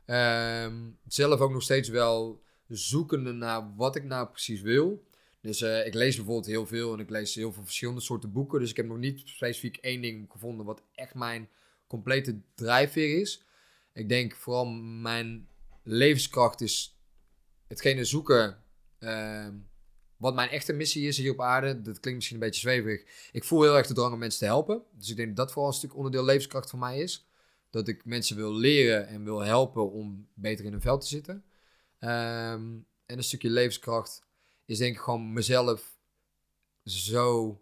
Um, 0.06 0.98
zelf 1.08 1.40
ook 1.40 1.52
nog 1.52 1.62
steeds 1.62 1.90
wel 1.90 2.44
zoekende 2.68 3.32
naar 3.32 3.76
wat 3.76 3.96
ik 3.96 4.04
nou 4.04 4.28
precies 4.28 4.62
wil. 4.62 5.06
Dus 5.42 5.62
uh, 5.62 5.86
ik 5.86 5.94
lees 5.94 6.16
bijvoorbeeld 6.16 6.46
heel 6.46 6.68
veel 6.68 6.94
en 6.94 7.00
ik 7.00 7.10
lees 7.10 7.36
heel 7.36 7.52
veel 7.52 7.64
verschillende 7.64 8.02
soorten 8.02 8.32
boeken. 8.32 8.60
Dus 8.60 8.70
ik 8.70 8.78
heb 8.78 8.86
nog 8.86 8.98
niet 8.98 9.22
specifiek 9.26 9.78
één 9.78 10.02
ding 10.02 10.32
gevonden 10.32 10.66
wat 10.66 10.84
echt 10.94 11.14
mijn 11.14 11.50
complete 11.88 12.42
drijfveer 12.56 13.20
is. 13.20 13.44
Ik 13.94 14.10
denk 14.10 14.36
vooral 14.36 14.66
mijn 14.66 15.48
levenskracht 15.84 16.62
is 16.62 17.00
hetgene 17.68 18.06
zoeken 18.06 18.64
uh, 19.00 19.48
wat 20.22 20.34
mijn 20.34 20.50
echte 20.50 20.74
missie 20.74 21.08
is 21.08 21.18
hier 21.18 21.32
op 21.32 21.42
aarde. 21.42 21.82
Dat 21.82 22.00
klinkt 22.00 22.20
misschien 22.20 22.36
een 22.36 22.48
beetje 22.48 22.62
zweverig. 22.62 23.30
Ik 23.32 23.44
voel 23.44 23.62
heel 23.62 23.78
erg 23.78 23.88
de 23.88 23.94
drang 23.94 24.14
om 24.14 24.20
mensen 24.20 24.40
te 24.40 24.46
helpen. 24.46 24.84
Dus 24.92 25.10
ik 25.10 25.16
denk 25.16 25.28
dat 25.28 25.38
dat 25.38 25.52
vooral 25.52 25.72
een 25.72 25.78
stuk 25.78 25.96
onderdeel 25.96 26.26
levenskracht 26.26 26.70
van 26.70 26.80
mij 26.80 27.00
is. 27.00 27.28
Dat 27.70 27.88
ik 27.88 28.06
mensen 28.06 28.36
wil 28.36 28.54
leren 28.54 29.08
en 29.08 29.24
wil 29.24 29.40
helpen 29.40 29.92
om 29.92 30.28
beter 30.34 30.66
in 30.66 30.72
hun 30.72 30.82
veld 30.82 31.02
te 31.02 31.08
zitten. 31.08 31.34
Um, 32.00 32.86
en 33.06 33.18
een 33.18 33.24
stukje 33.24 33.50
levenskracht 33.50 34.24
is 34.66 34.78
denk 34.78 34.96
ik 34.96 35.02
gewoon 35.02 35.34
mezelf 35.34 35.98
zo 36.84 37.62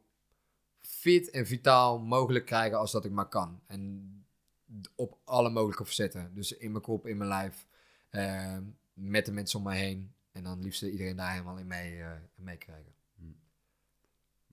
fit 0.81 1.29
en 1.29 1.47
vitaal 1.47 1.99
mogelijk 1.99 2.45
krijgen 2.45 2.77
als 2.77 2.91
dat 2.91 3.05
ik 3.05 3.11
maar 3.11 3.29
kan. 3.29 3.61
En 3.67 4.13
op 4.95 5.17
alle 5.23 5.49
mogelijke 5.49 5.85
facetten. 5.85 6.31
Dus 6.33 6.51
in 6.51 6.71
mijn 6.71 6.83
kop, 6.83 7.07
in 7.07 7.17
mijn 7.17 7.29
lijf, 7.29 7.65
uh, 8.11 8.57
met 8.93 9.25
de 9.25 9.31
mensen 9.31 9.59
om 9.59 9.65
mij 9.65 9.79
heen. 9.79 10.13
En 10.39 10.45
dan 10.45 10.61
liefst 10.61 10.81
iedereen 10.81 11.15
daar 11.15 11.31
helemaal 11.31 11.57
in 11.57 11.67
mee, 11.67 11.97
uh, 11.97 12.11
meekrijgen. 12.35 12.93
Hm. 13.15 13.23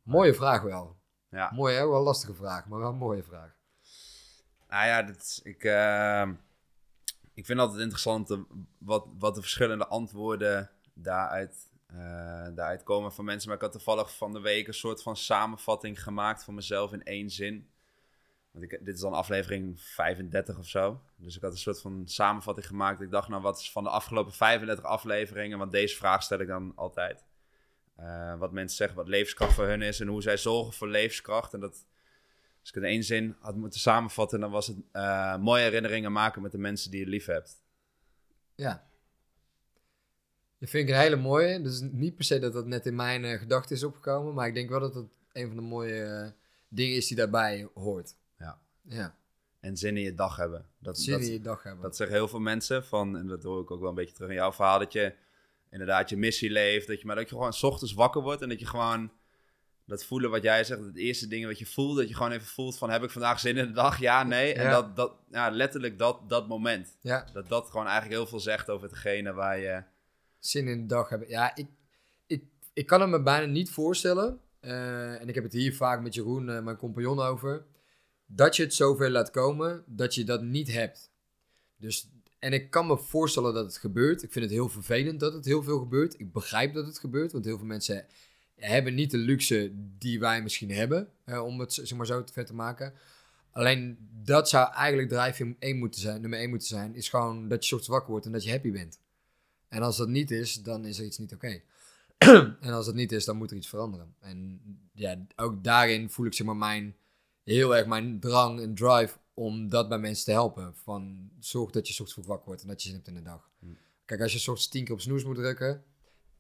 Mooie 0.03 0.35
vraag 0.35 0.63
wel. 0.63 0.97
Ja. 1.29 1.51
Mooie, 1.55 1.77
hè? 1.77 1.87
wel 1.87 1.97
een 1.97 2.03
lastige 2.03 2.35
vraag, 2.35 2.67
maar 2.67 2.79
wel 2.79 2.89
een 2.89 2.97
mooie 2.97 3.23
vraag. 3.23 3.57
Nou 4.69 4.87
ja, 4.87 5.03
dit, 5.03 5.41
ik, 5.43 5.65
uh, 5.65 6.29
ik 7.35 7.47
vind 7.47 7.59
altijd 7.59 7.81
interessant 7.81 8.39
wat, 8.79 9.07
wat 9.19 9.35
de 9.35 9.41
verschillende 9.41 9.87
antwoorden 9.87 10.71
daaruit, 10.95 11.71
uh, 11.91 11.97
daaruit 12.55 12.83
komen 12.83 13.13
van 13.13 13.25
mensen. 13.25 13.49
Maar 13.49 13.57
ik 13.57 13.63
had 13.63 13.73
toevallig 13.73 14.17
van 14.17 14.33
de 14.33 14.41
week 14.41 14.67
een 14.67 14.75
soort 14.75 15.03
van 15.03 15.17
samenvatting 15.17 16.03
gemaakt 16.03 16.45
voor 16.45 16.55
mezelf 16.55 16.93
in 16.93 17.03
één 17.03 17.31
zin. 17.31 17.71
Dit 18.59 18.95
is 18.95 19.01
dan 19.01 19.13
aflevering 19.13 19.81
35 19.81 20.59
of 20.59 20.69
zo. 20.69 21.01
Dus 21.17 21.37
ik 21.37 21.43
had 21.43 21.53
een 21.53 21.59
soort 21.59 21.81
van 21.81 22.03
samenvatting 22.05 22.67
gemaakt. 22.67 23.01
Ik 23.01 23.11
dacht, 23.11 23.29
nou, 23.29 23.43
wat 23.43 23.59
is 23.59 23.73
van 23.73 23.85
de 23.85 23.91
afgelopen 23.91 24.33
35 24.33 24.85
afleveringen? 24.85 25.59
Want 25.59 25.73
deze 25.73 25.97
vraag 25.97 26.23
stel 26.23 26.41
ik 26.41 26.47
dan 26.47 26.73
altijd. 26.75 27.25
Uh, 28.01 28.39
wat 28.39 28.53
mensen 28.53 28.77
zeggen, 28.77 28.97
wat 28.97 29.09
levenskracht 29.09 29.55
voor 29.55 29.67
hun 29.67 29.83
is 29.83 30.01
en 30.01 30.07
hoe 30.07 30.23
zij 30.23 30.37
zorgen 30.37 30.73
voor 30.73 30.89
levenskracht. 30.89 31.55
En 31.55 31.61
dat, 31.61 31.87
als 32.61 32.69
ik 32.69 32.75
in 32.75 32.85
één 32.85 33.03
zin 33.03 33.37
had 33.41 33.57
moeten 33.57 33.81
samenvatten, 33.81 34.41
dan 34.41 34.51
was 34.51 34.67
het 34.67 34.77
uh, 34.93 35.37
mooie 35.37 35.63
herinneringen 35.63 36.13
maken 36.13 36.43
met 36.43 36.53
de 36.53 36.59
mensen 36.59 36.91
die 36.91 37.01
je 37.01 37.07
lief 37.07 37.27
hebt. 37.27 37.63
Ja. 38.55 38.87
Dat 40.59 40.71
vind 40.71 40.89
ik 40.89 40.95
een 40.95 41.01
hele 41.01 41.17
mooie. 41.17 41.63
Dus 41.63 41.81
niet 41.81 42.17
per 42.17 42.25
se 42.25 42.39
dat 42.39 42.53
dat 42.53 42.67
net 42.67 42.87
in 42.87 42.95
mijn 42.95 43.25
uh, 43.25 43.39
gedachten 43.39 43.77
is 43.77 43.85
opgekomen, 43.85 44.35
maar 44.35 44.47
ik 44.47 44.55
denk 44.55 44.69
wel 44.69 44.81
dat 44.81 44.95
het 44.95 45.07
een 45.33 45.47
van 45.47 45.57
de 45.57 45.63
mooie 45.63 46.35
dingen 46.69 46.97
is 46.97 47.07
die 47.07 47.17
daarbij 47.17 47.69
hoort. 47.75 48.15
Ja. 48.89 49.17
En 49.61 49.77
zin 49.77 49.97
in 49.97 50.03
je 50.03 50.15
dag 50.15 50.37
hebben. 50.37 50.67
Dat, 50.79 50.99
zin 50.99 51.21
in 51.21 51.33
je 51.33 51.41
dag 51.41 51.63
hebben. 51.63 51.83
Dat 51.83 51.97
zeggen 51.97 52.17
heel 52.17 52.29
veel 52.29 52.41
mensen 52.41 52.85
van, 52.85 53.17
en 53.17 53.27
dat 53.27 53.43
hoor 53.43 53.63
ik 53.63 53.71
ook 53.71 53.81
wel 53.81 53.89
een 53.89 53.95
beetje 53.95 54.15
terug 54.15 54.31
in 54.31 54.37
jouw 54.37 54.53
verhaal, 54.53 54.79
dat 54.79 54.93
je 54.93 55.15
inderdaad 55.71 56.09
je 56.09 56.17
missie 56.17 56.51
leeft, 56.51 56.87
dat 56.87 57.01
je, 57.01 57.07
maar 57.07 57.17
dat 57.17 57.29
je 57.29 57.35
gewoon 57.35 57.53
s 57.53 57.63
ochtends 57.63 57.95
wakker 57.95 58.23
wordt 58.23 58.43
en 58.43 58.49
dat 58.49 58.61
je 58.61 58.67
gewoon 58.67 59.11
dat 59.87 60.05
voelen 60.05 60.31
wat 60.31 60.43
jij 60.43 60.65
zegt, 60.65 60.81
het 60.81 60.97
eerste 60.97 61.27
ding 61.27 61.47
wat 61.47 61.59
je 61.59 61.67
voelt, 61.67 61.97
dat 61.97 62.09
je 62.09 62.15
gewoon 62.15 62.33
even 62.33 62.47
voelt 62.47 62.79
van 62.79 62.91
heb 62.91 63.03
ik 63.03 63.11
vandaag 63.11 63.41
zin 63.41 63.57
in 63.57 63.67
de 63.67 63.73
dag, 63.73 63.99
ja, 63.99 64.23
nee. 64.23 64.55
En 64.55 64.71
dat, 64.71 64.97
dat, 64.97 65.13
ja, 65.31 65.51
letterlijk 65.51 65.99
dat, 65.99 66.29
dat 66.29 66.49
moment. 66.49 66.97
Ja. 67.01 67.27
Dat 67.33 67.49
dat 67.49 67.71
gewoon 67.71 67.87
eigenlijk 67.87 68.15
heel 68.15 68.27
veel 68.27 68.41
zegt 68.41 68.71
over 68.71 68.89
hetgene 68.89 69.33
waar 69.33 69.59
je... 69.59 69.83
Zin 70.39 70.69
in 70.69 70.81
de 70.81 70.87
dag 70.87 71.09
hebben. 71.09 71.29
Ja, 71.29 71.57
ik, 71.57 71.67
ik, 72.27 72.45
ik 72.73 72.87
kan 72.87 73.01
het 73.01 73.11
me 73.11 73.23
bijna 73.23 73.47
niet 73.47 73.71
voorstellen. 73.71 74.41
Uh, 74.61 75.21
en 75.21 75.29
ik 75.29 75.35
heb 75.35 75.45
het 75.45 75.53
hier 75.53 75.75
vaak 75.75 76.03
met 76.03 76.15
Jeroen, 76.15 76.49
uh, 76.49 76.61
mijn 76.61 76.77
compagnon, 76.77 77.21
over 77.21 77.65
dat 78.27 78.57
je 78.57 78.63
het 78.63 78.75
zover 78.75 79.11
laat 79.11 79.31
komen 79.31 79.85
dat 79.87 80.15
je 80.15 80.25
dat 80.25 80.43
niet 80.43 80.73
hebt. 80.73 81.11
Dus, 81.77 82.09
en 82.39 82.53
ik 82.53 82.71
kan 82.71 82.87
me 82.87 82.99
voorstellen 82.99 83.55
dat 83.55 83.65
het 83.65 83.77
gebeurt. 83.77 84.23
Ik 84.23 84.33
vind 84.33 84.45
het 84.45 84.55
heel 84.55 84.69
vervelend 84.69 85.21
dat 85.21 85.33
het 85.33 85.45
heel 85.45 85.63
veel 85.63 85.79
gebeurt. 85.79 86.21
Ik 86.21 86.33
begrijp 86.33 86.75
dat 86.75 86.87
het 86.87 86.99
gebeurt, 86.99 87.33
want 87.33 87.45
heel 87.45 87.59
veel 87.59 87.67
mensen 87.67 88.07
hebben 88.57 88.95
niet 88.95 89.11
de 89.11 89.19
luxe 89.19 89.71
die 89.75 90.21
wij 90.21 90.43
misschien 90.43 90.71
hebben, 90.71 91.09
om 91.43 91.61
het 91.61 91.73
zeg 91.73 91.95
maar 91.95 92.07
zo 92.07 92.25
te 92.25 92.33
vet 92.33 92.47
te 92.47 92.55
maken. 92.55 92.95
Alleen 93.51 93.99
dat 94.23 94.49
zou 94.49 94.73
eigenlijk 94.73 95.09
drive 95.09 95.57
1 95.59 95.79
moeten 95.79 96.01
zijn, 96.01 96.21
nummer 96.21 96.39
1 96.39 96.49
moeten 96.49 96.69
zijn, 96.69 96.95
is 96.95 97.09
gewoon 97.09 97.49
dat 97.49 97.67
je 97.67 97.75
ochtends 97.75 97.89
wakker 97.89 98.11
wordt 98.11 98.27
en 98.27 98.33
dat 98.33 98.45
je 98.45 98.51
happy 98.51 98.71
bent. 98.71 98.99
En 99.69 99.83
als 99.83 99.97
dat 99.97 100.09
niet 100.09 100.31
is, 100.31 100.63
dan 100.63 100.85
is 100.85 100.99
er 100.99 101.05
iets 101.05 101.19
niet 101.19 101.35
oké. 101.35 101.61
en 102.61 102.73
als 102.73 102.87
dat 102.87 102.95
niet 102.95 103.13
is, 103.13 103.25
dan 103.25 103.37
moet 103.37 103.51
er 103.51 103.57
iets 103.57 103.69
veranderen. 103.69 104.15
En 104.21 104.61
ja, 104.93 105.27
ook 105.37 105.65
daarin 105.65 106.11
voel 106.11 106.27
ik 106.27 106.35
zeg 106.35 106.47
maar 106.47 106.57
mijn 106.57 106.97
heel 107.55 107.77
erg 107.77 107.87
mijn 107.87 108.21
drang 108.21 108.61
en 108.61 108.75
drive 108.75 109.19
om 109.35 109.69
dat 109.69 109.89
bij 109.89 109.99
mensen 109.99 110.25
te 110.25 110.31
helpen. 110.31 110.75
Van 110.75 111.31
zorg 111.39 111.71
dat 111.71 111.87
je 111.87 111.93
ochtends 111.93 112.13
vroeg 112.13 112.27
wakker 112.27 112.47
wordt 112.47 112.63
en 112.63 112.69
dat 112.69 112.83
je 112.83 112.89
zin 112.89 112.97
hebt 112.97 113.09
in 113.09 113.15
de 113.15 113.23
dag. 113.23 113.51
Hm. 113.59 113.67
Kijk, 114.05 114.21
als 114.21 114.33
je 114.33 114.39
ochtends 114.39 114.69
tien 114.69 114.85
keer 114.85 114.95
op 114.95 115.01
snoes 115.01 115.25
moet 115.25 115.37
drukken, 115.37 115.85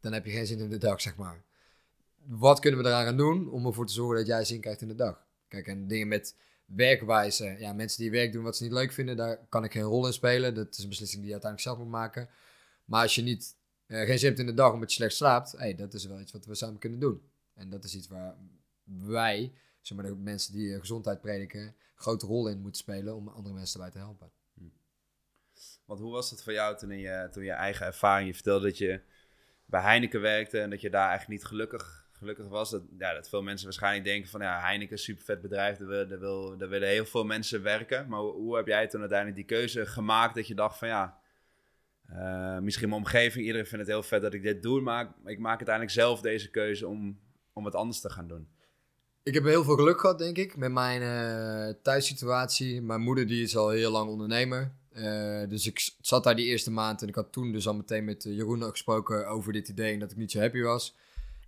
dan 0.00 0.12
heb 0.12 0.24
je 0.24 0.30
geen 0.30 0.46
zin 0.46 0.59
in 0.59 0.68
de 0.68 0.78
dag, 0.78 1.00
zeg 1.00 1.16
maar. 1.16 1.44
Wat 2.26 2.61
kunnen 2.61 2.82
we 2.82 2.88
eraan 2.88 3.04
gaan 3.04 3.16
doen 3.16 3.50
om 3.50 3.66
ervoor 3.66 3.86
te 3.86 3.92
zorgen 3.92 4.16
dat 4.16 4.26
jij 4.26 4.44
zin 4.44 4.61
krijgt 4.61 4.80
in 4.80 4.88
de 4.88 4.94
dag? 4.94 5.26
Kijk, 5.48 5.66
en 5.66 5.88
dingen 5.88 6.09
met 6.09 6.36
werkwijze. 6.64 7.57
Ja, 7.59 7.72
mensen 7.72 8.02
die 8.02 8.11
werk 8.11 8.32
doen 8.32 8.42
wat 8.44 8.57
ze 8.57 8.62
niet 8.62 8.72
leuk 8.72 8.92
vinden, 8.92 9.16
daar 9.16 9.46
kan 9.48 9.64
ik 9.64 9.72
geen 9.72 9.82
rol 9.82 10.07
in 10.07 10.12
spelen. 10.12 10.54
Dat 10.54 10.76
is 10.76 10.82
een 10.82 10.88
beslissing 10.88 11.20
die 11.22 11.26
je 11.26 11.40
uiteindelijk 11.40 11.70
zelf 11.70 11.78
moet 11.78 11.98
maken. 11.98 12.28
Maar 12.84 13.02
als 13.02 13.14
je 13.14 13.22
niet, 13.22 13.57
uh, 13.86 14.07
geen 14.07 14.18
zin 14.18 14.28
hebt 14.28 14.40
in 14.40 14.46
de 14.46 14.54
dag 14.54 14.72
omdat 14.72 14.90
je 14.90 14.96
slecht 14.96 15.14
slaapt, 15.14 15.52
hey, 15.52 15.74
dat 15.74 15.94
is 15.94 16.04
wel 16.04 16.20
iets 16.20 16.32
wat 16.32 16.46
we 16.46 16.54
samen 16.54 16.78
kunnen 16.78 16.98
doen. 16.98 17.22
En 17.54 17.70
dat 17.70 17.84
is 17.84 17.94
iets 17.94 18.09
waar 18.09 18.36
wij 18.84 19.52
zeg 19.87 19.99
maar, 19.99 20.07
de 20.07 20.16
mensen 20.16 20.53
die 20.53 20.72
eh, 20.72 20.80
gezondheid 20.80 21.20
prediken, 21.20 21.61
een 21.61 21.74
grote 21.95 22.26
rol 22.26 22.49
in 22.49 22.61
moeten 22.61 22.80
spelen 22.80 23.14
om 23.14 23.28
andere 23.28 23.55
mensen 23.55 23.80
erbij 23.80 23.93
te 23.93 24.07
helpen. 24.07 24.30
Hm. 24.55 24.64
Want 25.84 26.01
hoe 26.01 26.12
was 26.12 26.30
het 26.30 26.43
voor 26.43 26.53
jou 26.53 26.76
toen 26.76 26.99
je, 26.99 27.28
toen 27.30 27.45
je 27.45 27.53
eigen 27.53 27.87
ervaring, 27.87 28.28
je 28.28 28.34
vertelde 28.34 28.66
dat 28.66 28.78
je 28.78 29.01
bij 29.64 29.80
Heineken 29.80 30.20
werkte 30.20 30.61
en 30.61 30.70
dat 30.70 30.80
je 30.80 30.91
daar 30.91 31.09
eigenlijk 31.09 31.41
niet 31.41 31.49
gelukkig, 31.49 32.09
gelukkig 32.12 32.49
was. 32.49 32.70
Dat, 32.70 32.82
ja, 32.99 33.14
dat 33.14 33.28
veel 33.28 33.43
mensen 33.43 33.66
waarschijnlijk 33.66 34.05
denken 34.05 34.30
van 34.30 34.41
ja, 34.41 34.61
Heineken, 34.61 34.99
super 34.99 35.24
vet 35.24 35.41
bedrijf, 35.41 35.78
daar, 35.78 35.89
wil, 35.89 36.09
daar, 36.09 36.18
wil, 36.18 36.57
daar 36.57 36.68
willen 36.68 36.89
heel 36.89 37.07
veel 37.07 37.24
mensen 37.24 37.62
werken. 37.62 38.09
Maar 38.09 38.20
hoe, 38.20 38.57
heb 38.57 38.66
jij 38.66 38.87
toen 38.87 39.01
uiteindelijk 39.01 39.39
die 39.39 39.57
keuze 39.57 39.87
gemaakt 39.87 40.34
dat 40.34 40.47
je 40.47 40.55
dacht 40.55 40.78
van 40.78 40.89
ja, 40.89 41.18
eh, 42.07 42.59
misschien 42.59 42.89
mijn 42.89 43.01
omgeving, 43.01 43.45
iedereen 43.45 43.66
vindt 43.66 43.84
het 43.84 43.95
heel 43.95 44.03
vet 44.03 44.22
dat 44.22 44.34
ik 44.34 44.43
dit 44.43 44.62
doe, 44.62 44.80
maar 44.80 45.14
ik 45.24 45.39
maak 45.39 45.57
uiteindelijk 45.57 45.95
zelf 45.95 46.20
deze 46.20 46.51
keuze 46.51 46.89
om, 46.89 47.20
om 47.53 47.64
het 47.64 47.74
anders 47.74 48.01
te 48.01 48.11
gaan 48.11 48.28
doen. 48.28 48.49
Ik 49.27 49.35
heb 49.35 49.45
heel 49.45 49.64
veel 49.64 49.77
geluk 49.77 50.01
gehad, 50.01 50.18
denk 50.18 50.37
ik, 50.37 50.57
met 50.57 50.72
mijn 50.72 51.03
uh, 51.03 51.74
thuissituatie. 51.83 52.83
Mijn 52.83 53.01
moeder 53.01 53.27
die 53.27 53.43
is 53.43 53.57
al 53.57 53.68
heel 53.68 53.91
lang 53.91 54.11
ondernemer. 54.11 54.72
Uh, 54.93 55.49
dus 55.49 55.66
ik 55.66 55.91
zat 56.01 56.24
daar 56.24 56.37
die 56.37 56.47
eerste 56.47 56.70
maand 56.70 57.03
en 57.03 57.09
ik 57.09 57.14
had 57.14 57.33
toen 57.33 57.53
dus 57.53 57.66
al 57.66 57.74
meteen 57.74 58.05
met 58.05 58.22
Jeroen 58.22 58.62
gesproken 58.62 59.29
over 59.29 59.53
dit 59.53 59.68
idee 59.68 59.93
en 59.93 59.99
dat 59.99 60.11
ik 60.11 60.16
niet 60.16 60.31
zo 60.31 60.41
happy 60.41 60.61
was. 60.61 60.97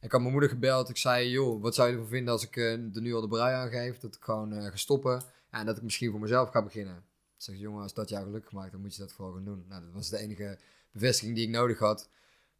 Ik 0.00 0.12
had 0.12 0.20
mijn 0.20 0.32
moeder 0.32 0.50
gebeld. 0.50 0.88
Ik 0.88 0.96
zei, 0.96 1.30
joh, 1.30 1.62
wat 1.62 1.74
zou 1.74 1.88
je 1.88 1.94
ervan 1.94 2.08
vinden 2.08 2.32
als 2.32 2.44
ik 2.44 2.56
uh, 2.56 2.72
er 2.72 3.00
nu 3.00 3.14
al 3.14 3.20
de 3.20 3.28
brui 3.28 3.54
aangeef? 3.54 3.98
Dat 3.98 4.14
ik 4.14 4.22
gewoon 4.22 4.52
ga 4.52 4.76
stoppen 4.76 5.22
en 5.50 5.66
dat 5.66 5.76
ik 5.76 5.82
misschien 5.82 6.10
voor 6.10 6.20
mezelf 6.20 6.50
ga 6.50 6.62
beginnen. 6.62 6.96
Ik 6.96 7.02
zeg, 7.42 7.56
jongen, 7.56 7.82
als 7.82 7.94
dat 7.94 8.08
jou 8.08 8.24
gelukkig 8.24 8.52
maakt, 8.52 8.72
dan 8.72 8.80
moet 8.80 8.94
je 8.94 9.00
dat 9.00 9.12
vooral 9.12 9.34
gaan 9.34 9.44
doen. 9.44 9.64
Nou, 9.68 9.82
dat 9.82 9.92
was 9.92 10.08
de 10.08 10.18
enige 10.18 10.58
bevestiging 10.92 11.36
die 11.36 11.46
ik 11.46 11.52
nodig 11.52 11.78
had. 11.78 12.08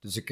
Dus 0.01 0.17
ik 0.17 0.29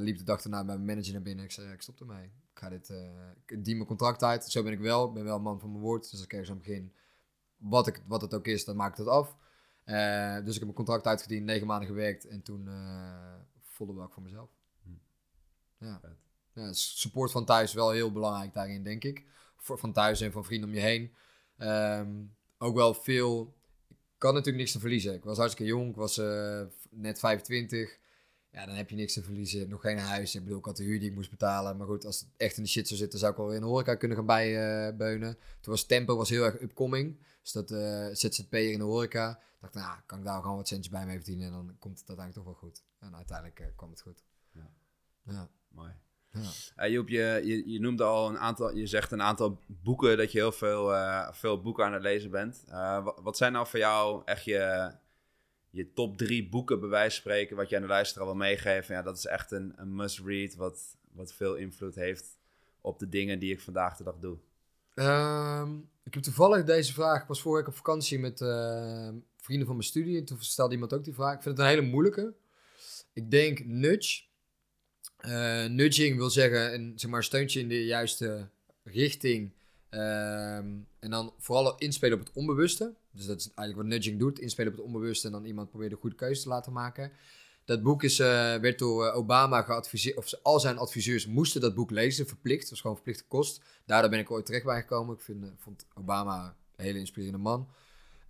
liep 0.00 0.18
de 0.18 0.24
dag 0.24 0.42
daarna 0.42 0.62
met 0.62 0.66
mijn 0.66 0.84
manager 0.84 1.12
naar 1.12 1.22
binnen. 1.22 1.44
Ik 1.44 1.50
zei, 1.50 1.72
ik 1.72 1.82
stop 1.82 2.00
ermee 2.00 2.30
ga 2.58 2.68
dit, 2.68 2.88
uh, 2.88 2.98
ik 3.46 3.64
dien 3.64 3.76
mijn 3.76 3.88
contract 3.88 4.22
uit. 4.22 4.44
Zo 4.44 4.62
ben 4.62 4.72
ik 4.72 4.78
wel. 4.78 5.08
Ik 5.08 5.14
ben 5.14 5.24
wel 5.24 5.36
een 5.36 5.42
man 5.42 5.60
van 5.60 5.70
mijn 5.70 5.82
woord. 5.82 6.02
Dus 6.02 6.12
als 6.12 6.22
ik 6.22 6.32
ergens 6.32 6.50
aan 6.50 6.58
begin, 6.58 6.92
wat, 7.56 7.86
ik, 7.86 8.02
wat 8.06 8.20
het 8.20 8.34
ook 8.34 8.46
is, 8.46 8.64
dan 8.64 8.76
maak 8.76 8.90
ik 8.92 8.98
het 8.98 9.06
af. 9.06 9.36
Uh, 9.84 10.34
dus 10.34 10.46
ik 10.48 10.54
heb 10.54 10.62
mijn 10.62 10.74
contract 10.74 11.06
uitgediend, 11.06 11.44
negen 11.44 11.66
maanden 11.66 11.88
gewerkt 11.88 12.26
en 12.26 12.42
toen 12.42 12.64
uh, 12.66 13.34
volle 13.60 13.92
bak 13.92 14.12
voor 14.12 14.22
mezelf. 14.22 14.50
Hm. 14.82 14.90
Ja. 15.84 16.00
ja. 16.52 16.72
support 16.72 17.30
van 17.30 17.44
thuis 17.44 17.72
wel 17.72 17.90
heel 17.90 18.12
belangrijk 18.12 18.52
daarin, 18.52 18.82
denk 18.82 19.04
ik. 19.04 19.24
Voor, 19.56 19.78
van 19.78 19.92
thuis 19.92 20.20
en 20.20 20.32
van 20.32 20.44
vrienden 20.44 20.68
om 20.68 20.74
je 20.74 20.80
heen. 20.80 21.14
Um, 21.58 22.36
ook 22.58 22.74
wel 22.74 22.94
veel. 22.94 23.56
Ik 23.88 23.96
kan 24.24 24.32
natuurlijk 24.32 24.58
niks 24.58 24.72
te 24.72 24.80
verliezen. 24.80 25.14
Ik 25.14 25.24
was 25.24 25.38
hartstikke 25.38 25.72
jong, 25.72 25.88
ik 25.88 25.96
was 25.96 26.16
net 26.90 27.18
25 27.18 27.98
ja, 28.50 28.66
dan 28.66 28.74
heb 28.74 28.90
je 28.90 28.96
niks 28.96 29.12
te 29.12 29.22
verliezen. 29.22 29.68
Nog 29.68 29.80
geen 29.80 29.98
huis. 29.98 30.34
Ik 30.34 30.42
bedoel, 30.42 30.58
ik 30.58 30.64
had 30.64 30.76
de 30.76 30.82
huur 30.82 31.00
die 31.00 31.08
ik 31.08 31.14
moest 31.14 31.30
betalen. 31.30 31.76
Maar 31.76 31.86
goed, 31.86 32.04
als 32.04 32.20
het 32.20 32.28
echt 32.36 32.56
in 32.56 32.62
de 32.62 32.68
shit 32.68 32.86
zou 32.88 33.00
zitten, 33.00 33.18
zou 33.18 33.32
ik 33.32 33.38
wel 33.38 33.52
in 33.52 33.60
de 33.60 33.66
horeca 33.66 33.94
kunnen 33.94 34.16
gaan 34.16 34.26
bijbeunen. 34.26 35.38
Toen 35.60 35.72
was 35.72 35.86
Tempo 35.86 36.16
was 36.16 36.28
heel 36.28 36.44
erg 36.44 36.60
upcoming. 36.60 37.18
Dus 37.42 37.52
dat 37.52 37.70
uh, 37.70 38.06
ZZP'er 38.12 38.72
in 38.72 38.78
de 38.78 38.84
horeca. 38.84 39.30
Ik 39.30 39.60
dacht, 39.60 39.74
nou, 39.74 39.98
kan 40.06 40.18
ik 40.18 40.24
daar 40.24 40.42
gewoon 40.42 40.56
wat 40.56 40.68
centjes 40.68 40.92
bij 40.92 41.06
mee 41.06 41.16
verdienen. 41.16 41.46
En 41.46 41.52
dan 41.52 41.76
komt 41.78 41.98
het 41.98 42.08
uiteindelijk 42.08 42.34
toch 42.34 42.44
wel 42.44 42.70
goed. 42.70 42.82
En 42.98 43.16
uiteindelijk 43.16 43.60
uh, 43.60 43.66
kwam 43.76 43.90
het 43.90 44.00
goed. 44.00 44.22
Ja. 44.52 44.70
ja. 45.22 45.48
Mooi. 45.68 45.92
Ja. 46.28 46.84
Uh, 46.84 46.92
Joep, 46.92 47.08
je, 47.08 47.40
je, 47.44 47.70
je 47.70 47.80
noemde 47.80 48.04
al 48.04 48.28
een 48.28 48.38
aantal, 48.38 48.74
je 48.74 48.86
zegt 48.86 49.12
een 49.12 49.22
aantal 49.22 49.60
boeken 49.66 50.16
dat 50.16 50.32
je 50.32 50.38
heel 50.38 50.52
veel, 50.52 50.92
veel 51.32 51.62
boeken 51.62 51.84
aan 51.84 51.92
het 51.92 52.02
lezen 52.02 52.30
bent. 52.30 52.64
Wat, 53.02 53.18
wat, 53.22 53.36
zijn 53.36 53.52
nou 53.52 53.66
voor 53.66 53.78
jou 53.78 54.22
echt 54.24 54.44
je, 54.44 54.92
je 55.70 55.92
top 55.92 56.18
drie 56.18 56.48
boeken 56.48 56.80
bij 56.80 56.88
wijze 56.88 57.10
van 57.10 57.20
spreken, 57.20 57.56
wat 57.56 57.68
je 57.68 57.76
aan 57.76 57.82
de 57.82 57.88
luisteraar 57.88 58.26
wil 58.26 58.36
meegeven. 58.36 58.94
Ja, 58.94 59.02
dat 59.02 59.16
is 59.16 59.26
echt 59.26 59.50
een, 59.50 59.72
een 59.76 59.94
must-read, 59.94 60.54
wat, 60.54 60.96
wat 61.12 61.32
veel 61.32 61.54
invloed 61.54 61.94
heeft 61.94 62.38
op 62.80 62.98
de 62.98 63.08
dingen 63.08 63.38
die 63.38 63.52
ik 63.52 63.60
vandaag 63.60 63.96
de 63.96 64.04
dag 64.04 64.18
doe. 64.18 64.38
Um, 64.94 65.88
ik 66.04 66.14
heb 66.14 66.22
toevallig 66.22 66.64
deze 66.64 66.92
vraag, 66.92 67.22
ik 67.22 67.28
was 67.28 67.40
vorige 67.40 67.60
week 67.60 67.70
op 67.70 67.76
vakantie 67.76 68.18
met 68.18 68.40
uh, 68.40 69.08
vrienden 69.36 69.66
van 69.66 69.76
mijn 69.76 69.88
studie. 69.88 70.18
En 70.18 70.24
toen 70.24 70.38
stelde 70.40 70.74
iemand 70.74 70.92
ook 70.92 71.04
die 71.04 71.14
vraag. 71.14 71.34
Ik 71.34 71.42
vind 71.42 71.56
het 71.56 71.66
een 71.66 71.72
hele 71.72 71.86
moeilijke. 71.90 72.34
Ik 73.12 73.30
denk 73.30 73.64
nudge. 73.64 74.22
Uh, 75.20 75.64
nudging 75.64 76.16
wil 76.16 76.30
zeggen 76.30 76.74
een 76.74 76.92
zeg 76.96 77.10
maar, 77.10 77.24
steuntje 77.24 77.60
in 77.60 77.68
de 77.68 77.84
juiste 77.84 78.48
richting. 78.84 79.52
Um, 79.90 80.86
en 80.98 81.10
dan 81.10 81.34
vooral 81.38 81.78
inspelen 81.78 82.20
op 82.20 82.26
het 82.26 82.36
onbewuste. 82.36 82.94
Dus 83.18 83.26
dat 83.26 83.38
is 83.38 83.50
eigenlijk 83.54 83.88
wat 83.88 83.98
nudging 83.98 84.18
doet. 84.18 84.38
Inspelen 84.38 84.72
op 84.72 84.78
het 84.78 84.86
onbewuste 84.86 85.26
en 85.26 85.32
dan 85.32 85.44
iemand 85.44 85.68
proberen 85.68 85.94
de 85.94 86.00
goede 86.00 86.16
keuze 86.16 86.42
te 86.42 86.48
laten 86.48 86.72
maken. 86.72 87.12
Dat 87.64 87.82
boek 87.82 88.02
is, 88.02 88.18
uh, 88.20 88.26
werd 88.56 88.78
door 88.78 89.06
uh, 89.06 89.16
Obama 89.16 89.62
geadviseerd, 89.62 90.16
of 90.16 90.34
al 90.42 90.60
zijn 90.60 90.78
adviseurs 90.78 91.26
moesten 91.26 91.60
dat 91.60 91.74
boek 91.74 91.90
lezen, 91.90 92.26
verplicht. 92.26 92.60
Dat 92.60 92.70
was 92.70 92.80
gewoon 92.80 92.96
verplichte 92.96 93.24
kost. 93.28 93.62
Daardoor 93.86 94.10
ben 94.10 94.18
ik 94.18 94.30
ooit 94.30 94.46
terecht 94.46 94.64
bij 94.64 94.80
gekomen. 94.80 95.14
Ik 95.14 95.20
vind, 95.20 95.44
uh, 95.44 95.50
vond 95.56 95.86
Obama 95.94 96.56
een 96.76 96.84
hele 96.84 96.98
inspirerende 96.98 97.38
man. 97.38 97.68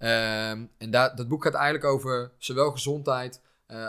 Um, 0.01 0.71
en 0.79 0.91
da 0.91 1.09
dat 1.09 1.29
boek 1.29 1.43
gaat 1.43 1.55
eigenlijk 1.55 1.85
over 1.85 2.33
zowel 2.39 2.71
gezondheid 2.71 3.41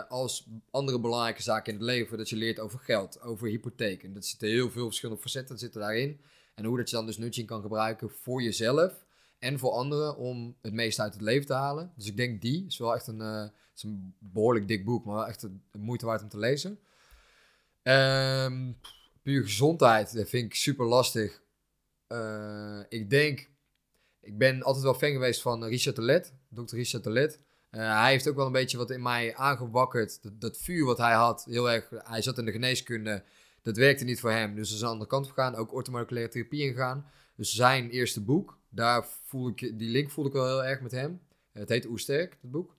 als 0.08 0.48
andere 0.70 1.00
belangrijke 1.00 1.42
zaken 1.42 1.72
in 1.72 1.78
het 1.78 1.88
leven. 1.88 2.18
Dat 2.18 2.28
je 2.28 2.36
leert 2.36 2.60
over 2.60 2.78
geld, 2.78 3.20
over 3.20 3.48
hypotheek. 3.48 4.02
En 4.02 4.12
dat 4.12 4.26
zitten 4.26 4.48
heel 4.48 4.70
veel 4.70 4.86
verschillende 4.86 5.22
facetten 5.22 5.58
zitten 5.58 5.80
daarin. 5.80 6.20
En 6.54 6.64
hoe 6.64 6.76
dat 6.76 6.90
je 6.90 6.96
dan 6.96 7.06
dus 7.06 7.18
nudging 7.18 7.46
kan 7.46 7.62
gebruiken 7.62 8.10
voor 8.10 8.42
jezelf 8.42 9.04
en 9.40 9.58
voor 9.58 9.70
anderen 9.70 10.16
om 10.16 10.56
het 10.62 10.72
meeste 10.72 11.02
uit 11.02 11.12
het 11.12 11.22
leven 11.22 11.46
te 11.46 11.52
halen. 11.52 11.92
Dus 11.96 12.06
ik 12.06 12.16
denk 12.16 12.40
die 12.40 12.66
is 12.66 12.78
wel 12.78 12.94
echt 12.94 13.06
een, 13.06 13.20
uh, 13.20 13.44
is 13.74 13.82
een 13.82 14.14
behoorlijk 14.18 14.68
dik 14.68 14.84
boek, 14.84 15.04
maar 15.04 15.14
wel 15.14 15.26
echt 15.26 15.42
een, 15.42 15.62
moeite 15.72 16.06
waard 16.06 16.22
om 16.22 16.28
te 16.28 16.38
lezen. 16.38 16.78
Um, 17.82 18.78
puur 19.22 19.42
gezondheid, 19.42 20.14
dat 20.14 20.28
vind 20.28 20.44
ik 20.44 20.54
super 20.54 20.86
lastig. 20.86 21.42
Uh, 22.08 22.80
ik 22.88 23.10
denk, 23.10 23.50
ik 24.20 24.38
ben 24.38 24.62
altijd 24.62 24.84
wel 24.84 24.94
fan 24.94 25.12
geweest 25.12 25.42
van 25.42 25.64
Richard 25.64 25.96
Telet, 25.96 26.34
dokter 26.48 26.78
Richard 26.78 27.02
Telet. 27.02 27.40
Uh, 27.70 28.00
hij 28.00 28.10
heeft 28.10 28.28
ook 28.28 28.36
wel 28.36 28.46
een 28.46 28.52
beetje 28.52 28.76
wat 28.76 28.90
in 28.90 29.02
mij 29.02 29.34
aangewakkerd. 29.34 30.40
Dat, 30.40 30.58
vuur 30.58 30.84
wat 30.84 30.98
hij 30.98 31.14
had, 31.14 31.44
heel 31.44 31.70
erg. 31.70 31.90
Hij 31.90 32.22
zat 32.22 32.38
in 32.38 32.44
de 32.44 32.52
geneeskunde. 32.52 33.24
Dat 33.62 33.76
werkte 33.76 34.04
niet 34.04 34.20
voor 34.20 34.30
hem. 34.30 34.54
Dus 34.54 34.72
is 34.72 34.74
aan 34.74 34.80
de 34.80 34.92
andere 34.92 35.10
kant 35.10 35.26
gegaan. 35.26 35.54
Ook 35.54 35.72
orthomoleculaire 35.72 36.32
therapie 36.32 36.62
ingegaan. 36.62 37.06
Dus 37.36 37.54
zijn 37.54 37.90
eerste 37.90 38.20
boek, 38.20 38.59
daar 38.70 39.06
voel 39.24 39.48
ik, 39.48 39.58
die 39.58 39.90
link 39.90 40.10
voel 40.10 40.26
ik 40.26 40.32
wel 40.32 40.46
heel 40.46 40.64
erg 40.64 40.80
met 40.80 40.90
hem. 40.90 41.20
Het 41.52 41.68
heet 41.68 41.86
Oesterk, 41.86 42.38
het 42.40 42.50
boek. 42.50 42.76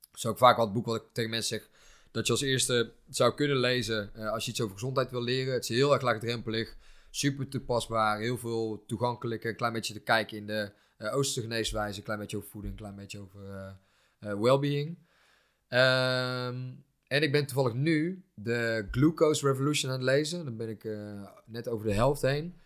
Dat 0.00 0.16
is 0.16 0.26
ook 0.26 0.38
vaak 0.38 0.56
wel 0.56 0.64
het 0.64 0.74
boek 0.74 0.86
wat 0.86 0.96
ik 0.96 1.02
tegen 1.12 1.30
mensen 1.30 1.58
zeg, 1.58 1.68
dat 2.10 2.26
je 2.26 2.32
als 2.32 2.42
eerste 2.42 2.92
zou 3.08 3.34
kunnen 3.34 3.56
lezen 3.56 4.10
uh, 4.16 4.30
als 4.30 4.44
je 4.44 4.50
iets 4.50 4.60
over 4.60 4.74
gezondheid 4.74 5.10
wil 5.10 5.22
leren. 5.22 5.52
Het 5.52 5.62
is 5.62 5.68
heel 5.68 5.92
erg 5.92 6.02
laagdrempelig, 6.02 6.76
super 7.10 7.48
toepasbaar, 7.48 8.18
heel 8.18 8.38
veel 8.38 8.84
toegankelijk, 8.86 9.44
een 9.44 9.56
klein 9.56 9.72
beetje 9.72 9.94
te 9.94 10.00
kijken 10.00 10.36
in 10.36 10.46
de 10.46 10.72
uh, 10.98 11.14
Oosterse 11.14 11.48
geneeswijze, 11.48 11.98
een 11.98 12.04
klein 12.04 12.18
beetje 12.18 12.36
over 12.36 12.50
voeding, 12.50 12.72
een 12.72 12.78
klein 12.78 12.96
beetje 12.96 13.18
over 13.18 13.76
uh, 14.20 14.40
well-being. 14.40 14.98
Um, 15.68 16.84
en 17.06 17.22
ik 17.22 17.32
ben 17.32 17.46
toevallig 17.46 17.72
nu 17.72 18.24
de 18.34 18.88
Glucose 18.90 19.46
Revolution 19.46 19.90
aan 19.90 19.96
het 19.98 20.06
lezen. 20.06 20.44
Dan 20.44 20.56
ben 20.56 20.68
ik 20.68 20.88
net 21.46 21.68
over 21.68 21.86
de 21.86 21.92
helft 21.92 22.22
heen. 22.22 22.60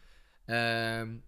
Um, 0.47 1.25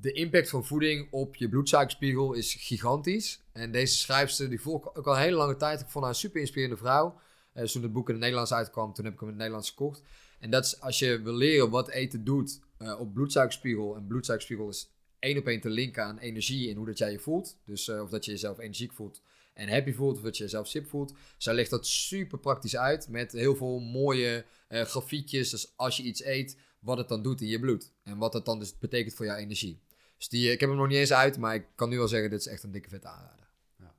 de 0.00 0.12
impact 0.12 0.48
van 0.50 0.66
voeding 0.66 1.08
op 1.10 1.36
je 1.36 1.48
bloedsuikerspiegel 1.48 2.32
is 2.32 2.54
gigantisch. 2.54 3.42
En 3.52 3.72
deze 3.72 3.96
schrijfster, 3.96 4.48
die 4.48 4.60
volg 4.60 4.86
ik 4.86 4.98
ook 4.98 5.06
al 5.06 5.14
een 5.14 5.20
hele 5.20 5.36
lange 5.36 5.56
tijd. 5.56 5.80
Ik 5.80 5.88
vond 5.88 6.04
haar 6.04 6.12
een 6.12 6.20
super 6.20 6.40
inspirerende 6.40 6.80
vrouw. 6.80 7.20
Uh, 7.54 7.64
toen 7.64 7.82
het 7.82 7.92
boek 7.92 8.06
in 8.06 8.14
het 8.14 8.22
Nederlands 8.22 8.52
uitkwam, 8.52 8.92
toen 8.92 9.04
heb 9.04 9.14
ik 9.14 9.20
hem 9.20 9.28
in 9.28 9.34
het 9.34 9.42
Nederlands 9.42 9.70
gekocht. 9.70 10.02
En 10.38 10.50
dat 10.50 10.64
is 10.64 10.80
als 10.80 10.98
je 10.98 11.22
wil 11.22 11.34
leren 11.34 11.70
wat 11.70 11.88
eten 11.88 12.24
doet 12.24 12.60
uh, 12.78 13.00
op 13.00 13.14
bloedsuikerspiegel. 13.14 13.96
En 13.96 14.06
bloedsuikerspiegel 14.06 14.68
is 14.68 14.90
één 15.18 15.38
op 15.38 15.46
één 15.46 15.60
te 15.60 15.70
linken 15.70 16.04
aan 16.04 16.18
energie 16.18 16.70
en 16.70 16.76
hoe 16.76 16.86
dat 16.86 16.98
jij 16.98 17.12
je 17.12 17.18
voelt. 17.18 17.56
Dus 17.64 17.88
uh, 17.88 18.02
of 18.02 18.10
dat 18.10 18.24
je 18.24 18.30
jezelf 18.30 18.58
energiek 18.58 18.92
voelt 18.92 19.22
en 19.54 19.68
happy 19.68 19.92
voelt, 19.92 20.16
of 20.16 20.22
dat 20.22 20.36
je 20.36 20.42
jezelf 20.42 20.68
sip 20.68 20.88
voelt. 20.88 21.14
Zij 21.36 21.54
legt 21.54 21.70
dat 21.70 21.86
super 21.86 22.38
praktisch 22.38 22.76
uit 22.76 23.08
met 23.08 23.32
heel 23.32 23.56
veel 23.56 23.80
mooie 23.80 24.44
grafiekjes. 24.68 25.50
Dus 25.50 25.72
als 25.76 25.96
je 25.96 26.02
iets 26.02 26.24
eet, 26.24 26.56
wat 26.88 26.98
het 26.98 27.08
dan 27.08 27.22
doet 27.22 27.40
in 27.40 27.46
je 27.46 27.60
bloed. 27.60 27.92
En 28.02 28.18
wat 28.18 28.32
dat 28.32 28.44
dan 28.44 28.58
dus 28.58 28.78
betekent 28.78 29.14
voor 29.14 29.26
jouw 29.26 29.36
energie. 29.36 29.82
Dus 30.16 30.28
die, 30.28 30.52
ik 30.52 30.60
heb 30.60 30.68
hem 30.68 30.78
nog 30.78 30.88
niet 30.88 30.96
eens 30.96 31.12
uit, 31.12 31.38
maar 31.38 31.54
ik 31.54 31.66
kan 31.74 31.88
nu 31.88 31.96
wel 31.98 32.08
zeggen, 32.08 32.30
dit 32.30 32.40
is 32.40 32.46
echt 32.46 32.62
een 32.62 32.70
dikke 32.70 32.88
vette 32.88 33.08
aanrader. 33.08 33.48
Ja. 33.78 33.94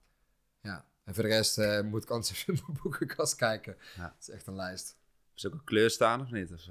ja. 0.62 0.86
En 1.04 1.14
voor 1.14 1.24
de 1.24 1.30
rest 1.30 1.58
uh, 1.58 1.82
moet 1.82 2.04
ik 2.04 2.10
anders 2.10 2.32
even 2.34 2.54
in 2.54 2.62
mijn 2.66 2.80
boekenkast 2.84 3.36
kijken. 3.36 3.78
Ja. 3.96 4.14
Het 4.18 4.28
is 4.28 4.34
echt 4.34 4.48
een 4.48 4.56
lijst. 4.56 4.98
Is 5.36 5.48
ook 5.48 5.54
een 5.54 5.64
kleur 5.64 5.90
staan 5.90 6.22
of 6.22 6.32
niet? 6.32 6.54
Of, 6.54 6.62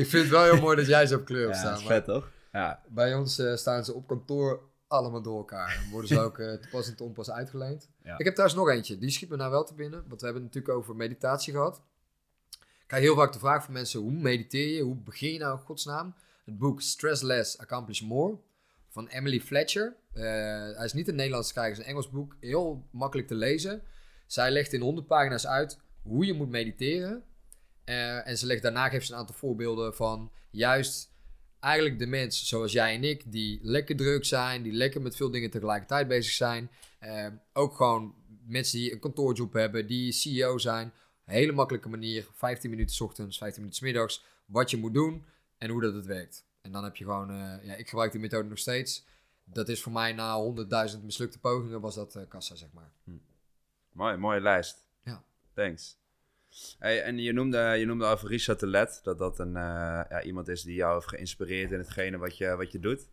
ik 0.00 0.06
vind 0.06 0.12
het 0.12 0.28
wel 0.28 0.44
heel 0.44 0.60
mooi 0.60 0.76
dat 0.76 0.86
jij 0.86 1.06
ze 1.06 1.16
op 1.16 1.24
kleur 1.24 1.44
hebt 1.44 1.56
staan. 1.56 1.80
Ja, 1.80 1.86
vet 1.86 2.04
toch? 2.04 2.30
Ja. 2.52 2.82
Bij 2.88 3.14
ons 3.14 3.38
uh, 3.38 3.56
staan 3.56 3.84
ze 3.84 3.94
op 3.94 4.06
kantoor 4.06 4.60
allemaal 4.86 5.22
door 5.22 5.36
elkaar. 5.36 5.78
Dan 5.82 5.90
worden 5.90 6.08
ze 6.08 6.20
ook 6.20 6.38
uh, 6.38 6.52
te 6.52 6.68
pas 6.70 6.88
en 6.88 6.96
te 6.96 7.04
onpas 7.04 7.30
uitgeleend. 7.30 7.88
Ik 8.02 8.24
heb 8.24 8.34
trouwens 8.34 8.60
nog 8.60 8.68
eentje. 8.68 8.98
Die 8.98 9.10
schiet 9.10 9.28
me 9.28 9.36
nou 9.36 9.50
wel 9.50 9.64
te 9.64 9.74
binnen. 9.74 10.04
Want 10.08 10.20
we 10.20 10.26
hebben 10.26 10.42
het 10.42 10.54
natuurlijk 10.54 10.82
over 10.82 10.96
meditatie 10.96 11.52
gehad 11.52 11.82
krijg 12.90 13.04
heel 13.04 13.14
vaak 13.14 13.32
de 13.32 13.38
vraag 13.38 13.64
van 13.64 13.72
mensen: 13.72 14.00
hoe 14.00 14.12
mediteer 14.12 14.74
je? 14.74 14.82
Hoe 14.82 14.96
begin 14.96 15.32
je 15.32 15.38
nou 15.38 15.58
in 15.58 15.64
godsnaam? 15.64 16.14
Het 16.44 16.58
boek 16.58 16.80
Stress 16.80 17.22
Less, 17.22 17.58
Accomplish 17.58 18.00
More 18.00 18.38
van 18.88 19.08
Emily 19.08 19.40
Fletcher. 19.40 19.96
Uh, 20.14 20.22
hij 20.76 20.84
is 20.84 20.92
niet 20.92 21.08
een 21.08 21.14
Nederlands 21.14 21.48
schrijver, 21.48 21.72
het 21.72 21.80
is 21.80 21.86
een 21.86 21.90
Engels 21.90 22.10
boek. 22.10 22.36
Heel 22.40 22.88
makkelijk 22.90 23.28
te 23.28 23.34
lezen. 23.34 23.82
Zij 24.26 24.50
legt 24.50 24.72
in 24.72 24.80
100 24.80 25.06
pagina's 25.06 25.46
uit 25.46 25.78
hoe 26.02 26.24
je 26.26 26.32
moet 26.32 26.48
mediteren. 26.48 27.24
Uh, 27.84 28.28
en 28.28 28.38
ze 28.38 28.46
legt 28.46 28.62
daarna 28.62 28.88
geeft 28.88 29.06
ze 29.06 29.12
een 29.12 29.18
aantal 29.18 29.34
voorbeelden 29.34 29.94
van 29.94 30.32
juist 30.50 31.12
eigenlijk 31.60 31.98
de 31.98 32.06
mensen 32.06 32.46
zoals 32.46 32.72
jij 32.72 32.94
en 32.94 33.04
ik, 33.04 33.32
die 33.32 33.58
lekker 33.62 33.96
druk 33.96 34.24
zijn, 34.24 34.62
die 34.62 34.72
lekker 34.72 35.02
met 35.02 35.16
veel 35.16 35.30
dingen 35.30 35.50
tegelijkertijd 35.50 36.08
bezig 36.08 36.32
zijn. 36.32 36.70
Uh, 37.02 37.26
ook 37.52 37.74
gewoon 37.74 38.14
mensen 38.46 38.78
die 38.78 38.92
een 38.92 39.00
kantoorjob 39.00 39.52
hebben, 39.52 39.86
die 39.86 40.12
CEO 40.12 40.58
zijn 40.58 40.92
hele 41.30 41.52
makkelijke 41.52 41.88
manier, 41.88 42.26
15 42.34 42.70
minuten 42.70 42.94
s 42.94 43.00
ochtends, 43.00 43.38
15 43.38 43.62
minuten 43.62 43.82
s 43.82 43.84
middags, 43.84 44.24
wat 44.44 44.70
je 44.70 44.76
moet 44.76 44.94
doen 44.94 45.24
en 45.58 45.70
hoe 45.70 45.80
dat 45.80 45.94
het 45.94 46.06
werkt. 46.06 46.44
En 46.60 46.72
dan 46.72 46.84
heb 46.84 46.96
je 46.96 47.04
gewoon, 47.04 47.30
uh, 47.30 47.64
ja, 47.64 47.74
ik 47.74 47.88
gebruik 47.88 48.12
die 48.12 48.20
methode 48.20 48.48
nog 48.48 48.58
steeds. 48.58 49.06
Dat 49.44 49.68
is 49.68 49.82
voor 49.82 49.92
mij 49.92 50.12
na 50.12 50.52
100.000 50.94 51.04
mislukte 51.04 51.38
pogingen, 51.38 51.80
was 51.80 51.94
dat 51.94 52.16
uh, 52.16 52.22
kassa, 52.28 52.54
zeg 52.54 52.68
maar. 52.72 52.90
Hm. 53.04 53.10
Mooi, 53.92 54.16
mooie 54.16 54.40
lijst. 54.40 54.86
Ja. 55.02 55.24
Thanks. 55.54 55.98
Hey, 56.78 57.02
en 57.02 57.18
je 57.18 57.32
noemde, 57.32 57.58
je 57.58 57.86
noemde 57.86 58.04
over 58.04 58.28
Richard 58.28 58.58
Telet, 58.58 59.00
dat 59.02 59.18
dat 59.18 59.38
een, 59.38 59.56
eh, 59.56 60.02
ja, 60.08 60.22
iemand 60.22 60.48
is 60.48 60.62
die 60.62 60.74
jou 60.74 60.94
heeft 60.94 61.08
geïnspireerd 61.08 61.70
in 61.70 61.78
hetgene 61.78 62.18
wat 62.18 62.36
je, 62.36 62.56
wat 62.56 62.72
je 62.72 62.80
doet. 62.80 63.08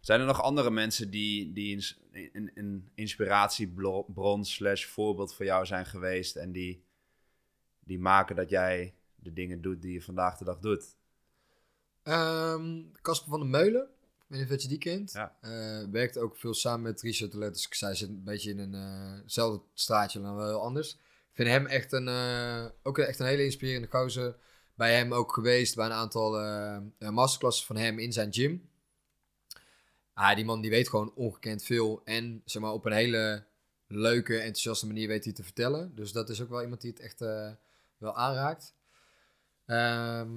Zijn 0.00 0.20
er 0.20 0.26
nog 0.26 0.42
andere 0.42 0.70
mensen 0.70 1.10
die, 1.10 1.52
die 1.52 1.76
een, 1.76 2.30
een, 2.32 2.50
een 2.54 2.90
inspiratiebron 2.94 4.44
slash 4.44 4.84
voorbeeld 4.84 5.34
voor 5.34 5.44
jou 5.44 5.66
zijn 5.66 5.86
geweest 5.86 6.36
en 6.36 6.52
die, 6.52 6.84
die 7.92 8.00
maken 8.00 8.36
dat 8.36 8.50
jij 8.50 8.94
de 9.14 9.32
dingen 9.32 9.60
doet 9.60 9.82
die 9.82 9.92
je 9.92 10.02
vandaag 10.02 10.38
de 10.38 10.44
dag 10.44 10.58
doet? 10.58 10.96
Ehm, 12.02 12.82
Casper 13.02 13.30
van 13.30 13.40
der 13.40 13.48
Meulen, 13.48 13.82
ik 13.82 14.26
weet 14.26 14.40
niet 14.40 14.52
of 14.52 14.62
je 14.62 14.68
die 14.68 14.78
kent. 14.78 15.12
Ja. 15.12 15.36
Eh, 15.40 15.90
werkt 15.90 16.18
ook 16.18 16.36
veel 16.36 16.54
samen 16.54 16.82
met 16.82 17.02
Richard 17.02 17.32
de 17.32 17.38
Let. 17.38 17.54
Dus 17.54 17.66
ik 17.66 17.74
zei, 17.74 17.94
zit 17.94 18.08
een 18.08 18.24
beetje 18.24 18.50
in 18.50 18.58
een, 18.58 18.74
eh, 18.74 19.22
hetzelfde 19.22 19.62
straatje, 19.74 20.20
maar 20.20 20.34
wel 20.34 20.46
heel 20.46 20.62
anders. 20.62 20.92
Ik 20.92 21.38
vind 21.38 21.48
hem 21.48 21.66
echt 21.66 21.92
een, 21.92 22.08
eh, 22.08 22.66
ook 22.82 22.98
echt 22.98 23.18
een 23.18 23.26
hele 23.26 23.44
inspirerende 23.44 23.88
gozer. 23.88 24.36
Bij 24.74 24.94
hem 24.94 25.12
ook 25.12 25.32
geweest, 25.32 25.74
bij 25.74 25.86
een 25.86 25.92
aantal 25.92 26.30
masterclasses 26.98 27.66
van 27.66 27.76
hem 27.76 27.98
in 27.98 28.12
zijn 28.12 28.32
gym. 28.32 28.68
Ah, 30.14 30.36
die 30.36 30.44
man 30.44 30.60
die 30.60 30.70
weet 30.70 30.88
gewoon 30.88 31.14
ongekend 31.14 31.64
veel. 31.64 32.00
En 32.04 32.42
zeg 32.44 32.62
maar, 32.62 32.72
op 32.72 32.84
een 32.84 32.92
hele 32.92 33.46
leuke, 33.86 34.36
enthousiaste 34.36 34.86
manier 34.86 35.08
weet 35.08 35.24
hij 35.24 35.32
te 35.32 35.42
vertellen. 35.42 35.94
Dus 35.94 36.12
dat 36.12 36.28
is 36.28 36.42
ook 36.42 36.48
wel 36.48 36.62
iemand 36.62 36.80
die 36.80 36.90
het 36.90 37.00
echt 37.00 37.20
wel 38.02 38.16
aanraakt. 38.16 38.74
Ehm, 39.66 40.28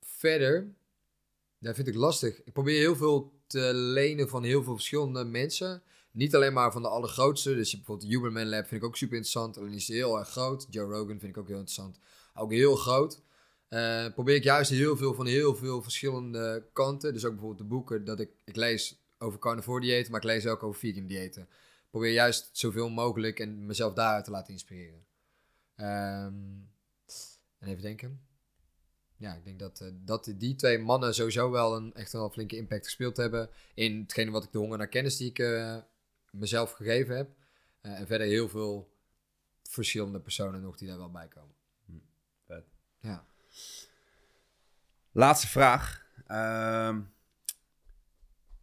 verder, 0.00 0.74
dat 1.58 1.74
vind 1.74 1.88
ik 1.88 1.94
lastig. 1.94 2.42
Ik 2.44 2.52
probeer 2.52 2.78
heel 2.78 2.96
veel 2.96 3.32
te 3.46 3.74
lenen 3.74 4.28
van 4.28 4.42
heel 4.42 4.62
veel 4.62 4.74
verschillende 4.74 5.24
mensen. 5.24 5.82
Niet 6.12 6.34
alleen 6.34 6.52
maar 6.52 6.72
van 6.72 6.82
de 6.82 6.88
allergrootste. 6.88 7.54
Dus 7.54 7.70
je 7.70 7.76
bijvoorbeeld 7.76 8.10
Huberman 8.10 8.48
Lab 8.48 8.66
vind 8.66 8.82
ik 8.82 8.88
ook 8.88 8.96
super 8.96 9.16
interessant. 9.16 9.58
Alleen 9.58 9.72
is 9.72 9.88
heel 9.88 10.18
erg 10.18 10.28
groot. 10.28 10.66
Joe 10.70 10.90
Rogan 10.90 11.18
vind 11.18 11.22
ik 11.22 11.36
ook 11.36 11.48
heel 11.48 11.58
interessant. 11.58 11.98
Ook 12.34 12.52
heel 12.52 12.76
groot. 12.76 13.22
Eh, 13.68 14.06
probeer 14.14 14.34
ik 14.34 14.42
juist 14.42 14.70
heel 14.70 14.96
veel 14.96 15.14
van 15.14 15.26
heel 15.26 15.56
veel 15.56 15.82
verschillende 15.82 16.68
kanten. 16.72 17.12
Dus 17.12 17.24
ook 17.24 17.30
bijvoorbeeld 17.30 17.60
de 17.60 17.74
boeken 17.74 18.04
dat 18.04 18.20
ik, 18.20 18.30
ik 18.44 18.56
lees 18.56 19.00
over 19.18 19.38
carnivore 19.38 19.80
diëten, 19.80 20.10
maar 20.10 20.20
ik 20.20 20.26
lees 20.26 20.46
ook 20.46 20.62
over 20.62 20.80
vegan 20.80 21.06
diëten. 21.06 21.48
Probeer 21.90 22.12
juist 22.12 22.50
zoveel 22.52 22.88
mogelijk 22.88 23.40
en 23.40 23.66
mezelf 23.66 23.94
daaruit 23.94 24.24
te 24.24 24.30
laten 24.30 24.52
inspireren. 24.52 25.04
Ehm, 25.80 26.34
en 27.58 27.68
even 27.68 27.82
denken. 27.82 28.20
Ja, 29.16 29.34
ik 29.34 29.44
denk 29.44 29.58
dat, 29.58 29.80
eh, 29.80 29.88
dat 29.94 30.32
die 30.36 30.54
twee 30.54 30.78
mannen 30.78 31.14
sowieso 31.14 31.50
wel 31.50 31.76
een 31.76 31.94
echt 31.94 32.12
wel 32.12 32.24
een 32.24 32.30
flinke 32.30 32.56
impact 32.56 32.84
gespeeld 32.84 33.16
hebben. 33.16 33.50
In 33.74 34.00
hetgene 34.00 34.30
wat 34.30 34.44
ik 34.44 34.52
de 34.52 34.58
honger 34.58 34.78
naar 34.78 34.88
kennis 34.88 35.16
die 35.16 35.28
ik 35.28 35.38
eh, 35.38 35.78
mezelf 36.30 36.72
gegeven 36.72 37.16
heb. 37.16 37.30
Eh, 37.80 37.98
en 37.98 38.06
verder 38.06 38.26
heel 38.26 38.48
veel 38.48 38.92
verschillende 39.62 40.20
personen 40.20 40.60
nog 40.60 40.76
die 40.76 40.88
daar 40.88 40.96
wel 40.96 41.10
bij 41.10 41.28
komen. 41.28 41.54
Vet. 42.46 42.64
Ja. 43.00 43.26
Laatste 45.12 45.48
vraag. 45.48 46.06
Ehm, 46.26 47.00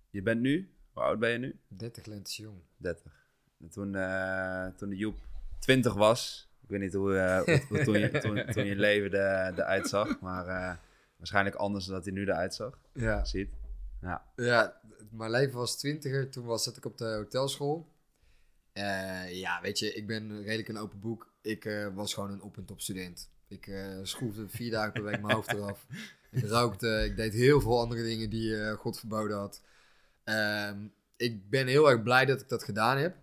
je 0.10 0.22
bent 0.22 0.42
nu, 0.42 0.74
hoe 0.94 1.04
oud 1.04 1.20
ben 1.20 1.32
je 1.32 1.38
nu? 1.38 1.60
30 1.68 2.06
lentes 2.06 2.38
jong. 2.38 2.62
30. 2.78 3.26
En 3.60 3.70
toen, 3.70 3.92
toen 4.76 4.90
de 4.90 4.96
Joep 4.96 5.18
20 5.60 5.94
was, 5.94 6.47
ik 6.68 6.74
weet 6.74 6.80
niet 6.82 6.94
hoe, 6.94 7.18
eh, 7.18 7.60
hoe, 7.70 7.84
toen, 7.84 8.00
je, 8.00 8.12
toen, 8.20 8.46
toen 8.54 8.66
je 8.66 8.76
leven 8.76 9.12
er- 9.12 9.54
eruit 9.54 9.88
zag, 9.90 10.20
maar 10.20 10.48
eh, 10.48 10.76
waarschijnlijk 11.18 11.56
anders 11.56 11.86
dan 11.86 11.96
dat 11.96 12.06
hij 12.06 12.14
nu 12.14 12.22
eruit 12.22 12.54
zag. 12.56 12.80
Ja. 12.94 13.26
Ziet. 13.26 13.50
Ja. 14.02 14.26
Ja, 14.36 14.82
mijn 15.12 15.32
leven 15.32 15.58
was 15.58 15.78
twintiger. 15.78 16.30
Toen 16.30 16.46
was, 16.46 16.64
zat 16.64 16.78
ik 16.78 16.86
op 16.86 16.98
de 16.98 17.06
hotelschool. 17.06 17.88
Eh, 18.74 19.36
ja, 19.40 19.62
weet 19.62 19.80
je, 19.80 19.94
ik 19.94 20.08
ben 20.08 20.44
redelijk 20.44 20.68
een 20.68 20.78
open 20.78 21.00
boek. 21.00 21.32
Ik 21.42 21.90
was 21.94 22.14
gewoon 22.14 22.32
een 22.32 22.42
op- 22.42 22.58
en 22.58 22.66
top 22.66 22.82
student. 22.82 23.30
Ik 23.48 23.72
schroefde 24.04 24.50
vier 24.50 24.72
dagen 24.72 24.94
per 24.94 25.04
week 25.04 25.22
mijn 25.22 25.34
hoofd 25.36 25.54
eraf. 25.54 25.86
Ik 26.32 26.44
rookte, 26.44 27.04
ik 27.06 27.16
deed 27.16 27.34
heel 27.34 27.62
veel 27.62 27.80
andere 27.80 28.04
dingen 28.04 28.30
die 28.30 28.74
God 28.76 29.00
verboden 29.00 29.38
had. 29.38 29.62
Ehm, 30.24 30.78
ik 31.18 31.50
ben 31.50 31.68
heel 31.68 31.90
erg 31.90 32.04
blij 32.04 32.26
dat 32.26 32.42
ik 32.42 32.50
dat 32.50 32.64
gedaan 32.64 32.98
heb. 32.98 33.16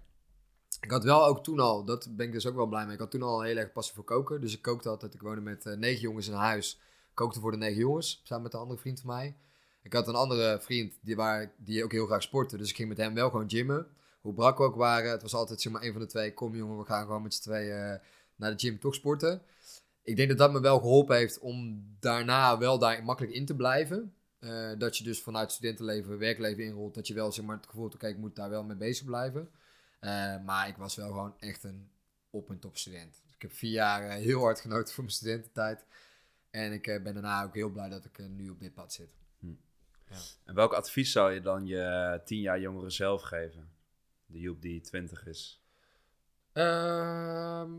Ik 0.85 0.91
had 0.91 1.05
wel 1.05 1.27
ook 1.27 1.45
toen 1.45 1.61
al, 1.61 1.85
dat 1.85 2.17
ben 2.17 2.27
ik 2.27 2.33
dus 2.33 2.47
ook 2.47 2.55
wel 2.55 2.67
blij 2.67 2.85
mee. 2.85 2.95
Ik 2.95 3.01
had 3.01 3.11
toen 3.11 3.23
al 3.23 3.43
heel 3.43 3.57
erg 3.57 3.73
passie 3.73 3.95
voor 3.95 4.05
koken. 4.05 4.41
Dus 4.41 4.55
ik 4.55 4.63
kookte 4.63 4.89
altijd. 4.89 5.15
Ik 5.15 5.21
woonde 5.21 5.41
met 5.41 5.67
eh, 5.67 5.77
negen 5.77 6.01
jongens 6.01 6.29
in 6.29 6.35
huis. 6.35 6.81
Kookte 7.15 7.41
voor 7.41 7.51
de 7.51 7.57
negen 7.57 7.79
jongens, 7.79 8.21
samen 8.25 8.43
met 8.43 8.53
een 8.53 8.61
andere 8.61 8.81
vriend 8.81 9.01
van 9.01 9.11
mij. 9.11 9.37
Ik 9.83 9.93
had 9.93 10.09
een 10.09 10.15
andere 10.15 10.59
vriend 10.61 10.99
die, 11.03 11.17
waar, 11.17 11.53
die 11.57 11.85
ook 11.85 11.93
heel 11.93 12.07
graag 12.07 12.23
sportte. 12.23 12.57
Dus 12.57 12.71
ik 12.71 12.77
ging 12.77 12.89
met 12.89 12.97
hem 12.97 13.15
wel 13.15 13.31
gewoon 13.31 13.51
gymmen. 13.51 13.87
Hoe 14.21 14.35
brak 14.35 14.59
we 14.59 14.65
ook 14.65 14.75
waren. 14.75 15.11
Het 15.11 15.23
was 15.23 15.35
altijd 15.35 15.61
zeg 15.61 15.73
maar 15.73 15.83
een 15.83 15.93
van 15.93 16.01
de 16.01 16.07
twee. 16.07 16.35
Kom 16.35 16.57
jongen, 16.57 16.79
we 16.79 16.85
gaan 16.85 17.07
gewoon 17.07 17.23
met 17.23 17.35
z'n 17.35 17.43
tweeën 17.43 17.77
eh, 17.77 18.01
naar 18.37 18.51
de 18.51 18.59
gym 18.59 18.79
toch 18.79 18.95
sporten. 18.95 19.43
Ik 20.03 20.17
denk 20.17 20.29
dat 20.29 20.39
dat 20.39 20.53
me 20.53 20.61
wel 20.61 20.79
geholpen 20.79 21.17
heeft 21.17 21.39
om 21.39 21.87
daarna 22.01 22.59
wel 22.59 22.79
daar 22.79 23.05
makkelijk 23.05 23.35
in 23.35 23.47
te 23.47 23.57
blijven. 23.57 24.15
Eh, 24.39 24.71
dat 24.79 24.97
je 24.97 25.05
dus 25.05 25.23
vanuit 25.23 25.53
studentenleven, 25.53 26.19
werkleven 26.19 26.65
inrolt. 26.65 26.95
Dat 26.95 27.07
je 27.07 27.15
wel 27.15 27.33
zeg 27.33 27.45
maar, 27.45 27.57
het 27.57 27.67
gevoel 27.67 27.83
hebt, 27.83 27.95
oké, 27.95 28.07
ik 28.07 28.19
moet 28.19 28.37
daar 28.37 28.51
wel 28.51 28.65
mee 28.65 28.77
bezig 28.77 29.07
blijven. 29.07 29.49
Eh, 30.05 30.45
maar 30.45 30.69
ik 30.69 30.77
was 30.77 30.97
wel 30.97 31.07
gewoon 31.07 31.35
echt 31.39 31.65
een 31.65 31.89
op- 32.31 32.51
en 32.51 32.59
top 32.59 32.77
student. 32.77 33.23
Ik 33.35 33.43
heb 33.43 33.53
vier 33.53 33.71
jaar 33.71 34.09
eh, 34.09 34.15
heel 34.15 34.41
hard 34.41 34.61
genoten 34.61 34.95
van 34.95 35.05
mijn 35.05 35.17
studententijd. 35.17 35.85
En 36.51 36.73
ik 36.73 36.87
eh, 36.87 37.03
ben 37.03 37.15
daarna 37.15 37.45
ook 37.45 37.55
heel 37.55 37.71
blij 37.71 37.89
dat 37.89 38.05
ik 38.05 38.29
nu 38.29 38.49
op 38.51 38.61
dit 38.61 38.75
pad 38.75 38.93
zit. 38.93 39.09
En 40.45 40.55
welk 40.55 40.73
advies 40.73 41.13
zou 41.13 41.33
je 41.33 41.41
dan 41.41 41.67
je 41.67 42.21
10 42.25 42.41
jaar 42.41 42.61
jongere 42.61 42.91
zelf 42.91 43.23
geven? 43.23 43.71
De 44.27 44.41
Joep 44.41 44.63
die 44.63 44.81
20 44.81 45.27
is. 45.27 45.63
Ehm, 46.53 47.73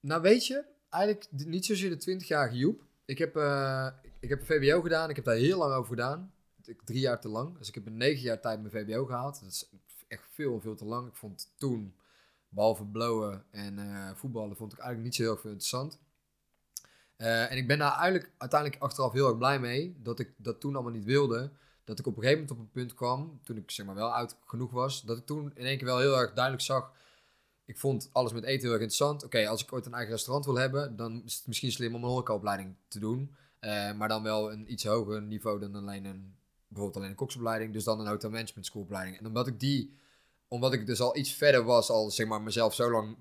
nou, 0.00 0.22
weet 0.22 0.46
je, 0.46 0.64
eigenlijk 0.88 1.30
niet 1.30 1.66
zozeer 1.66 1.90
de 1.90 1.98
20-jarige 1.98 2.56
Joep. 2.56 2.84
Ik 3.04 3.18
heb, 3.18 3.36
eh, 3.36 3.88
ik 4.20 4.28
heb 4.28 4.40
een 4.40 4.46
VBO 4.46 4.80
gedaan. 4.80 5.10
Ik 5.10 5.16
heb 5.16 5.24
daar 5.24 5.34
heel 5.34 5.58
lang 5.58 5.74
over 5.74 5.88
gedaan. 5.88 6.32
Ik, 6.64 6.82
drie 6.84 7.00
jaar 7.00 7.20
te 7.20 7.28
lang. 7.28 7.58
Dus 7.58 7.68
ik 7.68 7.74
heb 7.74 7.86
in 7.86 7.96
negen 7.96 8.22
jaar 8.22 8.40
tijd 8.40 8.60
mijn 8.60 8.72
VBO 8.72 9.04
gehaald. 9.04 9.40
Dat 9.40 9.50
is 9.50 9.68
echt 10.08 10.28
veel, 10.32 10.60
veel 10.60 10.74
te 10.74 10.84
lang. 10.84 11.08
Ik 11.08 11.14
vond 11.16 11.52
toen, 11.56 11.94
behalve 12.48 12.84
blowen 12.84 13.44
en 13.50 13.78
eh, 13.78 14.14
voetballen, 14.14 14.56
vond 14.56 14.72
ik 14.72 14.78
eigenlijk 14.78 15.08
niet 15.08 15.14
zo 15.14 15.22
heel 15.22 15.36
veel 15.36 15.50
interessant. 15.50 15.98
Eh, 17.16 17.50
en 17.50 17.56
ik 17.56 17.66
ben 17.66 17.78
daar 17.78 17.98
eigenlijk, 17.98 18.30
uiteindelijk 18.38 18.82
achteraf 18.82 19.12
heel 19.12 19.28
erg 19.28 19.38
blij 19.38 19.60
mee 19.60 19.96
dat 20.02 20.18
ik 20.18 20.32
dat 20.36 20.60
toen 20.60 20.74
allemaal 20.74 20.92
niet 20.92 21.04
wilde. 21.04 21.50
Dat 21.84 21.98
ik 21.98 22.06
op 22.06 22.16
een 22.16 22.22
gegeven 22.22 22.42
moment 22.42 22.58
op 22.58 22.64
een 22.64 22.80
punt 22.82 22.94
kwam, 22.94 23.40
toen 23.42 23.56
ik 23.56 23.70
zeg 23.70 23.86
maar 23.86 23.94
wel 23.94 24.14
oud 24.14 24.36
genoeg 24.44 24.70
was, 24.70 25.02
dat 25.02 25.18
ik 25.18 25.26
toen 25.26 25.50
in 25.54 25.64
één 25.64 25.76
keer 25.76 25.86
wel 25.86 25.98
heel 25.98 26.18
erg 26.18 26.32
duidelijk 26.32 26.64
zag. 26.64 26.92
Ik 27.64 27.78
vond 27.78 28.08
alles 28.12 28.32
met 28.32 28.44
eten 28.44 28.62
heel 28.62 28.72
erg 28.72 28.82
interessant. 28.82 29.24
Oké, 29.24 29.48
als 29.48 29.62
ik 29.62 29.72
ooit 29.72 29.86
een 29.86 29.94
eigen 29.94 30.12
restaurant 30.12 30.44
wil 30.44 30.54
hebben, 30.58 30.96
dan 30.96 31.22
is 31.24 31.36
het 31.36 31.46
misschien 31.46 31.72
slim 31.72 31.94
om 31.94 32.02
een 32.02 32.08
horecaopleiding 32.08 32.74
te 32.88 32.98
doen. 32.98 33.34
Eh, 33.58 33.92
maar 33.92 34.08
dan 34.08 34.22
wel 34.22 34.52
een 34.52 34.72
iets 34.72 34.84
hoger 34.84 35.22
niveau 35.22 35.60
dan 35.60 35.74
alleen 35.74 36.04
een, 36.04 36.36
bijvoorbeeld 36.76 36.96
alleen 36.96 37.10
een 37.10 37.26
koksopleiding. 37.26 37.72
Dus 37.72 37.84
dan 37.84 38.00
een 38.00 38.06
hotel 38.06 38.30
management 38.30 38.66
schoolopleiding. 38.66 39.18
En 39.18 39.26
omdat 39.26 39.46
ik 39.46 39.60
die, 39.60 39.96
omdat 40.48 40.72
ik 40.72 40.86
dus 40.86 41.00
al 41.00 41.16
iets 41.16 41.32
verder 41.32 41.64
was, 41.64 41.90
al 41.90 42.10
zeg 42.10 42.26
maar 42.26 42.42
mezelf 42.42 42.74
zo 42.74 42.90
lang 42.90 43.16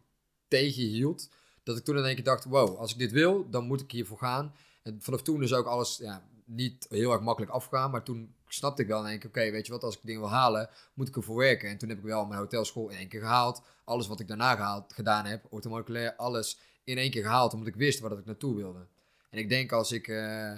tegenhield, 0.48 1.30
dat 1.64 1.78
ik 1.78 1.84
toen 1.84 1.98
in 1.98 2.04
één 2.04 2.16
keer 2.16 2.24
dacht, 2.24 2.46
wow, 2.46 2.78
als 2.78 2.92
ik 2.92 2.98
dit 2.98 3.12
wil, 3.12 3.50
dan 3.50 3.66
moet 3.66 3.82
ik 3.82 3.92
hiervoor 3.92 4.18
gaan. 4.18 4.54
En 4.84 5.02
vanaf 5.02 5.22
toen 5.22 5.44
is 5.44 5.54
ook 5.54 5.66
alles 5.66 5.98
ja, 5.98 6.24
niet 6.46 6.86
heel 6.90 7.12
erg 7.12 7.22
makkelijk 7.22 7.52
afgegaan. 7.52 7.92
Maar 7.92 8.04
toen 8.04 8.36
snapte 8.48 8.82
ik 8.82 8.88
wel 8.88 9.00
in 9.00 9.10
één 9.10 9.20
keer, 9.20 9.30
oké, 9.30 9.52
weet 9.52 9.66
je 9.66 9.72
wat, 9.72 9.84
als 9.84 9.96
ik 9.96 10.02
dingen 10.04 10.22
wil 10.22 10.30
halen, 10.30 10.70
moet 10.94 11.08
ik 11.08 11.16
ervoor 11.16 11.38
werken. 11.38 11.70
En 11.70 11.78
toen 11.78 11.90
heb 11.90 11.98
ik 11.98 12.04
wel 12.04 12.26
mijn 12.26 12.40
hotelschool 12.40 12.90
in 12.90 12.98
één 12.98 13.08
keer 13.08 13.22
gehaald. 13.22 13.62
Alles 13.84 14.08
wat 14.08 14.20
ik 14.20 14.28
daarna 14.28 14.56
gehaald, 14.56 14.94
gedaan 14.94 15.26
heb, 15.26 15.46
orthomoleculair, 15.50 16.16
alles 16.16 16.60
in 16.84 16.98
één 16.98 17.12
keer 17.12 17.24
gehaald, 17.24 17.54
omdat 17.54 17.68
ik 17.68 17.76
wist 17.76 18.00
waar 18.00 18.10
dat 18.10 18.20
ik 18.20 18.26
naartoe 18.26 18.56
wilde. 18.56 18.88
En 19.30 19.40
ik 19.40 19.50
denk 19.50 19.72
als 19.72 19.92
ik 19.92 20.08
eh, 20.08 20.54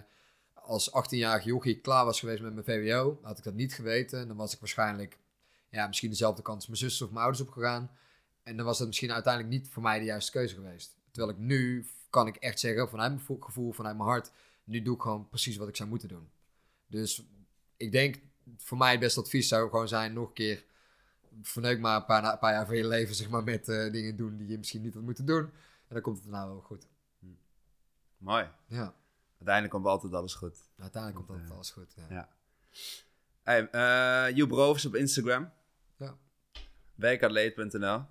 als 0.67 0.89
18-jarig 0.89 1.43
jochie 1.43 1.79
klaar 1.81 2.05
was 2.05 2.19
geweest 2.19 2.41
met 2.41 2.53
mijn 2.53 2.65
VWO, 2.65 3.19
had 3.21 3.37
ik 3.37 3.43
dat 3.43 3.53
niet 3.53 3.73
geweten. 3.73 4.27
Dan 4.27 4.37
was 4.37 4.53
ik 4.53 4.59
waarschijnlijk 4.59 5.17
ja, 5.69 5.87
misschien 5.87 6.09
dezelfde 6.09 6.41
kant 6.41 6.57
als 6.57 6.67
mijn 6.67 6.77
zus 6.77 7.01
of 7.01 7.09
mijn 7.09 7.21
ouders 7.21 7.47
opgegaan. 7.47 7.91
En 8.43 8.57
dan 8.57 8.65
was 8.65 8.77
dat 8.77 8.87
misschien 8.87 9.11
uiteindelijk 9.11 9.53
niet 9.53 9.69
voor 9.69 9.83
mij 9.83 9.99
de 9.99 10.05
juiste 10.05 10.31
keuze 10.31 10.55
geweest. 10.55 10.95
Terwijl 11.11 11.33
ik 11.35 11.39
nu 11.43 11.87
kan 12.09 12.27
ik 12.27 12.35
echt 12.35 12.59
zeggen, 12.59 12.89
vanuit 12.89 13.11
mijn 13.11 13.23
vo- 13.25 13.37
gevoel, 13.39 13.71
vanuit 13.71 13.97
mijn 13.97 14.09
hart, 14.09 14.31
nu 14.63 14.81
doe 14.81 14.95
ik 14.95 15.01
gewoon 15.01 15.29
precies 15.29 15.57
wat 15.57 15.67
ik 15.67 15.75
zou 15.75 15.89
moeten 15.89 16.07
doen. 16.07 16.29
Dus 16.87 17.23
ik 17.77 17.91
denk, 17.91 18.19
voor 18.57 18.77
mij 18.77 18.91
het 18.91 18.99
beste 18.99 19.19
advies 19.19 19.47
zou 19.47 19.69
gewoon 19.69 19.87
zijn, 19.87 20.13
nog 20.13 20.27
een 20.27 20.33
keer, 20.33 20.63
verneuk 21.41 21.79
maar 21.79 21.95
een 21.95 22.05
paar, 22.05 22.23
een 22.23 22.39
paar 22.39 22.53
jaar 22.53 22.65
van 22.65 22.75
je 22.77 22.87
leven, 22.87 23.15
zeg 23.15 23.29
maar, 23.29 23.43
met 23.43 23.69
eh, 23.69 23.91
dingen 23.91 24.15
doen 24.15 24.37
die 24.37 24.47
je 24.47 24.57
misschien 24.57 24.81
niet 24.81 24.93
had 24.93 25.03
moeten 25.03 25.25
doen. 25.25 25.43
En 25.87 25.93
dan 25.93 26.01
komt 26.01 26.17
het 26.17 26.27
nou 26.27 26.49
wel 26.49 26.61
goed. 26.61 26.87
Mooi. 28.17 28.49
Ja, 28.67 28.93
Uiteindelijk 29.37 29.73
komt 29.73 29.85
altijd 29.85 30.13
alles 30.13 30.33
goed. 30.33 30.57
uiteindelijk 30.77 31.25
komt 31.25 31.39
dat 31.39 31.47
eh, 31.49 31.55
alles 31.55 31.71
goed. 31.71 31.93
Ja. 31.95 32.05
Ja. 32.09 32.29
Hey, 33.43 34.33
Rovers 34.37 34.85
op 34.85 34.95
Instagram. 34.95 35.51
Ja. 35.97 36.17
Werkatleet.nl. 36.95 38.01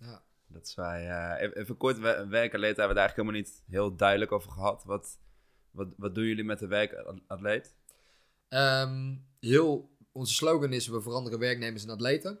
Ja. 0.00 0.22
Dat 0.46 0.66
is 0.66 0.74
wij, 0.74 1.08
eh, 1.10 1.50
even, 1.60 1.76
kort, 1.76 1.96
we- 1.98 2.26
werkatleet 2.26 2.76
hebben 2.76 2.94
we 2.94 3.00
het 3.00 3.10
eigenlijk 3.10 3.16
helemaal 3.16 3.40
niet 3.40 3.62
heel 3.68 3.96
duidelijk 3.96 4.32
over 4.32 4.50
gehad. 4.50 4.84
Wat, 4.84 5.18
wat, 5.70 5.88
wat 5.96 6.14
doen 6.14 6.24
jullie 6.24 6.44
met 6.44 6.58
de 6.58 6.66
werkatleet? 6.66 7.74
Ehm, 8.48 9.14
heel, 9.40 9.96
onze 10.12 10.34
slogan 10.34 10.72
is: 10.72 10.86
we 10.86 11.02
veranderen 11.02 11.38
werknemers 11.38 11.82
in 11.82 11.90
atleten. 11.90 12.38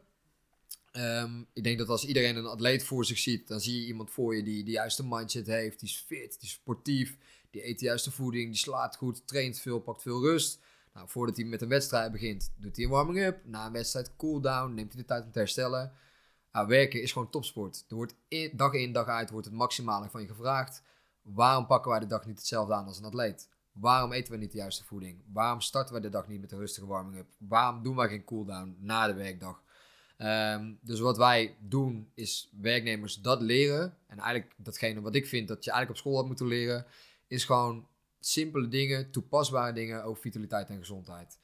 Ehm, 0.92 1.40
ik 1.52 1.64
denk 1.64 1.78
dat 1.78 1.88
als 1.88 2.04
iedereen 2.06 2.36
een 2.36 2.46
atleet 2.46 2.84
voor 2.84 3.04
zich 3.04 3.18
ziet, 3.18 3.48
dan 3.48 3.60
zie 3.60 3.80
je 3.80 3.86
iemand 3.86 4.10
voor 4.10 4.36
je 4.36 4.42
die 4.42 4.64
de 4.64 4.70
juiste 4.70 5.04
mindset 5.06 5.46
heeft, 5.46 5.80
die 5.80 5.88
is 5.88 5.96
fit, 6.06 6.30
die 6.40 6.48
is 6.48 6.50
sportief, 6.52 7.16
die 7.56 7.68
eet 7.68 7.78
de 7.78 7.84
juiste 7.84 8.10
voeding, 8.10 8.46
die 8.46 8.58
slaat 8.58 8.96
goed, 8.96 9.26
traint 9.26 9.58
veel, 9.58 9.78
pakt 9.78 10.02
veel 10.02 10.20
rust. 10.20 10.60
Nou, 10.94 11.08
voordat 11.08 11.36
hij 11.36 11.44
met 11.44 11.62
een 11.62 11.68
wedstrijd 11.68 12.12
begint, 12.12 12.52
doet 12.56 12.76
hij 12.76 12.84
een 12.84 12.90
warming-up. 12.90 13.40
Na 13.44 13.66
een 13.66 13.72
wedstrijd 13.72 14.16
cool-down, 14.16 14.74
neemt 14.74 14.92
hij 14.92 15.02
de 15.02 15.08
tijd 15.08 15.24
om 15.24 15.32
te 15.32 15.38
herstellen. 15.38 15.92
Nou, 16.52 16.66
werken 16.66 17.02
is 17.02 17.12
gewoon 17.12 17.30
topsport. 17.30 17.84
Er 17.88 17.94
wordt 17.96 18.14
dag 18.52 18.72
in, 18.72 18.92
dag 18.92 19.06
uit 19.06 19.30
wordt 19.30 19.46
het 19.46 19.54
maximale 19.54 20.08
van 20.10 20.20
je 20.20 20.26
gevraagd. 20.26 20.82
Waarom 21.22 21.66
pakken 21.66 21.90
wij 21.90 22.00
de 22.00 22.06
dag 22.06 22.26
niet 22.26 22.38
hetzelfde 22.38 22.74
aan 22.74 22.86
als 22.86 22.98
een 22.98 23.04
atleet? 23.04 23.48
Waarom 23.72 24.12
eten 24.12 24.32
we 24.32 24.38
niet 24.38 24.52
de 24.52 24.58
juiste 24.58 24.84
voeding? 24.84 25.22
Waarom 25.32 25.60
starten 25.60 25.94
we 25.94 26.00
de 26.00 26.08
dag 26.08 26.28
niet 26.28 26.40
met 26.40 26.52
een 26.52 26.58
rustige 26.58 26.86
warming-up? 26.86 27.26
Waarom 27.38 27.82
doen 27.82 27.96
wij 27.96 28.08
geen 28.08 28.24
cool-down 28.24 28.76
na 28.80 29.06
de 29.06 29.14
werkdag? 29.14 29.62
Ehm, 30.16 30.72
dus 30.80 31.00
wat 31.00 31.16
wij 31.16 31.56
doen 31.60 32.10
is 32.14 32.50
werknemers 32.60 33.14
dat 33.14 33.40
leren. 33.40 33.96
En 34.06 34.18
eigenlijk 34.18 34.54
datgene 34.56 35.00
wat 35.00 35.14
ik 35.14 35.26
vind 35.26 35.48
dat 35.48 35.64
je 35.64 35.70
eigenlijk 35.70 36.00
op 36.00 36.06
school 36.06 36.18
had 36.20 36.26
moeten 36.26 36.46
leren, 36.46 36.86
is 37.28 37.44
gewoon 37.44 37.88
simpele 38.20 38.68
dingen, 38.68 39.10
toepasbare 39.10 39.72
dingen 39.72 40.04
over 40.04 40.22
vitaliteit 40.22 40.68
en 40.68 40.78
gezondheid. 40.78 41.38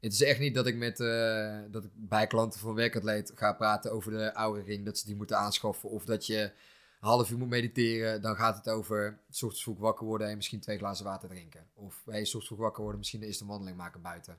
Het 0.00 0.12
is 0.12 0.22
echt 0.22 0.40
niet 0.40 0.54
dat 0.54 0.66
ik 0.66 0.76
met 0.76 1.00
uh, 1.00 1.58
dat 1.70 1.84
ik 1.84 1.90
bij 1.94 2.26
klanten 2.26 2.60
van 2.60 2.74
werkatleet 2.74 3.32
ga 3.34 3.52
praten 3.52 3.92
over 3.92 4.12
de 4.12 4.34
oude 4.34 4.62
ring, 4.62 4.84
dat 4.84 4.98
ze 4.98 5.06
die 5.06 5.16
moeten 5.16 5.38
aanschaffen. 5.38 5.90
Of 5.90 6.04
dat 6.04 6.26
je 6.26 6.52
een 7.00 7.08
half 7.08 7.30
uur 7.30 7.38
moet 7.38 7.48
mediteren. 7.48 8.22
Dan 8.22 8.36
gaat 8.36 8.56
het 8.56 8.68
over 8.68 9.20
s 9.30 9.42
ochtends 9.42 9.62
vroeg 9.62 9.78
wakker 9.78 10.06
worden 10.06 10.28
en 10.28 10.36
misschien 10.36 10.60
twee 10.60 10.78
glazen 10.78 11.04
water 11.04 11.28
drinken. 11.28 11.66
Of 11.74 12.02
hey, 12.04 12.24
s 12.24 12.26
ochtends 12.26 12.46
vroeg 12.46 12.58
wakker 12.58 12.82
worden, 12.82 12.98
misschien 12.98 13.20
de 13.20 13.26
eerste 13.26 13.46
wandeling 13.46 13.76
maken 13.76 14.02
buiten. 14.02 14.38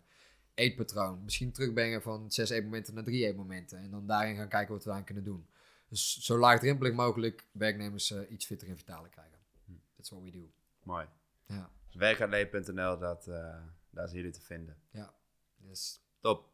Eetpatroon. 0.53 1.23
Misschien 1.23 1.51
terugbrengen 1.51 2.01
van 2.01 2.31
zes 2.31 2.49
eetmomenten 2.49 2.93
naar 2.93 3.03
drie 3.03 3.25
eetmomenten. 3.25 3.79
En 3.79 3.91
dan 3.91 4.07
daarin 4.07 4.35
gaan 4.35 4.49
kijken 4.49 4.73
wat 4.73 4.83
we 4.83 4.91
aan 4.91 5.03
kunnen 5.03 5.23
doen. 5.23 5.47
Dus 5.89 6.17
zo 6.19 6.37
laagdrempelig 6.37 6.93
mogelijk 6.93 7.45
werknemers 7.51 8.11
uh, 8.11 8.19
iets 8.29 8.45
fitter 8.45 8.67
en 8.67 8.77
vitaler 8.77 9.09
krijgen. 9.09 9.39
Hm. 9.65 9.71
That's 9.95 10.09
what 10.09 10.23
we 10.23 10.31
do. 10.31 10.58
Mooi. 10.89 11.05
Ja. 11.47 11.69
Dus 11.91 11.95
dat, 12.99 13.27
uh, 13.27 13.35
daar 13.89 14.07
zijn 14.07 14.17
jullie 14.17 14.31
te 14.31 14.41
vinden. 14.41 14.77
Ja. 14.91 15.13
Yes. 15.57 16.01
Top. 16.19 16.49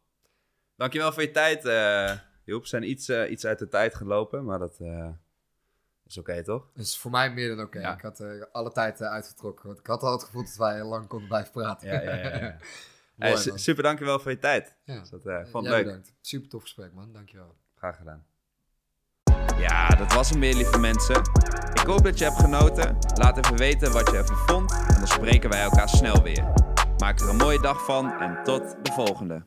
Dankjewel 0.76 1.12
voor 1.12 1.22
je 1.22 1.30
tijd, 1.30 1.64
uh, 1.64 2.18
Joep. 2.44 2.62
We 2.62 2.68
zijn 2.68 2.90
iets, 2.90 3.08
uh, 3.08 3.30
iets 3.30 3.46
uit 3.46 3.58
de 3.58 3.68
tijd 3.68 3.94
gelopen, 3.94 4.44
maar 4.44 4.58
dat 4.58 4.80
is 4.80 6.18
oké, 6.18 6.30
okay, 6.30 6.42
toch? 6.42 6.70
Is 6.74 6.98
voor 6.98 7.10
mij 7.10 7.32
meer 7.32 7.48
dan 7.48 7.58
oké. 7.58 7.66
Okay. 7.66 7.82
Ja. 7.82 7.94
Ik 7.94 8.00
had 8.00 8.52
alle 8.52 8.72
tijd 8.72 9.02
uitgetrokken. 9.02 9.70
Ik 9.70 9.86
had 9.86 10.02
al 10.02 10.12
het 10.12 10.24
gevoel 10.24 10.44
dat 10.44 10.56
wij 10.56 10.84
lang 10.84 11.06
konden 11.06 11.28
blijven 11.28 11.52
praten. 11.52 11.88
Ja, 11.88 12.00
ja, 12.02 12.14
ja. 12.14 12.36
ja. 12.36 12.56
Mooi, 13.16 13.32
hey, 13.42 13.58
super, 13.58 13.82
dankjewel 13.82 14.18
voor 14.18 14.30
je 14.30 14.38
tijd. 14.38 14.76
Ja. 14.84 15.00
Dus 15.00 15.10
dat 15.10 15.48
vond 15.48 15.66
leuk. 15.66 15.84
Bedankt. 15.84 16.14
Super 16.20 16.48
tof 16.48 16.62
gesprek, 16.62 16.92
man. 16.92 17.12
Dankjewel. 17.12 17.56
Graag 17.74 17.96
gedaan. 17.96 18.26
Ja, 19.58 19.88
dat 19.88 20.12
was 20.12 20.30
hem 20.30 20.40
weer, 20.40 20.54
lieve 20.54 20.78
mensen. 20.78 21.16
Ik 21.72 21.86
hoop 21.86 22.04
dat 22.04 22.18
je 22.18 22.24
hebt 22.24 22.40
genoten. 22.40 22.98
Laat 23.14 23.38
even 23.38 23.56
weten 23.56 23.92
wat 23.92 24.10
je 24.10 24.16
ervan 24.16 24.36
vond. 24.46 24.72
En 24.72 24.94
dan 24.98 25.06
spreken 25.06 25.50
wij 25.50 25.62
elkaar 25.62 25.88
snel 25.88 26.22
weer. 26.22 26.44
Maak 26.98 27.20
er 27.20 27.28
een 27.28 27.36
mooie 27.36 27.60
dag 27.60 27.84
van 27.84 28.12
en 28.12 28.38
tot 28.44 28.76
de 28.82 28.92
volgende. 28.92 29.46